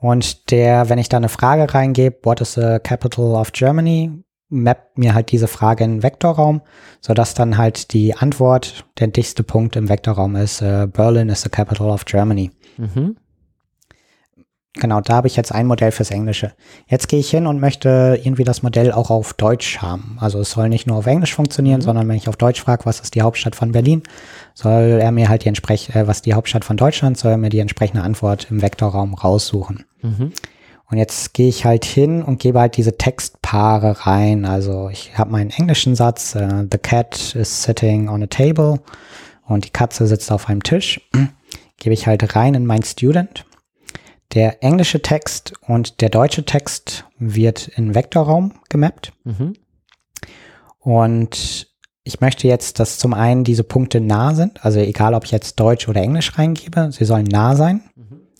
Und 0.00 0.50
der, 0.50 0.88
wenn 0.88 0.98
ich 0.98 1.08
da 1.08 1.16
eine 1.16 1.28
Frage 1.28 1.72
reingebe, 1.72 2.18
what 2.22 2.40
is 2.40 2.54
the 2.54 2.78
capital 2.82 3.34
of 3.34 3.52
Germany, 3.52 4.10
mappt 4.52 4.98
mir 4.98 5.14
halt 5.14 5.32
diese 5.32 5.48
Frage 5.48 5.82
in 5.84 5.96
den 5.96 6.02
Vektorraum, 6.02 6.60
sodass 7.00 7.34
dann 7.34 7.58
halt 7.58 7.92
die 7.92 8.14
Antwort 8.14 8.84
der 8.98 9.08
dichteste 9.08 9.42
Punkt 9.42 9.76
im 9.76 9.88
Vektorraum 9.88 10.36
ist, 10.36 10.60
äh, 10.60 10.86
Berlin 10.86 11.30
is 11.30 11.42
the 11.42 11.48
capital 11.48 11.88
of 11.88 12.04
Germany. 12.04 12.50
Mhm. 12.76 13.16
Genau, 14.74 15.02
da 15.02 15.16
habe 15.16 15.26
ich 15.26 15.36
jetzt 15.36 15.52
ein 15.52 15.66
Modell 15.66 15.90
fürs 15.90 16.10
Englische. 16.10 16.52
Jetzt 16.86 17.08
gehe 17.08 17.20
ich 17.20 17.28
hin 17.28 17.46
und 17.46 17.60
möchte 17.60 18.18
irgendwie 18.22 18.44
das 18.44 18.62
Modell 18.62 18.90
auch 18.90 19.10
auf 19.10 19.34
Deutsch 19.34 19.78
haben. 19.82 20.16
Also 20.18 20.40
es 20.40 20.52
soll 20.52 20.70
nicht 20.70 20.86
nur 20.86 20.96
auf 20.96 21.06
Englisch 21.06 21.34
funktionieren, 21.34 21.80
mhm. 21.80 21.84
sondern 21.84 22.08
wenn 22.08 22.16
ich 22.16 22.28
auf 22.28 22.36
Deutsch 22.36 22.62
frage, 22.62 22.86
was 22.86 23.00
ist 23.00 23.14
die 23.14 23.20
Hauptstadt 23.20 23.54
von 23.54 23.72
Berlin, 23.72 24.02
soll 24.54 24.98
er 25.00 25.12
mir 25.12 25.28
halt 25.28 25.44
die 25.44 25.48
entsprechende, 25.48 25.98
äh, 25.98 26.06
was 26.06 26.22
die 26.22 26.32
Hauptstadt 26.32 26.64
von 26.64 26.78
Deutschland, 26.78 27.18
soll 27.18 27.32
er 27.32 27.36
mir 27.36 27.50
die 27.50 27.58
entsprechende 27.58 28.02
Antwort 28.02 28.46
im 28.50 28.62
Vektorraum 28.62 29.12
raussuchen. 29.12 29.84
Mhm. 30.00 30.32
Und 30.90 30.98
jetzt 30.98 31.32
gehe 31.32 31.48
ich 31.48 31.64
halt 31.64 31.84
hin 31.84 32.22
und 32.22 32.38
gebe 32.38 32.60
halt 32.60 32.76
diese 32.76 32.98
Textpaare 32.98 34.06
rein. 34.06 34.44
Also 34.44 34.90
ich 34.90 35.16
habe 35.16 35.30
meinen 35.30 35.50
englischen 35.50 35.94
Satz, 35.94 36.34
uh, 36.34 36.64
the 36.70 36.78
cat 36.78 37.34
is 37.34 37.62
sitting 37.62 38.08
on 38.08 38.22
a 38.22 38.26
table 38.26 38.80
und 39.46 39.64
die 39.64 39.70
Katze 39.70 40.06
sitzt 40.06 40.30
auf 40.30 40.48
einem 40.48 40.62
Tisch. 40.62 41.00
gebe 41.78 41.94
ich 41.94 42.06
halt 42.06 42.36
rein 42.36 42.54
in 42.54 42.66
mein 42.66 42.82
Student. 42.82 43.44
Der 44.34 44.62
englische 44.62 45.02
Text 45.02 45.52
und 45.66 46.00
der 46.00 46.08
deutsche 46.08 46.44
Text 46.44 47.04
wird 47.18 47.68
in 47.68 47.94
Vektorraum 47.94 48.52
gemappt. 48.68 49.12
Mhm. 49.24 49.54
Und 50.78 51.68
ich 52.04 52.20
möchte 52.20 52.48
jetzt, 52.48 52.80
dass 52.80 52.98
zum 52.98 53.14
einen 53.14 53.44
diese 53.44 53.62
Punkte 53.62 54.00
nah 54.00 54.34
sind, 54.34 54.64
also 54.64 54.80
egal 54.80 55.14
ob 55.14 55.24
ich 55.24 55.30
jetzt 55.30 55.60
Deutsch 55.60 55.88
oder 55.88 56.00
Englisch 56.00 56.36
reingebe, 56.36 56.90
sie 56.92 57.04
sollen 57.04 57.26
nah 57.26 57.54
sein. 57.54 57.82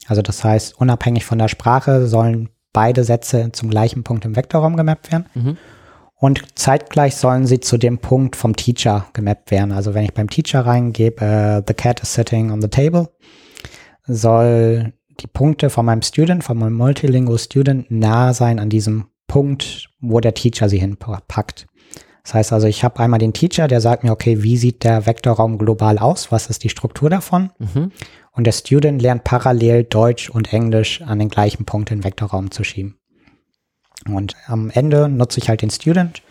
Also 0.07 0.23
das 0.23 0.43
heißt, 0.43 0.79
unabhängig 0.79 1.25
von 1.25 1.39
der 1.39 1.49
Sprache 1.49 2.07
sollen 2.07 2.49
beide 2.73 3.05
Sätze 3.05 3.51
zum 3.53 3.71
gleichen 3.71 4.03
Punkt 4.03 4.25
im 4.25 4.37
Vektorraum 4.37 4.77
gemappt 4.77 5.13
werden. 5.13 5.27
Mhm. 5.35 5.57
Und 6.15 6.43
zeitgleich 6.55 7.17
sollen 7.17 7.47
sie 7.47 7.61
zu 7.61 7.79
dem 7.79 7.99
Punkt 7.99 8.37
vom 8.37 8.55
Teacher 8.55 9.07
gemappt 9.13 9.51
werden. 9.51 9.73
Also 9.73 9.93
wenn 9.95 10.05
ich 10.05 10.15
beim 10.15 10.31
Teacher 10.31 10.65
reingebe, 10.65 11.25
uh, 11.25 11.65
the 11.67 11.75
cat 11.75 12.01
is 12.01 12.15
sitting 12.15 12.53
on 12.53 12.63
the 12.63 12.69
table, 12.69 13.09
soll 14.07 14.93
die 15.21 15.27
Punkte 15.27 15.69
von 15.69 15.85
meinem 15.85 16.03
Student, 16.03 16.45
von 16.45 16.59
meinem 16.59 16.75
Multilingual 16.75 17.39
Student 17.39 17.91
nah 17.91 18.33
sein 18.35 18.61
an 18.61 18.71
diesem 18.71 19.07
Punkt, 19.27 19.89
wo 20.01 20.21
der 20.21 20.35
Teacher 20.35 20.69
sie 20.69 20.79
hinpackt. 20.79 21.67
Das 22.23 22.35
heißt 22.35 22.53
also, 22.53 22.69
ich 22.69 22.85
habe 22.85 23.01
einmal 23.01 23.19
den 23.19 23.33
Teacher, 23.33 23.67
der 23.67 23.81
sagt 23.81 24.05
mir, 24.05 24.13
okay, 24.13 24.45
wie 24.45 24.57
sieht 24.57 24.85
der 24.85 25.07
Vektorraum 25.07 25.59
global 25.59 25.99
aus? 25.99 26.31
Was 26.31 26.47
ist 26.47 26.63
die 26.63 26.69
Struktur 26.69 27.11
davon? 27.11 27.51
Mhm 27.59 27.91
und 28.33 28.45
der 28.45 28.53
Student 28.53 29.03
lernt 29.03 29.25
parallel 29.25 29.85
Deutsch 29.85 30.31
und 30.31 30.53
Englisch 30.53 31.03
an 31.03 31.19
den 31.19 31.29
gleichen 31.29 31.65
Punkt 31.65 31.91
in 31.91 31.99
den 31.99 32.05
Vektorraum 32.05 32.51
zu 32.51 32.65
schieben. 32.65 32.97
Und 34.09 34.35
am 34.47 34.71
Ende 34.71 35.09
nutze 35.09 35.39
ich 35.39 35.49
halt 35.49 35.63
den 35.63 35.71
Student. 35.71 36.23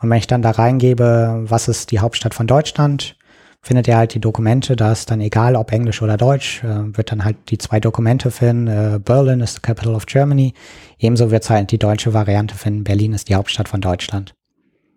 Und 0.00 0.10
wenn 0.10 0.18
ich 0.18 0.26
dann 0.26 0.42
da 0.42 0.50
reingebe, 0.50 1.44
was 1.46 1.68
ist 1.68 1.90
die 1.90 2.00
Hauptstadt 2.00 2.34
von 2.34 2.46
Deutschland, 2.46 3.16
findet 3.62 3.88
er 3.88 3.96
halt 3.96 4.14
die 4.14 4.20
Dokumente, 4.20 4.76
da 4.76 4.92
ist 4.92 5.10
dann 5.10 5.20
egal, 5.20 5.56
ob 5.56 5.72
Englisch 5.72 6.00
oder 6.02 6.16
Deutsch, 6.16 6.62
äh, 6.62 6.96
wird 6.96 7.10
dann 7.10 7.24
halt 7.24 7.36
die 7.48 7.58
zwei 7.58 7.80
Dokumente 7.80 8.30
finden, 8.30 8.68
äh, 8.68 9.00
Berlin 9.02 9.40
is 9.40 9.54
the 9.54 9.60
capital 9.60 9.94
of 9.94 10.06
Germany, 10.06 10.54
ebenso 10.98 11.32
wird 11.32 11.42
es 11.42 11.50
halt 11.50 11.72
die 11.72 11.78
deutsche 11.78 12.14
Variante 12.14 12.54
finden, 12.54 12.84
Berlin 12.84 13.12
ist 13.12 13.28
die 13.28 13.34
Hauptstadt 13.34 13.68
von 13.68 13.80
Deutschland. 13.80 14.35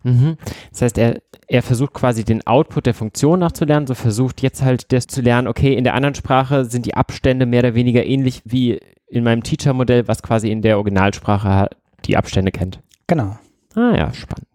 Mhm. 0.03 0.37
Das 0.71 0.81
heißt, 0.81 0.97
er, 0.97 1.21
er 1.47 1.61
versucht 1.61 1.93
quasi 1.93 2.23
den 2.23 2.45
Output 2.47 2.85
der 2.85 2.93
Funktion 2.93 3.39
nachzulernen, 3.39 3.87
so 3.87 3.95
versucht 3.95 4.41
jetzt 4.41 4.61
halt 4.61 4.91
das 4.91 5.07
zu 5.07 5.21
lernen, 5.21 5.47
okay, 5.47 5.73
in 5.73 5.83
der 5.83 5.93
anderen 5.93 6.15
Sprache 6.15 6.65
sind 6.65 6.85
die 6.85 6.95
Abstände 6.95 7.45
mehr 7.45 7.59
oder 7.59 7.75
weniger 7.75 8.05
ähnlich 8.05 8.41
wie 8.45 8.79
in 9.07 9.23
meinem 9.23 9.43
Teacher-Modell, 9.43 10.07
was 10.07 10.23
quasi 10.23 10.51
in 10.51 10.61
der 10.61 10.77
Originalsprache 10.77 11.69
die 12.05 12.17
Abstände 12.17 12.51
kennt. 12.51 12.79
Genau. 13.07 13.37
Ah 13.75 13.95
ja, 13.95 14.13
spannend. 14.13 14.47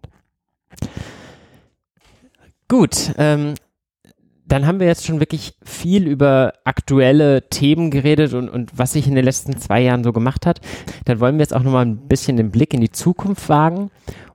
Gut, 2.69 3.13
ähm, 3.19 3.55
dann 4.47 4.67
haben 4.67 4.81
wir 4.81 4.87
jetzt 4.87 5.07
schon 5.07 5.21
wirklich 5.21 5.55
viel 5.65 6.07
über 6.07 6.53
aktuelle 6.65 7.49
Themen 7.49 7.91
geredet 7.91 8.35
und, 8.35 8.49
und 8.49 8.77
was 8.77 8.93
sich 8.93 9.07
in 9.07 9.15
den 9.15 9.25
letzten 9.25 9.59
zwei 9.59 9.81
Jahren 9.81 10.05
so 10.05 10.13
gemacht 10.13 10.47
hat. 10.47 10.61
Dann 11.05 11.21
wollen 11.21 11.37
wir 11.37 11.43
jetzt 11.43 11.55
auch 11.55 11.63
nochmal 11.63 11.87
ein 11.87 12.09
bisschen 12.09 12.37
den 12.37 12.51
Blick 12.51 12.75
in 12.75 12.81
die 12.81 12.91
Zukunft 12.91 13.49
wagen. 13.49 13.91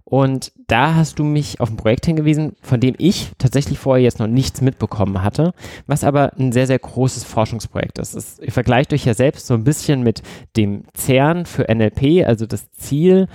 Und 0.09 0.51
da 0.67 0.95
hast 0.95 1.19
du 1.19 1.23
mich 1.23 1.61
auf 1.61 1.69
ein 1.69 1.77
Projekt 1.77 2.07
hingewiesen, 2.07 2.55
von 2.61 2.79
dem 2.79 2.95
ich 2.97 3.31
tatsächlich 3.37 3.77
vorher 3.77 4.03
jetzt 4.03 4.19
noch 4.19 4.27
nichts 4.27 4.59
mitbekommen 4.59 5.21
hatte, 5.21 5.53
was 5.85 6.03
aber 6.03 6.33
ein 6.37 6.51
sehr, 6.51 6.65
sehr 6.65 6.79
großes 6.79 7.23
Forschungsprojekt 7.23 7.99
ist. 7.99 8.15
ist 8.15 8.41
vergleicht 8.49 8.91
euch 8.91 9.05
ja 9.05 9.13
selbst 9.13 9.45
so 9.45 9.53
ein 9.53 9.63
bisschen 9.63 10.01
mit 10.01 10.23
dem 10.57 10.83
CERN 10.97 11.45
für 11.45 11.67
NLP, 11.73 12.25
also 12.25 12.47
das 12.47 12.71
Ziel, 12.71 13.27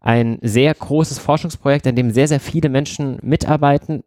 ein 0.00 0.38
sehr 0.40 0.74
großes 0.74 1.18
Forschungsprojekt, 1.18 1.86
an 1.86 1.96
dem 1.96 2.10
sehr, 2.10 2.28
sehr 2.28 2.40
viele 2.40 2.70
Menschen 2.70 3.18
mitarbeiten, 3.22 4.02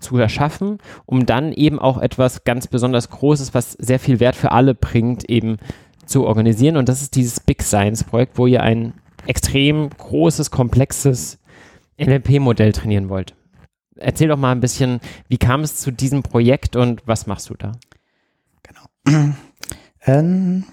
zu 0.00 0.18
erschaffen, 0.18 0.78
um 1.06 1.24
dann 1.24 1.52
eben 1.52 1.78
auch 1.78 1.98
etwas 1.98 2.44
ganz 2.44 2.66
besonders 2.66 3.10
Großes, 3.10 3.54
was 3.54 3.72
sehr 3.72 3.98
viel 3.98 4.20
Wert 4.20 4.36
für 4.36 4.52
alle 4.52 4.74
bringt, 4.74 5.28
eben 5.30 5.56
zu 6.04 6.26
organisieren. 6.26 6.76
Und 6.76 6.88
das 6.88 7.00
ist 7.00 7.16
dieses 7.16 7.40
Big 7.40 7.62
Science 7.62 8.04
Projekt, 8.04 8.36
wo 8.36 8.46
ihr 8.46 8.62
ein 8.62 8.92
extrem 9.26 9.90
großes, 9.90 10.50
komplexes 10.50 11.38
NLP-Modell 11.98 12.72
trainieren 12.72 13.08
wollt. 13.08 13.34
Erzähl 13.96 14.28
doch 14.28 14.36
mal 14.36 14.52
ein 14.52 14.60
bisschen, 14.60 15.00
wie 15.28 15.38
kam 15.38 15.60
es 15.60 15.76
zu 15.76 15.92
diesem 15.92 16.22
Projekt 16.22 16.76
und 16.76 17.06
was 17.06 17.26
machst 17.26 17.50
du 17.50 17.54
da? 17.54 17.72
Genau. 18.62 19.34
Ähm, 20.06 20.64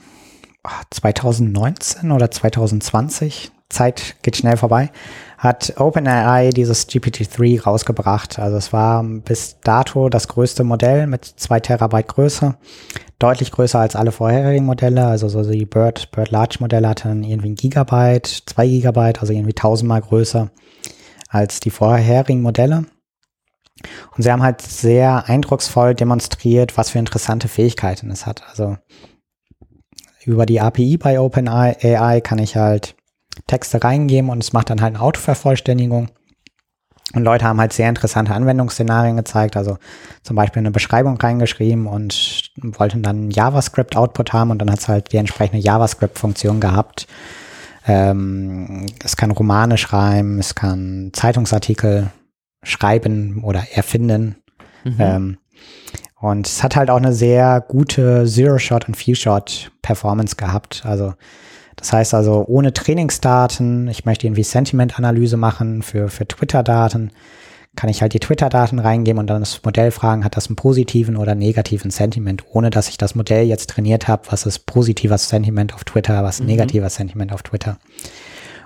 2019 0.89 2.11
oder 2.11 2.29
2020, 2.29 3.51
Zeit 3.71 4.15
geht 4.21 4.37
schnell 4.37 4.57
vorbei, 4.57 4.91
hat 5.37 5.73
OpenAI 5.77 6.51
dieses 6.51 6.87
GPT-3 6.87 7.63
rausgebracht. 7.63 8.37
Also 8.37 8.57
es 8.57 8.71
war 8.71 9.03
bis 9.03 9.59
dato 9.61 10.09
das 10.09 10.27
größte 10.27 10.63
Modell 10.63 11.07
mit 11.07 11.25
zwei 11.25 11.59
Terabyte 11.59 12.07
Größe. 12.07 12.55
Deutlich 13.17 13.51
größer 13.51 13.79
als 13.79 13.95
alle 13.95 14.11
vorherigen 14.11 14.65
Modelle. 14.65 15.05
Also 15.07 15.29
so 15.29 15.43
die 15.43 15.65
Bird, 15.65 16.11
Bird 16.11 16.31
Large 16.31 16.57
Modelle 16.59 16.87
hatten 16.89 17.23
irgendwie 17.23 17.49
ein 17.49 17.55
Gigabyte, 17.55 18.43
zwei 18.45 18.67
Gigabyte, 18.67 19.21
also 19.21 19.33
irgendwie 19.33 19.53
tausendmal 19.53 20.01
größer 20.01 20.51
als 21.29 21.59
die 21.59 21.71
vorherigen 21.71 22.41
Modelle. 22.41 22.85
Und 24.15 24.23
sie 24.23 24.31
haben 24.31 24.43
halt 24.43 24.61
sehr 24.61 25.27
eindrucksvoll 25.27 25.95
demonstriert, 25.95 26.77
was 26.77 26.91
für 26.91 26.99
interessante 26.99 27.47
Fähigkeiten 27.47 28.11
es 28.11 28.25
hat. 28.25 28.43
Also 28.49 28.77
über 30.23 30.45
die 30.45 30.61
API 30.61 30.97
bei 30.97 31.19
OpenAI 31.19 32.21
kann 32.21 32.37
ich 32.37 32.55
halt 32.57 32.95
Texte 33.47 33.83
reingeben 33.83 34.29
und 34.29 34.43
es 34.43 34.53
macht 34.53 34.69
dann 34.69 34.81
halt 34.81 34.95
eine 34.95 35.03
Autovervollständigung. 35.03 36.09
Und 37.13 37.23
Leute 37.23 37.45
haben 37.45 37.59
halt 37.59 37.73
sehr 37.73 37.89
interessante 37.89 38.33
Anwendungsszenarien 38.33 39.17
gezeigt, 39.17 39.57
also 39.57 39.77
zum 40.23 40.35
Beispiel 40.35 40.61
eine 40.61 40.71
Beschreibung 40.71 41.17
reingeschrieben 41.17 41.85
und 41.87 42.51
wollten 42.61 43.03
dann 43.03 43.31
JavaScript-Output 43.31 44.31
haben 44.31 44.51
und 44.51 44.59
dann 44.59 44.71
hat 44.71 44.79
es 44.79 44.87
halt 44.87 45.11
die 45.11 45.17
entsprechende 45.17 45.61
JavaScript-Funktion 45.61 46.61
gehabt. 46.61 47.07
Ähm, 47.85 48.85
es 49.03 49.17
kann 49.17 49.31
Romane 49.31 49.77
schreiben, 49.77 50.39
es 50.39 50.55
kann 50.55 51.09
Zeitungsartikel 51.13 52.11
schreiben 52.63 53.43
oder 53.43 53.63
erfinden. 53.73 54.37
Mhm. 54.83 54.95
Ähm, 54.99 55.37
und 56.19 56.47
es 56.47 56.63
hat 56.63 56.75
halt 56.75 56.89
auch 56.91 56.97
eine 56.97 57.13
sehr 57.13 57.59
gute 57.61 58.25
Zero-Shot 58.25 58.87
und 58.87 58.95
Few-Shot-Performance 58.95 60.35
gehabt. 60.35 60.83
Also 60.85 61.15
das 61.81 61.93
heißt 61.93 62.13
also 62.13 62.45
ohne 62.47 62.73
Trainingsdaten, 62.73 63.87
ich 63.87 64.05
möchte 64.05 64.27
irgendwie 64.27 64.43
Sentiment-Analyse 64.43 65.35
machen 65.35 65.81
für, 65.81 66.09
für 66.09 66.27
Twitter-Daten, 66.27 67.11
kann 67.75 67.89
ich 67.89 68.03
halt 68.03 68.13
die 68.13 68.19
Twitter-Daten 68.19 68.77
reingeben 68.77 69.17
und 69.17 69.25
dann 69.25 69.41
das 69.41 69.63
Modell 69.63 69.89
fragen, 69.89 70.23
hat 70.23 70.37
das 70.37 70.45
einen 70.45 70.57
positiven 70.57 71.17
oder 71.17 71.33
negativen 71.33 71.89
Sentiment, 71.89 72.43
ohne 72.51 72.69
dass 72.69 72.87
ich 72.87 72.97
das 72.97 73.15
Modell 73.15 73.47
jetzt 73.47 73.71
trainiert 73.71 74.07
habe, 74.07 74.21
was 74.29 74.45
ist 74.45 74.67
positives 74.67 75.27
Sentiment 75.27 75.73
auf 75.73 75.83
Twitter, 75.83 76.23
was 76.23 76.39
mhm. 76.39 76.45
negatives 76.47 76.93
Sentiment 76.93 77.33
auf 77.33 77.41
Twitter. 77.41 77.79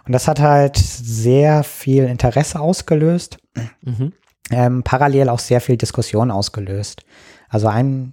Und 0.06 0.12
das 0.12 0.28
hat 0.28 0.42
halt 0.42 0.76
sehr 0.76 1.64
viel 1.64 2.04
Interesse 2.04 2.60
ausgelöst, 2.60 3.38
mhm. 3.82 4.12
ähm, 4.52 4.84
parallel 4.84 5.30
auch 5.30 5.40
sehr 5.40 5.62
viel 5.62 5.78
Diskussion 5.78 6.32
ausgelöst. 6.32 7.06
Also 7.48 7.70
ein, 7.70 8.12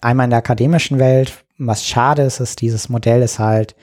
einmal 0.00 0.24
in 0.24 0.30
der 0.30 0.40
akademischen 0.40 0.98
Welt, 0.98 1.44
was 1.56 1.86
schade 1.86 2.22
ist, 2.22 2.40
ist, 2.40 2.60
dieses 2.60 2.88
Modell 2.88 3.22
ist 3.22 3.38
halt 3.38 3.76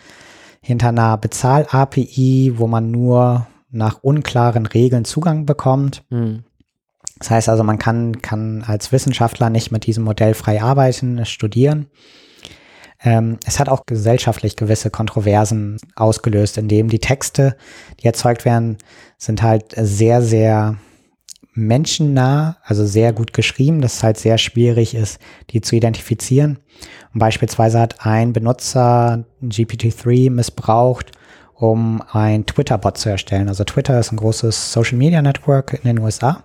hinter 0.61 0.89
einer 0.89 1.17
Bezahl-API, 1.17 2.53
wo 2.57 2.67
man 2.67 2.91
nur 2.91 3.47
nach 3.69 3.99
unklaren 4.01 4.65
Regeln 4.65 5.05
Zugang 5.05 5.45
bekommt. 5.45 6.03
Mhm. 6.09 6.43
Das 7.19 7.29
heißt 7.29 7.49
also, 7.49 7.63
man 7.63 7.79
kann, 7.79 8.21
kann 8.21 8.63
als 8.65 8.91
Wissenschaftler 8.91 9.49
nicht 9.49 9.71
mit 9.71 9.85
diesem 9.85 10.03
Modell 10.03 10.33
frei 10.33 10.61
arbeiten, 10.61 11.25
studieren. 11.25 11.87
Ähm, 13.03 13.37
es 13.45 13.59
hat 13.59 13.69
auch 13.69 13.85
gesellschaftlich 13.85 14.55
gewisse 14.55 14.89
Kontroversen 14.89 15.77
ausgelöst, 15.95 16.57
indem 16.57 16.89
die 16.89 16.99
Texte, 16.99 17.55
die 17.99 18.05
erzeugt 18.07 18.45
werden, 18.45 18.77
sind 19.17 19.41
halt 19.43 19.73
sehr, 19.75 20.21
sehr 20.21 20.77
menschennah, 21.57 22.57
also 22.63 22.85
sehr 22.85 23.11
gut 23.11 23.33
geschrieben, 23.33 23.81
dass 23.81 23.95
es 23.95 24.03
halt 24.03 24.17
sehr 24.17 24.37
schwierig 24.37 24.95
ist, 24.95 25.19
die 25.49 25.61
zu 25.61 25.75
identifizieren. 25.75 26.59
Und 27.13 27.19
beispielsweise 27.19 27.79
hat 27.79 28.05
ein 28.05 28.31
Benutzer 28.31 29.25
GPT-3 29.41 30.29
missbraucht, 30.29 31.11
um 31.55 32.03
ein 32.11 32.45
Twitter-Bot 32.45 32.97
zu 32.97 33.09
erstellen. 33.09 33.47
Also 33.49 33.63
Twitter 33.63 33.99
ist 33.99 34.11
ein 34.11 34.17
großes 34.17 34.71
Social-Media-Network 34.71 35.79
in 35.83 35.95
den 35.95 35.99
USA. 35.99 36.43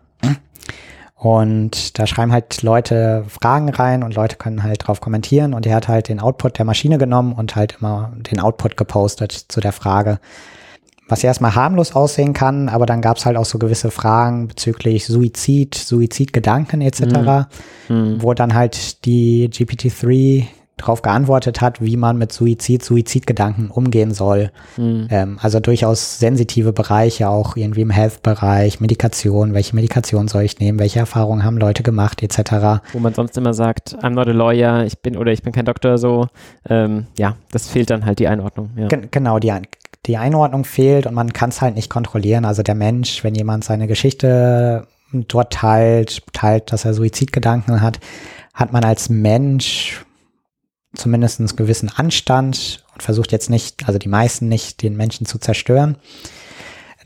Und 1.15 2.01
da 2.01 2.07
schreiben 2.09 2.33
halt 2.33 2.63
Leute 2.63 3.25
Fragen 3.29 3.69
rein 3.69 4.03
und 4.03 4.17
Leute 4.17 4.35
können 4.35 4.65
halt 4.65 4.89
drauf 4.89 5.01
kommentieren. 5.01 5.55
Und 5.55 5.67
er 5.67 5.77
hat 5.77 5.87
halt 5.87 6.09
den 6.09 6.19
Output 6.19 6.59
der 6.59 6.65
Maschine 6.65 6.99
genommen 6.99 7.35
und 7.35 7.55
halt 7.55 7.77
immer 7.79 8.13
den 8.17 8.41
Output 8.41 8.77
gepostet 8.77 9.31
zu 9.31 9.61
der 9.61 9.71
Frage, 9.71 10.19
was 11.13 11.23
erstmal 11.23 11.55
harmlos 11.55 11.95
aussehen 11.95 12.33
kann, 12.33 12.71
aber 12.71 12.87
dann 12.87 13.03
gab 13.03 13.19
es 13.19 13.27
halt 13.27 13.37
auch 13.37 13.45
so 13.45 13.59
gewisse 13.59 13.91
Fragen 13.91 14.49
bezüglich 14.49 15.07
Suizid, 15.07 15.75
Suizidgedanken 15.75 16.81
etc., 16.81 17.03
mhm. 17.89 17.97
mhm. 17.97 18.23
wo 18.23 18.33
dann 18.33 18.55
halt 18.55 19.05
die 19.05 19.51
GPT-3 19.51 20.47
darauf 20.79 21.03
geantwortet 21.03 21.61
hat, 21.61 21.83
wie 21.83 21.99
man 21.99 22.17
mit 22.17 22.33
Suizid, 22.33 22.83
Suizidgedanken 22.83 23.71
umgehen 23.71 24.13
soll. 24.13 24.51
Mhm. 24.79 25.07
Ähm, 25.11 25.39
also 25.43 25.61
durchaus 25.61 26.19
sensitive 26.19 26.73
Bereiche, 26.73 27.29
auch 27.29 27.57
irgendwie 27.57 27.83
im 27.83 27.91
Health-Bereich, 27.91 28.81
Medikation, 28.81 29.53
welche 29.53 29.77
Medikation 29.77 30.29
soll 30.29 30.45
ich 30.45 30.61
nehmen, 30.61 30.79
welche 30.79 30.99
Erfahrungen 30.99 31.45
haben 31.45 31.59
Leute 31.59 31.83
gemacht, 31.83 32.23
etc. 32.23 32.83
Wo 32.95 33.01
man 33.01 33.13
sonst 33.13 33.37
immer 33.37 33.53
sagt, 33.53 33.97
I'm 34.03 34.11
not 34.11 34.29
a 34.29 34.33
lawyer, 34.33 34.85
ich 34.87 34.99
bin 34.99 35.19
oder 35.19 35.31
ich 35.31 35.43
bin 35.43 35.53
kein 35.53 35.67
Doktor, 35.67 35.99
so. 35.99 36.27
Ähm, 36.69 37.07
ja, 37.19 37.37
das 37.51 37.69
fehlt 37.69 37.91
dann 37.91 38.07
halt 38.07 38.19
die 38.19 38.29
Einordnung. 38.29 38.71
Ja. 38.77 38.89
Genau, 38.89 39.39
die, 39.39 39.53
die 40.07 40.16
Einordnung 40.16 40.65
fehlt 40.65 41.07
und 41.07 41.15
man 41.15 41.33
kann 41.33 41.51
es 41.51 41.61
halt 41.61 41.77
nicht 41.77 41.91
kontrollieren. 41.91 42.45
Also 42.45 42.62
der 42.62 42.74
Mensch, 42.74 43.23
wenn 43.23 43.35
jemand 43.35 43.65
seine 43.65 43.87
Geschichte 43.87 44.87
dort 45.12 45.53
teilt, 45.53 46.23
teilt, 46.33 46.73
dass 46.73 46.85
er 46.85 46.95
Suizidgedanken 46.95 47.81
hat, 47.81 48.01
hat 48.55 48.73
man 48.73 48.85
als 48.85 49.09
Mensch 49.09 50.05
zumindest 50.95 51.41
einen 51.41 51.49
gewissen 51.57 51.89
Anstand 51.89 52.85
und 52.93 53.03
versucht 53.03 53.33
jetzt 53.33 53.49
nicht, 53.49 53.87
also 53.87 53.99
die 53.99 54.09
meisten 54.09 54.49
nicht, 54.49 54.83
den 54.83 54.97
Menschen 54.97 55.27
zu 55.27 55.39
zerstören. 55.39 55.97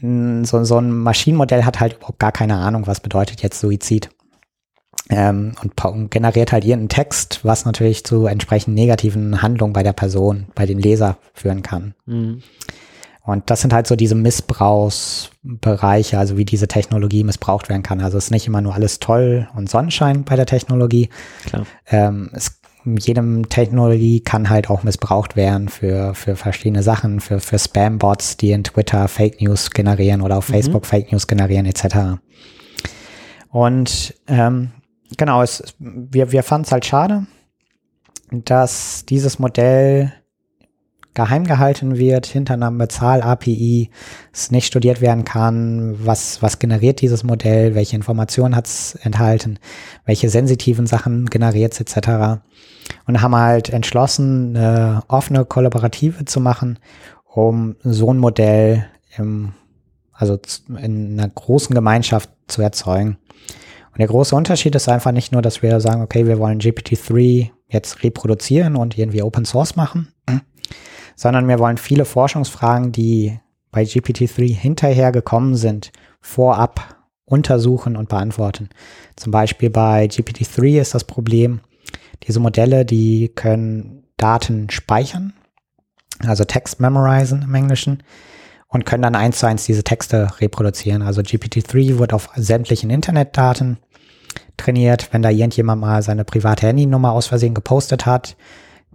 So, 0.00 0.64
so 0.64 0.78
ein 0.78 0.90
Maschinenmodell 0.90 1.64
hat 1.64 1.80
halt 1.80 1.94
überhaupt 1.94 2.18
gar 2.18 2.32
keine 2.32 2.56
Ahnung, 2.56 2.86
was 2.86 3.00
bedeutet 3.00 3.42
jetzt 3.42 3.60
Suizid. 3.60 4.10
Ähm, 5.08 5.54
und 5.62 6.10
generiert 6.10 6.50
halt 6.50 6.64
irgendeinen 6.64 6.88
Text, 6.88 7.44
was 7.44 7.64
natürlich 7.64 8.04
zu 8.04 8.26
entsprechend 8.26 8.74
negativen 8.74 9.40
Handlungen 9.40 9.72
bei 9.72 9.84
der 9.84 9.92
Person, 9.92 10.46
bei 10.56 10.66
dem 10.66 10.78
Leser 10.78 11.18
führen 11.32 11.62
kann. 11.62 11.94
Mhm. 12.06 12.42
Und 13.26 13.50
das 13.50 13.60
sind 13.60 13.72
halt 13.72 13.88
so 13.88 13.96
diese 13.96 14.14
Missbrauchsbereiche, 14.14 16.16
also 16.16 16.36
wie 16.36 16.44
diese 16.44 16.68
Technologie 16.68 17.24
missbraucht 17.24 17.68
werden 17.68 17.82
kann. 17.82 18.00
Also 18.00 18.18
es 18.18 18.26
ist 18.26 18.30
nicht 18.30 18.46
immer 18.46 18.60
nur 18.60 18.74
alles 18.74 19.00
toll 19.00 19.48
und 19.56 19.68
Sonnenschein 19.68 20.22
bei 20.22 20.36
der 20.36 20.46
Technologie. 20.46 21.08
Ähm, 21.88 22.30
es, 22.32 22.60
jedem 22.84 23.48
Technologie 23.48 24.20
kann 24.20 24.48
halt 24.48 24.70
auch 24.70 24.84
missbraucht 24.84 25.34
werden 25.34 25.68
für, 25.68 26.14
für 26.14 26.36
verschiedene 26.36 26.84
Sachen, 26.84 27.18
für, 27.18 27.40
für 27.40 27.58
Spam-Bots, 27.58 28.36
die 28.36 28.52
in 28.52 28.62
Twitter 28.62 29.08
Fake 29.08 29.42
News 29.42 29.72
generieren 29.72 30.22
oder 30.22 30.38
auf 30.38 30.48
mhm. 30.48 30.54
Facebook 30.54 30.86
Fake 30.86 31.10
News 31.10 31.26
generieren, 31.26 31.66
etc. 31.66 32.20
Und 33.50 34.14
ähm, 34.28 34.70
genau, 35.16 35.42
es, 35.42 35.64
wir, 35.80 36.30
wir 36.30 36.44
fanden 36.44 36.66
es 36.66 36.72
halt 36.72 36.86
schade, 36.86 37.26
dass 38.30 39.04
dieses 39.04 39.40
Modell 39.40 40.12
geheim 41.16 41.44
gehalten 41.44 41.98
wird, 41.98 42.26
hinter 42.26 42.54
einer 42.54 42.70
Bezahl-API, 42.70 43.90
es 44.32 44.52
nicht 44.52 44.66
studiert 44.66 45.00
werden 45.00 45.24
kann, 45.24 45.96
was, 45.98 46.40
was 46.42 46.60
generiert 46.60 47.00
dieses 47.00 47.24
Modell, 47.24 47.74
welche 47.74 47.96
Informationen 47.96 48.54
hat 48.54 48.66
es 48.66 48.94
enthalten, 49.02 49.58
welche 50.04 50.28
sensitiven 50.28 50.86
Sachen 50.86 51.26
generiert 51.26 51.72
es 51.72 51.80
etc. 51.80 52.42
Und 53.06 53.20
haben 53.20 53.34
halt 53.34 53.70
entschlossen, 53.70 54.56
eine 54.56 55.02
offene 55.08 55.44
Kollaborative 55.44 56.24
zu 56.26 56.40
machen, 56.40 56.78
um 57.24 57.74
so 57.82 58.12
ein 58.12 58.18
Modell 58.18 58.86
im, 59.16 59.54
also 60.12 60.38
in 60.80 61.18
einer 61.18 61.28
großen 61.28 61.74
Gemeinschaft 61.74 62.30
zu 62.46 62.62
erzeugen. 62.62 63.16
Und 63.92 63.98
der 63.98 64.08
große 64.08 64.36
Unterschied 64.36 64.74
ist 64.74 64.88
einfach 64.90 65.12
nicht 65.12 65.32
nur, 65.32 65.40
dass 65.40 65.62
wir 65.62 65.80
sagen, 65.80 66.02
okay, 66.02 66.26
wir 66.26 66.38
wollen 66.38 66.60
GPT-3 66.60 67.50
jetzt 67.68 68.02
reproduzieren 68.02 68.76
und 68.76 68.98
irgendwie 68.98 69.22
Open 69.22 69.46
Source 69.46 69.74
machen, 69.74 70.12
sondern 71.16 71.48
wir 71.48 71.58
wollen 71.58 71.78
viele 71.78 72.04
Forschungsfragen, 72.04 72.92
die 72.92 73.40
bei 73.72 73.82
GPT-3 73.82 74.54
hinterher 74.54 75.10
gekommen 75.10 75.56
sind, 75.56 75.90
vorab 76.20 76.96
untersuchen 77.24 77.96
und 77.96 78.08
beantworten. 78.08 78.68
Zum 79.16 79.32
Beispiel 79.32 79.70
bei 79.70 80.06
GPT-3 80.06 80.80
ist 80.80 80.94
das 80.94 81.04
Problem, 81.04 81.60
diese 82.22 82.38
Modelle, 82.38 82.84
die 82.84 83.32
können 83.34 84.04
Daten 84.16 84.70
speichern, 84.70 85.32
also 86.24 86.44
Text 86.44 86.80
memorisen 86.80 87.42
im 87.42 87.54
Englischen, 87.54 88.02
und 88.68 88.84
können 88.84 89.02
dann 89.02 89.14
eins 89.14 89.38
zu 89.38 89.46
eins 89.46 89.64
diese 89.64 89.84
Texte 89.84 90.28
reproduzieren. 90.40 91.02
Also 91.02 91.20
GPT-3 91.22 91.98
wird 91.98 92.12
auf 92.12 92.30
sämtlichen 92.34 92.90
Internetdaten 92.90 93.78
trainiert. 94.56 95.08
Wenn 95.12 95.22
da 95.22 95.30
irgendjemand 95.30 95.80
mal 95.80 96.02
seine 96.02 96.24
private 96.24 96.66
Handynummer 96.66 97.12
aus 97.12 97.26
Versehen 97.26 97.54
gepostet 97.54 98.06
hat, 98.06 98.36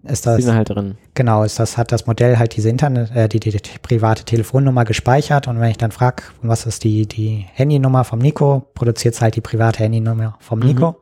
ist 0.04 0.26
das 0.26 0.46
halt 0.48 0.70
drin. 0.70 0.98
Genau, 1.14 1.44
ist 1.44 1.60
das 1.60 1.78
hat 1.78 1.92
das 1.92 2.08
Modell 2.08 2.38
halt 2.38 2.56
diese 2.56 2.70
Internet, 2.70 3.16
äh, 3.16 3.30
die, 3.30 3.40
die, 3.40 3.52
die 3.52 3.60
private 3.82 4.24
Telefonnummer 4.24 4.86
gespeichert 4.86 5.48
und 5.48 5.60
wenn 5.60 5.70
ich 5.70 5.78
dann 5.78 5.92
frage, 5.92 6.24
was 6.42 6.66
ist 6.66 6.84
die 6.84 7.08
die 7.08 7.46
Handynummer 7.54 8.04
vom 8.04 8.20
Nico, 8.20 8.68
produziert 8.74 9.14
es 9.16 9.22
halt 9.22 9.36
die 9.36 9.42
private 9.42 9.80
Handynummer 9.80 10.38
vom 10.40 10.60
mhm. 10.60 10.66
Nico. 10.66 10.96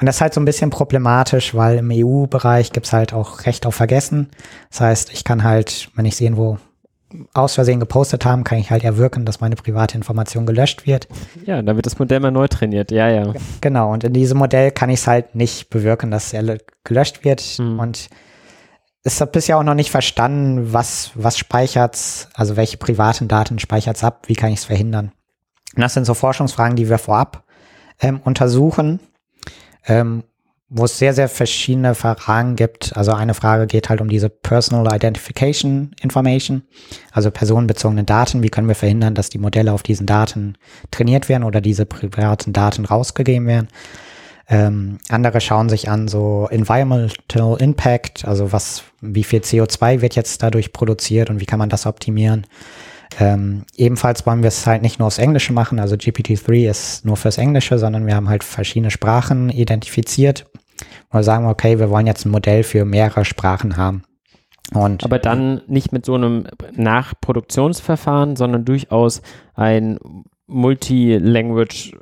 Und 0.00 0.06
das 0.06 0.16
ist 0.16 0.20
halt 0.20 0.34
so 0.34 0.40
ein 0.40 0.44
bisschen 0.44 0.70
problematisch, 0.70 1.54
weil 1.54 1.78
im 1.78 1.90
EU-Bereich 1.92 2.72
gibt's 2.72 2.92
halt 2.92 3.12
auch 3.12 3.46
Recht 3.46 3.66
auf 3.66 3.74
Vergessen. 3.74 4.28
Das 4.70 4.80
heißt, 4.80 5.12
ich 5.12 5.24
kann 5.24 5.42
halt, 5.42 5.90
wenn 5.96 6.04
ich 6.04 6.14
es 6.14 6.20
irgendwo 6.20 6.58
aus 7.32 7.54
Versehen 7.54 7.80
gepostet 7.80 8.24
haben, 8.24 8.44
kann 8.44 8.58
ich 8.58 8.70
halt 8.70 8.84
erwirken, 8.84 9.24
dass 9.24 9.40
meine 9.40 9.56
private 9.56 9.96
Information 9.96 10.46
gelöscht 10.46 10.86
wird. 10.86 11.08
Ja, 11.44 11.62
dann 11.62 11.76
wird 11.76 11.86
das 11.86 11.98
Modell 11.98 12.20
mal 12.20 12.30
neu 12.30 12.48
trainiert, 12.48 12.90
ja, 12.90 13.08
ja. 13.08 13.32
Genau, 13.60 13.92
und 13.92 14.04
in 14.04 14.12
diesem 14.12 14.38
Modell 14.38 14.70
kann 14.70 14.90
ich 14.90 15.00
es 15.00 15.06
halt 15.06 15.34
nicht 15.34 15.70
bewirken, 15.70 16.10
dass 16.10 16.32
er 16.32 16.58
gelöscht 16.84 17.24
wird. 17.24 17.40
Hm. 17.40 17.78
Und 17.78 18.08
es 19.02 19.20
hat 19.20 19.32
bisher 19.32 19.58
auch 19.58 19.62
noch 19.62 19.74
nicht 19.74 19.90
verstanden, 19.90 20.72
was, 20.72 21.12
was 21.14 21.38
speichert's, 21.38 22.28
also 22.34 22.56
welche 22.56 22.76
privaten 22.76 23.28
Daten 23.28 23.58
speichert's 23.58 24.04
ab, 24.04 24.24
wie 24.26 24.34
kann 24.34 24.50
ich 24.50 24.60
es 24.60 24.64
verhindern. 24.66 25.12
Und 25.74 25.82
das 25.82 25.94
sind 25.94 26.04
so 26.04 26.14
Forschungsfragen, 26.14 26.76
die 26.76 26.88
wir 26.88 26.98
vorab 26.98 27.44
ähm, 28.00 28.20
untersuchen. 28.24 29.00
Ähm, 29.86 30.24
wo 30.70 30.84
es 30.84 30.98
sehr, 30.98 31.14
sehr 31.14 31.28
verschiedene 31.28 31.94
Fragen 31.94 32.54
gibt. 32.54 32.94
Also 32.96 33.12
eine 33.12 33.34
Frage 33.34 33.66
geht 33.66 33.88
halt 33.88 34.00
um 34.00 34.08
diese 34.08 34.28
Personal 34.28 34.94
Identification 34.94 35.92
Information, 36.02 36.62
also 37.10 37.30
personenbezogene 37.30 38.04
Daten. 38.04 38.42
Wie 38.42 38.50
können 38.50 38.68
wir 38.68 38.74
verhindern, 38.74 39.14
dass 39.14 39.30
die 39.30 39.38
Modelle 39.38 39.72
auf 39.72 39.82
diesen 39.82 40.06
Daten 40.06 40.58
trainiert 40.90 41.28
werden 41.28 41.44
oder 41.44 41.60
diese 41.60 41.86
privaten 41.86 42.52
Daten 42.52 42.84
rausgegeben 42.84 43.46
werden? 43.46 43.68
Ähm, 44.50 44.98
andere 45.08 45.40
schauen 45.40 45.68
sich 45.68 45.90
an 45.90 46.08
so 46.08 46.48
Environmental 46.50 47.56
Impact, 47.60 48.24
also 48.24 48.50
was, 48.52 48.82
wie 49.00 49.24
viel 49.24 49.40
CO2 49.40 50.00
wird 50.00 50.16
jetzt 50.16 50.42
dadurch 50.42 50.72
produziert 50.72 51.28
und 51.28 51.40
wie 51.40 51.46
kann 51.46 51.58
man 51.58 51.68
das 51.68 51.86
optimieren? 51.86 52.46
Ähm, 53.18 53.64
ebenfalls 53.76 54.26
wollen 54.26 54.42
wir 54.42 54.48
es 54.48 54.66
halt 54.66 54.82
nicht 54.82 54.98
nur 54.98 55.06
aufs 55.06 55.18
Englische 55.18 55.52
machen, 55.52 55.78
also 55.78 55.96
GPT-3 55.96 56.68
ist 56.68 57.04
nur 57.04 57.16
fürs 57.16 57.38
Englische, 57.38 57.78
sondern 57.78 58.06
wir 58.06 58.14
haben 58.14 58.28
halt 58.28 58.44
verschiedene 58.44 58.90
Sprachen 58.90 59.48
identifiziert 59.48 60.46
und 61.10 61.22
sagen, 61.22 61.46
okay, 61.46 61.78
wir 61.78 61.90
wollen 61.90 62.06
jetzt 62.06 62.26
ein 62.26 62.30
Modell 62.30 62.62
für 62.62 62.84
mehrere 62.84 63.24
Sprachen 63.24 63.76
haben. 63.76 64.02
Und 64.74 65.04
Aber 65.04 65.18
dann 65.18 65.62
nicht 65.66 65.92
mit 65.92 66.04
so 66.04 66.14
einem 66.14 66.46
Nachproduktionsverfahren, 66.74 68.36
sondern 68.36 68.64
durchaus 68.64 69.22
ein 69.54 69.98
Multi-Language 70.46 71.92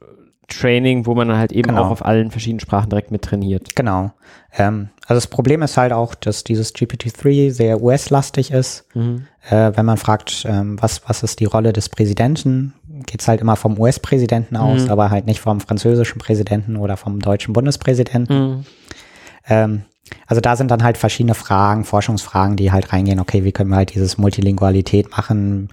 Training, 0.49 1.07
wo 1.07 1.15
man 1.15 1.37
halt 1.37 1.53
eben 1.53 1.69
genau. 1.69 1.85
auch 1.85 1.91
auf 1.91 2.05
allen 2.05 2.31
verschiedenen 2.31 2.61
Sprachen 2.61 2.89
direkt 2.89 3.11
mit 3.11 3.23
trainiert. 3.23 3.75
Genau. 3.75 4.13
Ähm, 4.57 4.91
also 5.03 5.15
das 5.17 5.27
Problem 5.27 5.63
ist 5.63 5.77
halt 5.77 5.93
auch, 5.93 6.15
dass 6.15 6.45
dieses 6.45 6.75
GPT-3 6.75 7.51
sehr 7.51 7.83
US-lastig 7.83 8.53
ist. 8.53 8.85
Mhm. 8.95 9.27
Äh, 9.49 9.73
wenn 9.75 9.87
man 9.87 9.97
fragt, 9.97 10.45
ähm, 10.49 10.81
was, 10.81 11.09
was 11.09 11.23
ist 11.23 11.41
die 11.41 11.45
Rolle 11.47 11.73
des 11.73 11.89
Präsidenten, 11.89 12.75
geht 13.07 13.21
es 13.21 13.29
halt 13.29 13.41
immer 13.41 13.57
vom 13.57 13.79
US-Präsidenten 13.79 14.57
aus, 14.57 14.85
mhm. 14.85 14.91
aber 14.91 15.11
halt 15.11 15.27
nicht 15.27 15.41
vom 15.41 15.61
französischen 15.61 16.19
Präsidenten 16.21 16.77
oder 16.77 16.97
vom 16.97 17.21
deutschen 17.21 17.53
Bundespräsidenten. 17.53 18.51
Mhm. 18.51 18.65
Ähm, 19.49 19.83
also 20.27 20.41
da 20.41 20.57
sind 20.57 20.71
dann 20.71 20.83
halt 20.83 20.99
verschiedene 20.99 21.35
Fragen, 21.35 21.85
Forschungsfragen, 21.85 22.57
die 22.57 22.73
halt 22.73 22.93
reingehen, 22.93 23.21
okay, 23.21 23.45
wie 23.45 23.53
können 23.53 23.71
wir 23.71 23.77
halt 23.77 23.95
dieses 23.95 24.19
Multilingualität 24.19 25.11
machen? 25.11 25.69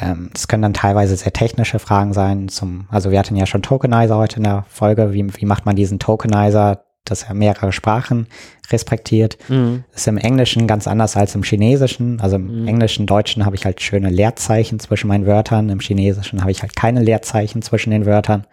Ähm, 0.00 0.30
das 0.32 0.48
können 0.48 0.62
dann 0.62 0.74
teilweise 0.74 1.16
sehr 1.16 1.32
technische 1.32 1.78
Fragen 1.78 2.12
sein. 2.12 2.48
Zum, 2.48 2.86
also 2.90 3.10
wir 3.10 3.18
hatten 3.18 3.36
ja 3.36 3.46
schon 3.46 3.62
Tokenizer 3.62 4.16
heute 4.16 4.36
in 4.36 4.44
der 4.44 4.64
Folge. 4.68 5.12
Wie, 5.12 5.26
wie 5.36 5.46
macht 5.46 5.66
man 5.66 5.76
diesen 5.76 5.98
Tokenizer, 5.98 6.84
dass 7.04 7.24
er 7.24 7.34
mehrere 7.34 7.72
Sprachen 7.72 8.26
respektiert? 8.70 9.38
Mhm. 9.48 9.84
ist 9.94 10.08
im 10.08 10.16
Englischen 10.16 10.66
ganz 10.66 10.86
anders 10.86 11.16
als 11.16 11.34
im 11.34 11.42
Chinesischen. 11.42 12.20
Also 12.20 12.36
im 12.36 12.62
mhm. 12.62 12.68
Englischen, 12.68 13.06
Deutschen 13.06 13.44
habe 13.44 13.56
ich 13.56 13.64
halt 13.64 13.80
schöne 13.80 14.10
Leerzeichen 14.10 14.80
zwischen 14.80 15.08
meinen 15.08 15.26
Wörtern. 15.26 15.68
Im 15.68 15.80
Chinesischen 15.80 16.40
habe 16.40 16.50
ich 16.50 16.62
halt 16.62 16.74
keine 16.76 17.02
Leerzeichen 17.02 17.62
zwischen 17.62 17.90
den 17.90 18.06
Wörtern. 18.06 18.46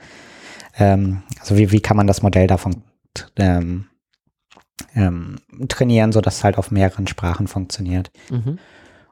Ähm, 0.77 1.23
also 1.39 1.57
wie, 1.57 1.71
wie 1.71 1.81
kann 1.81 1.97
man 1.97 2.07
das 2.07 2.21
Modell 2.21 2.47
davon 2.47 2.83
ähm, 3.37 3.85
ähm, 4.95 5.37
trainieren, 5.67 6.11
sodass 6.11 6.37
es 6.37 6.43
halt 6.43 6.57
auf 6.57 6.71
mehreren 6.71 7.07
Sprachen 7.07 7.47
funktioniert. 7.47 8.11
Mhm. 8.29 8.59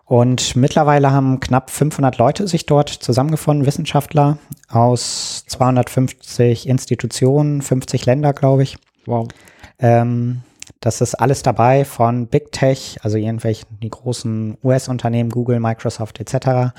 Und 0.10 0.56
mittlerweile 0.56 1.12
haben 1.12 1.40
knapp 1.40 1.70
500 1.70 2.18
Leute 2.18 2.48
sich 2.48 2.66
dort 2.66 2.90
zusammengefunden, 2.90 3.68
Wissenschaftler 3.68 4.40
aus 4.68 5.44
250 5.46 6.68
Institutionen, 6.68 7.62
50 7.62 8.08
Länder, 8.08 8.34
glaube 8.34 8.64
ich. 8.64 8.78
Wow. 9.06 9.28
Ähm, 9.78 10.42
das 10.80 11.02
ist 11.02 11.14
alles 11.14 11.44
dabei 11.44 11.86
von 11.86 12.26
Big 12.26 12.52
Tech, 12.52 12.98
also 13.04 13.20
irgendwelchen 13.20 13.68
die 13.84 13.90
großen 13.92 14.58
US-Unternehmen, 14.64 15.30
Google, 15.30 15.60
Microsoft 15.60 16.20
etc. 16.20 16.74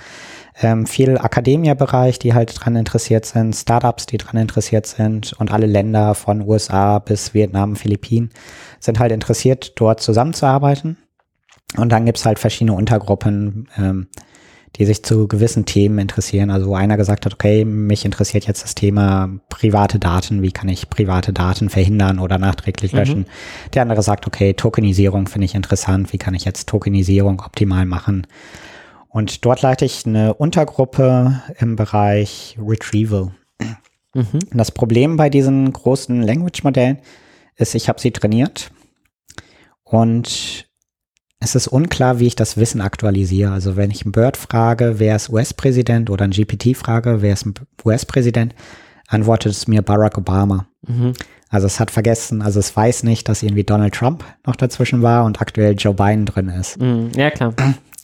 Ähm, 0.61 0.87
viel 0.87 1.17
Akademia-Bereich, 1.17 2.19
die 2.19 2.35
halt 2.35 2.53
dran 2.59 2.75
interessiert 2.75 3.27
sind, 3.27 3.55
Startups, 3.55 4.07
die 4.07 4.19
dran 4.19 4.41
interessiert 4.41 4.87
sind 4.87 5.35
und 5.35 5.53
alle 5.53 5.67
Länder 5.67 6.17
von 6.17 6.41
USA 6.41 6.99
bis 6.99 7.33
Vietnam, 7.33 7.77
Philippinen 7.77 8.31
sind 8.81 8.99
halt 8.99 9.13
interessiert, 9.13 9.75
dort 9.77 10.01
zusammenzuarbeiten. 10.01 10.97
Und 11.77 11.91
dann 11.91 12.07
gibt's 12.07 12.25
halt 12.25 12.39
verschiedene 12.39 12.77
Untergruppen, 12.77 13.69
ähm, 13.77 14.09
die 14.77 14.87
sich 14.87 15.03
zu 15.03 15.27
gewissen 15.27 15.67
Themen 15.67 15.99
interessieren. 15.99 16.51
Also 16.51 16.69
wo 16.69 16.75
einer 16.75 16.97
gesagt 16.97 17.27
hat, 17.27 17.35
okay, 17.35 17.65
mich 17.65 18.05
interessiert 18.05 18.47
jetzt 18.47 18.63
das 18.63 18.75
Thema 18.75 19.29
private 19.49 19.99
Daten, 19.99 20.43
wie 20.43 20.53
kann 20.53 20.69
ich 20.69 20.91
private 20.91 21.33
Daten 21.33 21.71
verhindern 21.71 22.19
oder 22.19 22.39
nachträglich 22.39 22.93
löschen. 22.93 23.21
Mhm. 23.21 23.71
Der 23.75 23.83
andere 23.83 24.03
sagt, 24.03 24.27
okay, 24.27 24.55
Tokenisierung 24.55 25.27
finde 25.27 25.47
ich 25.47 25.55
interessant, 25.55 26.13
wie 26.13 26.19
kann 26.19 26.35
ich 26.35 26.45
jetzt 26.45 26.69
Tokenisierung 26.69 27.41
optimal 27.41 27.85
machen. 27.85 28.27
Und 29.09 29.45
dort 29.45 29.61
leite 29.61 29.85
ich 29.85 30.07
eine 30.07 30.35
Untergruppe 30.35 31.43
im 31.59 31.75
Bereich 31.75 32.57
Retrieval. 32.65 33.33
Mhm. 34.15 34.39
Das 34.53 34.71
Problem 34.71 35.17
bei 35.17 35.31
diesen 35.31 35.73
großen 35.73 36.23
Language-Modellen 36.23 36.99
ist, 37.57 37.75
ich 37.75 37.89
habe 37.89 38.01
sie 38.01 38.13
trainiert 38.13 38.71
und 39.83 40.70
es 41.41 41.55
ist 41.55 41.69
unklar, 41.69 42.21
wie 42.21 42.27
ich 42.27 42.37
das 42.37 42.59
Wissen 42.59 42.83
aktualisiere. 42.83 43.51
Also 43.51 43.77
wenn 43.77 43.91
ich 43.91 44.05
einen 44.05 44.13
Bird 44.13 44.37
frage, 44.37 44.95
wer 44.99 45.17
ist 45.17 45.31
US-Präsident 45.31 46.11
oder 46.11 46.25
ein 46.25 46.31
GPT 46.31 46.77
frage, 46.77 47.23
wer 47.23 47.33
ist 47.33 47.47
US-Präsident, 47.85 48.55
antwortet 49.09 49.53
es 49.53 49.67
mir 49.67 49.81
Barack 49.83 50.19
Obama. 50.19 50.67
Mhm. 50.87 51.15
Also 51.49 51.67
es 51.67 51.81
hat 51.81 51.91
vergessen, 51.91 52.43
also 52.43 52.61
es 52.61 52.77
weiß 52.77 53.03
nicht, 53.03 53.29
dass 53.29 53.43
irgendwie 53.43 53.65
Donald 53.65 53.95
Trump 53.95 54.23
noch 54.47 54.55
dazwischen 54.55 55.03
war 55.03 55.25
und 55.25 55.41
aktuell 55.41 55.75
Joe 55.77 55.95
Biden 55.95 56.27
drin 56.27 56.49
ist. 56.49 56.81
Mhm. 56.81 57.11
Ja, 57.17 57.31
klar. 57.31 57.55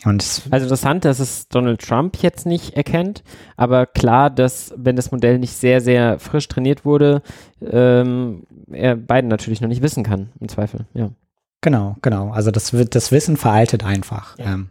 Und 0.04 0.42
also 0.50 0.64
interessant, 0.64 1.04
dass 1.04 1.20
es 1.20 1.48
Donald 1.48 1.80
Trump 1.80 2.16
jetzt 2.22 2.46
nicht 2.46 2.74
erkennt, 2.74 3.22
aber 3.56 3.86
klar, 3.86 4.30
dass 4.30 4.72
wenn 4.76 4.96
das 4.96 5.10
Modell 5.10 5.38
nicht 5.38 5.52
sehr, 5.52 5.80
sehr 5.80 6.18
frisch 6.18 6.48
trainiert 6.48 6.84
wurde, 6.84 7.22
ähm, 7.60 8.44
er 8.70 8.96
beiden 8.96 9.28
natürlich 9.28 9.60
noch 9.60 9.68
nicht 9.68 9.82
wissen 9.82 10.04
kann, 10.04 10.30
im 10.40 10.48
Zweifel, 10.48 10.86
ja. 10.94 11.10
Genau, 11.66 11.96
genau. 12.00 12.30
Also 12.30 12.52
das, 12.52 12.72
das 12.90 13.10
Wissen 13.10 13.36
veraltet 13.36 13.84
einfach. 13.84 14.38
Ja. 14.38 14.54
Ähm, 14.54 14.68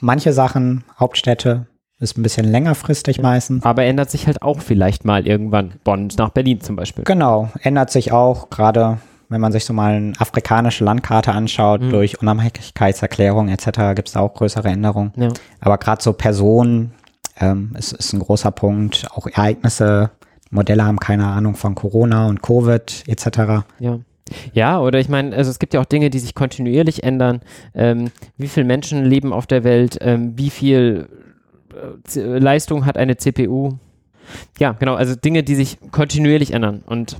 manche 0.00 0.34
Sachen, 0.34 0.84
Hauptstädte, 1.00 1.66
ist 1.98 2.18
ein 2.18 2.22
bisschen 2.22 2.44
längerfristig 2.44 3.22
meistens. 3.22 3.64
Aber 3.64 3.84
ändert 3.84 4.10
sich 4.10 4.26
halt 4.26 4.42
auch 4.42 4.60
vielleicht 4.60 5.06
mal 5.06 5.26
irgendwann. 5.26 5.76
Bonn 5.82 6.10
nach 6.18 6.28
Berlin 6.28 6.60
zum 6.60 6.76
Beispiel. 6.76 7.04
Genau, 7.04 7.48
ändert 7.62 7.90
sich 7.90 8.12
auch 8.12 8.50
gerade 8.50 8.98
wenn 9.28 9.40
man 9.40 9.50
sich 9.50 9.64
so 9.64 9.72
mal 9.72 9.94
eine 9.94 10.12
afrikanische 10.20 10.84
Landkarte 10.84 11.32
anschaut, 11.32 11.80
mhm. 11.80 11.90
durch 11.90 12.20
Unabhängigkeitserklärung 12.20 13.48
etc. 13.48 13.94
gibt 13.96 14.06
es 14.06 14.14
da 14.14 14.20
auch 14.20 14.34
größere 14.34 14.68
Änderungen. 14.68 15.12
Ja. 15.16 15.30
Aber 15.58 15.78
gerade 15.78 16.00
so 16.00 16.12
Personen 16.12 16.92
ähm, 17.40 17.74
ist, 17.76 17.92
ist 17.92 18.12
ein 18.12 18.20
großer 18.20 18.52
Punkt. 18.52 19.08
Auch 19.10 19.26
Ereignisse, 19.26 20.10
Modelle 20.50 20.84
haben 20.84 21.00
keine 21.00 21.26
Ahnung 21.26 21.56
von 21.56 21.74
Corona 21.74 22.28
und 22.28 22.40
Covid 22.40 23.02
etc. 23.08 23.66
Ja. 23.80 23.98
Ja, 24.52 24.80
oder 24.80 24.98
ich 24.98 25.08
meine, 25.08 25.36
also 25.36 25.50
es 25.50 25.58
gibt 25.58 25.74
ja 25.74 25.80
auch 25.80 25.86
Dinge, 25.86 26.10
die 26.10 26.18
sich 26.18 26.34
kontinuierlich 26.34 27.04
ändern. 27.04 27.40
Ähm, 27.74 28.10
wie 28.36 28.48
viele 28.48 28.66
Menschen 28.66 29.04
leben 29.04 29.32
auf 29.32 29.46
der 29.46 29.64
Welt? 29.64 29.98
Ähm, 30.00 30.36
wie 30.36 30.50
viel 30.50 31.08
äh, 32.14 32.20
Leistung 32.20 32.86
hat 32.86 32.96
eine 32.98 33.16
CPU? 33.16 33.78
Ja, 34.58 34.72
genau, 34.72 34.94
also 34.94 35.14
Dinge, 35.14 35.42
die 35.42 35.54
sich 35.54 35.78
kontinuierlich 35.92 36.52
ändern. 36.52 36.82
Und 36.84 37.18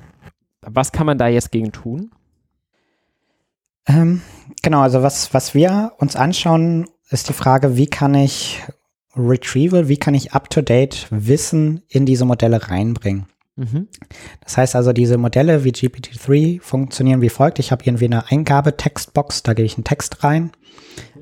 was 0.62 0.92
kann 0.92 1.06
man 1.06 1.18
da 1.18 1.28
jetzt 1.28 1.52
gegen 1.52 1.72
tun? 1.72 2.10
Ähm, 3.86 4.22
genau, 4.62 4.80
also 4.80 5.02
was, 5.02 5.32
was 5.32 5.54
wir 5.54 5.92
uns 5.98 6.16
anschauen, 6.16 6.88
ist 7.10 7.28
die 7.28 7.34
Frage, 7.34 7.76
wie 7.76 7.86
kann 7.86 8.14
ich 8.14 8.62
Retrieval, 9.14 9.88
wie 9.88 9.96
kann 9.96 10.14
ich 10.14 10.32
up-to-date 10.32 11.06
Wissen 11.10 11.82
in 11.88 12.04
diese 12.04 12.24
Modelle 12.24 12.68
reinbringen? 12.68 13.26
Mhm. 13.56 13.88
Das 14.42 14.56
heißt 14.58 14.76
also, 14.76 14.92
diese 14.92 15.18
Modelle 15.18 15.64
wie 15.64 15.70
GPT-3 15.70 16.60
funktionieren 16.60 17.22
wie 17.22 17.30
folgt. 17.30 17.58
Ich 17.58 17.72
habe 17.72 17.84
irgendwie 17.84 18.04
eine 18.04 18.30
Eingabe-Textbox, 18.30 19.42
da 19.42 19.54
gebe 19.54 19.66
ich 19.66 19.76
einen 19.76 19.84
Text 19.84 20.22
rein. 20.22 20.52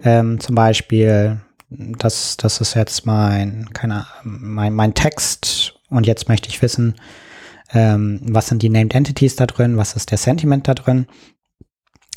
Ähm, 0.02 0.40
zum 0.40 0.54
Beispiel, 0.54 1.40
das, 1.70 2.36
das 2.36 2.60
ist 2.60 2.74
jetzt 2.74 3.06
mein, 3.06 3.68
keine, 3.72 4.06
mein, 4.24 4.74
mein 4.74 4.94
Text 4.94 5.74
und 5.88 6.06
jetzt 6.06 6.28
möchte 6.28 6.48
ich 6.48 6.60
wissen, 6.60 6.96
ähm, 7.72 8.20
was 8.22 8.48
sind 8.48 8.62
die 8.62 8.68
Named 8.68 8.94
Entities 8.94 9.36
da 9.36 9.46
drin, 9.46 9.76
was 9.76 9.94
ist 9.94 10.10
der 10.10 10.18
Sentiment 10.18 10.68
da 10.68 10.74
drin. 10.74 11.06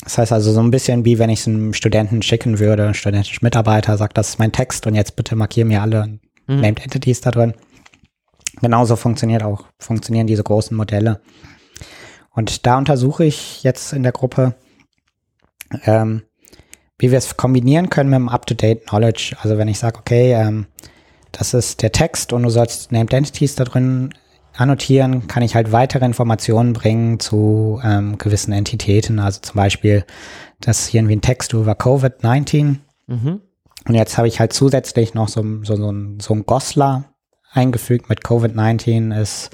Das 0.02 0.18
heißt 0.18 0.32
also 0.32 0.52
so 0.52 0.60
ein 0.60 0.70
bisschen 0.70 1.04
wie 1.04 1.18
wenn 1.18 1.30
ich 1.30 1.40
es 1.40 1.48
einem 1.48 1.74
Studenten 1.74 2.22
schicken 2.22 2.58
würde, 2.58 2.86
ein 2.86 2.94
studentischer 2.94 3.40
Mitarbeiter 3.42 3.96
sagt, 3.96 4.16
das 4.16 4.30
ist 4.30 4.38
mein 4.38 4.52
Text 4.52 4.86
und 4.86 4.94
jetzt 4.94 5.16
bitte 5.16 5.34
markiere 5.36 5.66
mir 5.66 5.82
alle 5.82 6.18
mhm. 6.46 6.60
Named 6.60 6.84
Entities 6.84 7.20
da 7.20 7.30
drin. 7.30 7.54
Genauso 8.60 8.96
funktioniert 8.96 9.42
auch, 9.42 9.64
funktionieren 9.78 10.26
diese 10.26 10.42
großen 10.42 10.76
Modelle. 10.76 11.20
Und 12.30 12.66
da 12.66 12.78
untersuche 12.78 13.24
ich 13.24 13.62
jetzt 13.62 13.92
in 13.92 14.02
der 14.02 14.12
Gruppe, 14.12 14.54
ähm, 15.84 16.22
wie 16.98 17.10
wir 17.10 17.18
es 17.18 17.36
kombinieren 17.36 17.90
können 17.90 18.10
mit 18.10 18.18
dem 18.18 18.28
Up-to-Date 18.28 18.86
Knowledge. 18.86 19.36
Also 19.40 19.58
wenn 19.58 19.68
ich 19.68 19.78
sage, 19.78 19.98
okay, 19.98 20.34
ähm, 20.34 20.66
das 21.32 21.54
ist 21.54 21.82
der 21.82 21.92
Text 21.92 22.32
und 22.32 22.42
du 22.42 22.50
sollst 22.50 22.90
Named 22.90 23.12
Entities 23.12 23.54
da 23.54 23.64
drin 23.64 24.14
annotieren, 24.56 25.28
kann 25.28 25.42
ich 25.42 25.54
halt 25.54 25.72
weitere 25.72 26.04
Informationen 26.04 26.72
bringen 26.72 27.20
zu 27.20 27.80
ähm, 27.84 28.18
gewissen 28.18 28.52
Entitäten. 28.52 29.20
Also 29.20 29.40
zum 29.40 29.56
Beispiel, 29.56 30.04
das 30.60 30.80
ist 30.80 30.94
irgendwie 30.94 31.16
ein 31.16 31.20
Text 31.20 31.52
über 31.52 31.72
Covid-19. 31.72 32.76
Mhm. 33.06 33.40
Und 33.86 33.94
jetzt 33.94 34.18
habe 34.18 34.26
ich 34.26 34.40
halt 34.40 34.52
zusätzlich 34.52 35.14
noch 35.14 35.28
so, 35.28 35.44
so, 35.62 35.76
so, 35.76 35.90
ein, 35.90 36.18
so 36.20 36.34
ein 36.34 36.44
Goslar 36.44 37.04
eingefügt 37.52 38.08
mit 38.08 38.20
Covid-19 38.22 39.18
ist 39.18 39.50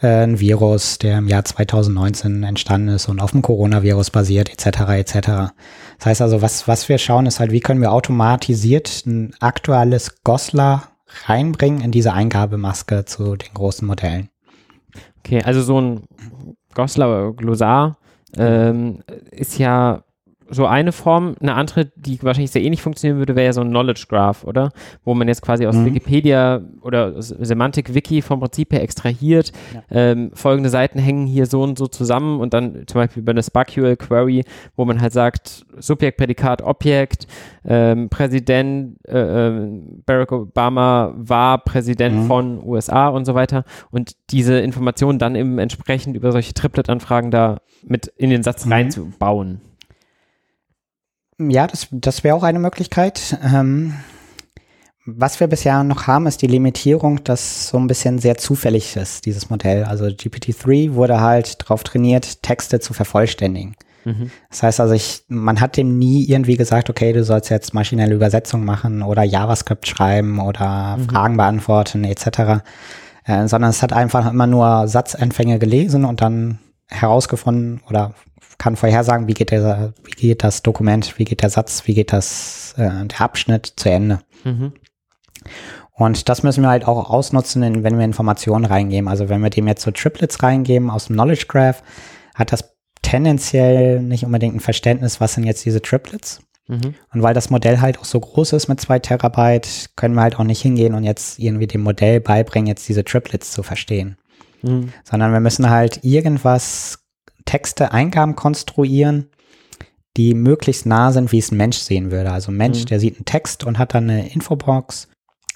äh, 0.00 0.24
ein 0.24 0.40
Virus, 0.40 0.98
der 0.98 1.18
im 1.18 1.28
Jahr 1.28 1.44
2019 1.44 2.42
entstanden 2.42 2.88
ist 2.88 3.08
und 3.08 3.20
auf 3.20 3.32
dem 3.32 3.42
Coronavirus 3.42 4.10
basiert, 4.10 4.50
etc. 4.50 4.80
etc. 4.90 5.14
Das 5.98 6.06
heißt 6.06 6.22
also, 6.22 6.42
was, 6.42 6.68
was 6.68 6.88
wir 6.88 6.98
schauen, 6.98 7.26
ist 7.26 7.40
halt, 7.40 7.52
wie 7.52 7.60
können 7.60 7.80
wir 7.80 7.92
automatisiert 7.92 9.04
ein 9.06 9.34
aktuelles 9.40 10.22
Goslar 10.22 10.90
reinbringen 11.26 11.80
in 11.80 11.92
diese 11.92 12.12
Eingabemaske 12.12 13.04
zu 13.04 13.36
den 13.36 13.54
großen 13.54 13.86
Modellen. 13.86 14.28
Okay, 15.20 15.42
also 15.42 15.62
so 15.62 15.80
ein 15.80 16.04
Goslar 16.74 17.32
Glossar 17.32 17.98
ähm, 18.36 19.02
ist 19.30 19.58
ja 19.58 20.02
so 20.48 20.66
eine 20.66 20.92
Form. 20.92 21.34
Eine 21.40 21.54
andere, 21.54 21.90
die 21.96 22.22
wahrscheinlich 22.22 22.50
sehr 22.50 22.62
ähnlich 22.62 22.82
funktionieren 22.82 23.18
würde, 23.18 23.36
wäre 23.36 23.46
ja 23.46 23.52
so 23.52 23.60
ein 23.60 23.70
Knowledge 23.70 24.06
Graph, 24.08 24.44
oder? 24.44 24.70
Wo 25.04 25.14
man 25.14 25.28
jetzt 25.28 25.42
quasi 25.42 25.66
aus 25.66 25.76
mhm. 25.76 25.86
Wikipedia 25.86 26.62
oder 26.82 27.20
Semantik-Wiki 27.20 28.22
vom 28.22 28.40
Prinzip 28.40 28.72
her 28.72 28.82
extrahiert. 28.82 29.52
Ja. 29.74 29.82
Ähm, 29.90 30.30
folgende 30.34 30.70
Seiten 30.70 30.98
hängen 30.98 31.26
hier 31.26 31.46
so 31.46 31.62
und 31.62 31.78
so 31.78 31.86
zusammen 31.86 32.40
und 32.40 32.54
dann 32.54 32.84
zum 32.86 33.00
Beispiel 33.00 33.22
über 33.22 33.32
eine 33.32 33.42
SPARQL 33.42 33.96
Query, 33.96 34.44
wo 34.76 34.84
man 34.84 35.00
halt 35.00 35.12
sagt, 35.12 35.66
Subjekt, 35.78 36.18
Prädikat, 36.18 36.62
Objekt, 36.62 37.26
ähm, 37.64 38.08
Präsident, 38.08 38.96
äh, 39.06 39.48
äh, 39.48 39.80
Barack 40.06 40.32
Obama 40.32 41.12
war 41.16 41.58
Präsident 41.58 42.16
mhm. 42.16 42.26
von 42.26 42.64
USA 42.64 43.08
und 43.08 43.24
so 43.24 43.34
weiter. 43.34 43.64
Und 43.90 44.16
diese 44.30 44.58
Informationen 44.58 45.18
dann 45.18 45.34
eben 45.34 45.58
entsprechend 45.58 46.16
über 46.16 46.32
solche 46.32 46.54
Triplet-Anfragen 46.54 47.30
da 47.30 47.58
mit 47.84 48.06
in 48.16 48.30
den 48.30 48.42
Satz 48.42 48.64
mhm. 48.64 48.72
reinzubauen. 48.72 49.60
Ja, 51.38 51.66
das, 51.66 51.88
das 51.90 52.24
wäre 52.24 52.34
auch 52.34 52.42
eine 52.42 52.58
Möglichkeit. 52.58 53.38
Ähm, 53.44 53.94
was 55.04 55.38
wir 55.38 55.46
bisher 55.46 55.84
noch 55.84 56.06
haben, 56.06 56.26
ist 56.26 56.42
die 56.42 56.48
Limitierung, 56.48 57.22
dass 57.22 57.68
so 57.68 57.78
ein 57.78 57.86
bisschen 57.86 58.18
sehr 58.18 58.38
zufällig 58.38 58.96
ist, 58.96 59.24
dieses 59.26 59.50
Modell. 59.50 59.84
Also 59.84 60.06
GPT-3 60.06 60.94
wurde 60.94 61.20
halt 61.20 61.62
darauf 61.62 61.84
trainiert, 61.84 62.42
Texte 62.42 62.80
zu 62.80 62.92
vervollständigen. 62.92 63.76
Mhm. 64.04 64.30
Das 64.50 64.62
heißt 64.62 64.80
also, 64.80 64.94
ich, 64.94 65.24
man 65.28 65.60
hat 65.60 65.76
dem 65.76 65.98
nie 65.98 66.24
irgendwie 66.24 66.56
gesagt, 66.56 66.90
okay, 66.90 67.12
du 67.12 67.22
sollst 67.22 67.50
jetzt 67.50 67.74
maschinelle 67.74 68.14
Übersetzung 68.14 68.64
machen 68.64 69.02
oder 69.02 69.22
JavaScript 69.22 69.86
schreiben 69.86 70.40
oder 70.40 70.96
mhm. 70.96 71.08
Fragen 71.08 71.36
beantworten 71.36 72.04
etc. 72.04 72.64
Äh, 73.24 73.46
sondern 73.46 73.70
es 73.70 73.82
hat 73.82 73.92
einfach 73.92 74.30
immer 74.30 74.46
nur 74.46 74.88
Satzanfänge 74.88 75.58
gelesen 75.58 76.04
und 76.04 76.20
dann 76.20 76.58
herausgefunden 76.88 77.80
oder 77.88 78.14
kann 78.58 78.76
vorhersagen, 78.76 79.28
wie 79.28 79.34
geht, 79.34 79.50
der, 79.50 79.92
wie 80.04 80.12
geht 80.12 80.44
das 80.44 80.62
Dokument, 80.62 81.18
wie 81.18 81.24
geht 81.24 81.42
der 81.42 81.50
Satz, 81.50 81.86
wie 81.86 81.94
geht 81.94 82.12
das, 82.12 82.74
äh, 82.76 83.06
der 83.06 83.20
Abschnitt 83.20 83.74
zu 83.76 83.90
Ende. 83.90 84.20
Mhm. 84.44 84.72
Und 85.92 86.28
das 86.28 86.42
müssen 86.42 86.62
wir 86.62 86.68
halt 86.68 86.86
auch 86.86 87.08
ausnutzen, 87.08 87.62
wenn 87.82 87.98
wir 87.98 88.04
Informationen 88.04 88.66
reingeben. 88.66 89.08
Also 89.08 89.28
wenn 89.28 89.40
wir 89.42 89.50
dem 89.50 89.66
jetzt 89.66 89.82
so 89.82 89.90
Triplets 89.90 90.42
reingeben 90.42 90.90
aus 90.90 91.06
dem 91.06 91.16
Knowledge 91.16 91.46
Graph, 91.48 91.82
hat 92.34 92.52
das 92.52 92.74
tendenziell 93.00 94.00
nicht 94.00 94.24
unbedingt 94.24 94.56
ein 94.56 94.60
Verständnis, 94.60 95.20
was 95.20 95.34
sind 95.34 95.44
jetzt 95.44 95.64
diese 95.64 95.80
Triplets. 95.80 96.40
Mhm. 96.68 96.94
Und 97.12 97.22
weil 97.22 97.32
das 97.32 97.50
Modell 97.50 97.80
halt 97.80 97.98
auch 97.98 98.04
so 98.04 98.20
groß 98.20 98.52
ist 98.52 98.68
mit 98.68 98.80
zwei 98.80 98.98
Terabyte, 98.98 99.90
können 99.96 100.14
wir 100.14 100.22
halt 100.22 100.38
auch 100.38 100.44
nicht 100.44 100.60
hingehen 100.60 100.94
und 100.94 101.04
jetzt 101.04 101.38
irgendwie 101.38 101.66
dem 101.66 101.82
Modell 101.82 102.20
beibringen, 102.20 102.66
jetzt 102.66 102.88
diese 102.88 103.04
Triplets 103.04 103.52
zu 103.52 103.62
verstehen. 103.62 104.18
Mhm. 104.62 104.92
Sondern 105.04 105.32
wir 105.32 105.40
müssen 105.40 105.70
halt 105.70 106.00
irgendwas 106.02 107.05
Texte, 107.46 107.92
Eingaben 107.92 108.36
konstruieren, 108.36 109.30
die 110.18 110.34
möglichst 110.34 110.84
nah 110.84 111.12
sind, 111.12 111.32
wie 111.32 111.38
es 111.38 111.50
ein 111.50 111.56
Mensch 111.56 111.78
sehen 111.78 112.10
würde. 112.10 112.32
Also 112.32 112.52
ein 112.52 112.56
Mensch, 112.56 112.80
mhm. 112.80 112.86
der 112.86 113.00
sieht 113.00 113.16
einen 113.16 113.24
Text 113.24 113.64
und 113.64 113.78
hat 113.78 113.94
dann 113.94 114.10
eine 114.10 114.28
Infobox 114.30 115.08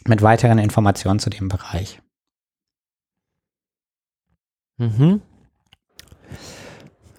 mit 0.07 0.23
weiteren 0.23 0.59
Informationen 0.59 1.19
zu 1.19 1.29
dem 1.29 1.49
Bereich. 1.49 2.01
Mhm. 4.79 5.21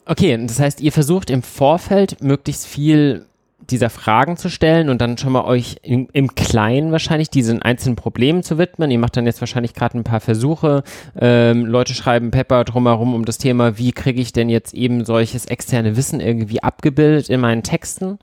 Okay, 0.06 0.46
das 0.46 0.60
heißt, 0.60 0.82
ihr 0.82 0.92
versucht 0.92 1.30
im 1.30 1.44
Vorfeld 1.44 2.22
möglichst 2.22 2.66
viel 2.66 3.28
dieser 3.72 3.90
Fragen 3.90 4.38
zu 4.38 4.50
stellen 4.50 4.90
und 4.90 5.02
dann 5.02 5.18
schon 5.18 5.32
mal 5.32 5.46
euch 5.46 5.78
im, 5.82 6.08
im 6.14 6.36
Kleinen 6.36 6.92
wahrscheinlich 6.92 7.30
diesen 7.30 7.62
einzelnen 7.62 7.96
Problemen 7.96 8.44
zu 8.44 8.58
widmen. 8.58 8.92
Ihr 8.92 9.00
macht 9.00 9.18
dann 9.18 9.26
jetzt 9.26 9.42
wahrscheinlich 9.42 9.74
gerade 9.74 9.98
ein 9.98 10.04
paar 10.04 10.20
Versuche. 10.20 10.84
Ähm, 11.20 11.66
Leute 11.66 11.94
schreiben 11.94 12.32
Pepper 12.32 12.64
drumherum 12.64 13.16
um 13.16 13.26
das 13.26 13.38
Thema, 13.38 13.78
wie 13.78 13.92
kriege 13.92 14.22
ich 14.22 14.34
denn 14.34 14.50
jetzt 14.50 14.74
eben 14.74 15.06
solches 15.06 15.46
externe 15.46 15.98
Wissen 15.98 16.20
irgendwie 16.20 16.62
abgebildet 16.62 17.30
in 17.30 17.40
meinen 17.40 17.64
Texten 17.64 18.20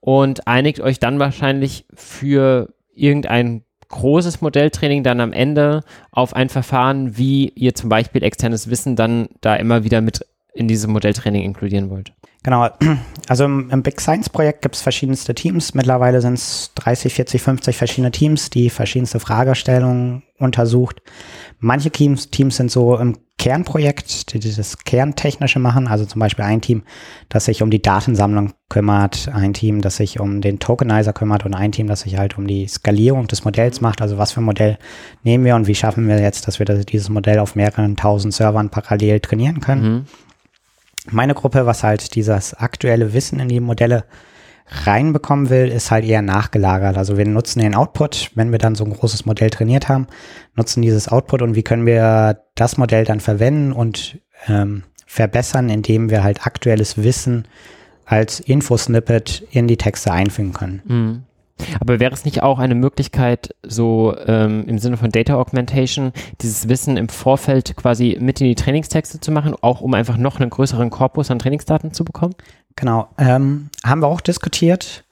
und 0.00 0.46
einigt 0.46 0.80
euch 0.80 0.98
dann 0.98 1.18
wahrscheinlich 1.18 1.86
für 1.94 2.72
irgendein 2.94 3.62
großes 3.88 4.40
Modelltraining 4.40 5.02
dann 5.02 5.20
am 5.20 5.32
Ende 5.32 5.82
auf 6.10 6.34
ein 6.36 6.48
Verfahren, 6.48 7.16
wie 7.16 7.48
ihr 7.48 7.74
zum 7.74 7.88
Beispiel 7.88 8.22
externes 8.22 8.68
Wissen 8.70 8.96
dann 8.96 9.28
da 9.40 9.56
immer 9.56 9.84
wieder 9.84 10.00
mit 10.00 10.26
in 10.58 10.68
diesem 10.68 10.92
Modelltraining 10.92 11.42
inkludieren 11.44 11.88
wollt. 11.88 12.12
Genau, 12.42 12.68
also 13.28 13.44
im, 13.44 13.70
im 13.70 13.82
Big 13.82 14.00
Science 14.00 14.28
Projekt 14.28 14.62
gibt 14.62 14.74
es 14.74 14.82
verschiedenste 14.82 15.34
Teams. 15.34 15.74
Mittlerweile 15.74 16.20
sind 16.20 16.34
es 16.34 16.72
30, 16.74 17.12
40, 17.14 17.42
50 17.42 17.76
verschiedene 17.76 18.10
Teams, 18.10 18.50
die 18.50 18.70
verschiedenste 18.70 19.20
Fragestellungen 19.20 20.22
untersucht. 20.38 21.00
Manche 21.58 21.90
Teams, 21.90 22.30
Teams 22.30 22.56
sind 22.56 22.70
so 22.70 22.96
im 22.96 23.16
Kernprojekt, 23.38 24.32
die 24.34 24.40
das 24.40 24.78
Kerntechnische 24.78 25.60
machen. 25.60 25.86
Also 25.86 26.04
zum 26.04 26.18
Beispiel 26.20 26.44
ein 26.44 26.60
Team, 26.60 26.82
das 27.28 27.44
sich 27.44 27.62
um 27.62 27.70
die 27.70 27.82
Datensammlung 27.82 28.52
kümmert, 28.68 29.28
ein 29.32 29.54
Team, 29.54 29.80
das 29.80 29.96
sich 29.96 30.18
um 30.18 30.40
den 30.40 30.58
Tokenizer 30.58 31.12
kümmert 31.12 31.44
und 31.44 31.54
ein 31.54 31.70
Team, 31.70 31.86
das 31.86 32.00
sich 32.00 32.18
halt 32.18 32.36
um 32.36 32.46
die 32.48 32.66
Skalierung 32.66 33.28
des 33.28 33.44
Modells 33.44 33.80
macht. 33.80 34.02
Also 34.02 34.18
was 34.18 34.32
für 34.32 34.40
ein 34.40 34.44
Modell 34.44 34.78
nehmen 35.22 35.44
wir 35.44 35.54
und 35.54 35.68
wie 35.68 35.74
schaffen 35.76 36.08
wir 36.08 36.20
jetzt, 36.20 36.48
dass 36.48 36.58
wir 36.58 36.66
das, 36.66 36.84
dieses 36.86 37.08
Modell 37.10 37.38
auf 37.38 37.54
mehreren 37.54 37.96
tausend 37.96 38.34
Servern 38.34 38.70
parallel 38.70 39.20
trainieren 39.20 39.60
können. 39.60 39.82
Mhm. 39.82 40.04
Meine 41.10 41.34
Gruppe, 41.34 41.66
was 41.66 41.84
halt 41.84 42.14
dieses 42.14 42.54
aktuelle 42.54 43.12
Wissen 43.12 43.40
in 43.40 43.48
die 43.48 43.60
Modelle 43.60 44.04
reinbekommen 44.70 45.48
will, 45.48 45.68
ist 45.68 45.90
halt 45.90 46.04
eher 46.04 46.22
nachgelagert. 46.22 46.98
Also 46.98 47.16
wir 47.16 47.26
nutzen 47.26 47.60
den 47.60 47.74
Output, 47.74 48.30
wenn 48.34 48.52
wir 48.52 48.58
dann 48.58 48.74
so 48.74 48.84
ein 48.84 48.92
großes 48.92 49.24
Modell 49.24 49.50
trainiert 49.50 49.88
haben, 49.88 50.06
nutzen 50.54 50.82
dieses 50.82 51.08
Output 51.08 51.42
und 51.42 51.54
wie 51.54 51.62
können 51.62 51.86
wir 51.86 52.42
das 52.54 52.76
Modell 52.76 53.04
dann 53.04 53.20
verwenden 53.20 53.72
und 53.72 54.20
ähm, 54.46 54.84
verbessern, 55.06 55.70
indem 55.70 56.10
wir 56.10 56.22
halt 56.22 56.46
aktuelles 56.46 56.98
Wissen 57.02 57.48
als 58.04 58.40
Infosnippet 58.40 59.46
in 59.50 59.68
die 59.68 59.76
Texte 59.76 60.12
einfügen 60.12 60.52
können. 60.52 60.82
Mhm. 60.84 61.22
Aber 61.80 62.00
wäre 62.00 62.12
es 62.12 62.24
nicht 62.24 62.42
auch 62.42 62.58
eine 62.58 62.74
Möglichkeit, 62.74 63.54
so 63.62 64.16
ähm, 64.26 64.64
im 64.66 64.78
Sinne 64.78 64.96
von 64.96 65.10
Data 65.10 65.34
Augmentation, 65.34 66.12
dieses 66.40 66.68
Wissen 66.68 66.96
im 66.96 67.08
Vorfeld 67.08 67.76
quasi 67.76 68.16
mit 68.20 68.40
in 68.40 68.48
die 68.48 68.54
Trainingstexte 68.54 69.20
zu 69.20 69.30
machen, 69.30 69.54
auch 69.60 69.80
um 69.80 69.94
einfach 69.94 70.16
noch 70.16 70.40
einen 70.40 70.50
größeren 70.50 70.90
Korpus 70.90 71.30
an 71.30 71.38
Trainingsdaten 71.38 71.92
zu 71.92 72.04
bekommen? 72.04 72.34
Genau, 72.76 73.08
ähm, 73.18 73.70
haben 73.84 74.02
wir 74.02 74.08
auch 74.08 74.20
diskutiert. 74.20 75.04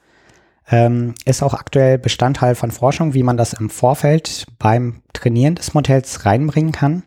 Ähm, 0.69 1.15
ist 1.23 1.43
auch 1.43 1.53
aktuell 1.53 1.97
Bestandteil 1.97 2.55
von 2.55 2.71
Forschung, 2.71 3.13
wie 3.13 3.23
man 3.23 3.37
das 3.37 3.53
im 3.53 3.69
Vorfeld 3.69 4.45
beim 4.59 5.01
Trainieren 5.13 5.55
des 5.55 5.73
Modells 5.73 6.25
reinbringen 6.25 6.73
kann. 6.73 7.03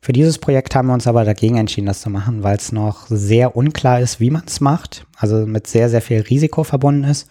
Für 0.00 0.12
dieses 0.12 0.38
Projekt 0.38 0.74
haben 0.74 0.88
wir 0.88 0.94
uns 0.94 1.06
aber 1.06 1.24
dagegen 1.24 1.56
entschieden, 1.56 1.86
das 1.86 2.00
zu 2.00 2.10
machen, 2.10 2.42
weil 2.42 2.56
es 2.56 2.72
noch 2.72 3.06
sehr 3.08 3.56
unklar 3.56 4.00
ist, 4.00 4.20
wie 4.20 4.30
man 4.30 4.44
es 4.46 4.60
macht, 4.60 5.06
also 5.16 5.46
mit 5.46 5.66
sehr, 5.66 5.88
sehr 5.88 6.02
viel 6.02 6.20
Risiko 6.20 6.64
verbunden 6.64 7.04
ist. 7.04 7.28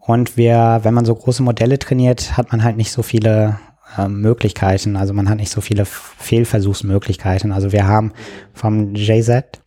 Und 0.00 0.36
wir, 0.36 0.80
wenn 0.82 0.94
man 0.94 1.04
so 1.04 1.14
große 1.14 1.42
Modelle 1.42 1.78
trainiert, 1.78 2.36
hat 2.36 2.50
man 2.50 2.64
halt 2.64 2.76
nicht 2.76 2.90
so 2.90 3.02
viele 3.02 3.60
äh, 3.96 4.08
Möglichkeiten. 4.08 4.96
Also 4.96 5.12
man 5.12 5.28
hat 5.28 5.36
nicht 5.36 5.50
so 5.50 5.60
viele 5.60 5.84
Fehlversuchsmöglichkeiten. 5.84 7.52
Also 7.52 7.72
wir 7.72 7.86
haben 7.86 8.12
vom 8.52 8.94
JZ, 8.94 9.60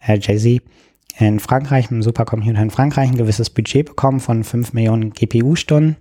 äh, 0.00 0.18
JZ 0.18 0.62
in 1.18 1.40
Frankreich, 1.40 1.90
einem 1.90 2.02
Supercomputer 2.02 2.62
in 2.62 2.70
Frankreich, 2.70 3.10
ein 3.10 3.16
gewisses 3.16 3.50
Budget 3.50 3.86
bekommen 3.86 4.20
von 4.20 4.44
5 4.44 4.72
Millionen 4.72 5.10
GPU-Stunden. 5.12 5.96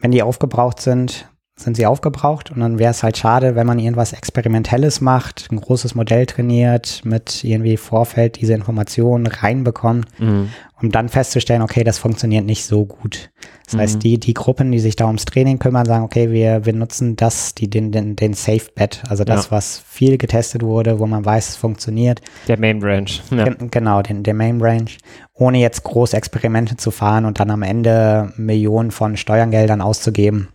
Wenn 0.00 0.10
die 0.10 0.22
aufgebraucht 0.22 0.80
sind, 0.80 1.28
sind 1.56 1.76
sie 1.76 1.86
aufgebraucht 1.86 2.50
und 2.50 2.58
dann 2.58 2.80
wäre 2.80 2.90
es 2.90 3.04
halt 3.04 3.16
schade, 3.16 3.54
wenn 3.54 3.66
man 3.66 3.78
irgendwas 3.78 4.12
Experimentelles 4.12 5.00
macht, 5.00 5.48
ein 5.52 5.60
großes 5.60 5.94
Modell 5.94 6.26
trainiert, 6.26 7.02
mit 7.04 7.44
irgendwie 7.44 7.76
Vorfeld 7.76 8.40
diese 8.40 8.54
Informationen 8.54 9.28
reinbekommt, 9.28 10.08
mhm. 10.18 10.50
um 10.82 10.90
dann 10.90 11.08
festzustellen, 11.08 11.62
okay, 11.62 11.84
das 11.84 11.98
funktioniert 11.98 12.44
nicht 12.44 12.66
so 12.66 12.86
gut. 12.86 13.30
Das 13.66 13.74
mhm. 13.74 13.78
heißt, 13.78 14.02
die, 14.02 14.18
die 14.18 14.34
Gruppen, 14.34 14.72
die 14.72 14.80
sich 14.80 14.96
da 14.96 15.06
ums 15.06 15.26
Training 15.26 15.60
kümmern, 15.60 15.86
sagen, 15.86 16.02
okay, 16.02 16.32
wir, 16.32 16.66
wir 16.66 16.72
nutzen 16.72 17.14
das, 17.14 17.54
die, 17.54 17.70
den, 17.70 17.92
den, 17.92 18.16
den 18.16 18.34
Safe 18.34 18.66
Bet, 18.74 19.04
also 19.08 19.22
das, 19.22 19.46
ja. 19.46 19.50
was 19.52 19.78
viel 19.78 20.18
getestet 20.18 20.64
wurde, 20.64 20.98
wo 20.98 21.06
man 21.06 21.24
weiß, 21.24 21.50
es 21.50 21.56
funktioniert. 21.56 22.20
Der 22.48 22.58
Main 22.58 22.82
Range. 22.82 23.10
Ja. 23.30 23.44
Genau, 23.70 24.02
den, 24.02 24.24
der 24.24 24.34
Main 24.34 24.60
Range. 24.60 24.90
Ohne 25.34 25.58
jetzt 25.58 25.84
große 25.84 26.16
Experimente 26.16 26.76
zu 26.76 26.90
fahren 26.90 27.24
und 27.24 27.38
dann 27.38 27.52
am 27.52 27.62
Ende 27.62 28.32
Millionen 28.36 28.90
von 28.90 29.16
Steuergeldern 29.16 29.80
auszugeben 29.80 30.48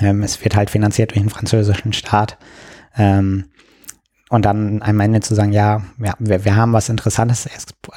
ähm, 0.00 0.22
es 0.22 0.42
wird 0.42 0.56
halt 0.56 0.70
finanziert 0.70 1.10
durch 1.10 1.20
den 1.20 1.30
französischen 1.30 1.92
Staat. 1.92 2.38
Ähm, 2.96 3.46
und 4.30 4.44
dann 4.44 4.80
am 4.82 5.00
Ende 5.00 5.20
zu 5.20 5.34
sagen, 5.34 5.52
ja, 5.52 5.82
ja 6.02 6.14
wir, 6.18 6.44
wir 6.44 6.56
haben 6.56 6.72
was 6.72 6.88
Interessantes 6.88 7.48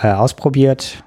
äh, 0.01 0.11
ausprobiert. 0.11 1.03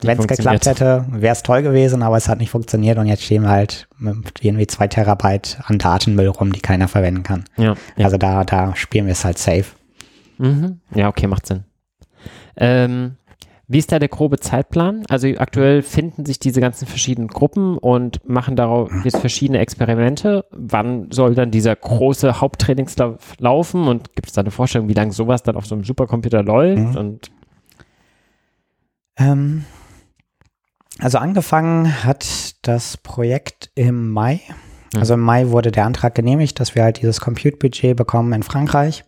Wenn 0.00 0.18
es 0.18 0.26
geklappt 0.26 0.66
hätte, 0.66 1.04
wäre 1.10 1.32
es 1.32 1.42
toll 1.42 1.62
gewesen, 1.62 2.02
aber 2.02 2.16
es 2.16 2.28
hat 2.28 2.38
nicht 2.38 2.50
funktioniert 2.50 2.98
und 2.98 3.06
jetzt 3.06 3.24
stehen 3.24 3.42
wir 3.42 3.50
halt 3.50 3.88
mit 3.98 4.42
irgendwie 4.42 4.66
zwei 4.66 4.88
Terabyte 4.88 5.58
an 5.66 5.78
Datenmüll 5.78 6.28
rum, 6.28 6.52
die 6.52 6.60
keiner 6.60 6.88
verwenden 6.88 7.22
kann. 7.22 7.44
Ja, 7.56 7.74
ja. 7.96 8.04
Also 8.04 8.16
da, 8.16 8.44
da 8.44 8.74
spielen 8.74 9.06
wir 9.06 9.12
es 9.12 9.24
halt 9.24 9.38
safe. 9.38 9.66
Mhm. 10.38 10.80
Ja, 10.94 11.08
okay, 11.08 11.26
macht 11.26 11.46
Sinn. 11.46 11.64
Ähm, 12.56 13.16
wie 13.72 13.78
ist 13.78 13.90
da 13.90 13.98
der 13.98 14.08
grobe 14.08 14.38
Zeitplan? 14.38 15.04
Also 15.08 15.28
aktuell 15.38 15.82
finden 15.82 16.26
sich 16.26 16.38
diese 16.38 16.60
ganzen 16.60 16.86
verschiedenen 16.86 17.28
Gruppen 17.28 17.78
und 17.78 18.26
machen 18.28 18.54
darauf 18.54 18.90
jetzt 19.02 19.16
verschiedene 19.18 19.60
Experimente. 19.60 20.44
Wann 20.50 21.10
soll 21.10 21.34
dann 21.34 21.50
dieser 21.50 21.74
große 21.74 22.40
Haupttrainingslauf 22.40 23.34
laufen 23.38 23.88
und 23.88 24.14
gibt 24.14 24.28
es 24.28 24.34
da 24.34 24.42
eine 24.42 24.50
Vorstellung, 24.50 24.88
wie 24.88 24.94
lange 24.94 25.12
sowas 25.12 25.42
dann 25.42 25.56
auf 25.56 25.64
so 25.64 25.74
einem 25.74 25.84
Supercomputer 25.84 26.42
läuft? 26.42 26.92
Mhm. 26.92 26.96
Und 26.96 27.30
ähm, 29.16 29.64
also 30.98 31.16
angefangen 31.16 32.04
hat 32.04 32.66
das 32.66 32.98
Projekt 32.98 33.70
im 33.74 34.10
Mai. 34.10 34.40
Mhm. 34.92 35.00
Also 35.00 35.14
im 35.14 35.20
Mai 35.20 35.48
wurde 35.48 35.70
der 35.72 35.86
Antrag 35.86 36.14
genehmigt, 36.14 36.60
dass 36.60 36.74
wir 36.74 36.82
halt 36.82 37.00
dieses 37.00 37.20
Compute-Budget 37.20 37.96
bekommen 37.96 38.34
in 38.34 38.42
Frankreich 38.42 39.04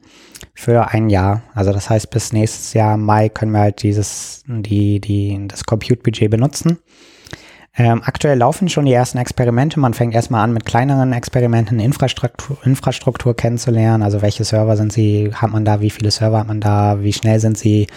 für 0.53 0.89
ein 0.89 1.09
Jahr. 1.09 1.43
Also 1.55 1.73
das 1.73 1.91
heißt, 1.91 2.11
bis 2.11 2.33
nächstes 2.33 2.75
Jahr 2.75 2.97
Mai 2.97 3.29
können 3.29 3.53
wir 3.53 3.61
halt 3.61 3.83
dieses, 3.83 4.43
die, 4.47 5.01
die, 5.01 5.47
das 5.49 5.65
Compute-Budget 5.65 6.31
benutzen. 6.31 6.79
Ähm, 7.77 8.03
aktuell 8.05 8.39
laufen 8.39 8.69
schon 8.69 8.85
die 8.85 8.93
ersten 8.93 9.19
Experimente. 9.19 9.81
Man 9.81 9.95
fängt 9.95 10.15
erstmal 10.15 10.45
an 10.45 10.53
mit 10.53 10.65
kleineren 10.65 11.13
Experimenten, 11.13 11.81
Infrastruktur, 11.81 12.57
Infrastruktur 12.65 13.35
kennenzulernen. 13.35 14.05
Also 14.05 14.23
welche 14.23 14.45
Server 14.45 14.77
sind 14.77 14.93
sie, 14.93 15.33
hat 15.35 15.51
man 15.51 15.65
da, 15.65 15.81
wie 15.81 15.91
viele 15.91 16.13
Server 16.13 16.39
hat 16.39 16.47
man 16.47 16.61
da, 16.61 17.03
wie 17.03 17.13
schnell 17.13 17.41
sind 17.41 17.59
sie, 17.59 17.89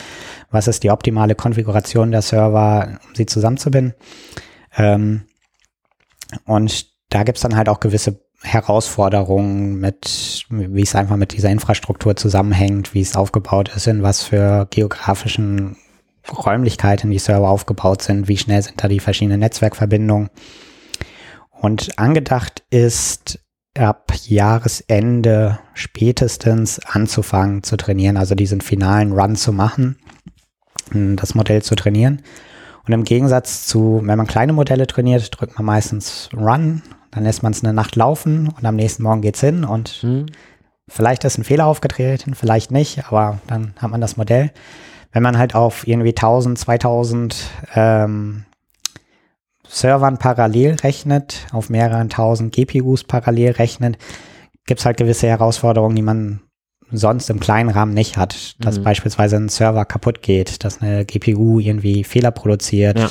was 0.50 0.68
ist 0.68 0.82
die 0.82 0.90
optimale 0.90 1.36
Konfiguration 1.36 2.12
der 2.12 2.24
Server, 2.24 2.98
um 3.08 3.16
sie 3.16 3.28
zusammenzubinden. 3.28 3.94
Ähm, 4.76 5.26
und 6.46 6.88
da 7.10 7.24
gibt's 7.24 7.42
dann 7.42 7.56
halt 7.56 7.70
auch 7.70 7.80
gewisse 7.80 8.20
Herausforderungen 8.44 9.80
mit, 9.80 10.46
wie 10.50 10.82
es 10.82 10.96
einfach 10.96 11.16
mit 11.16 11.34
dieser 11.34 11.50
Infrastruktur 11.50 12.16
zusammenhängt, 12.16 12.94
wie 12.94 13.02
es 13.02 13.16
aufgebaut 13.16 13.72
ist, 13.76 13.88
in 13.88 14.04
was 14.04 14.24
für 14.24 14.68
geografischen 14.70 15.78
Räumlichkeiten 16.30 17.10
die 17.10 17.20
Server 17.20 17.50
aufgebaut 17.50 18.02
sind, 18.02 18.28
wie 18.28 18.38
schnell 18.38 18.62
sind 18.62 18.84
da 18.84 18.88
die 18.88 19.00
verschiedenen 19.00 19.40
Netzwerkverbindungen. 19.40 20.30
Und 21.52 21.98
angedacht 21.98 22.64
ist, 22.70 23.40
ab 23.76 24.12
Jahresende 24.26 25.60
spätestens 25.74 26.80
anzufangen 26.80 27.64
zu 27.64 27.78
trainieren, 27.78 28.18
also 28.18 28.36
diesen 28.36 28.62
finalen 28.62 29.14
Run 29.14 29.36
zu 29.36 29.52
machen, 29.52 29.98
das 30.92 31.36
Modell 31.36 31.64
zu 31.64 31.76
trainieren. 31.76 32.22
Und 32.86 32.94
im 32.94 33.04
Gegensatz 33.04 33.68
zu, 33.68 34.02
wenn 34.04 34.18
man 34.18 34.28
kleine 34.28 34.54
Modelle 34.54 34.88
trainiert, 34.88 35.30
drückt 35.38 35.58
man 35.58 35.66
meistens 35.66 36.30
Run 36.34 36.82
dann 37.12 37.24
lässt 37.24 37.44
man 37.44 37.52
es 37.52 37.64
eine 37.64 37.74
Nacht 37.74 37.96
laufen 37.96 38.50
und 38.50 38.66
am 38.66 38.76
nächsten 38.76 39.04
Morgen 39.04 39.22
geht's 39.22 39.42
hin 39.42 39.64
und 39.64 40.04
mhm. 40.04 40.28
vielleicht 40.88 41.24
ist 41.24 41.38
ein 41.38 41.44
Fehler 41.44 41.66
aufgetreten, 41.66 42.36
vielleicht 42.36 42.72
nicht, 42.72 43.08
aber 43.08 43.40
dann 43.48 43.74
hat 43.78 43.92
man 43.92 44.02
das 44.02 44.18
Modell. 44.18 44.52
Wenn 45.12 45.24
man 45.24 45.38
halt 45.38 45.56
auf 45.56 45.88
irgendwie 45.88 46.10
1000, 46.10 46.60
2000 46.60 47.50
ähm, 47.76 48.46
Servern 49.68 50.18
parallel 50.18 50.76
rechnet, 50.76 51.48
auf 51.52 51.70
mehreren 51.70 52.10
tausend 52.10 52.54
GPUs 52.54 53.04
parallel 53.04 53.52
rechnet, 53.52 53.98
gibt's 54.66 54.86
halt 54.86 54.98
gewisse 54.98 55.28
Herausforderungen, 55.28 55.96
die 55.96 56.02
man 56.02 56.42
sonst 56.92 57.30
im 57.30 57.40
kleinen 57.40 57.70
Rahmen 57.70 57.94
nicht 57.94 58.18
hat. 58.18 58.56
Dass 58.60 58.80
mhm. 58.80 58.84
beispielsweise 58.84 59.36
ein 59.38 59.50
Server 59.50 59.86
kaputt 59.86 60.22
geht, 60.22 60.64
dass 60.64 60.82
eine 60.82 61.06
GPU 61.06 61.60
irgendwie 61.60 62.04
Fehler 62.04 62.32
produziert. 62.32 63.00
Ja. 63.00 63.10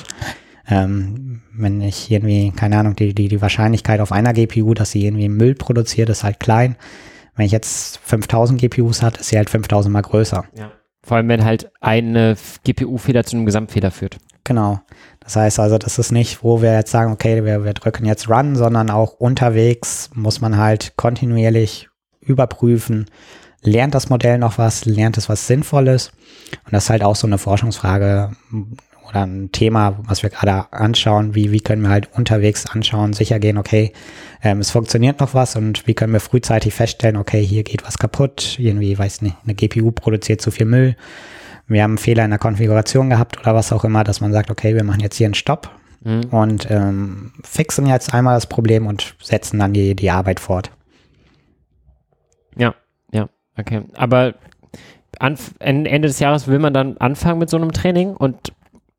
Ähm, 0.69 1.43
wenn 1.53 1.81
ich 1.81 2.11
irgendwie, 2.11 2.51
keine 2.51 2.79
Ahnung, 2.79 2.97
die, 2.97 3.15
die, 3.15 3.29
die 3.29 3.41
Wahrscheinlichkeit 3.41 4.01
auf 4.01 4.13
einer 4.13 4.33
GPU, 4.33 4.75
dass 4.75 4.91
sie 4.91 5.05
irgendwie 5.05 5.29
Müll 5.29 5.55
produziert, 5.55 6.09
ist 6.09 6.25
halt 6.25 6.41
klein. 6.41 6.77
Wenn 7.37 7.47
ich 7.47 7.53
jetzt 7.53 7.99
5000 7.99 8.61
GPUs 8.61 9.03
hat, 9.03 9.19
ist 9.19 9.29
sie 9.29 9.37
halt 9.37 9.51
5000 9.51 9.93
mal 9.93 10.03
größer. 10.03 10.45
Ja. 10.57 10.73
Vor 11.03 11.19
allem, 11.19 11.29
wenn 11.29 11.45
halt 11.45 11.71
eine 11.81 12.37
GPU-Fehler 12.65 13.25
zu 13.25 13.37
einem 13.37 13.47
Gesamtfehler 13.47 13.93
führt. 13.93 14.19
Genau. 14.43 14.81
Das 15.21 15.37
heißt 15.37 15.61
also, 15.61 15.79
das 15.79 15.99
ist 15.99 16.13
nicht, 16.13 16.43
wo 16.43 16.63
wir 16.63 16.73
jetzt 16.73 16.91
sagen, 16.91 17.13
okay, 17.13 17.45
wir, 17.45 17.65
wir 17.65 17.75
drücken 17.75 18.07
jetzt 18.07 18.29
Run, 18.29 18.57
sondern 18.57 18.91
auch 18.91 19.13
unterwegs 19.15 20.11
muss 20.15 20.41
man 20.41 20.57
halt 20.57 20.97
kontinuierlich 20.97 21.89
überprüfen, 22.21 23.07
lernt 23.63 23.95
das 23.95 24.09
Modell 24.09 24.39
noch 24.39 24.59
was, 24.59 24.85
lernt 24.85 25.17
es 25.17 25.29
was 25.29 25.47
Sinnvolles. 25.47 26.11
Und 26.65 26.73
das 26.73 26.85
ist 26.85 26.91
halt 26.91 27.03
auch 27.03 27.17
so 27.17 27.27
eine 27.27 27.39
Forschungsfrage, 27.39 28.33
ein 29.25 29.53
Thema, 29.53 29.99
was 30.07 30.23
wir 30.23 30.31
gerade 30.31 30.73
anschauen, 30.73 31.35
wie, 31.35 31.53
wie 31.53 31.61
können 31.61 31.83
wir 31.83 31.91
halt 31.91 32.09
unterwegs 32.15 32.67
anschauen, 32.67 33.13
sicher 33.13 33.39
gehen, 33.39 33.59
okay, 33.59 33.93
ähm, 34.43 34.61
es 34.61 34.71
funktioniert 34.71 35.21
noch 35.21 35.35
was 35.35 35.57
und 35.57 35.87
wie 35.87 35.95
können 35.95 36.13
wir 36.13 36.21
frühzeitig 36.21 36.75
feststellen, 36.75 37.17
okay, 37.17 37.45
hier 37.45 37.63
geht 37.63 37.87
was 37.87 37.99
kaputt, 37.99 38.59
irgendwie, 38.59 38.99
weiß 38.99 39.23
nicht, 39.23 39.37
eine 39.45 39.55
GPU 39.55 39.91
produziert 39.91 40.41
zu 40.41 40.51
viel 40.51 40.67
Müll, 40.67 40.97
wir 41.67 41.83
haben 41.83 41.93
einen 41.93 41.99
Fehler 41.99 42.25
in 42.25 42.31
der 42.31 42.39
Konfiguration 42.39 43.11
gehabt 43.11 43.39
oder 43.39 43.55
was 43.55 43.73
auch 43.73 43.85
immer, 43.85 44.05
dass 44.05 44.21
man 44.21 44.33
sagt, 44.33 44.51
okay, 44.51 44.75
wir 44.75 44.85
machen 44.85 45.01
jetzt 45.01 45.17
hier 45.17 45.27
einen 45.27 45.35
Stopp 45.35 45.71
mhm. 46.05 46.25
und 46.31 46.71
ähm, 46.71 47.33
fixen 47.43 47.87
jetzt 47.87 48.15
einmal 48.15 48.37
das 48.37 48.47
Problem 48.47 48.87
und 48.87 49.17
setzen 49.23 49.59
dann 49.59 49.73
die, 49.73 49.97
die 49.97 50.11
Arbeit 50.11 50.41
fort. 50.41 50.71
Ja, 52.57 52.75
ja, 53.13 53.29
okay. 53.59 53.83
Aber 53.95 54.35
Ende 55.19 56.01
des 56.01 56.19
Jahres 56.19 56.47
will 56.47 56.59
man 56.59 56.75
dann 56.75 56.97
anfangen 56.99 57.39
mit 57.39 57.51
so 57.51 57.57
einem 57.57 57.73
Training 57.73 58.15
und 58.15 58.53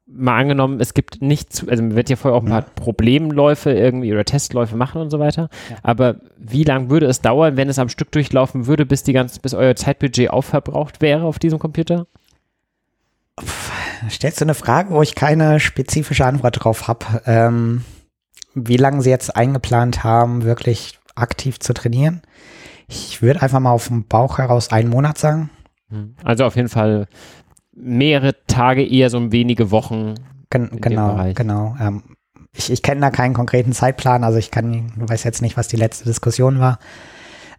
mal 0.08 0.38
angenommen, 0.38 0.80
es 0.80 0.94
gibt 0.94 1.22
nicht, 1.22 1.66
also 1.68 1.84
man 1.84 1.96
wird 1.96 2.10
ja 2.10 2.16
vorher 2.16 2.38
auch 2.38 2.44
ein 2.44 2.50
paar. 2.50 2.62
Problemläufe 2.62 3.72
irgendwie 3.72 4.14
oder 4.14 4.24
Testläufe 4.24 4.76
machen 4.76 5.02
und 5.02 5.10
so 5.10 5.20
weiter. 5.20 5.50
Ja. 5.70 5.78
Aber 5.84 6.16
wie 6.38 6.64
lange 6.64 6.90
würde 6.90 7.08
es 7.08 7.22
dauern, 7.22 7.58
wenn 7.58 7.70
es 7.70 7.80
am 7.80 7.90
Stück 7.90 8.12
durchlaufen 8.12 8.68
würde, 8.68 8.86
bis 8.86 9.04
die 9.04 9.14
ganze, 9.14 9.40
bis 9.42 9.54
euer 9.54 9.76
Zeitbudget 9.76 10.30
aufverbraucht 10.30 11.02
wäre 11.02 11.26
auf 11.26 11.40
diesem 11.40 11.60
Computer? 11.60 12.08
Stellst 14.10 14.40
du 14.40 14.46
eine 14.46 14.54
Frage, 14.54 14.92
wo 14.92 15.02
ich 15.02 15.16
keine 15.16 15.60
spezifische 15.60 16.26
Antwort 16.26 16.64
drauf 16.64 16.88
habe? 16.88 17.22
Ähm, 17.26 17.84
wie 18.54 18.78
lange 18.78 19.02
sie 19.02 19.10
jetzt 19.10 19.36
eingeplant 19.36 20.04
haben, 20.04 20.44
wirklich 20.44 21.00
aktiv 21.16 21.60
zu 21.60 21.74
trainieren? 21.74 22.22
Ich 22.88 23.22
würde 23.22 23.42
einfach 23.42 23.60
mal 23.60 23.72
auf 23.72 23.88
dem 23.88 24.06
Bauch 24.06 24.38
heraus 24.38 24.72
einen 24.72 24.90
Monat 24.90 25.18
sagen. 25.18 25.50
Hm. 25.90 26.16
Also 26.24 26.46
auf 26.46 26.56
jeden 26.56 26.70
Fall 26.70 27.08
mehrere 27.78 28.36
Tage, 28.48 28.86
eher 28.86 29.10
so 29.10 29.32
wenige 29.32 29.72
Wochen. 29.72 30.16
Gen 30.50 30.70
genau, 30.82 31.20
genau. 31.34 31.76
Ähm, 31.80 32.04
ich, 32.54 32.72
ich 32.72 32.82
kenne 32.82 33.02
da 33.02 33.12
keinen 33.12 33.34
konkreten 33.34 33.74
Zeitplan, 33.74 34.24
also 34.24 34.38
ich 34.38 34.52
kann, 34.52 34.92
weiß 34.96 35.24
jetzt 35.24 35.42
nicht, 35.42 35.58
was 35.58 35.68
die 35.68 35.76
letzte 35.76 36.06
Diskussion 36.06 36.60
war. 36.60 36.80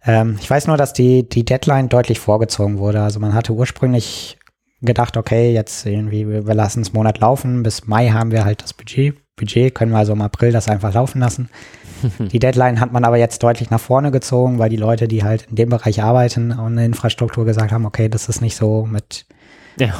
Ähm, 0.05 0.37
ich 0.39 0.49
weiß 0.49 0.67
nur, 0.67 0.77
dass 0.77 0.93
die, 0.93 1.27
die 1.27 1.45
Deadline 1.45 1.89
deutlich 1.89 2.19
vorgezogen 2.19 2.77
wurde. 2.77 3.01
Also 3.01 3.19
man 3.19 3.33
hatte 3.33 3.53
ursprünglich 3.53 4.37
gedacht, 4.81 5.17
okay, 5.17 5.53
jetzt 5.53 5.85
irgendwie, 5.85 6.27
wir 6.27 6.53
lassen 6.53 6.81
es 6.81 6.93
Monat 6.93 7.19
laufen. 7.19 7.63
Bis 7.63 7.87
Mai 7.87 8.09
haben 8.09 8.31
wir 8.31 8.45
halt 8.45 8.63
das 8.63 8.73
Budget. 8.73 9.15
Budget 9.35 9.73
können 9.73 9.91
wir 9.91 9.97
also 9.97 10.13
im 10.13 10.21
April 10.21 10.51
das 10.51 10.67
einfach 10.67 10.93
laufen 10.93 11.19
lassen. 11.19 11.49
Die 12.31 12.39
Deadline 12.39 12.79
hat 12.79 12.93
man 12.93 13.03
aber 13.03 13.17
jetzt 13.17 13.43
deutlich 13.43 13.69
nach 13.69 13.79
vorne 13.79 14.11
gezogen, 14.11 14.57
weil 14.57 14.69
die 14.69 14.77
Leute, 14.77 15.09
die 15.09 15.23
halt 15.23 15.47
in 15.49 15.57
dem 15.57 15.69
Bereich 15.69 16.01
arbeiten 16.01 16.51
und 16.51 16.73
eine 16.73 16.85
Infrastruktur 16.85 17.43
gesagt 17.43 17.73
haben, 17.73 17.85
okay, 17.85 18.07
das 18.07 18.29
ist 18.29 18.41
nicht 18.41 18.55
so 18.55 18.85
mit. 18.85 19.25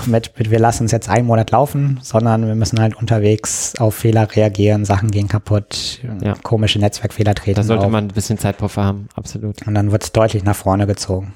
Mit, 0.05 0.37
mit, 0.37 0.51
wir 0.51 0.59
lassen 0.59 0.85
es 0.85 0.91
jetzt 0.91 1.09
einen 1.09 1.27
Monat 1.27 1.51
laufen, 1.51 1.99
sondern 2.01 2.45
wir 2.47 2.55
müssen 2.55 2.79
halt 2.79 2.95
unterwegs 2.95 3.75
auf 3.77 3.95
Fehler 3.95 4.27
reagieren, 4.35 4.85
Sachen 4.85 5.11
gehen 5.11 5.27
kaputt, 5.27 5.99
ja. 6.21 6.33
komische 6.43 6.79
Netzwerkfehler 6.79 7.35
treten. 7.35 7.55
Da 7.55 7.63
sollte 7.63 7.85
auf. 7.85 7.91
man 7.91 8.05
ein 8.05 8.13
bisschen 8.13 8.37
Zeitpuffer 8.37 8.83
haben, 8.83 9.07
absolut. 9.15 9.65
Und 9.65 9.73
dann 9.75 9.91
wird 9.91 10.03
es 10.03 10.11
deutlich 10.11 10.43
nach 10.43 10.55
vorne 10.55 10.85
gezogen. 10.87 11.33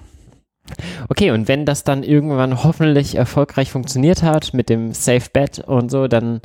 Okay, 1.09 1.31
und 1.31 1.47
wenn 1.47 1.65
das 1.65 1.83
dann 1.83 2.03
irgendwann 2.03 2.63
hoffentlich 2.63 3.15
erfolgreich 3.15 3.71
funktioniert 3.71 4.23
hat 4.23 4.53
mit 4.53 4.69
dem 4.69 4.93
Safe 4.93 5.29
Bet 5.31 5.59
und 5.59 5.91
so, 5.91 6.07
dann 6.07 6.41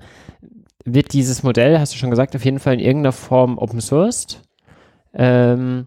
wird 0.85 1.12
dieses 1.12 1.43
Modell, 1.43 1.79
hast 1.79 1.95
du 1.95 1.99
schon 1.99 2.11
gesagt, 2.11 2.35
auf 2.35 2.45
jeden 2.45 2.59
Fall 2.59 2.75
in 2.75 2.81
irgendeiner 2.81 3.12
Form 3.12 3.59
open 3.59 3.81
sourced. 3.81 4.43
Ähm, 5.15 5.87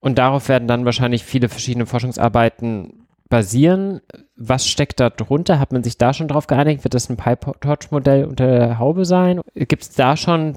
und 0.00 0.18
darauf 0.18 0.48
werden 0.48 0.68
dann 0.68 0.84
wahrscheinlich 0.84 1.24
viele 1.24 1.48
verschiedene 1.48 1.86
Forschungsarbeiten 1.86 3.05
basieren. 3.28 4.00
Was 4.36 4.66
steckt 4.66 5.00
da 5.00 5.10
drunter? 5.10 5.58
Hat 5.58 5.72
man 5.72 5.82
sich 5.82 5.98
da 5.98 6.12
schon 6.12 6.28
drauf 6.28 6.46
geeinigt? 6.46 6.84
Wird 6.84 6.94
das 6.94 7.10
ein 7.10 7.16
PyTorch-Modell 7.16 8.24
unter 8.24 8.46
der 8.46 8.78
Haube 8.78 9.04
sein? 9.04 9.40
Gibt 9.54 9.82
es 9.82 9.90
da 9.90 10.16
schon 10.16 10.56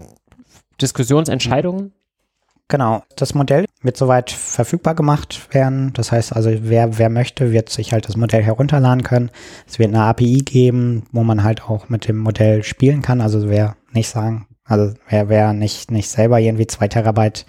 Diskussionsentscheidungen? 0.82 1.94
Genau, 2.72 3.02
das 3.16 3.34
Modell 3.34 3.66
wird 3.82 3.98
soweit 3.98 4.30
verfügbar 4.30 4.94
gemacht 4.94 5.54
werden. 5.56 5.92
Das 5.94 6.12
heißt 6.12 6.36
also, 6.36 6.52
wer, 6.62 7.00
wer 7.00 7.10
möchte, 7.10 7.52
wird 7.52 7.70
sich 7.70 7.94
halt 7.94 8.08
das 8.08 8.16
Modell 8.16 8.44
herunterladen 8.44 9.04
können. 9.04 9.32
Es 9.68 9.80
wird 9.80 9.90
eine 9.90 10.04
API 10.04 10.44
geben, 10.46 11.04
wo 11.12 11.24
man 11.24 11.44
halt 11.44 11.64
auch 11.64 11.90
mit 11.90 12.08
dem 12.08 12.20
Modell 12.20 12.64
spielen 12.64 13.02
kann. 13.02 13.22
Also 13.22 13.50
wer 13.50 13.76
nicht 13.92 14.08
sagen, 14.10 14.46
also 14.66 14.94
wer, 15.10 15.30
wer 15.30 15.54
nicht, 15.54 15.90
nicht 15.90 16.10
selber 16.10 16.40
irgendwie 16.40 16.68
zwei 16.68 16.88
Terabyte 16.88 17.48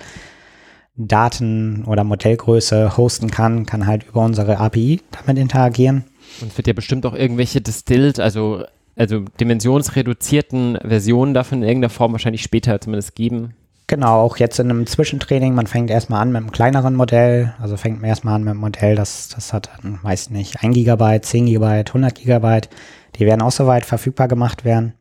Daten 0.97 1.85
oder 1.87 2.05
Modellgröße 2.05 2.97
hosten 2.97 3.31
kann, 3.31 3.67
kann 3.67 3.87
halt 3.87 4.05
über 4.09 4.25
unsere 4.25 4.59
API 4.59 5.01
damit 5.13 5.41
interagieren. 5.41 6.05
Und 6.41 6.53
es 6.53 6.57
wird 6.57 6.67
ja 6.67 6.73
bestimmt 6.73 7.07
auch 7.07 7.15
irgendwelche 7.15 7.61
distilled, 7.61 8.21
also, 8.21 8.65
also 8.97 9.21
dimensionsreduzierten 9.41 10.79
Versionen 10.83 11.35
davon 11.35 11.63
in 11.63 11.69
irgendeiner 11.69 11.91
Form 11.91 12.13
wahrscheinlich 12.13 12.43
später 12.43 12.81
zumindest 12.81 13.15
geben. 13.15 13.55
Genau, 13.87 14.21
auch 14.21 14.37
jetzt 14.37 14.61
in 14.61 14.71
einem 14.71 14.87
Zwischentraining, 14.87 15.53
man 15.53 15.67
fängt 15.67 15.91
erstmal 15.91 16.23
an 16.23 16.31
mit 16.31 16.37
einem 16.37 16.53
kleineren 16.53 16.95
Modell, 16.95 17.55
also 17.61 17.77
fängt 17.77 18.01
man 18.01 18.09
erstmal 18.09 18.37
an 18.37 18.45
mit 18.45 18.53
einem 18.53 18.61
Modell, 18.61 18.95
das, 18.95 19.31
das 19.35 19.53
hat, 19.53 19.69
weiß 19.83 20.31
nicht, 20.31 20.63
1 20.63 20.75
Gigabyte, 20.75 21.25
10 21.25 21.47
Gigabyte, 21.47 21.91
100 21.91 22.15
Gigabyte, 22.15 22.69
die 23.17 23.27
werden 23.27 23.43
auch 23.43 23.51
soweit 23.51 23.85
verfügbar 23.85 24.29
gemacht 24.29 24.65
werden. 24.65 24.95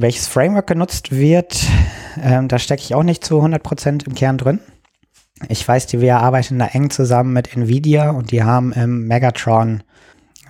Welches 0.00 0.28
Framework 0.28 0.68
genutzt 0.68 1.10
wird, 1.10 1.66
ähm, 2.22 2.46
da 2.46 2.60
stecke 2.60 2.82
ich 2.82 2.94
auch 2.94 3.02
nicht 3.02 3.24
zu 3.24 3.42
100% 3.42 4.06
im 4.06 4.14
Kern 4.14 4.38
drin. 4.38 4.60
Ich 5.48 5.66
weiß, 5.66 5.88
die 5.88 6.00
wir 6.00 6.18
arbeiten 6.18 6.60
da 6.60 6.66
eng 6.66 6.90
zusammen 6.90 7.32
mit 7.32 7.56
Nvidia 7.56 8.10
und 8.10 8.30
die 8.30 8.44
haben 8.44 8.72
im 8.72 9.08
Megatron 9.08 9.82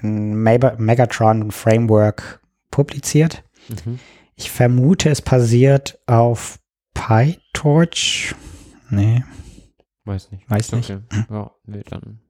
ein 0.03 0.35
Megatron 0.35 1.51
Framework 1.51 2.41
publiziert. 2.71 3.43
Mhm. 3.69 3.99
Ich 4.37 4.51
vermute, 4.51 5.09
es 5.09 5.23
basiert 5.23 5.99
auf 6.07 6.59
PyTorch. 6.93 8.35
Nee. 8.91 9.25
Weiß 10.05 10.31
nicht. 10.31 10.51
Weiß 10.51 10.73
nicht. 10.73 10.91
Okay, 10.91 11.25
ja, 11.31 11.51
nee, 11.65 11.83
dann. 11.89 12.21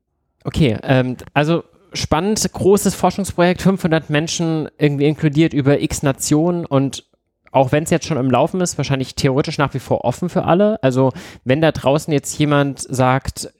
okay 0.44 0.78
ähm, 0.84 1.16
also 1.34 1.64
spannend, 1.92 2.46
großes 2.52 2.94
Forschungsprojekt, 2.94 3.62
500 3.62 4.10
Menschen 4.10 4.68
irgendwie 4.78 5.06
inkludiert 5.06 5.52
über 5.52 5.80
x 5.80 6.02
Nationen 6.02 6.66
und 6.66 7.04
auch 7.50 7.72
wenn 7.72 7.84
es 7.84 7.90
jetzt 7.90 8.06
schon 8.06 8.18
im 8.18 8.30
Laufen 8.30 8.60
ist, 8.60 8.76
wahrscheinlich 8.76 9.14
theoretisch 9.14 9.58
nach 9.58 9.72
wie 9.74 9.78
vor 9.78 10.04
offen 10.04 10.28
für 10.28 10.44
alle. 10.44 10.82
Also 10.82 11.12
wenn 11.44 11.60
da 11.60 11.72
draußen 11.72 12.12
jetzt 12.12 12.38
jemand 12.38 12.80
sagt, 12.80 13.50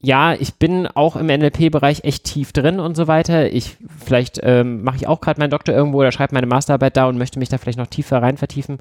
ja, 0.00 0.34
ich 0.34 0.54
bin 0.54 0.86
auch 0.86 1.16
im 1.16 1.26
NLP-Bereich 1.26 2.04
echt 2.04 2.24
tief 2.24 2.52
drin 2.52 2.78
und 2.78 2.96
so 2.96 3.08
weiter. 3.08 3.52
Ich 3.52 3.76
vielleicht 4.04 4.38
ähm, 4.42 4.84
mache 4.84 4.96
ich 4.96 5.06
auch 5.08 5.20
gerade 5.20 5.40
meinen 5.40 5.50
Doktor 5.50 5.74
irgendwo 5.74 5.98
oder 5.98 6.12
schreibe 6.12 6.34
meine 6.34 6.46
Masterarbeit 6.46 6.96
da 6.96 7.06
und 7.06 7.18
möchte 7.18 7.38
mich 7.38 7.48
da 7.48 7.58
vielleicht 7.58 7.78
noch 7.78 7.86
tiefer 7.86 8.22
rein 8.22 8.36
vertiefen. 8.36 8.78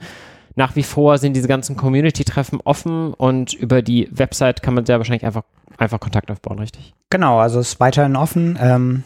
Nach 0.56 0.76
wie 0.76 0.84
vor 0.84 1.18
sind 1.18 1.34
diese 1.34 1.48
ganzen 1.48 1.76
Community-Treffen 1.76 2.60
offen 2.64 3.14
und 3.14 3.54
über 3.54 3.82
die 3.82 4.08
Website 4.12 4.62
kann 4.62 4.74
man 4.74 4.86
sehr 4.86 4.98
wahrscheinlich 4.98 5.26
einfach, 5.26 5.44
einfach 5.78 6.00
Kontakt 6.00 6.32
aufbauen, 6.32 6.60
richtig? 6.60 6.94
Genau, 7.16 7.40
also 7.40 7.62
es 7.62 7.70
ist 7.70 7.80
weiterhin 7.80 8.18
offen. 8.18 8.60
Ähm, 8.62 9.04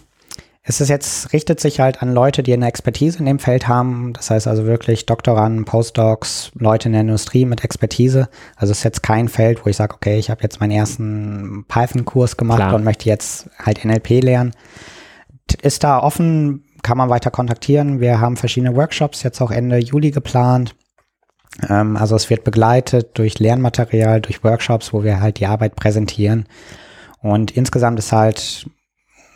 es 0.64 0.82
ist 0.82 0.90
jetzt, 0.90 1.32
richtet 1.32 1.60
sich 1.60 1.80
halt 1.80 2.02
an 2.02 2.12
Leute, 2.12 2.42
die 2.42 2.54
eine 2.54 2.68
Expertise 2.68 3.20
in 3.20 3.28
dem 3.28 3.38
Feld 3.38 3.68
haben. 3.68 4.14
Das 4.14 4.32
heißt 4.32 4.48
also 4.48 4.66
wirklich 4.66 5.06
Doktoranden, 5.06 5.64
Postdocs, 5.64 6.50
Leute 6.56 6.90
in 6.90 6.94
der 6.94 7.02
Industrie 7.02 7.46
mit 7.46 7.64
Expertise. 7.64 8.28
Also 8.56 8.72
es 8.72 8.80
ist 8.80 8.84
jetzt 8.84 9.04
kein 9.04 9.28
Feld, 9.28 9.64
wo 9.64 9.70
ich 9.70 9.76
sage, 9.76 9.94
okay, 9.94 10.18
ich 10.18 10.32
habe 10.32 10.42
jetzt 10.42 10.60
meinen 10.60 10.72
ersten 10.72 11.66
Python-Kurs 11.68 12.36
gemacht 12.36 12.58
Klar. 12.58 12.74
und 12.74 12.84
möchte 12.84 13.08
jetzt 13.08 13.48
halt 13.64 13.86
NLP 13.86 14.24
lernen. 14.24 14.54
Ist 15.62 15.84
da 15.84 16.00
offen, 16.00 16.66
kann 16.82 16.98
man 16.98 17.12
weiter 17.12 17.30
kontaktieren. 17.30 18.00
Wir 18.00 18.20
haben 18.20 18.38
verschiedene 18.38 18.76
Workshops 18.76 19.22
jetzt 19.22 19.40
auch 19.40 19.52
Ende 19.52 19.78
Juli 19.78 20.10
geplant. 20.10 20.74
Ähm, 21.70 21.96
also 21.96 22.16
es 22.16 22.32
wird 22.32 22.44
begleitet 22.44 23.20
durch 23.20 23.38
Lernmaterial, 23.38 24.20
durch 24.20 24.44
Workshops, 24.44 24.94
wo 24.94 25.04
wir 25.04 25.22
halt 25.22 25.40
die 25.40 25.46
Arbeit 25.46 25.76
präsentieren. 25.76 26.48
Und 27.22 27.52
insgesamt 27.52 28.00
ist 28.00 28.12
halt 28.12 28.70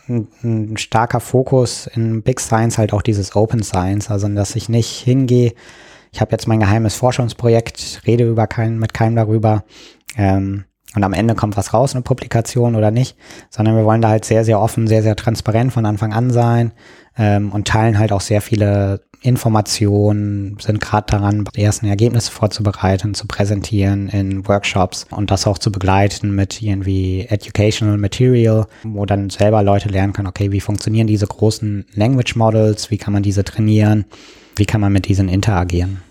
ein, 0.07 0.77
starker 0.77 1.19
Fokus 1.19 1.87
in 1.87 2.21
Big 2.23 2.39
Science 2.39 2.77
halt 2.77 2.93
auch 2.93 3.01
dieses 3.01 3.35
Open 3.35 3.63
Science, 3.63 4.11
also 4.11 4.27
dass 4.29 4.55
ich 4.55 4.69
nicht 4.69 4.89
hingehe, 4.89 5.53
ich 6.11 6.21
habe 6.21 6.31
jetzt 6.31 6.47
mein 6.47 6.59
geheimes 6.59 6.95
Forschungsprojekt, 6.95 8.03
rede 8.05 8.29
über 8.29 8.45
keinen, 8.47 8.77
mit 8.77 8.93
keinem 8.93 9.15
darüber. 9.15 9.63
Ähm, 10.15 10.65
und 10.95 11.03
am 11.03 11.13
Ende 11.13 11.35
kommt 11.35 11.57
was 11.57 11.73
raus, 11.73 11.95
eine 11.95 12.03
Publikation 12.03 12.75
oder 12.75 12.91
nicht, 12.91 13.17
sondern 13.49 13.75
wir 13.75 13.85
wollen 13.85 14.01
da 14.01 14.09
halt 14.09 14.25
sehr, 14.25 14.45
sehr 14.45 14.59
offen, 14.59 14.87
sehr, 14.87 15.03
sehr 15.03 15.15
transparent 15.15 15.73
von 15.73 15.85
Anfang 15.85 16.13
an 16.13 16.31
sein 16.31 16.71
ähm, 17.17 17.51
und 17.51 17.67
teilen 17.67 17.97
halt 17.97 18.11
auch 18.11 18.21
sehr 18.21 18.41
viele 18.41 19.01
Informationen, 19.23 20.57
sind 20.59 20.81
gerade 20.81 21.05
daran, 21.07 21.45
die 21.55 21.63
ersten 21.63 21.85
Ergebnisse 21.85 22.29
vorzubereiten, 22.29 23.13
zu 23.13 23.25
präsentieren 23.25 24.09
in 24.09 24.45
Workshops 24.47 25.07
und 25.11 25.31
das 25.31 25.47
auch 25.47 25.57
zu 25.57 25.71
begleiten 25.71 26.35
mit 26.35 26.61
irgendwie 26.61 27.25
Educational 27.29 27.97
Material, 27.97 28.67
wo 28.83 29.05
dann 29.05 29.29
selber 29.29 29.63
Leute 29.63 29.87
lernen 29.87 30.11
können, 30.11 30.27
okay, 30.27 30.51
wie 30.51 30.59
funktionieren 30.59 31.07
diese 31.07 31.25
großen 31.25 31.85
Language 31.93 32.35
Models, 32.35 32.91
wie 32.91 32.97
kann 32.97 33.13
man 33.13 33.23
diese 33.23 33.45
trainieren, 33.45 34.03
wie 34.57 34.65
kann 34.65 34.81
man 34.81 34.91
mit 34.91 35.07
diesen 35.07 35.29
interagieren. 35.29 36.01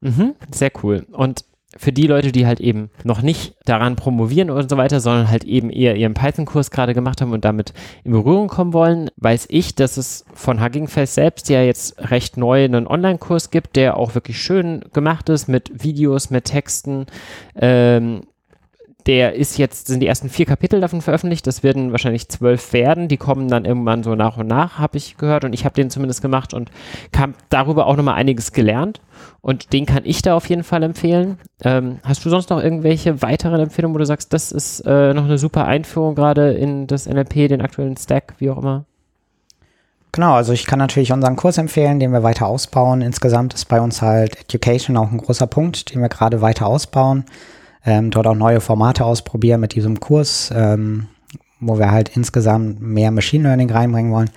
Mhm, 0.00 0.34
sehr 0.52 0.72
cool. 0.82 1.06
Und 1.12 1.44
für 1.78 1.92
die 1.92 2.06
Leute, 2.06 2.32
die 2.32 2.46
halt 2.46 2.60
eben 2.60 2.90
noch 3.04 3.22
nicht 3.22 3.54
daran 3.64 3.96
promovieren 3.96 4.50
und 4.50 4.68
so 4.68 4.76
weiter, 4.76 5.00
sondern 5.00 5.30
halt 5.30 5.44
eben 5.44 5.70
eher 5.70 5.96
ihren 5.96 6.14
Python-Kurs 6.14 6.70
gerade 6.70 6.92
gemacht 6.92 7.20
haben 7.20 7.32
und 7.32 7.44
damit 7.44 7.72
in 8.04 8.12
Berührung 8.12 8.48
kommen 8.48 8.72
wollen, 8.72 9.10
weiß 9.16 9.46
ich, 9.48 9.74
dass 9.74 9.96
es 9.96 10.24
von 10.34 10.62
Hugging 10.62 10.88
Face 10.88 11.14
selbst 11.14 11.48
ja 11.48 11.62
jetzt 11.62 12.10
recht 12.10 12.36
neu 12.36 12.64
einen 12.64 12.86
Online-Kurs 12.86 13.50
gibt, 13.50 13.76
der 13.76 13.96
auch 13.96 14.14
wirklich 14.14 14.42
schön 14.42 14.84
gemacht 14.92 15.28
ist 15.28 15.48
mit 15.48 15.84
Videos, 15.84 16.30
mit 16.30 16.44
Texten, 16.44 17.06
ähm, 17.54 18.22
der 19.08 19.34
ist 19.34 19.56
jetzt, 19.56 19.86
sind 19.86 20.00
die 20.00 20.06
ersten 20.06 20.28
vier 20.28 20.44
Kapitel 20.44 20.82
davon 20.82 21.00
veröffentlicht. 21.00 21.46
Das 21.46 21.62
werden 21.62 21.92
wahrscheinlich 21.92 22.28
zwölf 22.28 22.74
werden. 22.74 23.08
Die 23.08 23.16
kommen 23.16 23.48
dann 23.48 23.64
irgendwann 23.64 24.02
so 24.02 24.14
nach 24.14 24.36
und 24.36 24.46
nach, 24.46 24.78
habe 24.78 24.98
ich 24.98 25.16
gehört. 25.16 25.44
Und 25.44 25.54
ich 25.54 25.64
habe 25.64 25.74
den 25.74 25.88
zumindest 25.88 26.20
gemacht 26.20 26.52
und 26.52 26.70
habe 27.16 27.32
darüber 27.48 27.86
auch 27.86 27.96
nochmal 27.96 28.16
einiges 28.16 28.52
gelernt. 28.52 29.00
Und 29.40 29.72
den 29.72 29.86
kann 29.86 30.02
ich 30.04 30.20
da 30.20 30.36
auf 30.36 30.46
jeden 30.50 30.62
Fall 30.62 30.82
empfehlen. 30.82 31.38
Ähm, 31.64 32.00
hast 32.04 32.22
du 32.22 32.28
sonst 32.28 32.50
noch 32.50 32.62
irgendwelche 32.62 33.22
weiteren 33.22 33.60
Empfehlungen, 33.60 33.94
wo 33.94 33.98
du 33.98 34.04
sagst, 34.04 34.34
das 34.34 34.52
ist 34.52 34.80
äh, 34.80 35.14
noch 35.14 35.24
eine 35.24 35.38
super 35.38 35.64
Einführung 35.64 36.14
gerade 36.14 36.52
in 36.52 36.86
das 36.86 37.06
NLP, 37.06 37.48
den 37.48 37.62
aktuellen 37.62 37.96
Stack, 37.96 38.34
wie 38.38 38.50
auch 38.50 38.58
immer? 38.58 38.84
Genau, 40.12 40.34
also 40.34 40.52
ich 40.52 40.66
kann 40.66 40.78
natürlich 40.78 41.12
unseren 41.12 41.36
Kurs 41.36 41.56
empfehlen, 41.56 41.98
den 41.98 42.12
wir 42.12 42.22
weiter 42.22 42.46
ausbauen. 42.46 43.00
Insgesamt 43.00 43.54
ist 43.54 43.66
bei 43.66 43.80
uns 43.80 44.02
halt 44.02 44.38
Education 44.38 44.98
auch 44.98 45.10
ein 45.10 45.18
großer 45.18 45.46
Punkt, 45.46 45.94
den 45.94 46.02
wir 46.02 46.10
gerade 46.10 46.42
weiter 46.42 46.66
ausbauen. 46.66 47.24
Ähm, 47.88 48.10
dort 48.10 48.26
auch 48.26 48.34
neue 48.34 48.60
Formate 48.60 49.02
ausprobieren 49.02 49.62
mit 49.62 49.74
diesem 49.74 49.98
Kurs, 49.98 50.52
ähm, 50.54 51.06
wo 51.58 51.78
wir 51.78 51.90
halt 51.90 52.14
insgesamt 52.14 52.82
mehr 52.82 53.10
Machine 53.10 53.44
Learning 53.44 53.70
reinbringen 53.70 54.12
wollen. 54.12 54.28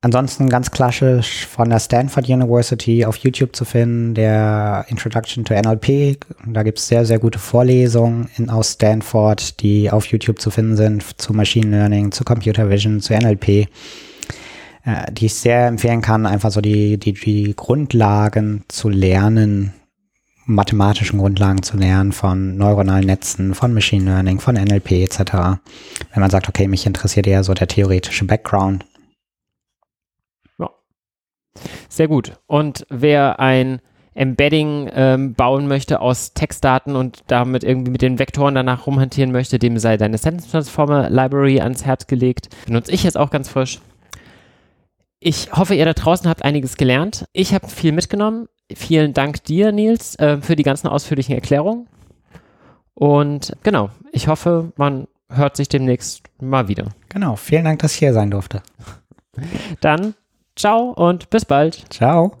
Ansonsten 0.00 0.48
ganz 0.48 0.70
klassisch 0.70 1.46
von 1.46 1.68
der 1.68 1.78
Stanford 1.78 2.30
University 2.30 3.04
auf 3.04 3.16
YouTube 3.16 3.54
zu 3.54 3.66
finden, 3.66 4.14
der 4.14 4.86
Introduction 4.88 5.44
to 5.44 5.52
NLP. 5.52 6.16
Da 6.46 6.62
gibt 6.62 6.78
es 6.78 6.88
sehr, 6.88 7.04
sehr 7.04 7.18
gute 7.18 7.38
Vorlesungen 7.38 8.30
in, 8.38 8.48
aus 8.48 8.72
Stanford, 8.72 9.60
die 9.60 9.90
auf 9.90 10.06
YouTube 10.06 10.40
zu 10.40 10.50
finden 10.50 10.76
sind, 10.76 11.20
zu 11.20 11.34
Machine 11.34 11.76
Learning, 11.76 12.12
zu 12.12 12.24
Computer 12.24 12.70
Vision, 12.70 13.00
zu 13.00 13.12
NLP 13.12 13.68
äh, 14.86 15.12
die 15.12 15.26
ich 15.26 15.34
sehr 15.34 15.66
empfehlen 15.66 16.00
kann, 16.00 16.24
einfach 16.24 16.50
so 16.50 16.62
die, 16.62 16.96
die, 16.96 17.12
die 17.12 17.52
Grundlagen 17.54 18.64
zu 18.68 18.88
lernen, 18.88 19.74
mathematischen 20.54 21.18
Grundlagen 21.18 21.62
zu 21.62 21.76
lernen 21.76 22.12
von 22.12 22.56
neuronalen 22.56 23.06
Netzen, 23.06 23.54
von 23.54 23.72
Machine 23.72 24.04
Learning, 24.04 24.40
von 24.40 24.54
NLP 24.54 24.92
etc. 24.92 25.20
Wenn 26.12 26.20
man 26.20 26.30
sagt, 26.30 26.48
okay, 26.48 26.68
mich 26.68 26.86
interessiert 26.86 27.26
eher 27.26 27.44
so 27.44 27.54
der 27.54 27.68
theoretische 27.68 28.24
Background. 28.24 28.84
Ja. 30.58 30.70
Sehr 31.88 32.08
gut. 32.08 32.32
Und 32.46 32.86
wer 32.90 33.40
ein 33.40 33.80
Embedding 34.14 34.90
ähm, 34.92 35.34
bauen 35.34 35.68
möchte 35.68 36.00
aus 36.00 36.34
Textdaten 36.34 36.96
und 36.96 37.20
damit 37.28 37.62
irgendwie 37.62 37.92
mit 37.92 38.02
den 38.02 38.18
Vektoren 38.18 38.54
danach 38.54 38.86
rumhantieren 38.86 39.32
möchte, 39.32 39.58
dem 39.58 39.78
sei 39.78 39.96
deine 39.96 40.18
Sentence 40.18 40.50
Transformer 40.50 41.08
Library 41.08 41.60
ans 41.60 41.84
Herz 41.86 42.06
gelegt. 42.06 42.48
Benutze 42.66 42.90
ich 42.92 43.04
jetzt 43.04 43.16
auch 43.16 43.30
ganz 43.30 43.48
frisch. 43.48 43.80
Ich 45.20 45.52
hoffe, 45.52 45.74
ihr 45.74 45.84
da 45.84 45.92
draußen 45.92 46.28
habt 46.28 46.44
einiges 46.44 46.76
gelernt. 46.76 47.26
Ich 47.32 47.54
habe 47.54 47.68
viel 47.68 47.92
mitgenommen. 47.92 48.48
Vielen 48.76 49.12
Dank 49.12 49.44
dir, 49.44 49.72
Nils, 49.72 50.16
äh, 50.18 50.38
für 50.40 50.56
die 50.56 50.62
ganzen 50.62 50.88
ausführlichen 50.88 51.34
Erklärungen. 51.34 51.86
Und 52.94 53.56
genau, 53.62 53.90
ich 54.12 54.28
hoffe, 54.28 54.72
man 54.76 55.06
hört 55.30 55.56
sich 55.56 55.68
demnächst 55.68 56.22
mal 56.40 56.68
wieder. 56.68 56.88
Genau, 57.08 57.36
vielen 57.36 57.64
Dank, 57.64 57.80
dass 57.80 57.92
ich 57.92 57.98
hier 57.98 58.12
sein 58.12 58.30
durfte. 58.30 58.62
Dann 59.80 60.14
ciao 60.56 60.90
und 60.90 61.30
bis 61.30 61.44
bald. 61.44 61.84
Ciao. 61.90 62.36